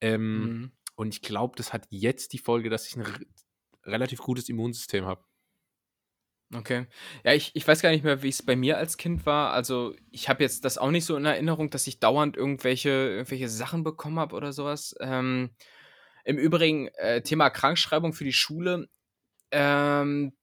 Ähm, 0.00 0.42
mhm. 0.42 0.72
Und 0.94 1.14
ich 1.14 1.22
glaube, 1.22 1.54
das 1.56 1.72
hat 1.72 1.86
jetzt 1.90 2.32
die 2.32 2.38
Folge, 2.38 2.70
dass 2.70 2.86
ich 2.86 2.96
ein 2.96 3.06
relativ 3.84 4.20
gutes 4.20 4.48
Immunsystem 4.48 5.04
habe. 5.04 5.24
Okay. 6.54 6.86
Ja, 7.24 7.32
ich, 7.32 7.50
ich 7.54 7.66
weiß 7.66 7.80
gar 7.80 7.90
nicht 7.90 8.04
mehr, 8.04 8.22
wie 8.22 8.28
es 8.28 8.44
bei 8.44 8.56
mir 8.56 8.76
als 8.76 8.98
Kind 8.98 9.24
war. 9.24 9.52
Also, 9.52 9.94
ich 10.10 10.28
habe 10.28 10.42
jetzt 10.42 10.64
das 10.64 10.76
auch 10.76 10.90
nicht 10.90 11.06
so 11.06 11.16
in 11.16 11.24
Erinnerung, 11.24 11.70
dass 11.70 11.86
ich 11.86 11.98
dauernd 11.98 12.36
irgendwelche, 12.36 12.90
irgendwelche 12.90 13.48
Sachen 13.48 13.84
bekommen 13.84 14.18
habe 14.18 14.36
oder 14.36 14.52
sowas. 14.52 14.94
Ähm, 15.00 15.50
Im 16.24 16.38
Übrigen, 16.38 16.88
äh, 16.98 17.22
Thema 17.22 17.50
Krankschreibung 17.50 18.12
für 18.12 18.24
die 18.24 18.34
Schule. 18.34 18.88
Ähm, 19.52 20.34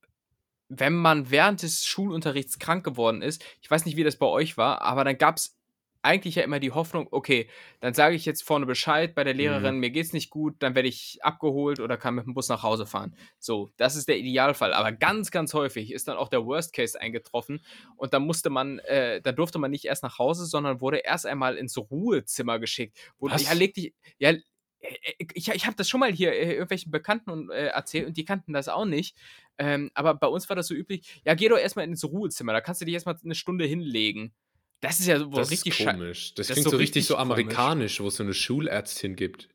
wenn 0.69 0.95
man 0.95 1.31
während 1.31 1.63
des 1.63 1.85
Schulunterrichts 1.85 2.59
krank 2.59 2.83
geworden 2.85 3.21
ist, 3.23 3.43
ich 3.61 3.71
weiß 3.71 3.85
nicht, 3.85 3.97
wie 3.97 4.03
das 4.03 4.17
bei 4.17 4.27
euch 4.27 4.57
war, 4.57 4.81
aber 4.81 5.03
dann 5.03 5.17
gab 5.17 5.37
es 5.37 5.58
eigentlich 6.01 6.35
ja 6.35 6.43
immer 6.43 6.59
die 6.59 6.71
Hoffnung, 6.71 7.07
okay, 7.11 7.49
dann 7.81 7.93
sage 7.93 8.15
ich 8.15 8.25
jetzt 8.25 8.43
vorne 8.43 8.65
Bescheid 8.65 9.15
bei 9.15 9.23
der 9.23 9.33
Lehrerin, 9.33 9.75
mhm. 9.75 9.81
mir 9.81 9.89
geht's 9.89 10.13
nicht 10.13 10.29
gut, 10.29 10.55
dann 10.59 10.75
werde 10.75 10.87
ich 10.87 11.19
abgeholt 11.21 11.79
oder 11.79 11.97
kann 11.97 12.15
mit 12.15 12.25
dem 12.25 12.33
Bus 12.33 12.49
nach 12.49 12.63
Hause 12.63 12.85
fahren. 12.85 13.15
So, 13.39 13.71
das 13.77 13.95
ist 13.95 14.07
der 14.07 14.17
Idealfall. 14.17 14.73
Aber 14.73 14.91
ganz, 14.91 15.31
ganz 15.31 15.53
häufig 15.53 15.91
ist 15.91 16.07
dann 16.07 16.17
auch 16.17 16.29
der 16.29 16.45
Worst 16.45 16.73
Case 16.73 16.99
eingetroffen 16.99 17.61
und 17.97 18.13
dann 18.13 18.23
musste 18.23 18.49
man, 18.49 18.79
äh, 18.79 19.21
da 19.21 19.31
durfte 19.31 19.59
man 19.59 19.71
nicht 19.71 19.85
erst 19.85 20.03
nach 20.03 20.19
Hause, 20.19 20.45
sondern 20.45 20.81
wurde 20.81 20.97
erst 20.97 21.25
einmal 21.25 21.57
ins 21.57 21.77
Ruhezimmer 21.77 22.59
geschickt. 22.59 22.97
Wo, 23.17 23.29
Was? 23.29 23.43
Ja, 23.43 23.53
leg 23.53 23.73
dich, 23.73 23.93
ja, 24.17 24.33
äh, 24.79 24.93
äh, 25.19 25.25
ich, 25.33 25.49
ich 25.49 25.65
habe 25.65 25.75
das 25.75 25.89
schon 25.89 25.99
mal 25.99 26.11
hier 26.11 26.33
äh, 26.33 26.53
irgendwelchen 26.53 26.91
Bekannten 26.91 27.49
äh, 27.49 27.67
erzählt 27.67 28.07
und 28.07 28.17
die 28.17 28.25
kannten 28.25 28.53
das 28.53 28.69
auch 28.69 28.85
nicht. 28.85 29.17
Ähm, 29.57 29.91
aber 29.93 30.13
bei 30.13 30.27
uns 30.27 30.47
war 30.49 30.55
das 30.55 30.67
so 30.67 30.73
üblich, 30.73 31.21
ja, 31.25 31.33
geh 31.33 31.49
doch 31.49 31.57
erstmal 31.57 31.85
ins 31.85 32.03
Ruhezimmer, 32.03 32.53
da 32.53 32.61
kannst 32.61 32.81
du 32.81 32.85
dich 32.85 32.93
erstmal 32.93 33.17
eine 33.23 33.35
Stunde 33.35 33.65
hinlegen. 33.65 34.33
Das 34.81 34.99
ist 34.99 35.07
ja 35.07 35.19
so 35.19 35.25
das 35.27 35.51
richtig 35.51 35.85
komisch. 35.85 36.33
Das, 36.35 36.47
das 36.47 36.55
klingt 36.55 36.69
so 36.69 36.77
richtig, 36.77 37.05
so 37.05 37.17
amerikanisch, 37.17 37.99
wo 37.99 38.07
es 38.07 38.15
so 38.15 38.23
eine 38.23 38.33
Schulärztin 38.33 39.15
gibt. 39.15 39.49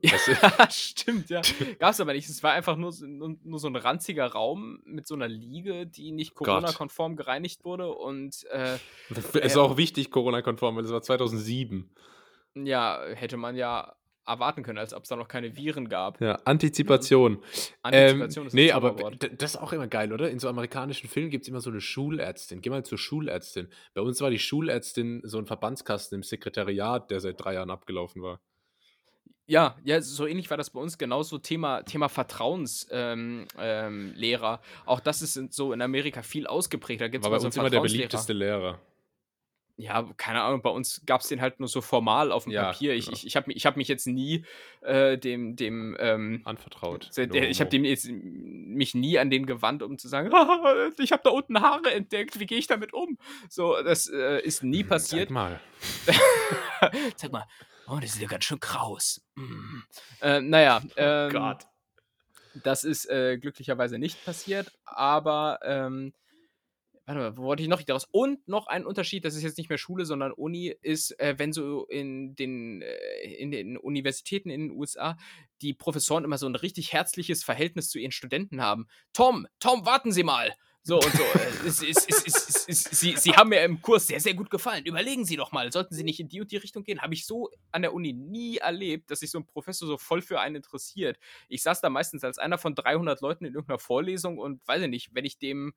Ja, 0.00 0.12
stimmt, 0.70 1.30
ja. 1.30 1.40
Gab 1.78 1.92
es 1.92 2.00
aber 2.00 2.12
nicht. 2.12 2.28
Es 2.28 2.42
war 2.42 2.52
einfach 2.52 2.76
nur, 2.76 2.92
nur, 3.00 3.36
nur, 3.42 3.58
so 3.58 3.68
ein 3.68 3.76
ranziger 3.76 4.26
Raum 4.26 4.80
mit 4.84 5.06
so 5.06 5.14
einer 5.14 5.28
Liege, 5.28 5.86
die 5.86 6.12
nicht 6.12 6.34
Corona-konform 6.34 7.16
gereinigt 7.16 7.64
wurde. 7.64 7.90
Und 7.90 8.44
äh, 8.50 8.76
ist 9.40 9.56
äh, 9.56 9.58
auch 9.58 9.76
wichtig, 9.76 10.10
Corona-konform, 10.10 10.76
weil 10.76 10.82
das 10.82 10.92
war 10.92 11.02
2007. 11.02 11.90
Ja, 12.54 13.02
hätte 13.14 13.36
man 13.36 13.56
ja 13.56 13.94
erwarten 14.26 14.62
können, 14.62 14.78
als 14.78 14.94
ob 14.94 15.02
es 15.02 15.08
da 15.08 15.16
noch 15.16 15.28
keine 15.28 15.56
Viren 15.56 15.88
gab. 15.88 16.20
Ja, 16.20 16.38
Antizipation. 16.44 17.42
Antizipation 17.82 18.44
ähm, 18.44 18.46
ist 18.48 18.54
Nee, 18.54 18.72
aber 18.72 19.10
das 19.12 19.54
ist 19.54 19.60
auch 19.60 19.72
immer 19.72 19.86
geil, 19.86 20.12
oder? 20.12 20.30
In 20.30 20.38
so 20.38 20.48
amerikanischen 20.48 21.08
Filmen 21.08 21.30
gibt 21.30 21.42
es 21.42 21.48
immer 21.48 21.60
so 21.60 21.70
eine 21.70 21.80
Schulärztin. 21.80 22.60
Geh 22.60 22.70
mal 22.70 22.84
zur 22.84 22.98
Schulärztin. 22.98 23.68
Bei 23.92 24.00
uns 24.00 24.20
war 24.20 24.30
die 24.30 24.38
Schulärztin 24.38 25.20
so 25.24 25.38
ein 25.38 25.46
Verbandskasten 25.46 26.16
im 26.16 26.22
Sekretariat, 26.22 27.10
der 27.10 27.20
seit 27.20 27.42
drei 27.42 27.54
Jahren 27.54 27.70
abgelaufen 27.70 28.22
war. 28.22 28.40
Ja, 29.46 29.76
ja, 29.84 30.00
so 30.00 30.26
ähnlich 30.26 30.48
war 30.48 30.56
das 30.56 30.70
bei 30.70 30.80
uns 30.80 30.96
genauso 30.96 31.36
Thema, 31.36 31.82
Thema 31.82 32.08
Vertrauenslehrer. 32.08 32.84
Ähm, 32.90 33.46
ähm, 33.58 34.58
auch 34.86 35.00
das 35.00 35.20
ist 35.20 35.52
so 35.52 35.74
in 35.74 35.82
Amerika 35.82 36.22
viel 36.22 36.46
ausgeprägt. 36.46 37.02
Da 37.02 37.08
gibt's 37.08 37.28
war 37.28 37.38
bei 37.38 37.44
uns 37.44 37.54
immer 37.54 37.68
der 37.68 37.80
beliebteste 37.80 38.32
Lehrer. 38.32 38.80
Ja, 39.76 40.08
keine 40.16 40.42
Ahnung, 40.42 40.62
bei 40.62 40.70
uns 40.70 41.02
gab 41.04 41.22
es 41.22 41.28
den 41.28 41.40
halt 41.40 41.58
nur 41.58 41.68
so 41.68 41.80
formal 41.80 42.30
auf 42.30 42.44
dem 42.44 42.52
ja, 42.52 42.70
Papier. 42.70 42.94
Ich, 42.94 43.06
genau. 43.06 43.16
ich, 43.16 43.26
ich 43.26 43.34
habe 43.34 43.52
ich 43.52 43.66
hab 43.66 43.76
mich 43.76 43.88
jetzt 43.88 44.06
nie 44.06 44.44
äh, 44.82 45.18
dem, 45.18 45.56
dem 45.56 45.96
ähm, 45.98 46.42
anvertraut. 46.44 47.10
Der, 47.16 47.50
ich 47.50 47.60
habe 47.60 47.76
mich 47.76 48.94
nie 48.94 49.18
an 49.18 49.30
den 49.30 49.46
gewandt, 49.46 49.82
um 49.82 49.98
zu 49.98 50.06
sagen, 50.06 50.30
ich 50.98 51.10
habe 51.10 51.22
da 51.24 51.30
unten 51.30 51.60
Haare 51.60 51.92
entdeckt, 51.92 52.38
wie 52.38 52.46
gehe 52.46 52.58
ich 52.58 52.68
damit 52.68 52.92
um? 52.92 53.18
So, 53.48 53.82
das 53.82 54.08
äh, 54.08 54.40
ist 54.42 54.62
nie 54.62 54.82
hm, 54.82 54.88
passiert. 54.88 55.28
Sag 55.28 55.34
mal. 55.34 55.60
Sag 57.16 57.32
mal, 57.32 57.46
oh, 57.88 57.98
das 58.00 58.14
ist 58.14 58.20
ja 58.20 58.28
ganz 58.28 58.44
schön 58.44 58.60
kraus. 58.60 59.22
Mm. 59.34 59.80
Äh, 60.20 60.40
naja, 60.40 60.82
oh 60.84 60.90
ähm, 60.96 61.28
oh 61.28 61.38
Gott. 61.38 61.66
Das 62.62 62.84
ist 62.84 63.10
äh, 63.10 63.38
glücklicherweise 63.38 63.98
nicht 63.98 64.24
passiert, 64.24 64.70
aber 64.84 65.58
ähm, 65.64 66.12
warte 67.06 67.20
mal, 67.20 67.36
wo 67.36 67.42
wollte 67.42 67.62
ich 67.62 67.68
noch 67.68 67.78
nicht 67.78 67.90
raus? 67.90 68.06
Und 68.10 68.46
noch 68.48 68.66
ein 68.66 68.86
Unterschied, 68.86 69.24
das 69.24 69.34
ist 69.34 69.42
jetzt 69.42 69.58
nicht 69.58 69.68
mehr 69.68 69.78
Schule, 69.78 70.04
sondern 70.04 70.32
Uni, 70.32 70.74
ist, 70.82 71.18
äh, 71.20 71.34
wenn 71.38 71.52
so 71.52 71.86
in 71.86 72.34
den, 72.34 72.82
äh, 72.82 73.34
in 73.38 73.50
den 73.50 73.76
Universitäten 73.76 74.50
in 74.50 74.68
den 74.68 74.70
USA 74.70 75.16
die 75.62 75.74
Professoren 75.74 76.24
immer 76.24 76.38
so 76.38 76.46
ein 76.46 76.54
richtig 76.54 76.92
herzliches 76.92 77.44
Verhältnis 77.44 77.90
zu 77.90 77.98
ihren 77.98 78.12
Studenten 78.12 78.60
haben. 78.60 78.86
Tom, 79.12 79.46
Tom, 79.60 79.84
warten 79.86 80.12
Sie 80.12 80.22
mal. 80.22 80.54
So 80.86 80.96
und 80.96 81.12
so. 81.14 81.22
Äh, 81.22 81.66
es, 81.66 81.82
es, 81.82 82.66
es, 82.68 82.84
Sie, 82.84 83.16
Sie 83.16 83.32
haben 83.32 83.48
mir 83.48 83.62
im 83.64 83.80
Kurs 83.80 84.06
sehr, 84.06 84.20
sehr 84.20 84.34
gut 84.34 84.50
gefallen. 84.50 84.84
Überlegen 84.84 85.24
Sie 85.24 85.36
doch 85.36 85.50
mal, 85.50 85.72
sollten 85.72 85.94
Sie 85.94 86.04
nicht 86.04 86.20
in 86.20 86.28
die 86.28 86.42
und 86.42 86.52
die 86.52 86.58
Richtung 86.58 86.84
gehen? 86.84 87.00
Habe 87.00 87.14
ich 87.14 87.24
so 87.24 87.50
an 87.72 87.80
der 87.80 87.94
Uni 87.94 88.12
nie 88.12 88.58
erlebt, 88.58 89.10
dass 89.10 89.20
sich 89.20 89.30
so 89.30 89.38
ein 89.38 89.46
Professor 89.46 89.88
so 89.88 89.96
voll 89.96 90.20
für 90.20 90.40
einen 90.40 90.56
interessiert. 90.56 91.18
Ich 91.48 91.62
saß 91.62 91.80
da 91.80 91.88
meistens 91.88 92.22
als 92.22 92.36
einer 92.36 92.58
von 92.58 92.74
300 92.74 93.22
Leuten 93.22 93.46
in 93.46 93.54
irgendeiner 93.54 93.78
Vorlesung 93.78 94.36
und 94.36 94.60
weiß 94.68 94.82
ich 94.82 94.88
nicht, 94.88 95.14
wenn 95.14 95.24
ich 95.24 95.38
dem, 95.38 95.72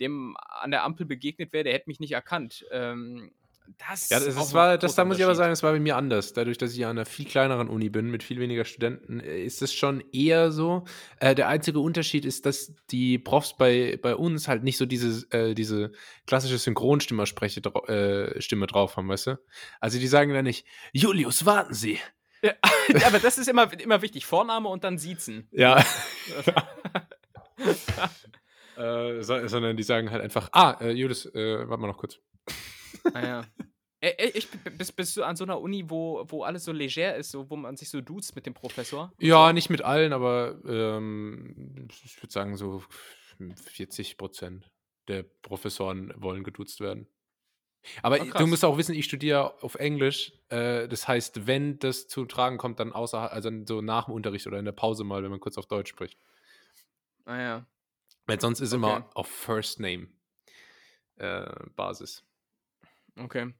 dem 0.00 0.36
an 0.48 0.70
der 0.70 0.84
Ampel 0.84 1.06
begegnet 1.06 1.52
wäre, 1.52 1.64
der 1.64 1.72
hätte 1.72 1.88
mich 1.88 2.00
nicht 2.00 2.12
erkannt. 2.12 2.64
Ähm, 2.70 3.32
das 3.78 4.10
ja, 4.10 4.18
das, 4.18 4.34
das 4.34 4.54
war, 4.54 4.76
das 4.76 4.94
da 4.94 5.04
muss 5.04 5.18
ich 5.18 5.24
aber 5.24 5.34
sagen, 5.34 5.50
das 5.50 5.62
war 5.62 5.72
bei 5.72 5.80
mir 5.80 5.96
anders. 5.96 6.32
Dadurch, 6.32 6.58
dass 6.58 6.74
ich 6.74 6.84
an 6.84 6.90
einer 6.90 7.06
viel 7.06 7.24
kleineren 7.26 7.68
Uni 7.68 7.88
bin, 7.88 8.10
mit 8.10 8.22
viel 8.22 8.40
weniger 8.40 8.64
Studenten, 8.64 9.20
äh, 9.20 9.42
ist 9.42 9.62
es 9.62 9.72
schon 9.72 10.02
eher 10.12 10.50
so. 10.50 10.84
Äh, 11.20 11.34
der 11.34 11.48
einzige 11.48 11.78
Unterschied 11.78 12.24
ist, 12.24 12.44
dass 12.46 12.74
die 12.90 13.18
Profs 13.18 13.56
bei, 13.56 13.98
bei 14.02 14.16
uns 14.16 14.48
halt 14.48 14.62
nicht 14.62 14.76
so 14.76 14.86
diese, 14.86 15.26
äh, 15.30 15.54
diese 15.54 15.92
klassische 16.26 16.58
Synchronstimmerspreche 16.58 17.60
äh, 17.60 18.40
Stimme 18.40 18.66
drauf 18.66 18.96
haben, 18.96 19.08
weißt 19.08 19.28
du? 19.28 19.38
Also 19.80 19.98
die 19.98 20.08
sagen 20.08 20.32
dann 20.32 20.44
nicht, 20.44 20.66
Julius, 20.92 21.46
warten 21.46 21.74
Sie. 21.74 21.98
Ja, 22.42 22.52
aber 23.06 23.20
das 23.20 23.38
ist 23.38 23.48
immer, 23.48 23.72
immer 23.80 24.02
wichtig. 24.02 24.26
Vorname 24.26 24.68
und 24.68 24.84
dann 24.84 24.98
siezen. 24.98 25.48
Ja. 25.52 25.84
äh, 28.76 29.22
so, 29.22 29.46
sondern 29.46 29.76
die 29.76 29.82
sagen 29.82 30.10
halt 30.10 30.22
einfach, 30.22 30.48
ah, 30.52 30.76
äh, 30.80 30.90
Julius, 30.92 31.26
äh, 31.26 31.68
warte 31.68 31.80
mal 31.80 31.88
noch 31.88 31.98
kurz. 31.98 32.18
Ah, 33.14 33.26
ja. 33.26 33.44
Ich, 34.34 34.48
bist, 34.76 34.96
bist 34.96 35.16
du 35.16 35.22
an 35.22 35.36
so 35.36 35.44
einer 35.44 35.60
Uni, 35.60 35.88
wo, 35.88 36.24
wo 36.26 36.42
alles 36.42 36.64
so 36.64 36.72
leger 36.72 37.14
ist, 37.14 37.30
so, 37.30 37.48
wo 37.48 37.54
man 37.54 37.76
sich 37.76 37.88
so 37.88 38.00
duzt 38.00 38.34
mit 38.34 38.46
dem 38.46 38.54
Professor? 38.54 39.12
Ja, 39.20 39.46
so? 39.46 39.52
nicht 39.52 39.70
mit 39.70 39.82
allen, 39.82 40.12
aber 40.12 40.58
ähm, 40.66 41.88
ich 41.88 42.20
würde 42.20 42.32
sagen, 42.32 42.56
so 42.56 42.82
40 43.38 44.18
Prozent 44.18 44.72
der 45.06 45.22
Professoren 45.22 46.12
wollen 46.16 46.42
geduzt 46.42 46.80
werden. 46.80 47.06
Aber 48.02 48.20
oh, 48.20 48.38
du 48.38 48.46
musst 48.46 48.64
auch 48.64 48.78
wissen, 48.78 48.94
ich 48.94 49.04
studiere 49.04 49.62
auf 49.62 49.74
Englisch. 49.74 50.32
Äh, 50.48 50.88
das 50.88 51.08
heißt, 51.08 51.46
wenn 51.46 51.78
das 51.78 52.06
zu 52.06 52.24
tragen 52.24 52.58
kommt, 52.58 52.80
dann 52.80 52.92
außer, 52.92 53.32
also 53.32 53.50
so 53.66 53.80
nach 53.82 54.06
dem 54.06 54.14
Unterricht 54.14 54.46
oder 54.46 54.58
in 54.58 54.64
der 54.64 54.72
Pause 54.72 55.04
mal, 55.04 55.22
wenn 55.22 55.30
man 55.30 55.40
kurz 55.40 55.58
auf 55.58 55.66
Deutsch 55.66 55.90
spricht. 55.90 56.18
Ah 57.24 57.40
ja. 57.40 57.66
Weil 58.26 58.40
sonst 58.40 58.60
ist 58.60 58.72
okay. 58.72 58.76
immer 58.76 59.10
auf 59.14 59.28
First 59.28 59.80
Name. 59.80 60.08
äh, 61.16 61.44
Basis. 61.76 62.24
Okay. 63.16 63.52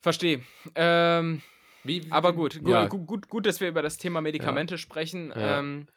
Verstehe. 0.00 0.42
Ähm, 0.74 1.42
Wie, 1.84 2.06
wie, 2.06 2.12
aber 2.12 2.32
gut, 2.32 2.62
gu- 2.62 2.70
Ja. 2.70 2.86
gu- 2.86 3.04
gut, 3.04 3.28
gut, 3.28 3.46
dass 3.46 3.60
wir 3.60 3.68
über 3.68 3.82
das 3.82 3.98
Thema 3.98 4.20
Medikamente 4.20 4.78
sprechen. 4.78 5.30
Ja. 5.30 5.58
Ähm, 5.58 5.88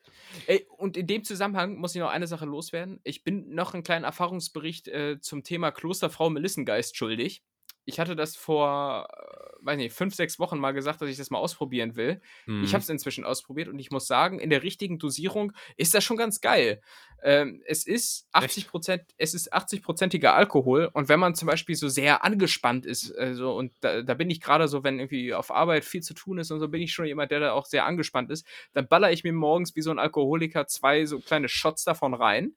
ey, 0.48 0.66
und 0.78 0.98
in 0.98 1.08
dem 1.08 1.24
Zusammenhang 1.24 1.76
muss 1.78 1.96
ich 1.96 2.02
noch 2.02 2.10
eine 2.10 2.28
Sache 2.28 2.46
loswerden. 2.46 3.00
Ich 3.04 3.24
bin 3.24 3.54
noch 3.56 3.74
einen 3.74 3.84
kleinen 3.84 4.04
Erfahrungsbericht 4.06 4.88
äh, 4.90 5.20
zum 5.22 5.44
Thema 5.44 5.72
Klosterfrau 5.72 6.30
Melissengeist 6.30 6.98
schuldig. 6.98 7.44
Ich 7.86 8.00
hatte 8.00 8.16
das 8.16 8.36
vor, 8.36 9.08
äh, 9.12 9.66
weiß 9.66 9.78
nicht, 9.78 9.94
fünf, 9.94 10.16
sechs 10.16 10.40
Wochen 10.40 10.60
mal 10.60 10.72
gesagt, 10.72 11.02
dass 11.02 11.10
ich 11.10 11.18
das 11.18 11.30
mal 11.30 11.40
ausprobieren 11.40 11.96
will. 11.96 12.22
Mhm. 12.46 12.64
Ich 12.64 12.74
habe 12.74 12.82
es 12.82 12.90
inzwischen 12.90 13.26
ausprobiert 13.26 13.68
und 13.68 13.80
ich 13.80 13.92
muss 13.92 14.08
sagen, 14.08 14.40
in 14.40 14.50
der 14.50 14.64
richtigen 14.64 15.00
Dosierung 15.00 15.54
ist 15.78 15.94
das 15.94 16.04
schon 16.04 16.18
ganz 16.18 16.42
geil. 16.42 16.82
Ähm, 17.24 17.62
es 17.66 17.88
ist 17.88 18.28
80 18.34 18.68
Prozent, 18.68 19.04
es 19.18 19.34
ist 19.34 19.54
80-prozentiger 19.54 20.34
Alkohol 20.34 20.90
und 20.94 21.08
wenn 21.08 21.20
man 21.20 21.36
zum 21.36 21.48
Beispiel 21.48 21.76
so 21.76 21.88
sehr 21.88 22.24
angespannt 22.24 22.86
ist, 22.86 23.12
äh, 23.18 23.34
so, 23.34 23.56
und 23.56 23.72
da, 23.80 24.02
da 24.02 24.14
bin 24.14 24.30
ich 24.30 24.42
gerade 24.42 24.68
so, 24.68 24.84
wenn 24.84 25.00
irgendwie 25.00 25.34
auf 25.34 25.50
Arbeit 25.50 25.86
viel 25.86 26.02
zu 26.02 26.14
tun 26.14 26.38
ist 26.38 26.52
und 26.52 26.60
so, 26.60 26.68
bin 26.68 26.82
ich 26.82 26.92
schon 26.92 27.06
jemand, 27.06 27.32
der 27.32 27.40
da 27.40 27.52
auch 27.54 27.66
sehr 27.66 27.86
angespannt 27.86 28.30
ist, 28.30 28.46
dann 28.74 28.88
baller 28.90 29.12
ich 29.12 29.24
mir 29.24 29.32
morgens 29.32 29.76
wie 29.76 29.82
so 29.82 29.92
ein 29.92 30.00
Alkoholiker 30.00 30.68
zwei 30.68 31.06
so 31.06 31.20
kleine 31.20 31.48
Shots 31.48 31.86
davon 31.86 32.14
rein. 32.14 32.56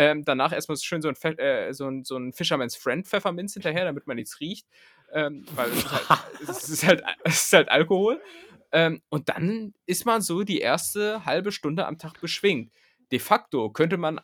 Ähm, 0.00 0.24
danach 0.24 0.52
erstmal 0.52 0.78
schön 0.78 1.02
so 1.02 1.08
ein, 1.08 1.16
Fe 1.16 1.36
äh, 1.40 1.74
so 1.74 1.88
ein, 1.88 2.04
so 2.04 2.16
ein 2.16 2.32
Fisherman's 2.32 2.76
Friend 2.76 3.04
Pfefferminz 3.04 3.54
hinterher, 3.54 3.84
damit 3.84 4.06
man 4.06 4.14
nichts 4.14 4.38
riecht. 4.38 4.64
Ähm, 5.12 5.44
weil 5.56 5.70
es 5.70 5.78
ist, 5.78 5.90
halt, 5.90 6.22
es, 6.48 6.68
ist 6.68 6.86
halt, 6.86 7.02
es 7.24 7.42
ist 7.42 7.52
halt 7.52 7.68
Alkohol. 7.68 8.22
Ähm, 8.70 9.02
und 9.08 9.28
dann 9.28 9.74
ist 9.86 10.06
man 10.06 10.22
so 10.22 10.44
die 10.44 10.60
erste 10.60 11.24
halbe 11.24 11.50
Stunde 11.50 11.84
am 11.84 11.98
Tag 11.98 12.20
beschwingt. 12.20 12.70
De 13.10 13.18
facto 13.18 13.70
könnte 13.70 13.96
man 13.96 14.20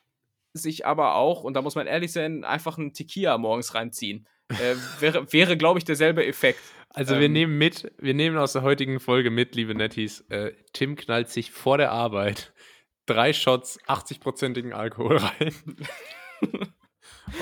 sich 0.52 0.86
aber 0.86 1.16
auch, 1.16 1.42
und 1.42 1.54
da 1.54 1.62
muss 1.62 1.74
man 1.74 1.88
ehrlich 1.88 2.12
sein, 2.12 2.44
einfach 2.44 2.78
einen 2.78 2.92
Tequila 2.92 3.36
morgens 3.36 3.74
reinziehen. 3.74 4.28
Äh, 4.50 4.76
wäre, 5.00 5.32
wäre 5.32 5.56
glaube 5.56 5.80
ich, 5.80 5.84
derselbe 5.84 6.24
Effekt. 6.24 6.60
Also 6.90 7.16
wir 7.18 7.26
Ähm, 7.26 7.32
nehmen 7.32 7.58
mit, 7.58 7.92
wir 7.98 8.14
nehmen 8.14 8.38
aus 8.38 8.52
der 8.52 8.62
heutigen 8.62 9.00
Folge 9.00 9.32
mit, 9.32 9.56
liebe 9.56 9.74
Netties, 9.74 10.20
äh, 10.28 10.52
Tim 10.72 10.94
knallt 10.94 11.30
sich 11.30 11.50
vor 11.50 11.78
der 11.78 11.90
Arbeit 11.90 12.52
drei 13.06 13.32
Shots 13.32 13.80
80-prozentigen 13.86 14.72
Alkohol 14.72 15.18
rein. 15.18 15.54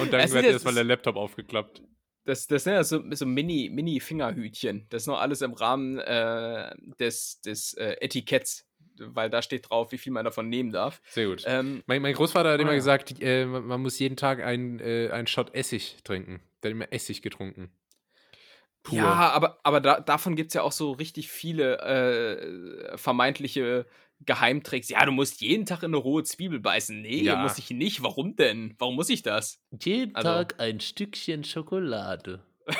Und 0.00 0.12
dann 0.12 0.30
wird 0.30 0.44
erstmal 0.44 0.74
der 0.74 0.84
Laptop 0.84 1.16
aufgeklappt. 1.16 1.82
Das, 2.24 2.46
das 2.46 2.64
sind 2.64 2.74
ja 2.74 2.84
so, 2.84 3.02
so 3.10 3.26
Mini- 3.26 3.68
Mini-Fingerhütchen. 3.68 4.86
das 4.90 5.02
ist 5.02 5.06
noch 5.08 5.20
alles 5.20 5.42
im 5.42 5.54
Rahmen 5.54 5.98
äh, 5.98 6.72
des, 7.00 7.40
des 7.40 7.74
äh, 7.74 7.96
Etiketts, 8.00 8.64
weil 8.98 9.28
da 9.28 9.42
steht 9.42 9.68
drauf, 9.68 9.90
wie 9.90 9.98
viel 9.98 10.12
man 10.12 10.24
davon 10.24 10.48
nehmen 10.48 10.70
darf. 10.70 11.00
Sehr 11.06 11.26
gut. 11.26 11.42
Ähm, 11.46 11.82
mein, 11.86 12.00
mein 12.00 12.14
Großvater 12.14 12.52
hat 12.52 12.60
ah, 12.60 12.62
immer 12.62 12.74
gesagt, 12.74 13.20
äh, 13.20 13.44
man, 13.44 13.80
muss 13.80 13.98
jeden 13.98 14.16
Tag 14.16 14.40
einen, 14.40 14.78
äh, 14.78 15.26
Shot 15.26 15.52
Essig 15.54 15.96
trinken. 16.04 16.40
Der 16.62 16.70
hat 16.70 16.76
immer 16.76 16.92
Essig 16.92 17.22
getrunken. 17.22 17.72
Pur. 18.84 18.98
Ja, 18.98 19.30
aber, 19.30 19.58
aber 19.62 19.80
da, 19.80 20.00
davon 20.00 20.36
gibt 20.36 20.48
es 20.48 20.54
ja 20.54 20.62
auch 20.62 20.72
so 20.72 20.92
richtig 20.92 21.28
viele 21.28 21.78
äh, 21.78 22.98
vermeintliche 22.98 23.86
Geheimtricks. 24.26 24.88
Ja, 24.88 25.04
du 25.04 25.12
musst 25.12 25.40
jeden 25.40 25.66
Tag 25.66 25.82
in 25.82 25.86
eine 25.90 25.96
rohe 25.96 26.22
Zwiebel 26.24 26.60
beißen. 26.60 27.00
Nee, 27.02 27.22
Ja. 27.22 27.36
muss 27.42 27.58
ich 27.58 27.70
nicht. 27.70 28.02
Warum 28.02 28.36
denn? 28.36 28.74
Warum 28.78 28.94
muss 28.96 29.08
ich 29.10 29.22
das? 29.22 29.60
Jeden 29.70 30.14
Also- 30.14 30.28
Tag 30.28 30.60
ein 30.60 30.80
Stückchen 30.80 31.44
Schokolade. 31.44 32.44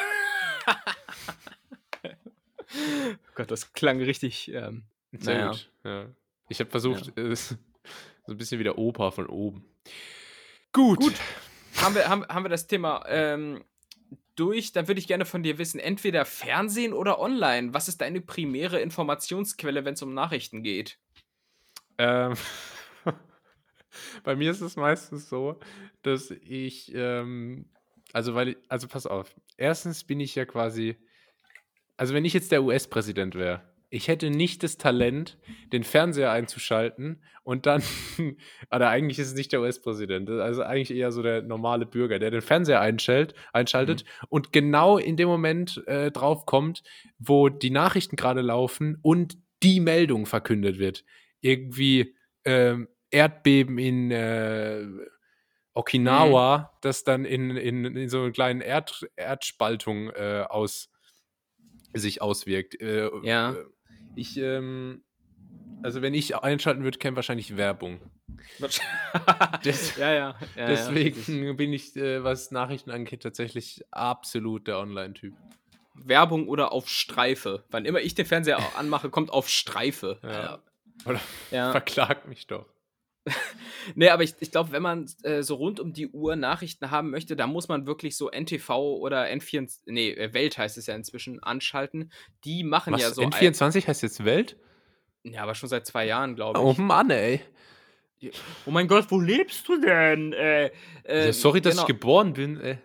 Gott, 3.34 3.50
das 3.50 3.72
klang 3.72 4.00
richtig. 4.00 4.48
Ähm, 4.52 4.84
Sehr 5.12 5.34
Naja. 5.34 5.50
gut. 5.50 5.70
Ja. 5.84 6.06
Ich 6.48 6.60
habe 6.60 6.70
versucht, 6.70 7.16
äh, 7.18 7.34
so 7.36 7.56
ein 8.28 8.36
bisschen 8.36 8.58
wie 8.58 8.64
der 8.64 8.78
Opa 8.78 9.10
von 9.10 9.26
oben. 9.26 9.64
Gut. 10.72 11.00
Gut. 11.00 11.14
haben, 11.76 11.94
wir, 11.94 12.08
haben, 12.08 12.26
haben 12.28 12.44
wir 12.44 12.48
das 12.48 12.66
Thema 12.66 13.04
ähm, 13.08 13.62
durch? 14.36 14.72
Dann 14.72 14.88
würde 14.88 15.00
ich 15.00 15.06
gerne 15.06 15.26
von 15.26 15.42
dir 15.42 15.58
wissen: 15.58 15.78
entweder 15.80 16.24
Fernsehen 16.24 16.94
oder 16.94 17.18
online. 17.18 17.74
Was 17.74 17.88
ist 17.88 18.00
deine 18.00 18.20
primäre 18.22 18.80
Informationsquelle, 18.80 19.84
wenn 19.84 19.94
es 19.94 20.02
um 20.02 20.14
Nachrichten 20.14 20.62
geht? 20.62 20.98
Ähm, 21.98 22.34
bei 24.24 24.36
mir 24.36 24.50
ist 24.50 24.60
es 24.60 24.76
meistens 24.76 25.28
so, 25.28 25.58
dass 26.02 26.30
ich, 26.30 26.92
ähm, 26.94 27.66
also 28.12 28.34
weil 28.34 28.48
ich, 28.48 28.56
also 28.68 28.88
pass 28.88 29.06
auf. 29.06 29.34
Erstens 29.56 30.04
bin 30.04 30.20
ich 30.20 30.34
ja 30.34 30.44
quasi, 30.44 30.96
also 31.96 32.14
wenn 32.14 32.24
ich 32.24 32.32
jetzt 32.32 32.52
der 32.52 32.62
US-Präsident 32.62 33.34
wäre, 33.34 33.62
ich 33.92 34.08
hätte 34.08 34.30
nicht 34.30 34.62
das 34.62 34.78
Talent, 34.78 35.36
den 35.70 35.84
Fernseher 35.84 36.32
einzuschalten 36.32 37.22
und 37.44 37.66
dann, 37.66 37.82
oder 38.74 38.88
eigentlich 38.88 39.18
ist 39.18 39.28
es 39.28 39.34
nicht 39.34 39.52
der 39.52 39.60
US-Präsident, 39.60 40.30
also 40.30 40.62
eigentlich 40.62 40.96
eher 40.96 41.12
so 41.12 41.22
der 41.22 41.42
normale 41.42 41.84
Bürger, 41.84 42.18
der 42.18 42.30
den 42.30 42.40
Fernseher 42.40 42.80
einschaltet, 42.80 43.36
einschaltet 43.52 44.06
und 44.30 44.50
genau 44.50 44.96
in 44.96 45.18
dem 45.18 45.28
Moment 45.28 45.86
äh, 45.86 46.10
drauf 46.10 46.46
kommt, 46.46 46.82
wo 47.18 47.50
die 47.50 47.70
Nachrichten 47.70 48.16
gerade 48.16 48.40
laufen 48.40 48.98
und 49.02 49.36
die 49.62 49.80
Meldung 49.80 50.24
verkündet 50.24 50.78
wird. 50.78 51.04
Irgendwie 51.42 52.16
ähm, 52.44 52.88
Erdbeben 53.10 53.76
in 53.78 54.10
äh, 54.10 54.86
Okinawa, 55.74 56.76
das 56.82 57.04
dann 57.04 57.24
in, 57.24 57.56
in, 57.56 57.84
in 57.96 58.08
so 58.08 58.22
einer 58.22 58.30
kleinen 58.32 58.60
Erd, 58.60 59.06
Erdspaltung 59.16 60.10
äh, 60.10 60.44
aus, 60.48 60.90
sich 61.94 62.20
auswirkt. 62.22 62.80
Äh, 62.80 63.10
Ja. 63.22 63.52
äh, 63.52 63.64
Ich, 64.14 64.36
ähm, 64.36 65.04
also 65.82 66.02
wenn 66.02 66.14
ich 66.14 66.36
einschalten 66.36 66.84
würde, 66.84 66.98
käme 66.98 67.16
wahrscheinlich 67.16 67.56
Werbung. 67.56 68.00
Des- 69.64 69.96
ja, 69.96 70.12
ja, 70.12 70.36
ja. 70.56 70.66
Deswegen 70.66 71.56
bin 71.56 71.72
ich, 71.72 71.96
äh, 71.96 72.22
was 72.22 72.50
Nachrichten 72.50 72.90
angeht, 72.90 73.22
tatsächlich 73.22 73.82
absolut 73.90 74.66
der 74.68 74.78
Online-Typ. 74.78 75.32
Ja. 75.34 76.08
Werbung 76.08 76.48
oder 76.48 76.72
auf 76.72 76.88
Streife. 76.88 77.64
Wann 77.70 77.84
immer 77.84 78.00
ich 78.00 78.14
den 78.14 78.24
Fernseher 78.26 78.58
anmache, 78.76 79.10
kommt 79.10 79.30
auf 79.30 79.48
Streife. 79.48 80.18
Ja. 80.22 80.62
Oder 81.06 81.20
Ja. 81.50 81.72
verklag 81.72 82.28
mich 82.28 82.46
doch. 82.46 82.66
Nee, 83.96 84.10
aber 84.10 84.22
ich, 84.22 84.34
ich 84.38 84.52
glaube, 84.52 84.70
wenn 84.70 84.82
man 84.82 85.10
äh, 85.24 85.42
so 85.42 85.56
rund 85.56 85.80
um 85.80 85.92
die 85.92 86.08
Uhr 86.08 86.36
Nachrichten 86.36 86.92
haben 86.92 87.10
möchte, 87.10 87.34
da 87.34 87.48
muss 87.48 87.66
man 87.66 87.84
wirklich 87.84 88.16
so 88.16 88.30
NTV 88.30 88.70
oder 88.70 89.24
N4, 89.24 89.80
nee, 89.86 90.10
äh, 90.10 90.32
Welt 90.32 90.56
heißt 90.56 90.78
es 90.78 90.86
ja 90.86 90.94
inzwischen, 90.94 91.42
anschalten. 91.42 92.12
Die 92.44 92.62
machen 92.62 92.94
Was, 92.94 93.00
ja 93.00 93.10
so. 93.10 93.22
N24 93.22 93.88
heißt 93.88 94.02
jetzt 94.02 94.24
Welt? 94.24 94.56
Ja, 95.24 95.42
aber 95.42 95.56
schon 95.56 95.68
seit 95.68 95.84
zwei 95.84 96.06
Jahren, 96.06 96.36
glaube 96.36 96.60
ich. 96.60 96.64
Oh 96.64 96.80
Mann, 96.80 97.10
ey. 97.10 97.40
Oh 98.66 98.70
mein 98.70 98.86
Gott, 98.86 99.06
wo 99.10 99.18
lebst 99.18 99.68
du 99.68 99.80
denn? 99.80 100.32
Äh, 100.32 100.70
äh, 101.02 101.26
ja, 101.26 101.32
sorry, 101.32 101.60
dass 101.60 101.74
genau, 101.74 101.82
ich 101.82 101.88
geboren 101.88 102.32
bin. 102.34 102.60
Ey. 102.60 102.78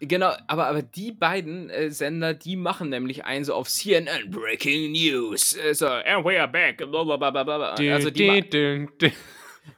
Genau, 0.00 0.32
aber, 0.46 0.66
aber 0.66 0.82
die 0.82 1.10
beiden 1.10 1.70
äh, 1.70 1.90
Sender, 1.90 2.32
die 2.32 2.54
machen 2.54 2.88
nämlich 2.88 3.24
einen 3.24 3.44
so 3.44 3.54
auf 3.54 3.68
CNN 3.68 4.30
Breaking 4.30 4.92
News. 4.92 5.56
Äh, 5.56 5.74
so, 5.74 5.86
and 5.86 6.24
we 6.24 6.38
are 6.38 6.46
back. 6.46 6.78
Blablabla. 6.78 7.74
Also 7.74 8.10
die, 8.10 8.46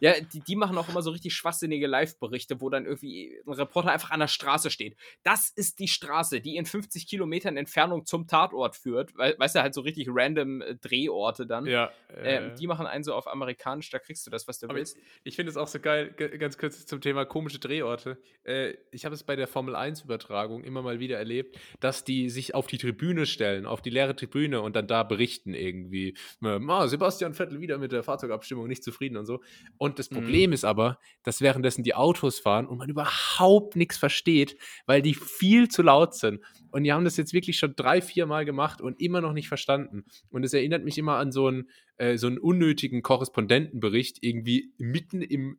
Ja, 0.00 0.14
die, 0.20 0.40
die 0.40 0.56
machen 0.56 0.78
auch 0.78 0.88
immer 0.88 1.02
so 1.02 1.10
richtig 1.10 1.34
schwachsinnige 1.34 1.86
Live-Berichte, 1.86 2.60
wo 2.60 2.70
dann 2.70 2.86
irgendwie 2.86 3.38
ein 3.46 3.52
Reporter 3.52 3.90
einfach 3.90 4.10
an 4.10 4.20
der 4.20 4.28
Straße 4.28 4.70
steht. 4.70 4.96
Das 5.22 5.50
ist 5.50 5.78
die 5.78 5.88
Straße, 5.88 6.40
die 6.40 6.56
in 6.56 6.66
50 6.66 7.06
Kilometern 7.06 7.56
Entfernung 7.56 8.06
zum 8.06 8.26
Tatort 8.26 8.76
führt. 8.76 9.14
We 9.16 9.34
weißt 9.38 9.56
du, 9.56 9.62
halt 9.62 9.74
so 9.74 9.80
richtig 9.80 10.08
random 10.10 10.62
äh, 10.62 10.76
Drehorte 10.76 11.46
dann. 11.46 11.66
Ja, 11.66 11.90
Ähm, 12.14 12.50
äh, 12.50 12.54
die 12.54 12.66
machen 12.66 12.86
einen 12.86 13.04
so 13.04 13.14
auf 13.14 13.26
amerikanisch, 13.26 13.90
da 13.90 13.98
kriegst 13.98 14.26
du 14.26 14.30
das, 14.30 14.46
was 14.48 14.58
du 14.58 14.68
willst. 14.68 14.96
Ich 15.24 15.36
finde 15.36 15.50
es 15.50 15.56
auch 15.56 15.68
so 15.68 15.80
geil, 15.80 16.10
ganz 16.12 16.58
kurz 16.58 16.86
zum 16.86 17.00
Thema 17.00 17.24
komische 17.24 17.58
Drehorte. 17.58 18.18
Äh, 18.44 18.74
ich 18.90 19.04
habe 19.04 19.14
es 19.14 19.22
bei 19.22 19.36
der 19.36 19.46
Formel 19.46 19.74
1-Übertragung 19.76 20.64
immer 20.64 20.82
mal 20.82 21.00
wieder 21.00 21.18
erlebt, 21.18 21.58
dass 21.80 22.04
die 22.04 22.30
sich 22.30 22.54
auf 22.54 22.66
die 22.66 22.78
Tribüne 22.78 23.26
stellen, 23.26 23.66
auf 23.66 23.82
die 23.82 23.90
leere 23.90 24.14
Tribüne 24.16 24.60
und 24.60 24.76
dann 24.76 24.86
da 24.86 25.02
berichten 25.02 25.54
irgendwie. 25.54 26.16
ähm, 26.42 26.68
Ah, 26.70 26.86
Sebastian 26.88 27.34
Vettel 27.34 27.60
wieder 27.60 27.78
mit 27.78 27.92
der 27.92 28.02
Fahrzeugabstimmung 28.02 28.66
nicht 28.66 28.84
zufrieden 28.84 29.16
und 29.16 29.26
so. 29.26 29.40
Und 29.80 29.98
das 29.98 30.10
Mhm. 30.10 30.16
Problem 30.16 30.52
ist 30.52 30.64
aber, 30.64 30.98
dass 31.22 31.40
währenddessen 31.40 31.82
die 31.82 31.94
Autos 31.94 32.38
fahren 32.38 32.66
und 32.66 32.76
man 32.76 32.90
überhaupt 32.90 33.76
nichts 33.76 33.96
versteht, 33.96 34.58
weil 34.84 35.00
die 35.00 35.14
viel 35.14 35.68
zu 35.68 35.80
laut 35.80 36.14
sind. 36.14 36.40
Und 36.70 36.84
die 36.84 36.92
haben 36.92 37.04
das 37.04 37.16
jetzt 37.16 37.32
wirklich 37.32 37.56
schon 37.56 37.74
drei, 37.76 38.02
vier 38.02 38.26
Mal 38.26 38.44
gemacht 38.44 38.82
und 38.82 39.00
immer 39.00 39.22
noch 39.22 39.32
nicht 39.32 39.48
verstanden. 39.48 40.04
Und 40.28 40.44
es 40.44 40.52
erinnert 40.52 40.84
mich 40.84 40.98
immer 40.98 41.16
an 41.16 41.32
so 41.32 41.46
einen, 41.46 41.70
äh, 41.96 42.18
so 42.18 42.26
einen 42.26 42.36
unnötigen 42.36 43.00
Korrespondentenbericht, 43.00 44.18
irgendwie 44.20 44.74
mitten 44.76 45.22
im 45.22 45.58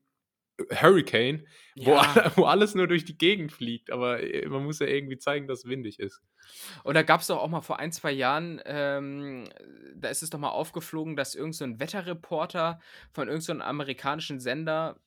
Hurricane, 0.72 1.48
wo, 1.76 1.92
Ja. 1.92 2.32
wo 2.36 2.46
alles 2.46 2.76
nur 2.76 2.88
durch 2.88 3.06
die 3.06 3.18
Gegend 3.18 3.52
fliegt. 3.52 3.92
Aber 3.92 4.22
äh, 4.22 4.48
man 4.48 4.64
muss 4.64 4.80
ja 4.80 4.88
irgendwie 4.88 5.18
zeigen, 5.18 5.48
dass 5.48 5.60
es 5.60 5.66
windig 5.70 6.00
ist. 6.00 6.22
Und 6.84 6.96
da 6.96 7.04
gab 7.04 7.22
es 7.22 7.28
doch 7.28 7.38
auch 7.40 7.48
mal 7.50 7.62
vor 7.62 7.80
ein, 7.80 7.92
zwei 7.92 8.12
Jahren, 8.12 8.62
ähm, 8.66 9.48
da 9.96 10.10
ist 10.10 10.24
es 10.24 10.30
doch 10.30 10.40
mal 10.40 10.50
aufgeflogen, 10.50 11.16
dass 11.16 11.36
irgendein 11.36 11.54
so 11.54 11.64
ein 11.66 11.80
Wetterreporter 11.80 12.80
von 13.14 13.28
irgendeinem 13.28 13.60
so 13.60 13.64
amerikanischen 13.64 14.40
Sender 14.40 15.00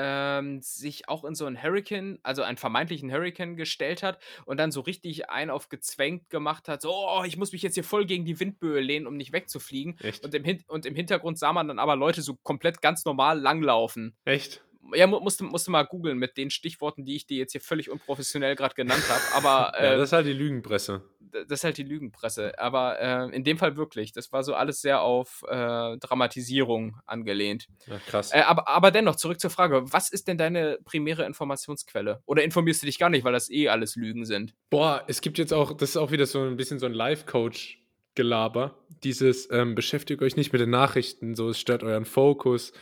ähm, 0.00 0.62
sich 0.62 1.08
auch 1.08 1.24
in 1.24 1.34
so 1.34 1.44
einen 1.44 1.60
Hurricane, 1.60 2.20
also 2.22 2.42
einen 2.42 2.56
vermeintlichen 2.56 3.10
Hurricane 3.10 3.56
gestellt 3.56 4.04
hat 4.04 4.22
und 4.44 4.58
dann 4.58 4.70
so 4.70 4.80
richtig 4.80 5.28
ein 5.28 5.50
auf 5.50 5.68
gezwängt 5.68 6.30
gemacht 6.30 6.68
hat, 6.68 6.82
so, 6.82 6.92
oh, 6.92 7.24
ich 7.24 7.36
muss 7.36 7.50
mich 7.50 7.62
jetzt 7.62 7.74
hier 7.74 7.82
voll 7.82 8.06
gegen 8.06 8.24
die 8.24 8.38
Windböe 8.38 8.78
lehnen, 8.80 9.08
um 9.08 9.16
nicht 9.16 9.32
wegzufliegen. 9.32 9.98
Echt? 9.98 10.24
Und 10.24 10.32
im, 10.34 10.44
Hin 10.44 10.62
und 10.68 10.86
im 10.86 10.94
Hintergrund 10.94 11.36
sah 11.36 11.52
man 11.52 11.66
dann 11.66 11.80
aber 11.80 11.96
Leute 11.96 12.22
so 12.22 12.36
komplett 12.36 12.80
ganz 12.80 13.04
normal 13.04 13.40
langlaufen. 13.40 14.16
Echt? 14.24 14.64
Ja, 14.94 15.06
musst, 15.06 15.40
du 15.40 15.70
mal 15.70 15.82
googeln 15.84 16.18
mit 16.18 16.36
den 16.36 16.50
Stichworten, 16.50 17.04
die 17.04 17.16
ich 17.16 17.26
dir 17.26 17.38
jetzt 17.38 17.52
hier 17.52 17.60
völlig 17.60 17.90
unprofessionell 17.90 18.54
gerade 18.56 18.74
genannt 18.74 19.04
habe. 19.08 19.20
Aber 19.34 19.72
ja, 19.78 19.94
äh, 19.94 19.96
das 19.96 20.08
ist 20.08 20.12
halt 20.12 20.26
die 20.26 20.32
Lügenpresse. 20.32 21.02
das 21.30 21.60
ist 21.60 21.64
halt 21.64 21.78
die 21.78 21.82
Lügenpresse. 21.82 22.58
Aber 22.58 23.00
äh, 23.00 23.34
in 23.34 23.44
dem 23.44 23.58
Fall 23.58 23.76
wirklich. 23.76 24.12
Das 24.12 24.32
war 24.32 24.42
so 24.42 24.54
alles 24.54 24.80
sehr 24.80 25.02
auf 25.02 25.44
äh, 25.48 25.96
Dramatisierung 25.98 26.96
angelehnt. 27.06 27.68
Ja, 27.86 27.98
krass. 28.06 28.32
Äh, 28.32 28.40
aber, 28.40 28.68
aber 28.68 28.90
dennoch, 28.90 29.16
zurück 29.16 29.40
zur 29.40 29.50
Frage: 29.50 29.82
Was 29.92 30.10
ist 30.10 30.28
denn 30.28 30.38
deine 30.38 30.78
primäre 30.84 31.24
Informationsquelle? 31.24 32.22
Oder 32.26 32.42
informierst 32.44 32.82
du 32.82 32.86
dich 32.86 32.98
gar 32.98 33.10
nicht, 33.10 33.24
weil 33.24 33.32
das 33.32 33.50
eh 33.50 33.68
alles 33.68 33.96
Lügen 33.96 34.24
sind? 34.24 34.54
Boah, 34.70 35.04
es 35.06 35.20
gibt 35.20 35.38
jetzt 35.38 35.52
auch, 35.52 35.72
das 35.76 35.90
ist 35.90 35.96
auch 35.96 36.10
wieder 36.10 36.26
so 36.26 36.42
ein 36.42 36.56
bisschen 36.56 36.78
so 36.78 36.86
ein 36.86 36.92
Life-Coach-Gelaber. 36.92 38.78
Dieses, 39.04 39.50
ähm, 39.50 39.74
beschäftigt 39.74 40.22
euch 40.22 40.36
nicht 40.36 40.52
mit 40.52 40.60
den 40.60 40.70
Nachrichten, 40.70 41.34
so, 41.34 41.50
es 41.50 41.58
stört 41.58 41.82
euren 41.82 42.04
Fokus, 42.04 42.72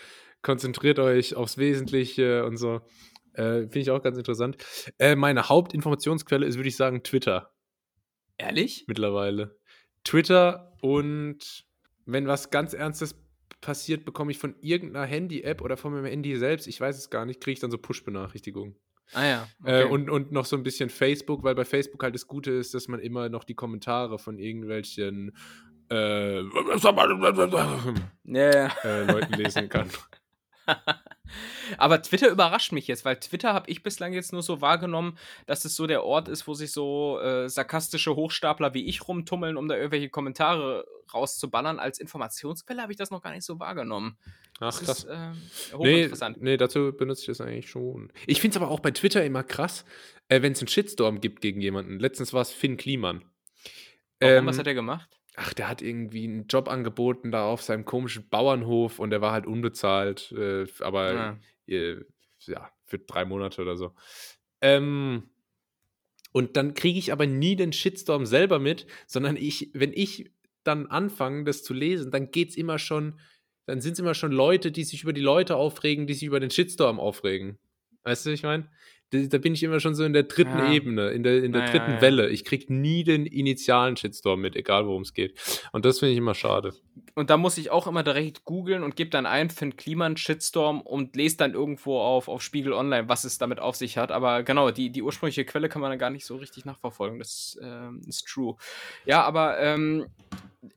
konzentriert 0.46 1.00
euch 1.00 1.34
aufs 1.34 1.58
Wesentliche 1.58 2.46
und 2.46 2.56
so. 2.56 2.80
Äh, 3.32 3.62
Finde 3.62 3.80
ich 3.80 3.90
auch 3.90 4.00
ganz 4.00 4.16
interessant. 4.16 4.56
Äh, 4.96 5.16
meine 5.16 5.48
Hauptinformationsquelle 5.48 6.46
ist, 6.46 6.54
würde 6.54 6.68
ich 6.68 6.76
sagen, 6.76 7.02
Twitter 7.02 7.52
Ehrlich? 8.38 8.84
mittlerweile. 8.86 9.58
Twitter 10.04 10.72
und 10.80 11.66
wenn 12.04 12.28
was 12.28 12.50
ganz 12.50 12.74
Ernstes 12.74 13.20
passiert, 13.60 14.04
bekomme 14.04 14.30
ich 14.30 14.38
von 14.38 14.54
irgendeiner 14.60 15.04
Handy-App 15.04 15.62
oder 15.62 15.76
von 15.76 15.92
meinem 15.92 16.04
Handy 16.04 16.36
selbst, 16.36 16.68
ich 16.68 16.80
weiß 16.80 16.96
es 16.96 17.10
gar 17.10 17.26
nicht, 17.26 17.40
kriege 17.40 17.54
ich 17.54 17.60
dann 17.60 17.72
so 17.72 17.78
Push-Benachrichtigungen. 17.78 18.76
Ah 19.14 19.26
ja. 19.26 19.48
Äh, 19.64 19.82
okay. 19.82 19.92
und, 19.92 20.10
und 20.10 20.30
noch 20.30 20.44
so 20.44 20.56
ein 20.56 20.62
bisschen 20.62 20.90
Facebook, 20.90 21.42
weil 21.42 21.56
bei 21.56 21.64
Facebook 21.64 22.04
halt 22.04 22.14
das 22.14 22.28
Gute 22.28 22.52
ist, 22.52 22.72
dass 22.72 22.86
man 22.86 23.00
immer 23.00 23.28
noch 23.28 23.42
die 23.42 23.54
Kommentare 23.54 24.20
von 24.20 24.38
irgendwelchen 24.38 25.36
äh, 25.90 26.40
ja. 28.24 28.70
äh, 28.84 29.04
Leuten 29.10 29.32
lesen 29.34 29.68
kann. 29.68 29.90
Aber 31.78 32.00
Twitter 32.02 32.28
überrascht 32.30 32.72
mich 32.72 32.86
jetzt, 32.86 33.04
weil 33.04 33.16
Twitter 33.18 33.52
habe 33.52 33.68
ich 33.68 33.82
bislang 33.82 34.12
jetzt 34.12 34.32
nur 34.32 34.42
so 34.42 34.60
wahrgenommen, 34.60 35.18
dass 35.46 35.64
es 35.64 35.74
so 35.74 35.86
der 35.86 36.04
Ort 36.04 36.28
ist, 36.28 36.46
wo 36.46 36.54
sich 36.54 36.72
so 36.72 37.18
äh, 37.20 37.48
sarkastische 37.48 38.14
Hochstapler 38.14 38.74
wie 38.74 38.86
ich 38.86 39.06
rumtummeln, 39.08 39.56
um 39.56 39.68
da 39.68 39.76
irgendwelche 39.76 40.08
Kommentare 40.08 40.86
rauszuballern. 41.12 41.78
Als 41.78 41.98
Informationsquelle 41.98 42.80
habe 42.80 42.92
ich 42.92 42.98
das 42.98 43.10
noch 43.10 43.22
gar 43.22 43.32
nicht 43.32 43.44
so 43.44 43.58
wahrgenommen. 43.58 44.16
Ach, 44.60 44.78
Das 44.78 45.00
ist 45.00 45.04
äh, 45.04 45.30
Nee, 45.32 45.76
hochinteressant. 45.76 46.40
nee, 46.40 46.56
dazu 46.56 46.92
benutze 46.96 47.22
ich 47.22 47.26
das 47.26 47.40
eigentlich 47.40 47.68
schon. 47.68 48.12
Ich 48.26 48.40
finde 48.40 48.56
es 48.56 48.62
aber 48.62 48.70
auch 48.70 48.80
bei 48.80 48.92
Twitter 48.92 49.24
immer 49.24 49.42
krass, 49.42 49.84
äh, 50.28 50.42
wenn 50.42 50.52
es 50.52 50.60
einen 50.60 50.68
Shitstorm 50.68 51.20
gibt 51.20 51.40
gegen 51.40 51.60
jemanden. 51.60 51.98
Letztens 51.98 52.32
war 52.32 52.42
es 52.42 52.52
Finn 52.52 52.76
Kliman. 52.76 53.24
Warum? 54.20 54.46
Was 54.46 54.56
Ähm, 54.56 54.60
hat 54.60 54.66
er 54.66 54.74
gemacht? 54.74 55.15
Ach, 55.36 55.52
der 55.52 55.68
hat 55.68 55.82
irgendwie 55.82 56.24
einen 56.24 56.46
Job 56.46 56.68
angeboten 56.68 57.30
da 57.30 57.44
auf 57.44 57.62
seinem 57.62 57.84
komischen 57.84 58.28
Bauernhof 58.28 58.98
und 58.98 59.10
der 59.10 59.20
war 59.20 59.32
halt 59.32 59.46
unbezahlt, 59.46 60.32
äh, 60.32 60.64
aber 60.80 61.14
Ja. 61.14 61.38
äh, 61.66 62.04
ja, 62.40 62.70
für 62.86 62.98
drei 62.98 63.24
Monate 63.24 63.60
oder 63.60 63.76
so. 63.76 63.92
Ähm, 64.62 65.28
und 66.32 66.56
dann 66.56 66.74
kriege 66.74 66.98
ich 66.98 67.12
aber 67.12 67.26
nie 67.26 67.56
den 67.56 67.72
Shitstorm 67.72 68.26
selber 68.26 68.58
mit, 68.58 68.86
sondern 69.06 69.36
ich, 69.36 69.70
wenn 69.74 69.92
ich 69.92 70.30
dann 70.64 70.86
anfange, 70.86 71.44
das 71.44 71.62
zu 71.62 71.72
lesen, 71.74 72.10
dann 72.10 72.30
geht's 72.30 72.56
immer 72.56 72.78
schon, 72.78 73.20
dann 73.66 73.80
sind 73.80 73.94
es 73.94 73.98
immer 73.98 74.14
schon 74.14 74.32
Leute, 74.32 74.72
die 74.72 74.84
sich 74.84 75.02
über 75.02 75.12
die 75.12 75.20
Leute 75.20 75.56
aufregen, 75.56 76.06
die 76.06 76.14
sich 76.14 76.24
über 76.24 76.40
den 76.40 76.50
Shitstorm 76.50 76.98
aufregen. 77.00 77.58
Weißt 78.04 78.24
du, 78.24 78.30
was 78.30 78.38
ich 78.38 78.42
meine? 78.42 78.70
Da, 79.10 79.18
da 79.20 79.38
bin 79.38 79.54
ich 79.54 79.62
immer 79.62 79.78
schon 79.78 79.94
so 79.94 80.04
in 80.04 80.12
der 80.12 80.24
dritten 80.24 80.58
Ja. 80.58 80.72
Ebene, 80.72 81.10
in 81.10 81.22
der, 81.22 81.42
in 81.42 81.52
der 81.52 81.66
Ja, 81.66 81.70
dritten 81.70 81.92
ja. 81.92 82.00
Welle. 82.00 82.28
Ich 82.28 82.44
krieg 82.44 82.68
nie 82.70 83.04
den 83.04 83.24
initialen 83.26 83.96
Shitstorm 83.96 84.40
mit, 84.40 84.56
egal 84.56 84.86
worum 84.86 85.02
es 85.02 85.14
geht. 85.14 85.34
Und 85.72 85.84
das 85.84 86.00
finde 86.00 86.12
ich 86.12 86.18
immer 86.18 86.34
schade. 86.34 86.72
Und 87.14 87.30
da 87.30 87.36
muss 87.36 87.56
ich 87.56 87.70
auch 87.70 87.86
immer 87.86 88.02
direkt 88.02 88.44
googeln 88.44 88.82
und 88.82 88.96
gebe 88.96 89.10
dann 89.10 89.26
ein, 89.26 89.48
Finn 89.50 89.76
Kliman 89.76 90.16
Shitstorm 90.16 90.80
und 90.80 91.14
lese 91.14 91.36
dann 91.36 91.54
irgendwo 91.54 92.00
auf, 92.00 92.28
auf 92.28 92.42
Spiegel 92.42 92.72
Online, 92.72 93.08
was 93.08 93.24
es 93.24 93.38
damit 93.38 93.60
auf 93.60 93.76
sich 93.76 93.96
hat. 93.96 94.10
Aber 94.10 94.42
genau, 94.42 94.70
die, 94.70 94.90
die 94.90 95.02
ursprüngliche 95.02 95.44
Quelle 95.44 95.68
kann 95.68 95.80
man 95.82 95.90
dann 95.90 95.98
gar 95.98 96.10
nicht 96.10 96.26
so 96.26 96.36
richtig 96.36 96.64
nachverfolgen. 96.64 97.18
Das 97.18 97.58
ähm, 97.62 98.00
ist 98.06 98.26
true. 98.26 98.56
Ja, 99.04 99.22
aber 99.22 99.58
ähm, 99.60 100.06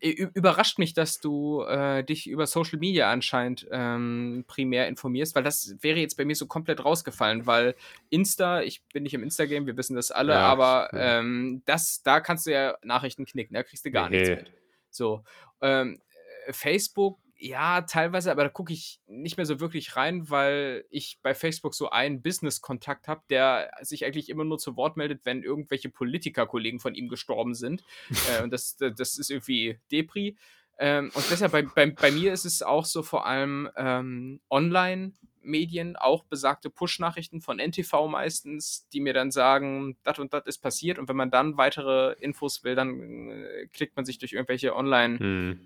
überrascht 0.02 0.80
mich, 0.80 0.94
dass 0.94 1.20
du 1.20 1.62
äh, 1.64 2.04
dich 2.04 2.28
über 2.30 2.48
Social 2.48 2.80
Media 2.80 3.12
anscheinend 3.12 3.68
ähm, 3.72 4.46
primär 4.48 4.88
informierst, 4.88 5.36
weil 5.36 5.44
das 5.44 5.76
wäre 5.82 6.00
jetzt 6.00 6.18
bei 6.18 6.26
mir 6.26 6.36
so 6.36 6.48
komplett 6.48 6.84
rausgefallen, 6.84 7.46
weil 7.46 7.76
Insta, 8.10 8.62
ich 8.62 8.84
bin 8.94 9.04
nicht 9.04 9.14
im 9.14 9.24
Instagram, 9.24 9.66
wir 9.66 9.78
wissen 9.78 9.96
das 9.96 10.12
alle, 10.12 10.34
Ja, 10.34 10.40
aber 10.42 10.90
ja. 10.94 11.20
ähm, 11.20 11.62
das, 11.66 12.02
da 12.04 12.20
kannst 12.20 12.46
du 12.46 12.52
ja 12.52 12.78
Nachrichten 12.84 13.26
knicken, 13.26 13.54
da 13.54 13.64
kriegst 13.64 13.86
du 13.86 13.92
gar 13.92 14.10
nichts 14.10 14.30
Nee. 14.30 14.36
mit. 14.36 14.52
So. 14.90 15.24
Ähm, 15.62 16.02
äh, 16.48 16.54
Facebook, 16.54 17.20
ja, 17.42 17.82
teilweise, 17.82 18.32
aber 18.32 18.44
da 18.44 18.50
gucke 18.50 18.74
ich 18.74 19.00
nicht 19.08 19.38
mehr 19.38 19.46
so 19.46 19.62
wirklich 19.62 19.96
rein, 19.96 20.30
weil 20.30 20.84
ich 20.90 21.20
bei 21.24 21.34
Facebook 21.34 21.74
so 21.74 21.90
einen 21.90 22.22
Business-Kontakt 22.22 23.08
habe, 23.08 23.22
der 23.30 23.72
sich 23.82 24.06
eigentlich 24.06 24.28
immer 24.28 24.44
nur 24.44 24.58
zu 24.58 24.76
Wort 24.76 24.98
meldet, 24.98 25.26
wenn 25.26 25.42
irgendwelche 25.42 25.90
Politikerkollegen 25.90 26.82
von 26.82 26.96
ihm 26.96 27.08
gestorben 27.08 27.56
sind. 27.56 27.84
äh, 28.10 28.44
und 28.44 28.52
das, 28.52 28.76
das 28.76 29.18
ist 29.18 29.32
irgendwie 29.32 29.80
Depri. 29.90 30.36
Ähm, 30.80 31.12
und 31.14 31.26
deshalb, 31.32 31.54
bei, 31.54 31.62
bei, 31.62 31.90
bei 31.90 32.12
mir 32.12 32.34
ist 32.34 32.44
es 32.44 32.62
auch 32.62 32.84
so 32.84 33.04
vor 33.04 33.26
allem 33.26 33.70
ähm, 33.78 34.42
Online-Medien, 34.50 35.96
auch 35.96 36.26
besagte 36.26 36.70
Push-Nachrichten 36.70 37.40
von 37.40 37.58
NTV 37.60 38.10
meistens, 38.10 38.90
die 38.90 39.00
mir 39.00 39.14
dann 39.14 39.32
sagen, 39.32 39.98
das 40.04 40.20
und 40.20 40.34
das 40.34 40.46
ist 40.46 40.58
passiert. 40.58 41.00
Und 41.00 41.08
wenn 41.08 41.16
man 41.16 41.32
dann 41.32 41.56
weitere 41.56 42.16
Infos 42.20 42.66
will, 42.66 42.76
dann 42.76 43.30
äh, 43.30 43.68
klickt 43.68 43.96
man 43.96 44.04
sich 44.04 44.18
durch 44.18 44.34
irgendwelche 44.34 44.76
Online- 44.76 45.20
Hm. 45.20 45.60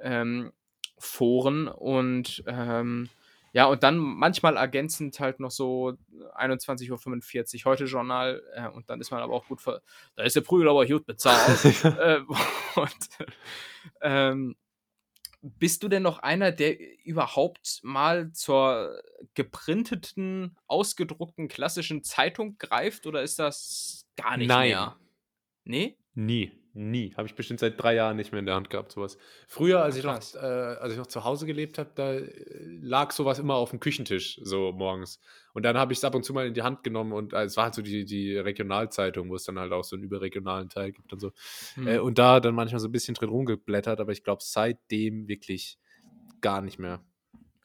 ähm, 0.00 0.52
Foren 1.02 1.66
und 1.68 2.44
ähm, 2.46 3.08
ja, 3.52 3.66
und 3.66 3.82
dann 3.82 3.98
manchmal 3.98 4.56
ergänzend 4.56 5.18
halt 5.20 5.40
noch 5.40 5.50
so 5.50 5.94
21.45 6.36 7.66
Uhr 7.66 7.70
heute 7.70 7.84
Journal 7.84 8.42
äh, 8.54 8.68
und 8.68 8.88
dann 8.88 9.00
ist 9.00 9.10
man 9.10 9.20
aber 9.20 9.34
auch 9.34 9.46
gut 9.46 9.60
ver 9.60 9.82
da 10.14 10.22
ist 10.22 10.36
der 10.36 10.40
Prügel 10.42 10.68
aber 10.68 10.86
gut 10.86 11.04
bezahlt. 11.04 11.64
äh, 11.84 12.20
und, 12.76 13.08
ähm, 14.00 14.56
bist 15.42 15.82
du 15.82 15.88
denn 15.88 16.04
noch 16.04 16.20
einer, 16.20 16.52
der 16.52 16.78
überhaupt 17.04 17.80
mal 17.82 18.30
zur 18.32 19.02
geprinteten, 19.34 20.56
ausgedruckten 20.68 21.48
klassischen 21.48 22.04
Zeitung 22.04 22.58
greift 22.58 23.08
oder 23.08 23.22
ist 23.22 23.40
das 23.40 24.06
gar 24.16 24.36
nicht 24.36 24.48
Nein. 24.48 24.68
mehr? 24.68 24.96
Nee? 25.64 25.98
Nie, 26.14 26.52
nie. 26.74 27.14
Habe 27.16 27.26
ich 27.26 27.34
bestimmt 27.34 27.60
seit 27.60 27.80
drei 27.80 27.94
Jahren 27.94 28.16
nicht 28.16 28.32
mehr 28.32 28.38
in 28.38 28.46
der 28.46 28.54
Hand 28.54 28.70
gehabt, 28.70 28.92
sowas. 28.92 29.18
Früher, 29.46 29.82
als 29.82 29.96
ich 29.96 30.04
noch, 30.04 30.14
äh, 30.14 30.38
als 30.38 30.92
ich 30.92 30.98
noch 30.98 31.06
zu 31.06 31.24
Hause 31.24 31.46
gelebt 31.46 31.78
habe, 31.78 31.90
da 31.94 32.12
äh, 32.14 32.30
lag 32.80 33.12
sowas 33.12 33.38
immer 33.38 33.54
auf 33.54 33.70
dem 33.70 33.80
Küchentisch, 33.80 34.40
so 34.42 34.72
morgens. 34.72 35.20
Und 35.52 35.64
dann 35.64 35.76
habe 35.76 35.92
ich 35.92 35.98
es 35.98 36.04
ab 36.04 36.14
und 36.14 36.24
zu 36.24 36.32
mal 36.32 36.46
in 36.46 36.54
die 36.54 36.62
Hand 36.62 36.82
genommen 36.82 37.12
und 37.12 37.32
äh, 37.32 37.42
es 37.44 37.56
war 37.56 37.64
halt 37.64 37.74
so 37.74 37.82
die, 37.82 38.04
die 38.04 38.36
Regionalzeitung, 38.36 39.28
wo 39.28 39.34
es 39.34 39.44
dann 39.44 39.58
halt 39.58 39.72
auch 39.72 39.84
so 39.84 39.96
einen 39.96 40.04
überregionalen 40.04 40.68
Teil 40.68 40.92
gibt 40.92 41.12
und 41.12 41.20
so. 41.20 41.32
Hm. 41.74 41.86
Äh, 41.86 41.98
und 41.98 42.18
da 42.18 42.40
dann 42.40 42.54
manchmal 42.54 42.80
so 42.80 42.88
ein 42.88 42.92
bisschen 42.92 43.14
drin 43.14 43.28
rumgeblättert, 43.28 44.00
aber 44.00 44.12
ich 44.12 44.24
glaube 44.24 44.42
seitdem 44.42 45.28
wirklich 45.28 45.78
gar 46.40 46.62
nicht 46.62 46.78
mehr. 46.78 47.04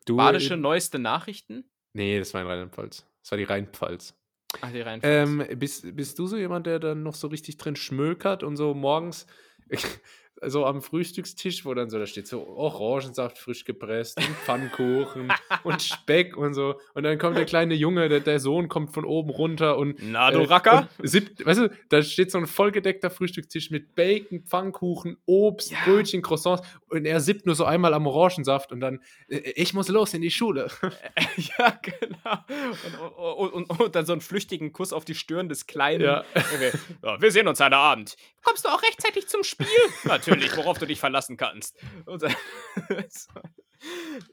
Du, 0.05 0.17
Badische 0.17 0.53
äh, 0.53 0.57
neueste 0.57 0.99
Nachrichten? 0.99 1.69
Nee, 1.93 2.19
das 2.19 2.33
war 2.33 2.41
in 2.41 2.47
Rheinland-Pfalz. 2.47 3.05
Das 3.21 3.31
war 3.31 3.37
die 3.37 3.43
Rheinpfalz. 3.43 4.15
Ach, 4.61 4.71
die. 4.71 5.01
Ähm, 5.03 5.45
bist, 5.55 5.95
bist 5.95 6.17
du 6.19 6.27
so 6.27 6.37
jemand, 6.37 6.65
der 6.67 6.79
dann 6.79 7.03
noch 7.03 7.15
so 7.15 7.27
richtig 7.27 7.57
drin 7.57 7.75
schmökert 7.75 8.43
und 8.43 8.57
so 8.57 8.73
morgens 8.73 9.27
so 10.45 10.65
am 10.65 10.81
Frühstückstisch, 10.81 11.65
wo 11.65 11.73
dann 11.73 11.89
so, 11.89 11.97
da 11.97 12.05
steht 12.05 12.27
so 12.27 12.47
Orangensaft 12.47 13.37
frisch 13.37 13.65
gepresst 13.65 14.17
und 14.17 14.35
Pfannkuchen 14.45 15.33
und 15.63 15.81
Speck 15.81 16.37
und 16.37 16.53
so. 16.53 16.79
Und 16.93 17.03
dann 17.03 17.17
kommt 17.17 17.37
der 17.37 17.45
kleine 17.45 17.73
Junge, 17.73 18.09
der, 18.09 18.19
der 18.19 18.39
Sohn 18.39 18.67
kommt 18.67 18.93
von 18.93 19.05
oben 19.05 19.29
runter 19.29 19.77
und 19.77 19.97
Na, 20.01 20.31
du 20.31 20.39
äh, 20.39 20.45
Racker? 20.45 20.87
Sieb, 21.01 21.45
weißt 21.45 21.59
du, 21.61 21.71
da 21.89 22.01
steht 22.01 22.31
so 22.31 22.37
ein 22.37 22.47
vollgedeckter 22.47 23.09
Frühstückstisch 23.09 23.71
mit 23.71 23.95
Bacon, 23.95 24.43
Pfannkuchen, 24.43 25.17
Obst, 25.25 25.71
Ja. 25.71 25.77
Brötchen, 25.85 26.21
Croissants 26.21 26.65
und 26.89 27.05
er 27.05 27.19
sippt 27.19 27.45
nur 27.45 27.55
so 27.55 27.65
einmal 27.65 27.93
am 27.93 28.05
Orangensaft 28.07 28.71
und 28.71 28.79
dann, 28.79 29.01
äh, 29.27 29.37
ich 29.55 29.73
muss 29.73 29.87
los 29.87 30.13
in 30.13 30.21
die 30.21 30.31
Schule. 30.31 30.67
ja, 31.37 31.79
genau. 31.81 33.35
Und, 33.37 33.53
und, 33.53 33.69
und, 33.69 33.79
und 33.79 33.95
dann 33.95 34.05
so 34.05 34.13
einen 34.13 34.21
flüchtigen 34.21 34.71
Kuss 34.71 34.93
auf 34.93 35.05
die 35.05 35.15
Stirn 35.15 35.49
des 35.49 35.67
Kleinen. 35.67 36.03
Ja. 36.03 36.23
Okay. 36.35 36.71
Ja, 37.03 37.21
wir 37.21 37.31
sehen 37.31 37.47
uns 37.47 37.59
heute 37.59 37.75
Abend. 37.75 38.15
Kommst 38.43 38.65
du 38.65 38.69
auch 38.69 38.81
rechtzeitig 38.81 39.27
zum 39.27 39.43
Spiel? 39.43 39.67
Natürlich, 40.03 40.26
worauf 40.55 40.77
du 40.77 40.85
dich 40.85 40.99
verlassen 40.99 41.37
kannst. 41.37 41.77
Und 42.05 42.21
dann, 42.23 42.35
so. 43.09 43.31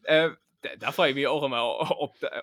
äh, 0.04 0.30
da, 0.62 0.76
da 0.78 0.92
frage 0.92 1.10
ich 1.10 1.14
mich 1.16 1.26
auch 1.26 1.42
immer, 1.42 1.62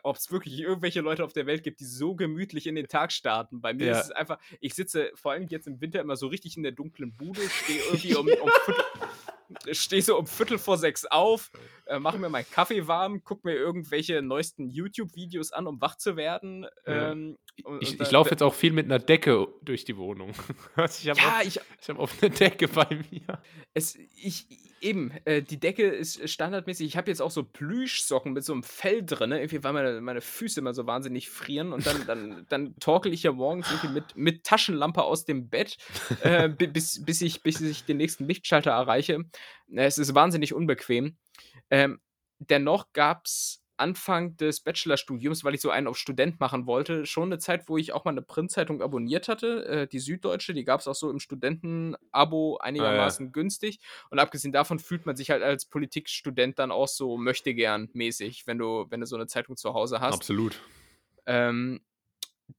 ob 0.04 0.16
es 0.16 0.32
wirklich 0.32 0.60
irgendwelche 0.60 1.02
Leute 1.02 1.24
auf 1.24 1.34
der 1.34 1.46
Welt 1.48 1.64
gibt, 1.64 1.80
die 1.80 1.86
so 1.86 2.16
gemütlich 2.16 2.68
in 2.68 2.76
den 2.76 2.88
Tag 2.88 3.12
starten. 3.12 3.62
Bei 3.62 3.74
mir 3.74 3.88
Ja. 3.88 4.00
ist 4.00 4.06
es 4.06 4.12
einfach, 4.12 4.40
ich 4.60 4.74
sitze 4.76 5.12
vor 5.16 5.32
allem 5.32 5.48
jetzt 5.48 5.68
im 5.68 5.82
Winter 5.82 6.00
immer 6.02 6.16
so 6.16 6.28
richtig 6.28 6.56
in 6.58 6.64
der 6.64 6.72
dunklen 6.72 7.16
Bude, 7.16 7.42
stehe 7.50 7.80
irgendwie 7.86 8.16
um, 8.16 8.28
um 8.28 8.50
Viertel, 8.66 8.84
stehe 9.72 10.02
so 10.02 10.18
um 10.18 10.28
Viertel 10.28 10.58
vor 10.58 10.78
sechs 10.78 11.06
auf, 11.06 11.52
äh, 11.88 12.00
mache 12.00 12.18
mir 12.18 12.30
meinen 12.30 12.50
Kaffee 12.52 12.88
warm, 12.88 13.24
gucke 13.24 13.48
mir 13.48 13.56
irgendwelche 13.56 14.22
neuesten 14.22 14.70
YouTube-Videos 14.70 15.52
an, 15.52 15.68
um 15.68 15.80
wach 15.82 15.96
zu 15.98 16.16
werden. 16.16 16.66
Ja. 16.86 17.12
Ähm, 17.12 17.38
und, 17.64 17.82
Ich, 17.82 17.90
und 17.90 17.92
ich 17.94 17.98
dann- 17.98 18.12
laufe 18.12 18.32
jetzt 18.32 18.42
auch 18.44 18.54
viel 18.54 18.72
mit 18.74 18.86
einer 18.86 19.00
Decke 19.00 19.48
durch 19.62 19.86
die 19.86 19.98
Wohnung. 19.98 20.34
Also 20.76 21.00
ich 21.04 21.10
habe 21.10 21.20
Ja, 21.20 21.38
oft, 21.38 21.46
ich, 21.48 21.60
ich 21.82 21.90
hab 21.90 22.00
oft 22.00 22.24
eine 22.24 22.34
Decke 22.34 22.68
bei 22.68 22.88
mir. 23.12 23.42
es, 23.74 23.96
ich, 23.96 24.48
eben, 24.82 25.12
äh, 25.26 25.42
die 25.42 25.60
Decke 25.60 25.84
ist 25.84 26.28
standardmäßig. 26.28 26.88
Ich 26.88 26.98
habe 26.98 27.10
jetzt 27.10 27.22
auch 27.22 27.32
so 27.32 27.44
Plüschsocken 27.44 28.34
mit 28.34 28.44
so 28.44 28.54
einem 28.54 28.64
Fell 28.64 29.06
drin, 29.06 29.32
irgendwie, 29.32 29.64
weil 29.64 29.74
meine, 29.74 30.02
meine 30.02 30.22
Füße 30.22 30.60
immer 30.60 30.74
so 30.74 30.88
wahnsinnig 30.88 31.30
frieren. 31.30 31.72
Und 31.72 31.86
dann, 31.86 32.06
dann, 32.08 32.46
dann 32.50 32.76
torkel 32.80 33.14
ich 33.14 33.24
ja 33.24 33.32
morgens 33.32 33.70
irgendwie 33.70 33.94
mit, 33.94 34.16
mit 34.16 34.44
Taschenlampe 34.44 35.04
aus 35.04 35.26
dem 35.26 35.50
Bett, 35.50 35.78
äh, 36.22 36.50
bi- 36.50 36.68
bis, 36.68 37.06
bis, 37.06 37.22
ich, 37.22 37.44
bis 37.44 37.62
ich 37.62 37.86
den 37.86 37.98
nächsten 37.98 38.26
Lichtschalter 38.26 38.72
erreiche. 38.72 39.26
Äh, 39.72 39.86
Es 39.86 39.98
ist 39.98 40.16
wahnsinnig 40.16 40.54
unbequem. 40.54 41.18
Ähm, 41.70 42.02
dennoch 42.40 42.92
gab 42.94 43.26
es 43.26 43.61
Anfang 43.82 44.38
des 44.38 44.62
Bachelorstudiums, 44.62 45.44
weil 45.44 45.56
ich 45.56 45.62
so 45.62 45.70
einen 45.70 45.88
auf 45.88 45.98
Student 45.98 46.40
machen 46.40 46.68
wollte, 46.68 47.06
schon 47.06 47.26
eine 47.26 47.40
Zeit, 47.40 47.68
wo 47.68 47.78
ich 47.78 47.92
auch 47.92 48.06
mal 48.06 48.12
eine 48.12 48.22
Printzeitung 48.22 48.82
abonniert 48.82 49.28
hatte, 49.28 49.66
äh, 49.66 49.88
die 49.88 50.00
Süddeutsche, 50.00 50.54
die 50.54 50.64
gab 50.64 50.80
es 50.80 50.88
auch 50.88 50.96
so 50.96 51.10
im 51.10 51.20
Studenten-Abo 51.20 52.58
einigermaßen 52.58 53.32
günstig. 53.32 53.80
Und 54.10 54.20
abgesehen 54.20 54.52
davon 54.52 54.80
fühlt 54.80 55.06
man 55.06 55.16
sich 55.16 55.32
halt 55.32 55.44
als 55.44 55.66
Politikstudent 55.66 56.60
dann 56.60 56.72
auch 56.72 56.88
so 56.88 57.18
möchte 57.18 57.54
gern 57.54 57.90
mäßig, 57.94 58.48
wenn 58.48 58.60
du, 58.60 58.86
wenn 58.90 59.02
du 59.02 59.06
so 59.06 59.16
eine 59.16 59.28
Zeitung 59.28 59.58
zu 59.58 59.74
Hause 59.74 60.00
hast. 60.00 60.16
Absolut. 60.16 60.62
Ähm, 61.26 61.82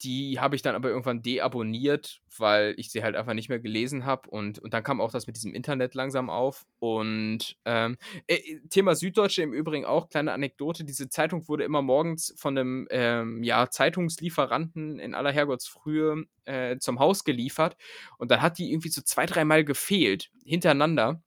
die 0.02 0.40
habe 0.40 0.56
ich 0.56 0.62
dann 0.62 0.74
aber 0.74 0.88
irgendwann 0.88 1.22
deabonniert, 1.22 2.20
weil 2.38 2.74
ich 2.76 2.90
sie 2.90 3.02
halt 3.02 3.16
einfach 3.16 3.34
nicht 3.34 3.48
mehr 3.48 3.60
gelesen 3.60 4.04
habe. 4.04 4.30
Und, 4.30 4.58
und 4.58 4.72
dann 4.72 4.82
kam 4.82 5.00
auch 5.00 5.12
das 5.12 5.26
mit 5.26 5.36
diesem 5.36 5.54
Internet 5.54 5.94
langsam 5.94 6.30
auf. 6.30 6.64
Und 6.78 7.56
ähm, 7.64 7.98
äh, 8.26 8.38
Thema 8.70 8.94
Süddeutsche 8.94 9.42
im 9.42 9.52
Übrigen 9.52 9.84
auch, 9.84 10.08
kleine 10.08 10.32
Anekdote. 10.32 10.84
Diese 10.84 11.08
Zeitung 11.08 11.48
wurde 11.48 11.64
immer 11.64 11.82
morgens 11.82 12.34
von 12.36 12.56
einem 12.56 12.88
ähm, 12.90 13.42
ja, 13.42 13.68
Zeitungslieferanten 13.68 14.98
in 14.98 15.14
aller 15.14 15.32
Herrgottsfrühe 15.32 16.24
äh, 16.44 16.78
zum 16.78 16.98
Haus 16.98 17.24
geliefert. 17.24 17.76
Und 18.18 18.30
dann 18.30 18.42
hat 18.42 18.58
die 18.58 18.72
irgendwie 18.72 18.88
so 18.88 19.02
zwei, 19.02 19.26
dreimal 19.26 19.64
gefehlt, 19.64 20.30
hintereinander. 20.44 21.22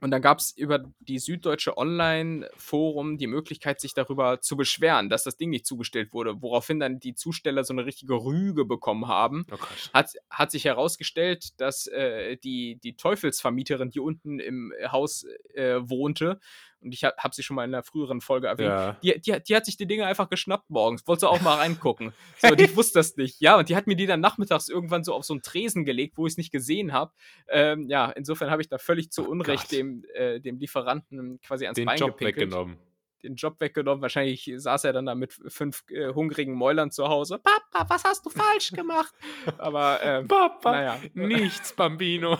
Und 0.00 0.10
dann 0.10 0.22
gab 0.22 0.38
es 0.38 0.56
über 0.56 0.84
die 1.00 1.18
Süddeutsche 1.18 1.76
Online-Forum 1.76 3.18
die 3.18 3.26
Möglichkeit, 3.26 3.80
sich 3.80 3.94
darüber 3.94 4.40
zu 4.40 4.56
beschweren, 4.56 5.08
dass 5.08 5.24
das 5.24 5.36
Ding 5.36 5.50
nicht 5.50 5.66
zugestellt 5.66 6.12
wurde, 6.12 6.40
woraufhin 6.40 6.80
dann 6.80 7.00
die 7.00 7.14
Zusteller 7.14 7.64
so 7.64 7.74
eine 7.74 7.84
richtige 7.84 8.14
Rüge 8.14 8.64
bekommen 8.64 9.08
haben. 9.08 9.46
Oh. 9.52 9.56
Hat, 9.92 10.12
hat 10.30 10.50
sich 10.50 10.64
herausgestellt, 10.64 11.60
dass 11.60 11.86
äh, 11.86 12.36
die, 12.38 12.80
die 12.82 12.96
Teufelsvermieterin, 12.96 13.90
die 13.90 14.00
unten 14.00 14.40
im 14.40 14.72
Haus 14.90 15.26
äh, 15.54 15.80
wohnte, 15.82 16.40
und 16.82 16.92
ich 16.94 17.04
habe 17.04 17.14
hab 17.18 17.34
sie 17.34 17.42
schon 17.42 17.56
mal 17.56 17.64
in 17.64 17.74
einer 17.74 17.82
früheren 17.82 18.20
Folge 18.20 18.46
erwähnt, 18.48 18.68
Ja. 18.70 18.92
die, 19.02 19.20
die, 19.20 19.42
die 19.42 19.56
hat 19.56 19.66
sich 19.66 19.76
die 19.76 19.86
Dinge 19.86 20.06
einfach 20.06 20.28
geschnappt 20.28 20.70
morgens. 20.70 21.06
Wollte 21.06 21.28
auch 21.28 21.40
mal 21.42 21.56
reingucken. 21.56 22.12
So, 22.38 22.54
ich 22.54 22.74
wusste 22.76 22.98
das 23.00 23.16
nicht. 23.16 23.40
Ja, 23.40 23.58
und 23.58 23.68
die 23.68 23.76
hat 23.76 23.86
mir 23.86 23.96
die 23.96 24.06
dann 24.06 24.20
nachmittags 24.20 24.68
irgendwann 24.68 25.04
so 25.04 25.12
auf 25.14 25.24
so 25.24 25.34
einen 25.34 25.42
Tresen 25.42 25.84
gelegt, 25.84 26.16
wo 26.16 26.26
ich 26.26 26.32
es 26.34 26.36
nicht 26.38 26.50
gesehen 26.52 26.92
habe. 26.92 27.12
Ähm, 27.48 27.88
ja, 27.88 28.10
insofern 28.10 28.50
habe 28.50 28.62
ich 28.62 28.68
da 28.68 28.78
völlig 28.78 29.10
zu 29.10 29.26
Oh 29.26 29.30
Unrecht 29.30 29.64
Gott. 29.64 29.72
dem, 29.72 30.04
äh, 30.14 30.40
dem 30.40 30.58
Lieferanten 30.58 31.38
quasi 31.40 31.66
ans 31.66 31.76
Den 31.76 31.84
Bein 31.86 31.98
Job 31.98 32.16
gepinkelt. 32.16 32.46
weggenommen. 32.50 32.78
Den 33.22 33.34
Job 33.34 33.60
weggenommen. 33.60 34.00
Wahrscheinlich 34.00 34.50
saß 34.56 34.84
er 34.84 34.94
dann 34.94 35.04
da 35.04 35.14
mit 35.14 35.34
fünf 35.48 35.84
äh, 35.90 36.14
hungrigen 36.14 36.54
Mäulern 36.54 36.90
zu 36.90 37.06
Hause. 37.08 37.38
Papa, 37.38 37.86
was 37.92 38.04
hast 38.04 38.24
du 38.24 38.30
falsch 38.30 38.70
gemacht? 38.70 39.12
Aber 39.58 40.00
ähm, 40.02 40.26
Papa, 40.26 40.72
naja. 40.72 40.98
nichts, 41.12 41.74
Bambino. 41.74 42.38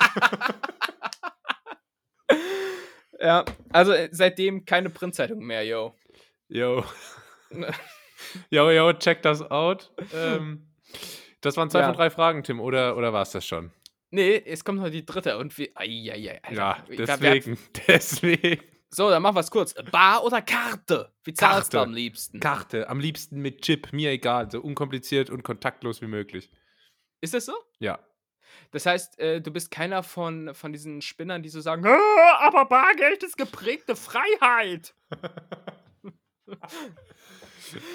ja, 3.20 3.44
also 3.70 3.92
äh, 3.92 4.08
seitdem 4.12 4.64
keine 4.64 4.90
Printzeitung 4.90 5.40
mehr, 5.40 5.64
yo. 5.64 5.94
Yo. 6.48 6.84
yo, 8.50 8.70
yo, 8.70 8.92
check 8.94 9.22
das 9.22 9.42
out. 9.50 9.92
Ähm, 10.14 10.68
das 11.40 11.56
waren 11.56 11.70
zwei 11.70 11.80
Ja. 11.80 11.86
von 11.86 11.96
drei 11.96 12.10
Fragen, 12.10 12.42
Tim, 12.42 12.60
oder, 12.60 12.96
oder 12.96 13.12
war 13.12 13.22
es 13.22 13.30
das 13.30 13.46
schon? 13.46 13.70
Nee, 14.10 14.42
es 14.46 14.64
kommt 14.64 14.80
noch 14.80 14.88
die 14.90 15.04
dritte 15.04 15.36
und 15.38 15.56
wir. 15.58 15.68
Eieiei, 15.74 16.40
Alter. 16.42 16.54
ja, 16.56 16.84
Wer- 16.88 16.98
wer- 16.98 17.06
deswegen. 17.06 17.58
Deswegen. 17.86 18.62
So, 18.90 19.10
dann 19.10 19.20
machen 19.22 19.36
wir 19.36 19.40
es 19.40 19.50
kurz. 19.50 19.74
Bar 19.92 20.24
oder 20.24 20.40
Karte? 20.40 21.12
Wie 21.22 21.34
zahlst 21.34 21.74
du 21.74 21.76
Karte. 21.76 21.88
am 21.90 21.94
liebsten? 21.94 22.40
Karte, 22.40 22.88
am 22.88 23.00
liebsten 23.00 23.40
mit 23.42 23.60
Chip, 23.60 23.92
mir 23.92 24.10
egal, 24.10 24.50
so 24.50 24.62
unkompliziert 24.62 25.28
und 25.28 25.42
kontaktlos 25.42 26.00
wie 26.00 26.06
möglich. 26.06 26.50
Ist 27.20 27.34
das 27.34 27.44
so? 27.44 27.52
Ja. 27.80 27.98
Das 28.70 28.86
heißt, 28.86 29.18
äh, 29.18 29.40
du 29.40 29.50
bist 29.50 29.70
keiner 29.70 30.02
von, 30.02 30.54
von 30.54 30.72
diesen 30.72 31.00
Spinnern, 31.00 31.42
die 31.42 31.48
so 31.48 31.60
sagen, 31.60 31.86
"Ah, 31.86 32.38
aber 32.40 32.66
Bargeld 32.66 33.22
ist 33.22 33.36
geprägte 33.36 33.96
Freiheit. 33.96 34.94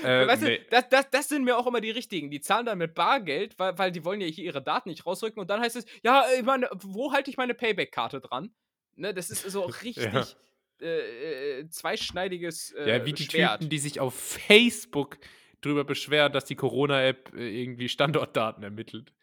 Äh, 0.04 0.28
weißt 0.28 0.44
nee. 0.44 0.58
du, 0.58 0.66
das, 0.70 0.90
das, 0.90 1.10
das 1.10 1.30
sind 1.30 1.44
mir 1.46 1.58
auch 1.58 1.66
immer 1.66 1.82
die 1.82 1.92
richtigen. 1.92 2.30
Die 2.30 2.42
zahlen 2.42 2.66
dann 2.66 2.78
mit 2.78 2.94
Bargeld, 2.94 3.58
weil, 3.58 3.78
weil 3.78 3.92
die 3.92 4.06
wollen 4.06 4.22
ja 4.22 4.28
hier 4.28 4.46
ihre 4.46 4.62
Daten 4.62 4.90
nicht 4.90 5.06
rausrücken 5.06 5.40
und 5.40 5.50
dann 5.50 5.62
heißt 5.62 5.76
es, 5.76 5.86
ja, 6.04 6.26
ich 6.38 6.44
meine, 6.44 6.70
wo 6.74 7.12
halte 7.12 7.32
ich 7.32 7.38
meine 7.38 7.54
Payback-Karte 7.54 8.22
dran? 8.22 8.54
Ne, 8.96 9.14
das 9.14 9.30
ist 9.30 9.50
so 9.50 9.62
richtig 9.84 10.36
äh, 10.82 11.60
äh, 11.60 11.70
zweischneidiges 11.70 12.72
äh, 12.72 12.90
ja, 12.90 13.06
wie 13.06 13.14
die 13.14 13.24
Schwert. 13.24 13.60
Typen, 13.60 13.70
die 13.70 13.80
sich 13.80 14.00
auf 14.00 14.14
Facebook 14.14 15.18
drüber 15.62 15.84
beschweren, 15.84 16.34
dass 16.34 16.46
die 16.46 16.56
Corona-App 16.56 17.34
äh, 17.36 17.62
irgendwie 17.62 17.90
Standortdaten 17.90 18.64
ermittelt. 18.64 19.14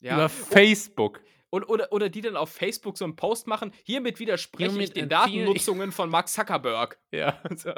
Ja. 0.00 0.14
Über 0.14 0.28
Facebook. 0.28 1.20
Oder, 1.50 1.70
oder, 1.70 1.92
oder 1.92 2.08
die 2.10 2.20
dann 2.20 2.36
auf 2.36 2.50
Facebook 2.50 2.98
so 2.98 3.04
einen 3.06 3.16
Post 3.16 3.46
machen, 3.46 3.72
hiermit 3.84 4.18
widerspreche 4.20 4.66
ich 4.66 4.72
Hiermit 4.72 4.96
den 4.96 5.04
ich- 5.04 5.08
Datennutzungen 5.08 5.92
von 5.92 6.10
Mark 6.10 6.28
Zuckerberg. 6.28 6.98
Ja. 7.10 7.40
So. 7.56 7.72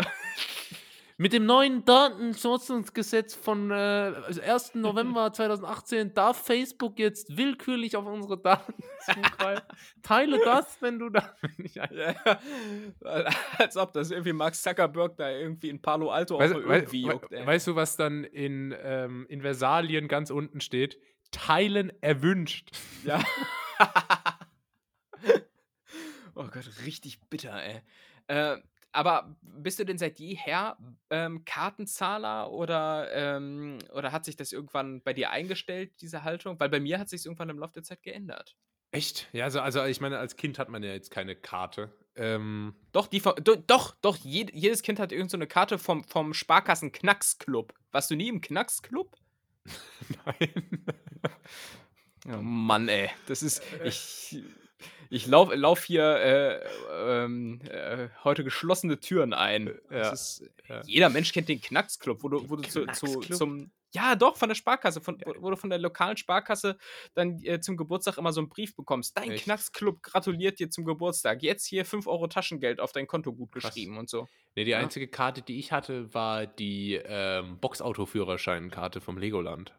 Mit 1.18 1.34
dem 1.34 1.44
neuen 1.44 1.84
Datenschutzgesetz 1.84 3.34
von 3.34 3.70
äh, 3.70 3.74
1. 4.42 4.74
November 4.76 5.30
2018 5.34 6.14
darf 6.14 6.46
Facebook 6.46 6.98
jetzt 6.98 7.36
willkürlich 7.36 7.94
auf 7.94 8.06
unsere 8.06 8.38
Daten 8.40 8.72
zugreifen. 9.04 9.62
Teile 10.02 10.40
das, 10.42 10.78
wenn 10.80 10.98
du 10.98 11.10
da. 11.10 11.36
Als 13.58 13.76
ob 13.76 13.92
das 13.92 14.10
irgendwie 14.10 14.32
Mark 14.32 14.54
Zuckerberg 14.54 15.16
da 15.16 15.30
irgendwie 15.30 15.68
in 15.68 15.80
Palo 15.82 16.10
Alto 16.10 16.38
Weißt, 16.38 16.54
irgendwie 16.54 17.04
wei- 17.06 17.12
juckt. 17.12 17.32
ey. 17.32 17.46
weißt 17.46 17.66
du, 17.66 17.76
was 17.76 17.96
dann 17.96 18.24
in, 18.24 18.74
ähm, 18.82 19.26
in 19.28 19.42
Versalien 19.42 20.08
ganz 20.08 20.30
unten 20.30 20.60
steht? 20.60 20.98
Teilen 21.30 21.92
erwünscht. 22.02 22.70
Ja. 23.04 23.22
oh 26.34 26.44
Gott, 26.44 26.70
richtig 26.84 27.20
bitter, 27.28 27.62
ey. 27.62 27.82
Äh, 28.26 28.58
aber 28.92 29.36
bist 29.42 29.78
du 29.78 29.84
denn 29.84 29.98
seit 29.98 30.18
jeher 30.18 30.76
ähm, 31.10 31.44
Kartenzahler 31.44 32.50
oder, 32.50 33.08
ähm, 33.12 33.78
oder 33.92 34.10
hat 34.10 34.24
sich 34.24 34.36
das 34.36 34.52
irgendwann 34.52 35.00
bei 35.02 35.12
dir 35.12 35.30
eingestellt, 35.30 35.92
diese 36.00 36.24
Haltung? 36.24 36.58
Weil 36.58 36.70
bei 36.70 36.80
mir 36.80 36.98
hat 36.98 37.08
sich 37.08 37.24
irgendwann 37.24 37.50
im 37.50 37.58
Laufe 37.58 37.74
der 37.74 37.84
Zeit 37.84 38.02
geändert. 38.02 38.56
Echt? 38.92 39.28
Ja, 39.32 39.44
also, 39.44 39.60
also 39.60 39.84
ich 39.84 40.00
meine, 40.00 40.18
als 40.18 40.36
Kind 40.36 40.58
hat 40.58 40.68
man 40.68 40.82
ja 40.82 40.92
jetzt 40.92 41.10
keine 41.10 41.36
Karte. 41.36 41.94
Ähm, 42.16 42.74
Doch, 42.90 43.06
die 43.06 43.20
vom, 43.20 43.34
do, 43.36 43.54
doch, 43.54 43.94
doch, 44.02 44.16
jed, 44.16 44.52
jedes 44.52 44.82
Kind 44.82 44.98
hat 44.98 45.12
irgend 45.12 45.30
so 45.30 45.36
eine 45.36 45.46
Karte 45.46 45.78
vom, 45.78 46.02
vom 46.02 46.34
Sparkassen 46.34 46.90
Knacksclub. 46.90 47.72
Warst 47.92 48.10
du 48.10 48.16
nie 48.16 48.28
im 48.28 48.40
Knacksclub? 48.40 49.16
Nein. 50.24 50.84
Oh 52.28 52.36
Mann, 52.42 52.88
ey. 52.88 53.10
Das 53.26 53.42
ist. 53.42 53.62
Ich, 53.82 54.42
ich 55.08 55.26
laufe 55.26 55.54
lauf 55.54 55.84
hier 55.84 56.16
äh, 56.16 57.24
ähm, 57.24 57.60
äh, 57.64 58.08
heute 58.24 58.44
geschlossene 58.44 59.00
Türen 59.00 59.32
ein. 59.32 59.74
Ja, 59.90 60.10
ist. 60.10 60.44
Jeder 60.84 61.08
Mensch 61.08 61.32
kennt 61.32 61.48
den 61.48 61.60
Knacksclub, 61.60 62.22
wo 62.22 62.28
du, 62.28 62.50
wo 62.50 62.56
du 62.56 62.62
zu, 62.68 62.86
zu, 62.88 63.20
zum. 63.20 63.70
Ja, 63.92 64.14
doch, 64.14 64.36
von 64.36 64.48
der 64.48 64.54
Sparkasse, 64.54 65.00
von, 65.00 65.20
wo, 65.24 65.34
wo 65.42 65.50
du 65.50 65.56
von 65.56 65.68
der 65.70 65.78
lokalen 65.80 66.16
Sparkasse 66.16 66.76
dann 67.14 67.38
äh, 67.42 67.60
zum 67.60 67.76
Geburtstag 67.76 68.18
immer 68.18 68.32
so 68.32 68.40
einen 68.40 68.48
Brief 68.48 68.76
bekommst. 68.76 69.16
Dein 69.18 69.32
Echt? 69.32 69.44
Knacksclub 69.44 70.02
gratuliert 70.02 70.60
dir 70.60 70.70
zum 70.70 70.84
Geburtstag. 70.84 71.42
Jetzt 71.42 71.66
hier 71.66 71.84
5 71.84 72.06
Euro 72.06 72.28
Taschengeld 72.28 72.78
auf 72.80 72.92
dein 72.92 73.06
Konto 73.08 73.32
gut 73.32 73.50
Krass. 73.52 73.64
geschrieben 73.74 73.98
und 73.98 74.08
so. 74.08 74.28
Nee, 74.54 74.64
die 74.64 74.70
Ja. 74.72 74.78
einzige 74.78 75.08
Karte, 75.08 75.42
die 75.42 75.58
ich 75.58 75.72
hatte, 75.72 76.12
war 76.14 76.46
die 76.46 77.00
ähm, 77.04 77.58
Boxautoführerscheinkarte 77.60 79.00
vom 79.00 79.18
Legoland. 79.18 79.76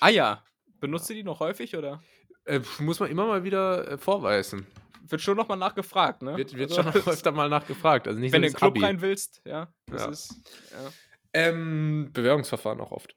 Ah 0.00 0.08
ja. 0.10 0.44
Benutzt 0.78 1.08
du 1.10 1.14
die 1.14 1.24
noch 1.24 1.40
häufig 1.40 1.74
oder? 1.76 2.02
Äh, 2.44 2.60
muss 2.78 3.00
man 3.00 3.10
immer 3.10 3.26
mal 3.26 3.42
wieder 3.44 3.92
äh, 3.92 3.98
vorweisen. 3.98 4.66
Wird 5.08 5.22
schon 5.22 5.36
nochmal 5.36 5.56
nachgefragt, 5.56 6.22
ne? 6.22 6.36
Wird, 6.36 6.54
wird 6.54 6.70
Also, 6.76 6.82
schon 6.92 7.02
öfter 7.12 7.32
mal 7.32 7.48
nachgefragt. 7.48 8.06
Also 8.08 8.20
nicht 8.20 8.32
Wenn 8.32 8.42
du 8.42 8.48
so 8.48 8.50
in 8.50 8.52
den 8.54 8.58
Club 8.58 8.70
Abi. 8.76 8.84
rein 8.84 9.00
willst, 9.00 9.40
ja. 9.44 9.72
Das 9.86 10.02
Ja. 10.02 10.08
ist. 10.10 10.34
Ja. 10.72 10.92
Ähm, 11.36 12.10
Bewerbungsverfahren 12.12 12.80
auch 12.80 12.92
oft. 12.92 13.14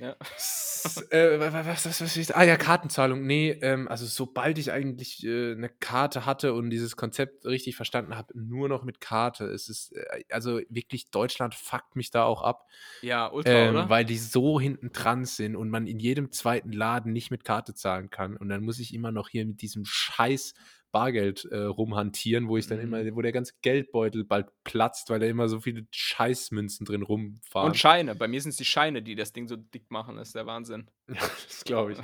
Ja. 0.00 0.16
S- 0.36 1.06
äh, 1.10 1.38
wa- 1.38 1.52
wa- 1.52 1.64
was, 1.66 1.86
was, 1.86 2.00
was, 2.02 2.18
was, 2.18 2.30
ah 2.32 2.42
ja, 2.42 2.56
Kartenzahlung. 2.56 3.24
Nee, 3.24 3.50
ähm, 3.62 3.86
also 3.88 4.04
sobald 4.06 4.58
ich 4.58 4.72
eigentlich 4.72 5.24
äh, 5.24 5.52
eine 5.52 5.68
Karte 5.68 6.26
hatte 6.26 6.52
und 6.52 6.68
dieses 6.70 6.96
Konzept 6.96 7.46
richtig 7.46 7.76
verstanden 7.76 8.16
habe, 8.16 8.36
nur 8.36 8.68
noch 8.68 8.82
mit 8.82 9.00
Karte. 9.00 9.46
Es 9.46 9.68
ist, 9.68 9.92
äh, 9.92 10.24
also 10.30 10.60
wirklich, 10.68 11.10
Deutschland 11.10 11.54
fuckt 11.54 11.94
mich 11.96 12.10
da 12.10 12.24
auch 12.24 12.42
ab, 12.42 12.66
Ja, 13.02 13.28
ultra, 13.30 13.50
ähm, 13.52 13.70
oder? 13.70 13.88
weil 13.88 14.04
die 14.04 14.18
so 14.18 14.58
hinten 14.60 14.90
dran 14.92 15.24
sind 15.24 15.54
und 15.56 15.70
man 15.70 15.86
in 15.86 16.00
jedem 16.00 16.32
zweiten 16.32 16.72
Laden 16.72 17.12
nicht 17.12 17.30
mit 17.30 17.44
Karte 17.44 17.72
zahlen 17.74 18.10
kann. 18.10 18.36
Und 18.36 18.48
dann 18.48 18.62
muss 18.64 18.80
ich 18.80 18.92
immer 18.94 19.12
noch 19.12 19.28
hier 19.28 19.46
mit 19.46 19.62
diesem 19.62 19.84
scheiß 19.86 20.54
Bargeld 20.94 21.44
äh, 21.50 21.56
rumhantieren, 21.58 22.48
wo 22.48 22.56
ich 22.56 22.66
dann 22.68 22.78
Mhm. 22.78 22.84
immer, 22.94 23.16
wo 23.16 23.20
der 23.20 23.32
ganze 23.32 23.52
Geldbeutel 23.60 24.24
bald 24.24 24.46
platzt, 24.62 25.10
weil 25.10 25.18
da 25.20 25.26
immer 25.26 25.48
so 25.48 25.60
viele 25.60 25.86
Scheißmünzen 25.90 26.86
drin 26.86 27.02
rumfahren. 27.02 27.68
Und 27.68 27.76
Scheine. 27.76 28.14
Bei 28.14 28.28
mir 28.28 28.40
sind 28.40 28.52
es 28.52 28.56
die 28.56 28.64
Scheine, 28.64 29.02
die 29.02 29.16
das 29.16 29.32
Ding 29.32 29.48
so 29.48 29.56
dick 29.56 29.90
machen. 29.90 30.16
Das 30.16 30.28
ist 30.28 30.34
der 30.36 30.46
Wahnsinn. 30.46 30.88
Ja, 31.08 31.20
das 31.48 31.64
glaube 31.64 31.92
ich. 31.92 31.98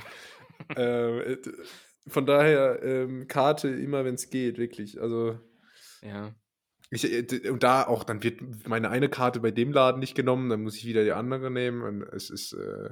ähm, 0.75 1.21
äh, 1.21 1.37
von 2.07 2.25
daher 2.25 2.83
ähm, 2.83 3.27
Karte 3.27 3.69
immer, 3.69 4.03
wenn 4.05 4.15
es 4.15 4.29
geht, 4.29 4.57
wirklich. 4.57 5.01
Also 5.01 5.39
Ja. 6.03 6.35
ich, 6.89 7.05
äh, 7.11 7.49
und 7.49 7.63
da 7.63 7.87
auch, 7.87 8.03
dann 8.03 8.21
wird 8.23 8.67
meine 8.67 8.89
eine 8.89 9.07
Karte 9.07 9.39
bei 9.39 9.51
dem 9.51 9.71
Laden 9.71 9.99
nicht 9.99 10.15
genommen, 10.15 10.49
dann 10.49 10.63
muss 10.63 10.75
ich 10.75 10.85
wieder 10.85 11.03
die 11.03 11.13
andere 11.13 11.49
nehmen. 11.49 11.81
Und 11.81 12.03
es 12.03 12.29
ist, 12.29 12.53
äh, 12.53 12.89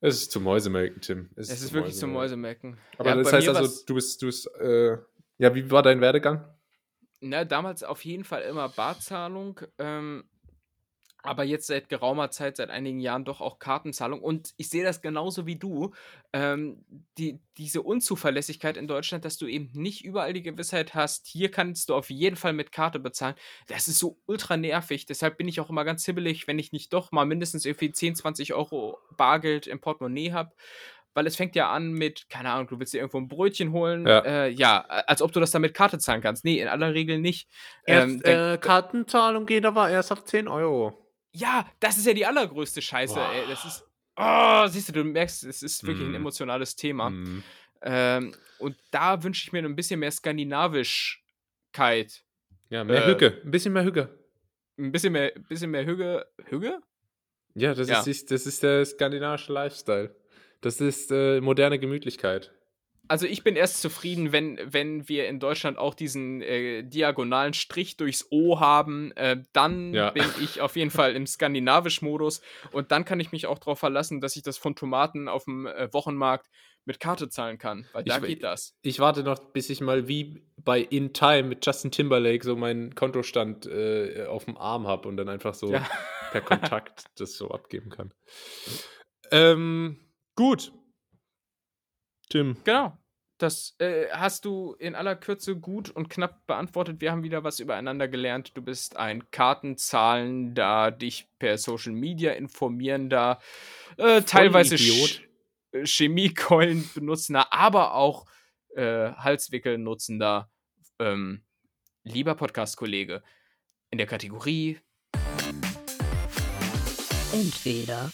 es 0.00 0.22
ist 0.22 0.32
zum 0.32 0.44
Mäusemelken, 0.44 1.00
Tim. 1.00 1.30
Es 1.36 1.50
ist 1.50 1.72
wirklich 1.72 1.96
zum 1.96 2.12
Mäusemecken. 2.12 2.78
Aber 2.98 3.10
Ja, 3.10 3.16
das 3.16 3.32
heißt 3.32 3.48
also, 3.48 3.84
du 3.86 3.94
bist, 3.94 4.22
du 4.22 4.26
bist, 4.26 4.50
äh, 4.58 4.96
ja, 5.38 5.54
wie 5.54 5.70
war 5.70 5.82
dein 5.82 6.00
Werdegang? 6.00 6.44
Na, 7.20 7.44
damals 7.44 7.82
auf 7.82 8.04
jeden 8.04 8.24
Fall 8.24 8.42
immer 8.42 8.68
Barzahlung. 8.70 9.60
Ähm, 9.78 10.24
aber 11.22 11.44
jetzt 11.44 11.66
seit 11.66 11.88
geraumer 11.88 12.30
Zeit, 12.30 12.56
seit 12.56 12.70
einigen 12.70 13.00
Jahren 13.00 13.24
doch 13.24 13.40
auch 13.40 13.58
Kartenzahlung. 13.58 14.22
Und 14.22 14.52
ich 14.56 14.68
sehe 14.70 14.84
das 14.84 15.02
genauso 15.02 15.46
wie 15.46 15.56
du. 15.56 15.92
Ähm, 16.32 16.84
die, 17.18 17.40
diese 17.58 17.82
Unzuverlässigkeit 17.82 18.76
in 18.76 18.86
Deutschland, 18.88 19.24
dass 19.24 19.36
du 19.36 19.46
eben 19.46 19.70
nicht 19.74 20.04
überall 20.04 20.32
die 20.32 20.42
Gewissheit 20.42 20.94
hast, 20.94 21.26
hier 21.26 21.50
kannst 21.50 21.88
du 21.88 21.94
auf 21.94 22.08
jeden 22.10 22.36
Fall 22.36 22.52
mit 22.52 22.72
Karte 22.72 22.98
bezahlen. 23.00 23.34
Das 23.66 23.88
ist 23.88 23.98
so 23.98 24.18
ultra 24.26 24.56
nervig. 24.56 25.06
Deshalb 25.06 25.36
bin 25.36 25.48
ich 25.48 25.60
auch 25.60 25.70
immer 25.70 25.84
ganz 25.84 26.04
hibbelig, 26.06 26.46
wenn 26.46 26.58
ich 26.58 26.72
nicht 26.72 26.92
doch 26.92 27.12
mal 27.12 27.26
mindestens 27.26 27.64
irgendwie 27.66 27.92
10, 27.92 28.14
20 28.16 28.54
Euro 28.54 28.98
Bargeld 29.16 29.66
im 29.66 29.80
Portemonnaie 29.80 30.32
habe. 30.32 30.52
Weil 31.12 31.26
es 31.26 31.34
fängt 31.34 31.56
ja 31.56 31.72
an 31.72 31.90
mit, 31.90 32.28
keine 32.30 32.50
Ahnung, 32.50 32.68
du 32.68 32.78
willst 32.78 32.94
dir 32.94 32.98
irgendwo 32.98 33.18
ein 33.18 33.26
Brötchen 33.26 33.72
holen. 33.72 34.06
Ja. 34.06 34.20
Äh, 34.20 34.48
ja, 34.50 34.78
als 34.82 35.20
ob 35.22 35.32
du 35.32 35.40
das 35.40 35.50
dann 35.50 35.60
mit 35.62 35.74
Karte 35.74 35.98
zahlen 35.98 36.20
kannst. 36.20 36.44
Nee, 36.44 36.60
in 36.60 36.68
aller 36.68 36.94
Regel 36.94 37.18
nicht. 37.18 37.48
Ähm, 37.84 38.20
dann- 38.22 38.54
äh, 38.54 38.58
Kartenzahlung 38.58 39.44
geht 39.44 39.66
aber 39.66 39.90
erst 39.90 40.12
ab 40.12 40.26
10 40.28 40.46
Euro. 40.46 40.99
Ja, 41.32 41.68
das 41.80 41.96
ist 41.98 42.06
ja 42.06 42.12
die 42.14 42.26
allergrößte 42.26 42.82
Scheiße, 42.82 43.14
Boah. 43.14 43.32
ey. 43.32 43.46
Das 43.48 43.64
ist. 43.64 43.84
Oh, 44.16 44.66
siehst 44.66 44.88
du, 44.88 44.92
du 44.92 45.04
merkst, 45.04 45.44
es 45.44 45.62
ist 45.62 45.84
wirklich 45.86 46.04
ein 46.04 46.08
Mhm. 46.10 46.16
emotionales 46.16 46.74
Thema. 46.76 47.10
Mhm. 47.10 47.42
Ähm, 47.82 48.34
und 48.58 48.76
da 48.90 49.22
wünsche 49.22 49.44
ich 49.46 49.52
mir 49.52 49.64
ein 49.64 49.76
bisschen 49.76 50.00
mehr 50.00 50.10
Skandinavischkeit. 50.10 52.24
Ja, 52.68 52.84
mehr 52.84 53.04
Äh, 53.04 53.10
Hücke, 53.10 53.40
ein 53.44 53.50
bisschen 53.50 53.72
mehr 53.72 53.84
Hücke. 53.84 54.18
Ein 54.78 54.92
bisschen 54.92 55.12
mehr, 55.12 55.32
bisschen 55.48 55.70
mehr 55.70 55.84
Hüge. 55.86 56.26
Hüge? 56.46 56.80
Ja, 57.54 57.74
das, 57.74 57.88
Ja. 57.88 58.00
Ist, 58.02 58.30
das 58.30 58.46
ist 58.46 58.62
der 58.62 58.84
skandinavische 58.84 59.52
Lifestyle. 59.52 60.14
Das 60.60 60.80
ist 60.80 61.10
äh, 61.10 61.40
moderne 61.40 61.78
Gemütlichkeit. 61.78 62.52
Also 63.10 63.26
ich 63.26 63.42
bin 63.42 63.56
erst 63.56 63.80
zufrieden, 63.82 64.30
wenn, 64.30 64.60
wenn 64.64 65.08
wir 65.08 65.26
in 65.26 65.40
Deutschland 65.40 65.78
auch 65.78 65.94
diesen 65.94 66.42
äh, 66.42 66.84
diagonalen 66.84 67.54
Strich 67.54 67.96
durchs 67.96 68.28
O 68.30 68.60
haben. 68.60 69.10
Äh, 69.16 69.42
dann 69.52 69.92
Ja. 69.92 70.10
bin 70.10 70.24
ich 70.40 70.60
auf 70.60 70.76
jeden 70.76 70.92
Fall 70.92 71.16
im 71.16 71.26
Skandinavisch-Modus. 71.26 72.40
Und 72.70 72.92
dann 72.92 73.04
kann 73.04 73.18
ich 73.18 73.32
mich 73.32 73.46
auch 73.46 73.58
darauf 73.58 73.80
verlassen, 73.80 74.20
dass 74.20 74.36
ich 74.36 74.42
das 74.44 74.58
von 74.58 74.76
Tomaten 74.76 75.26
auf 75.28 75.42
dem 75.44 75.66
äh, 75.66 75.92
Wochenmarkt 75.92 76.46
mit 76.84 77.00
Karte 77.00 77.28
zahlen 77.28 77.58
kann. 77.58 77.84
Weil 77.92 78.04
da 78.04 78.18
Ich- 78.18 78.22
geht 78.24 78.42
das. 78.44 78.74
Ich 78.82 79.00
warte 79.00 79.24
noch, 79.24 79.40
bis 79.52 79.70
ich 79.70 79.80
mal 79.80 80.06
wie 80.06 80.44
bei 80.56 80.78
In 80.80 81.12
Time 81.12 81.42
mit 81.48 81.66
Justin 81.66 81.90
Timberlake 81.90 82.44
so 82.44 82.54
meinen 82.54 82.94
Kontostand 82.94 83.66
äh, 83.66 84.26
auf 84.28 84.44
dem 84.44 84.56
Arm 84.56 84.86
habe 84.86 85.08
und 85.08 85.16
dann 85.16 85.28
einfach 85.28 85.54
so 85.54 85.72
Ja. 85.72 85.84
per 86.30 86.42
Kontakt 86.42 87.06
das 87.18 87.32
so 87.36 87.50
abgeben 87.50 87.90
kann. 87.90 88.14
Ähm, 89.32 89.98
gut. 90.36 90.70
Tim. 92.28 92.56
Genau. 92.62 92.96
Das 93.40 93.74
äh, 93.78 94.06
hast 94.12 94.44
du 94.44 94.74
in 94.78 94.94
aller 94.94 95.16
Kürze 95.16 95.56
gut 95.56 95.88
und 95.88 96.10
knapp 96.10 96.46
beantwortet. 96.46 97.00
Wir 97.00 97.10
haben 97.10 97.22
wieder 97.22 97.42
was 97.42 97.58
übereinander 97.58 98.06
gelernt. 98.06 98.52
Du 98.54 98.60
bist 98.60 98.98
ein 98.98 99.30
Kartenzahlender, 99.30 100.90
dich 100.90 101.26
per 101.38 101.56
Social 101.56 101.92
Media 101.94 102.32
informierender, 102.32 103.38
äh, 103.96 104.20
teilweise 104.22 104.76
Vollidiot. 104.76 105.22
Ch- 105.72 105.86
Chemiekeulen 105.86 106.88
benutzender, 106.94 107.50
aber 107.52 107.94
auch 107.94 108.26
äh, 108.76 109.12
Halswickel 109.12 109.78
nutzender, 109.78 110.50
ähm, 110.98 111.42
lieber 112.04 112.34
Podcast-Kollege. 112.34 113.22
In 113.90 113.98
der 113.98 114.06
Kategorie 114.06 114.78
Entweder 117.32 118.10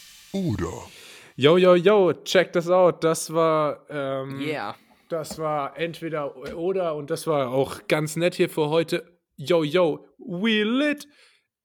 Yo, 1.35 1.57
yo, 1.57 1.75
yo, 1.75 2.13
check 2.23 2.53
das 2.53 2.69
out. 2.69 3.03
Das 3.03 3.31
war, 3.33 3.85
ähm, 3.89 4.39
Yeah. 4.39 4.75
Das 5.09 5.39
war 5.39 5.77
entweder 5.77 6.35
oder 6.55 6.95
und 6.95 7.09
das 7.09 7.27
war 7.27 7.51
auch 7.51 7.87
ganz 7.87 8.15
nett 8.15 8.35
hier 8.35 8.49
für 8.49 8.69
heute. 8.69 9.17
Yo, 9.35 9.63
yo, 9.63 10.05
we 10.17 10.63
lit. 10.63 11.07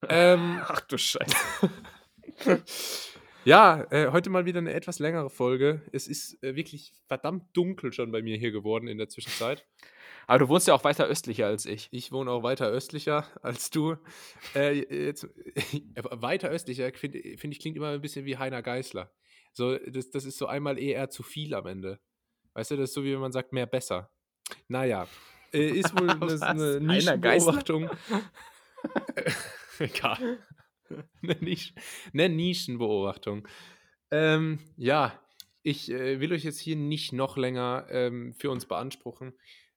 Ähm, 0.09 0.61
Ach 0.67 0.81
du 0.83 0.99
Scheiße. 0.99 1.37
Ja, 3.45 3.89
äh, 3.91 4.13
heute 4.13 4.31
mal 4.31 4.45
wieder 4.45 4.59
eine 4.59 4.73
etwas 4.73 5.01
längere 5.01 5.29
Folge. 5.29 5.83
Es 5.91 6.07
ist 6.07 6.41
äh, 6.45 6.55
wirklich 6.55 6.93
verdammt 7.09 7.45
dunkel 7.57 7.93
schon 7.93 8.13
bei 8.13 8.23
mir 8.23 8.37
hier 8.37 8.53
geworden 8.53 8.87
in 8.87 8.99
der 8.99 9.09
Zwischenzeit. 9.09 9.67
Aber 10.29 10.39
du 10.39 10.49
wohnst 10.49 10.69
ja 10.69 10.75
auch 10.75 10.85
weiter 10.85 11.07
östlicher 11.09 11.47
als 11.47 11.67
ich. 11.67 11.89
Ich 11.91 12.13
wohne 12.13 12.31
auch 12.31 12.45
weiter 12.45 12.69
östlicher 12.69 13.27
als 13.43 13.71
du. 13.71 13.97
Äh, 14.55 15.07
jetzt, 15.09 15.29
aber 15.97 16.23
weiter 16.23 16.51
östlicher, 16.51 16.89
finde 16.95 17.21
find 17.37 17.53
ich, 17.53 17.59
klingt 17.59 17.77
immer 17.77 17.89
ein 17.89 18.01
bisschen 18.01 18.27
wie 18.27 18.39
Heiner 18.39 18.63
Geißler. 18.63 19.13
So, 19.53 19.77
das, 19.77 20.11
das 20.11 20.25
ist 20.25 20.39
so 20.39 20.47
einmal 20.47 20.79
eher 20.79 21.11
zu 21.11 21.25
viel 21.25 21.53
am 21.55 21.67
Ende. 21.67 21.99
Weißt 22.55 22.71
du, 22.71 22.77
das 22.77 22.91
ist 22.91 22.95
so, 22.95 23.05
wie 23.05 23.13
wenn 23.13 23.21
man 23.21 23.33
sagt, 23.33 23.53
mehr 23.53 23.67
besser. 23.67 24.11
Naja, 24.69 25.07
äh, 25.53 25.69
ist 25.71 25.99
wohl 25.99 26.11
eine, 26.43 26.43
eine? 26.43 26.81
Nischenbeobachtung. 26.81 27.91
Egal. 29.79 30.39
Eine, 31.23 31.37
Nisch 31.41 31.73
eine 32.13 32.29
Nischenbeobachtung. 32.29 33.49
Ähm, 34.11 34.59
ja, 34.77 35.19
ich 35.63 35.91
äh, 35.91 36.21
will 36.21 36.33
euch 36.33 36.45
jetzt 36.45 36.59
hier 36.59 36.77
nicht 36.77 37.13
noch 37.13 37.37
länger 37.37 37.87
ähm, 37.91 38.35
für 38.35 38.51
uns 38.51 38.67
beanspruchen. 38.67 39.35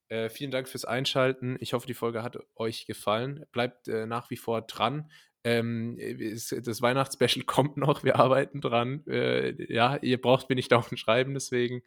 Äh, 0.08 0.28
vielen 0.28 0.50
Dank 0.50 0.68
fürs 0.68 0.84
Einschalten. 0.84 1.56
Ich 1.60 1.72
hoffe, 1.72 1.86
die 1.86 1.94
Folge 1.94 2.22
hat 2.22 2.38
euch 2.54 2.86
gefallen. 2.86 3.46
Bleibt 3.52 3.88
äh, 3.88 4.06
nach 4.06 4.30
wie 4.30 4.36
vor 4.36 4.62
dran. 4.62 5.10
Ähm, 5.46 5.96
das 5.96 6.82
Weihnachtsspecial 6.82 7.44
kommt 7.46 7.76
noch. 7.76 8.02
Wir 8.02 8.16
arbeiten 8.16 8.60
dran. 8.60 9.06
Äh, 9.06 9.72
ja, 9.72 9.96
ihr 10.02 10.20
braucht 10.20 10.48
mir 10.48 10.56
nicht 10.56 10.72
dauernd 10.72 10.98
schreiben, 10.98 11.34
deswegen. 11.34 11.82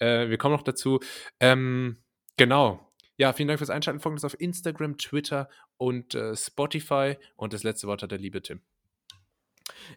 Äh, 0.00 0.28
wir 0.28 0.38
kommen 0.38 0.56
noch 0.56 0.64
dazu. 0.64 0.98
Ähm, 1.38 1.98
genau. 2.36 2.92
Ja, 3.16 3.32
vielen 3.32 3.46
Dank 3.46 3.60
fürs 3.60 3.70
Einschalten. 3.70 4.00
Folgt 4.00 4.16
uns 4.16 4.24
auf 4.24 4.38
Instagram, 4.40 4.98
Twitter 4.98 5.48
und 5.76 6.16
äh, 6.16 6.34
Spotify. 6.34 7.16
Und 7.36 7.52
das 7.52 7.62
letzte 7.62 7.86
Wort 7.86 8.02
hat 8.02 8.10
der 8.10 8.18
liebe 8.18 8.42
Tim. 8.42 8.60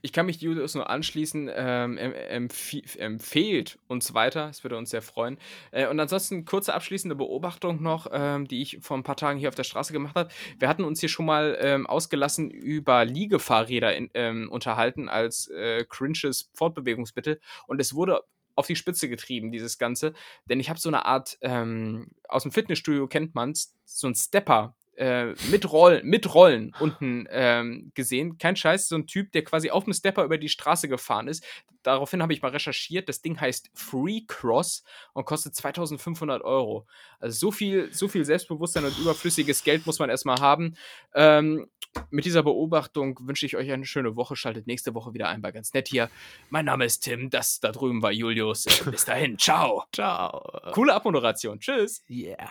Ich 0.01 0.13
kann 0.13 0.25
mich 0.25 0.41
Julius 0.41 0.75
nur 0.75 0.89
anschließen. 0.89 1.49
Ähm, 1.53 1.97
em- 1.97 2.13
empf 2.13 2.73
empfehlt 2.97 3.79
uns 3.87 4.13
weiter. 4.13 4.49
Es 4.49 4.63
würde 4.63 4.77
uns 4.77 4.89
sehr 4.89 5.01
freuen. 5.01 5.37
Äh, 5.71 5.87
und 5.87 5.99
ansonsten 5.99 6.45
kurze 6.45 6.73
abschließende 6.73 7.15
Beobachtung 7.15 7.81
noch, 7.81 8.07
ähm, 8.11 8.47
die 8.47 8.61
ich 8.61 8.79
vor 8.81 8.97
ein 8.97 9.03
paar 9.03 9.17
Tagen 9.17 9.39
hier 9.39 9.49
auf 9.49 9.55
der 9.55 9.63
Straße 9.63 9.93
gemacht 9.93 10.15
habe. 10.15 10.29
Wir 10.57 10.67
hatten 10.69 10.83
uns 10.83 10.99
hier 10.99 11.09
schon 11.09 11.25
mal 11.25 11.57
ähm, 11.61 11.87
ausgelassen 11.87 12.49
über 12.51 13.05
Liegefahrräder 13.05 13.95
in, 13.95 14.09
ähm, 14.13 14.49
unterhalten 14.51 15.09
als 15.09 15.47
äh, 15.47 15.85
cringes 15.87 16.49
Fortbewegungsmittel. 16.53 17.39
Und 17.67 17.79
es 17.81 17.93
wurde 17.93 18.21
auf 18.55 18.67
die 18.67 18.75
Spitze 18.75 19.07
getrieben, 19.07 19.51
dieses 19.51 19.77
Ganze. 19.77 20.13
Denn 20.45 20.59
ich 20.59 20.69
habe 20.69 20.79
so 20.79 20.89
eine 20.89 21.05
Art, 21.05 21.37
ähm, 21.41 22.11
aus 22.27 22.43
dem 22.43 22.51
Fitnessstudio 22.51 23.07
kennt 23.07 23.33
man 23.35 23.51
es, 23.51 23.73
so 23.85 24.07
ein 24.07 24.15
Stepper 24.15 24.75
äh, 24.99 25.33
mit, 25.49 25.71
Rollen, 25.71 26.05
mit 26.05 26.33
Rollen 26.33 26.75
unten 26.79 27.25
ähm, 27.31 27.91
gesehen. 27.95 28.37
Kein 28.37 28.57
Scheiß, 28.57 28.89
so 28.89 28.95
ein 28.95 29.07
Typ, 29.07 29.31
der 29.31 29.45
quasi 29.45 29.69
auf 29.69 29.85
dem 29.85 29.93
Stepper 29.93 30.25
über 30.25 30.37
die 30.37 30.49
Straße 30.49 30.89
gefahren 30.89 31.29
ist. 31.29 31.45
Daraufhin 31.83 32.21
habe 32.21 32.33
ich 32.33 32.41
mal 32.41 32.51
recherchiert. 32.51 33.07
Das 33.07 33.21
Ding 33.21 33.39
heißt 33.39 33.71
Free 33.73 34.21
Cross 34.27 34.83
und 35.13 35.25
kostet 35.25 35.55
2500 35.55 36.41
Euro. 36.43 36.85
Also 37.19 37.39
so 37.39 37.51
viel, 37.51 37.93
so 37.93 38.09
viel 38.09 38.25
Selbstbewusstsein 38.25 38.83
und 38.83 38.97
überflüssiges 38.99 39.63
Geld 39.63 39.85
muss 39.85 39.99
man 39.99 40.09
erstmal 40.09 40.41
haben. 40.41 40.75
Ähm, 41.15 41.67
mit 42.09 42.25
dieser 42.25 42.43
Beobachtung 42.43 43.17
wünsche 43.21 43.45
ich 43.45 43.55
euch 43.55 43.71
eine 43.71 43.85
schöne 43.85 44.17
Woche. 44.17 44.35
Schaltet 44.35 44.67
nächste 44.67 44.93
Woche 44.93 45.13
wieder 45.13 45.29
ein 45.29 45.41
bei 45.41 45.53
ganz 45.53 45.73
nett 45.73 45.87
hier. 45.87 46.09
Mein 46.49 46.65
Name 46.65 46.83
ist 46.83 46.99
Tim, 46.99 47.29
das 47.29 47.61
da 47.61 47.71
drüben 47.71 48.01
war 48.01 48.11
Julius. 48.11 48.65
Bis 48.91 49.05
dahin, 49.05 49.39
ciao. 49.39 49.85
Ciao. 49.93 50.71
Coole 50.73 50.93
Abmoderation. 50.93 51.61
Tschüss. 51.61 52.03
Yeah. 52.09 52.49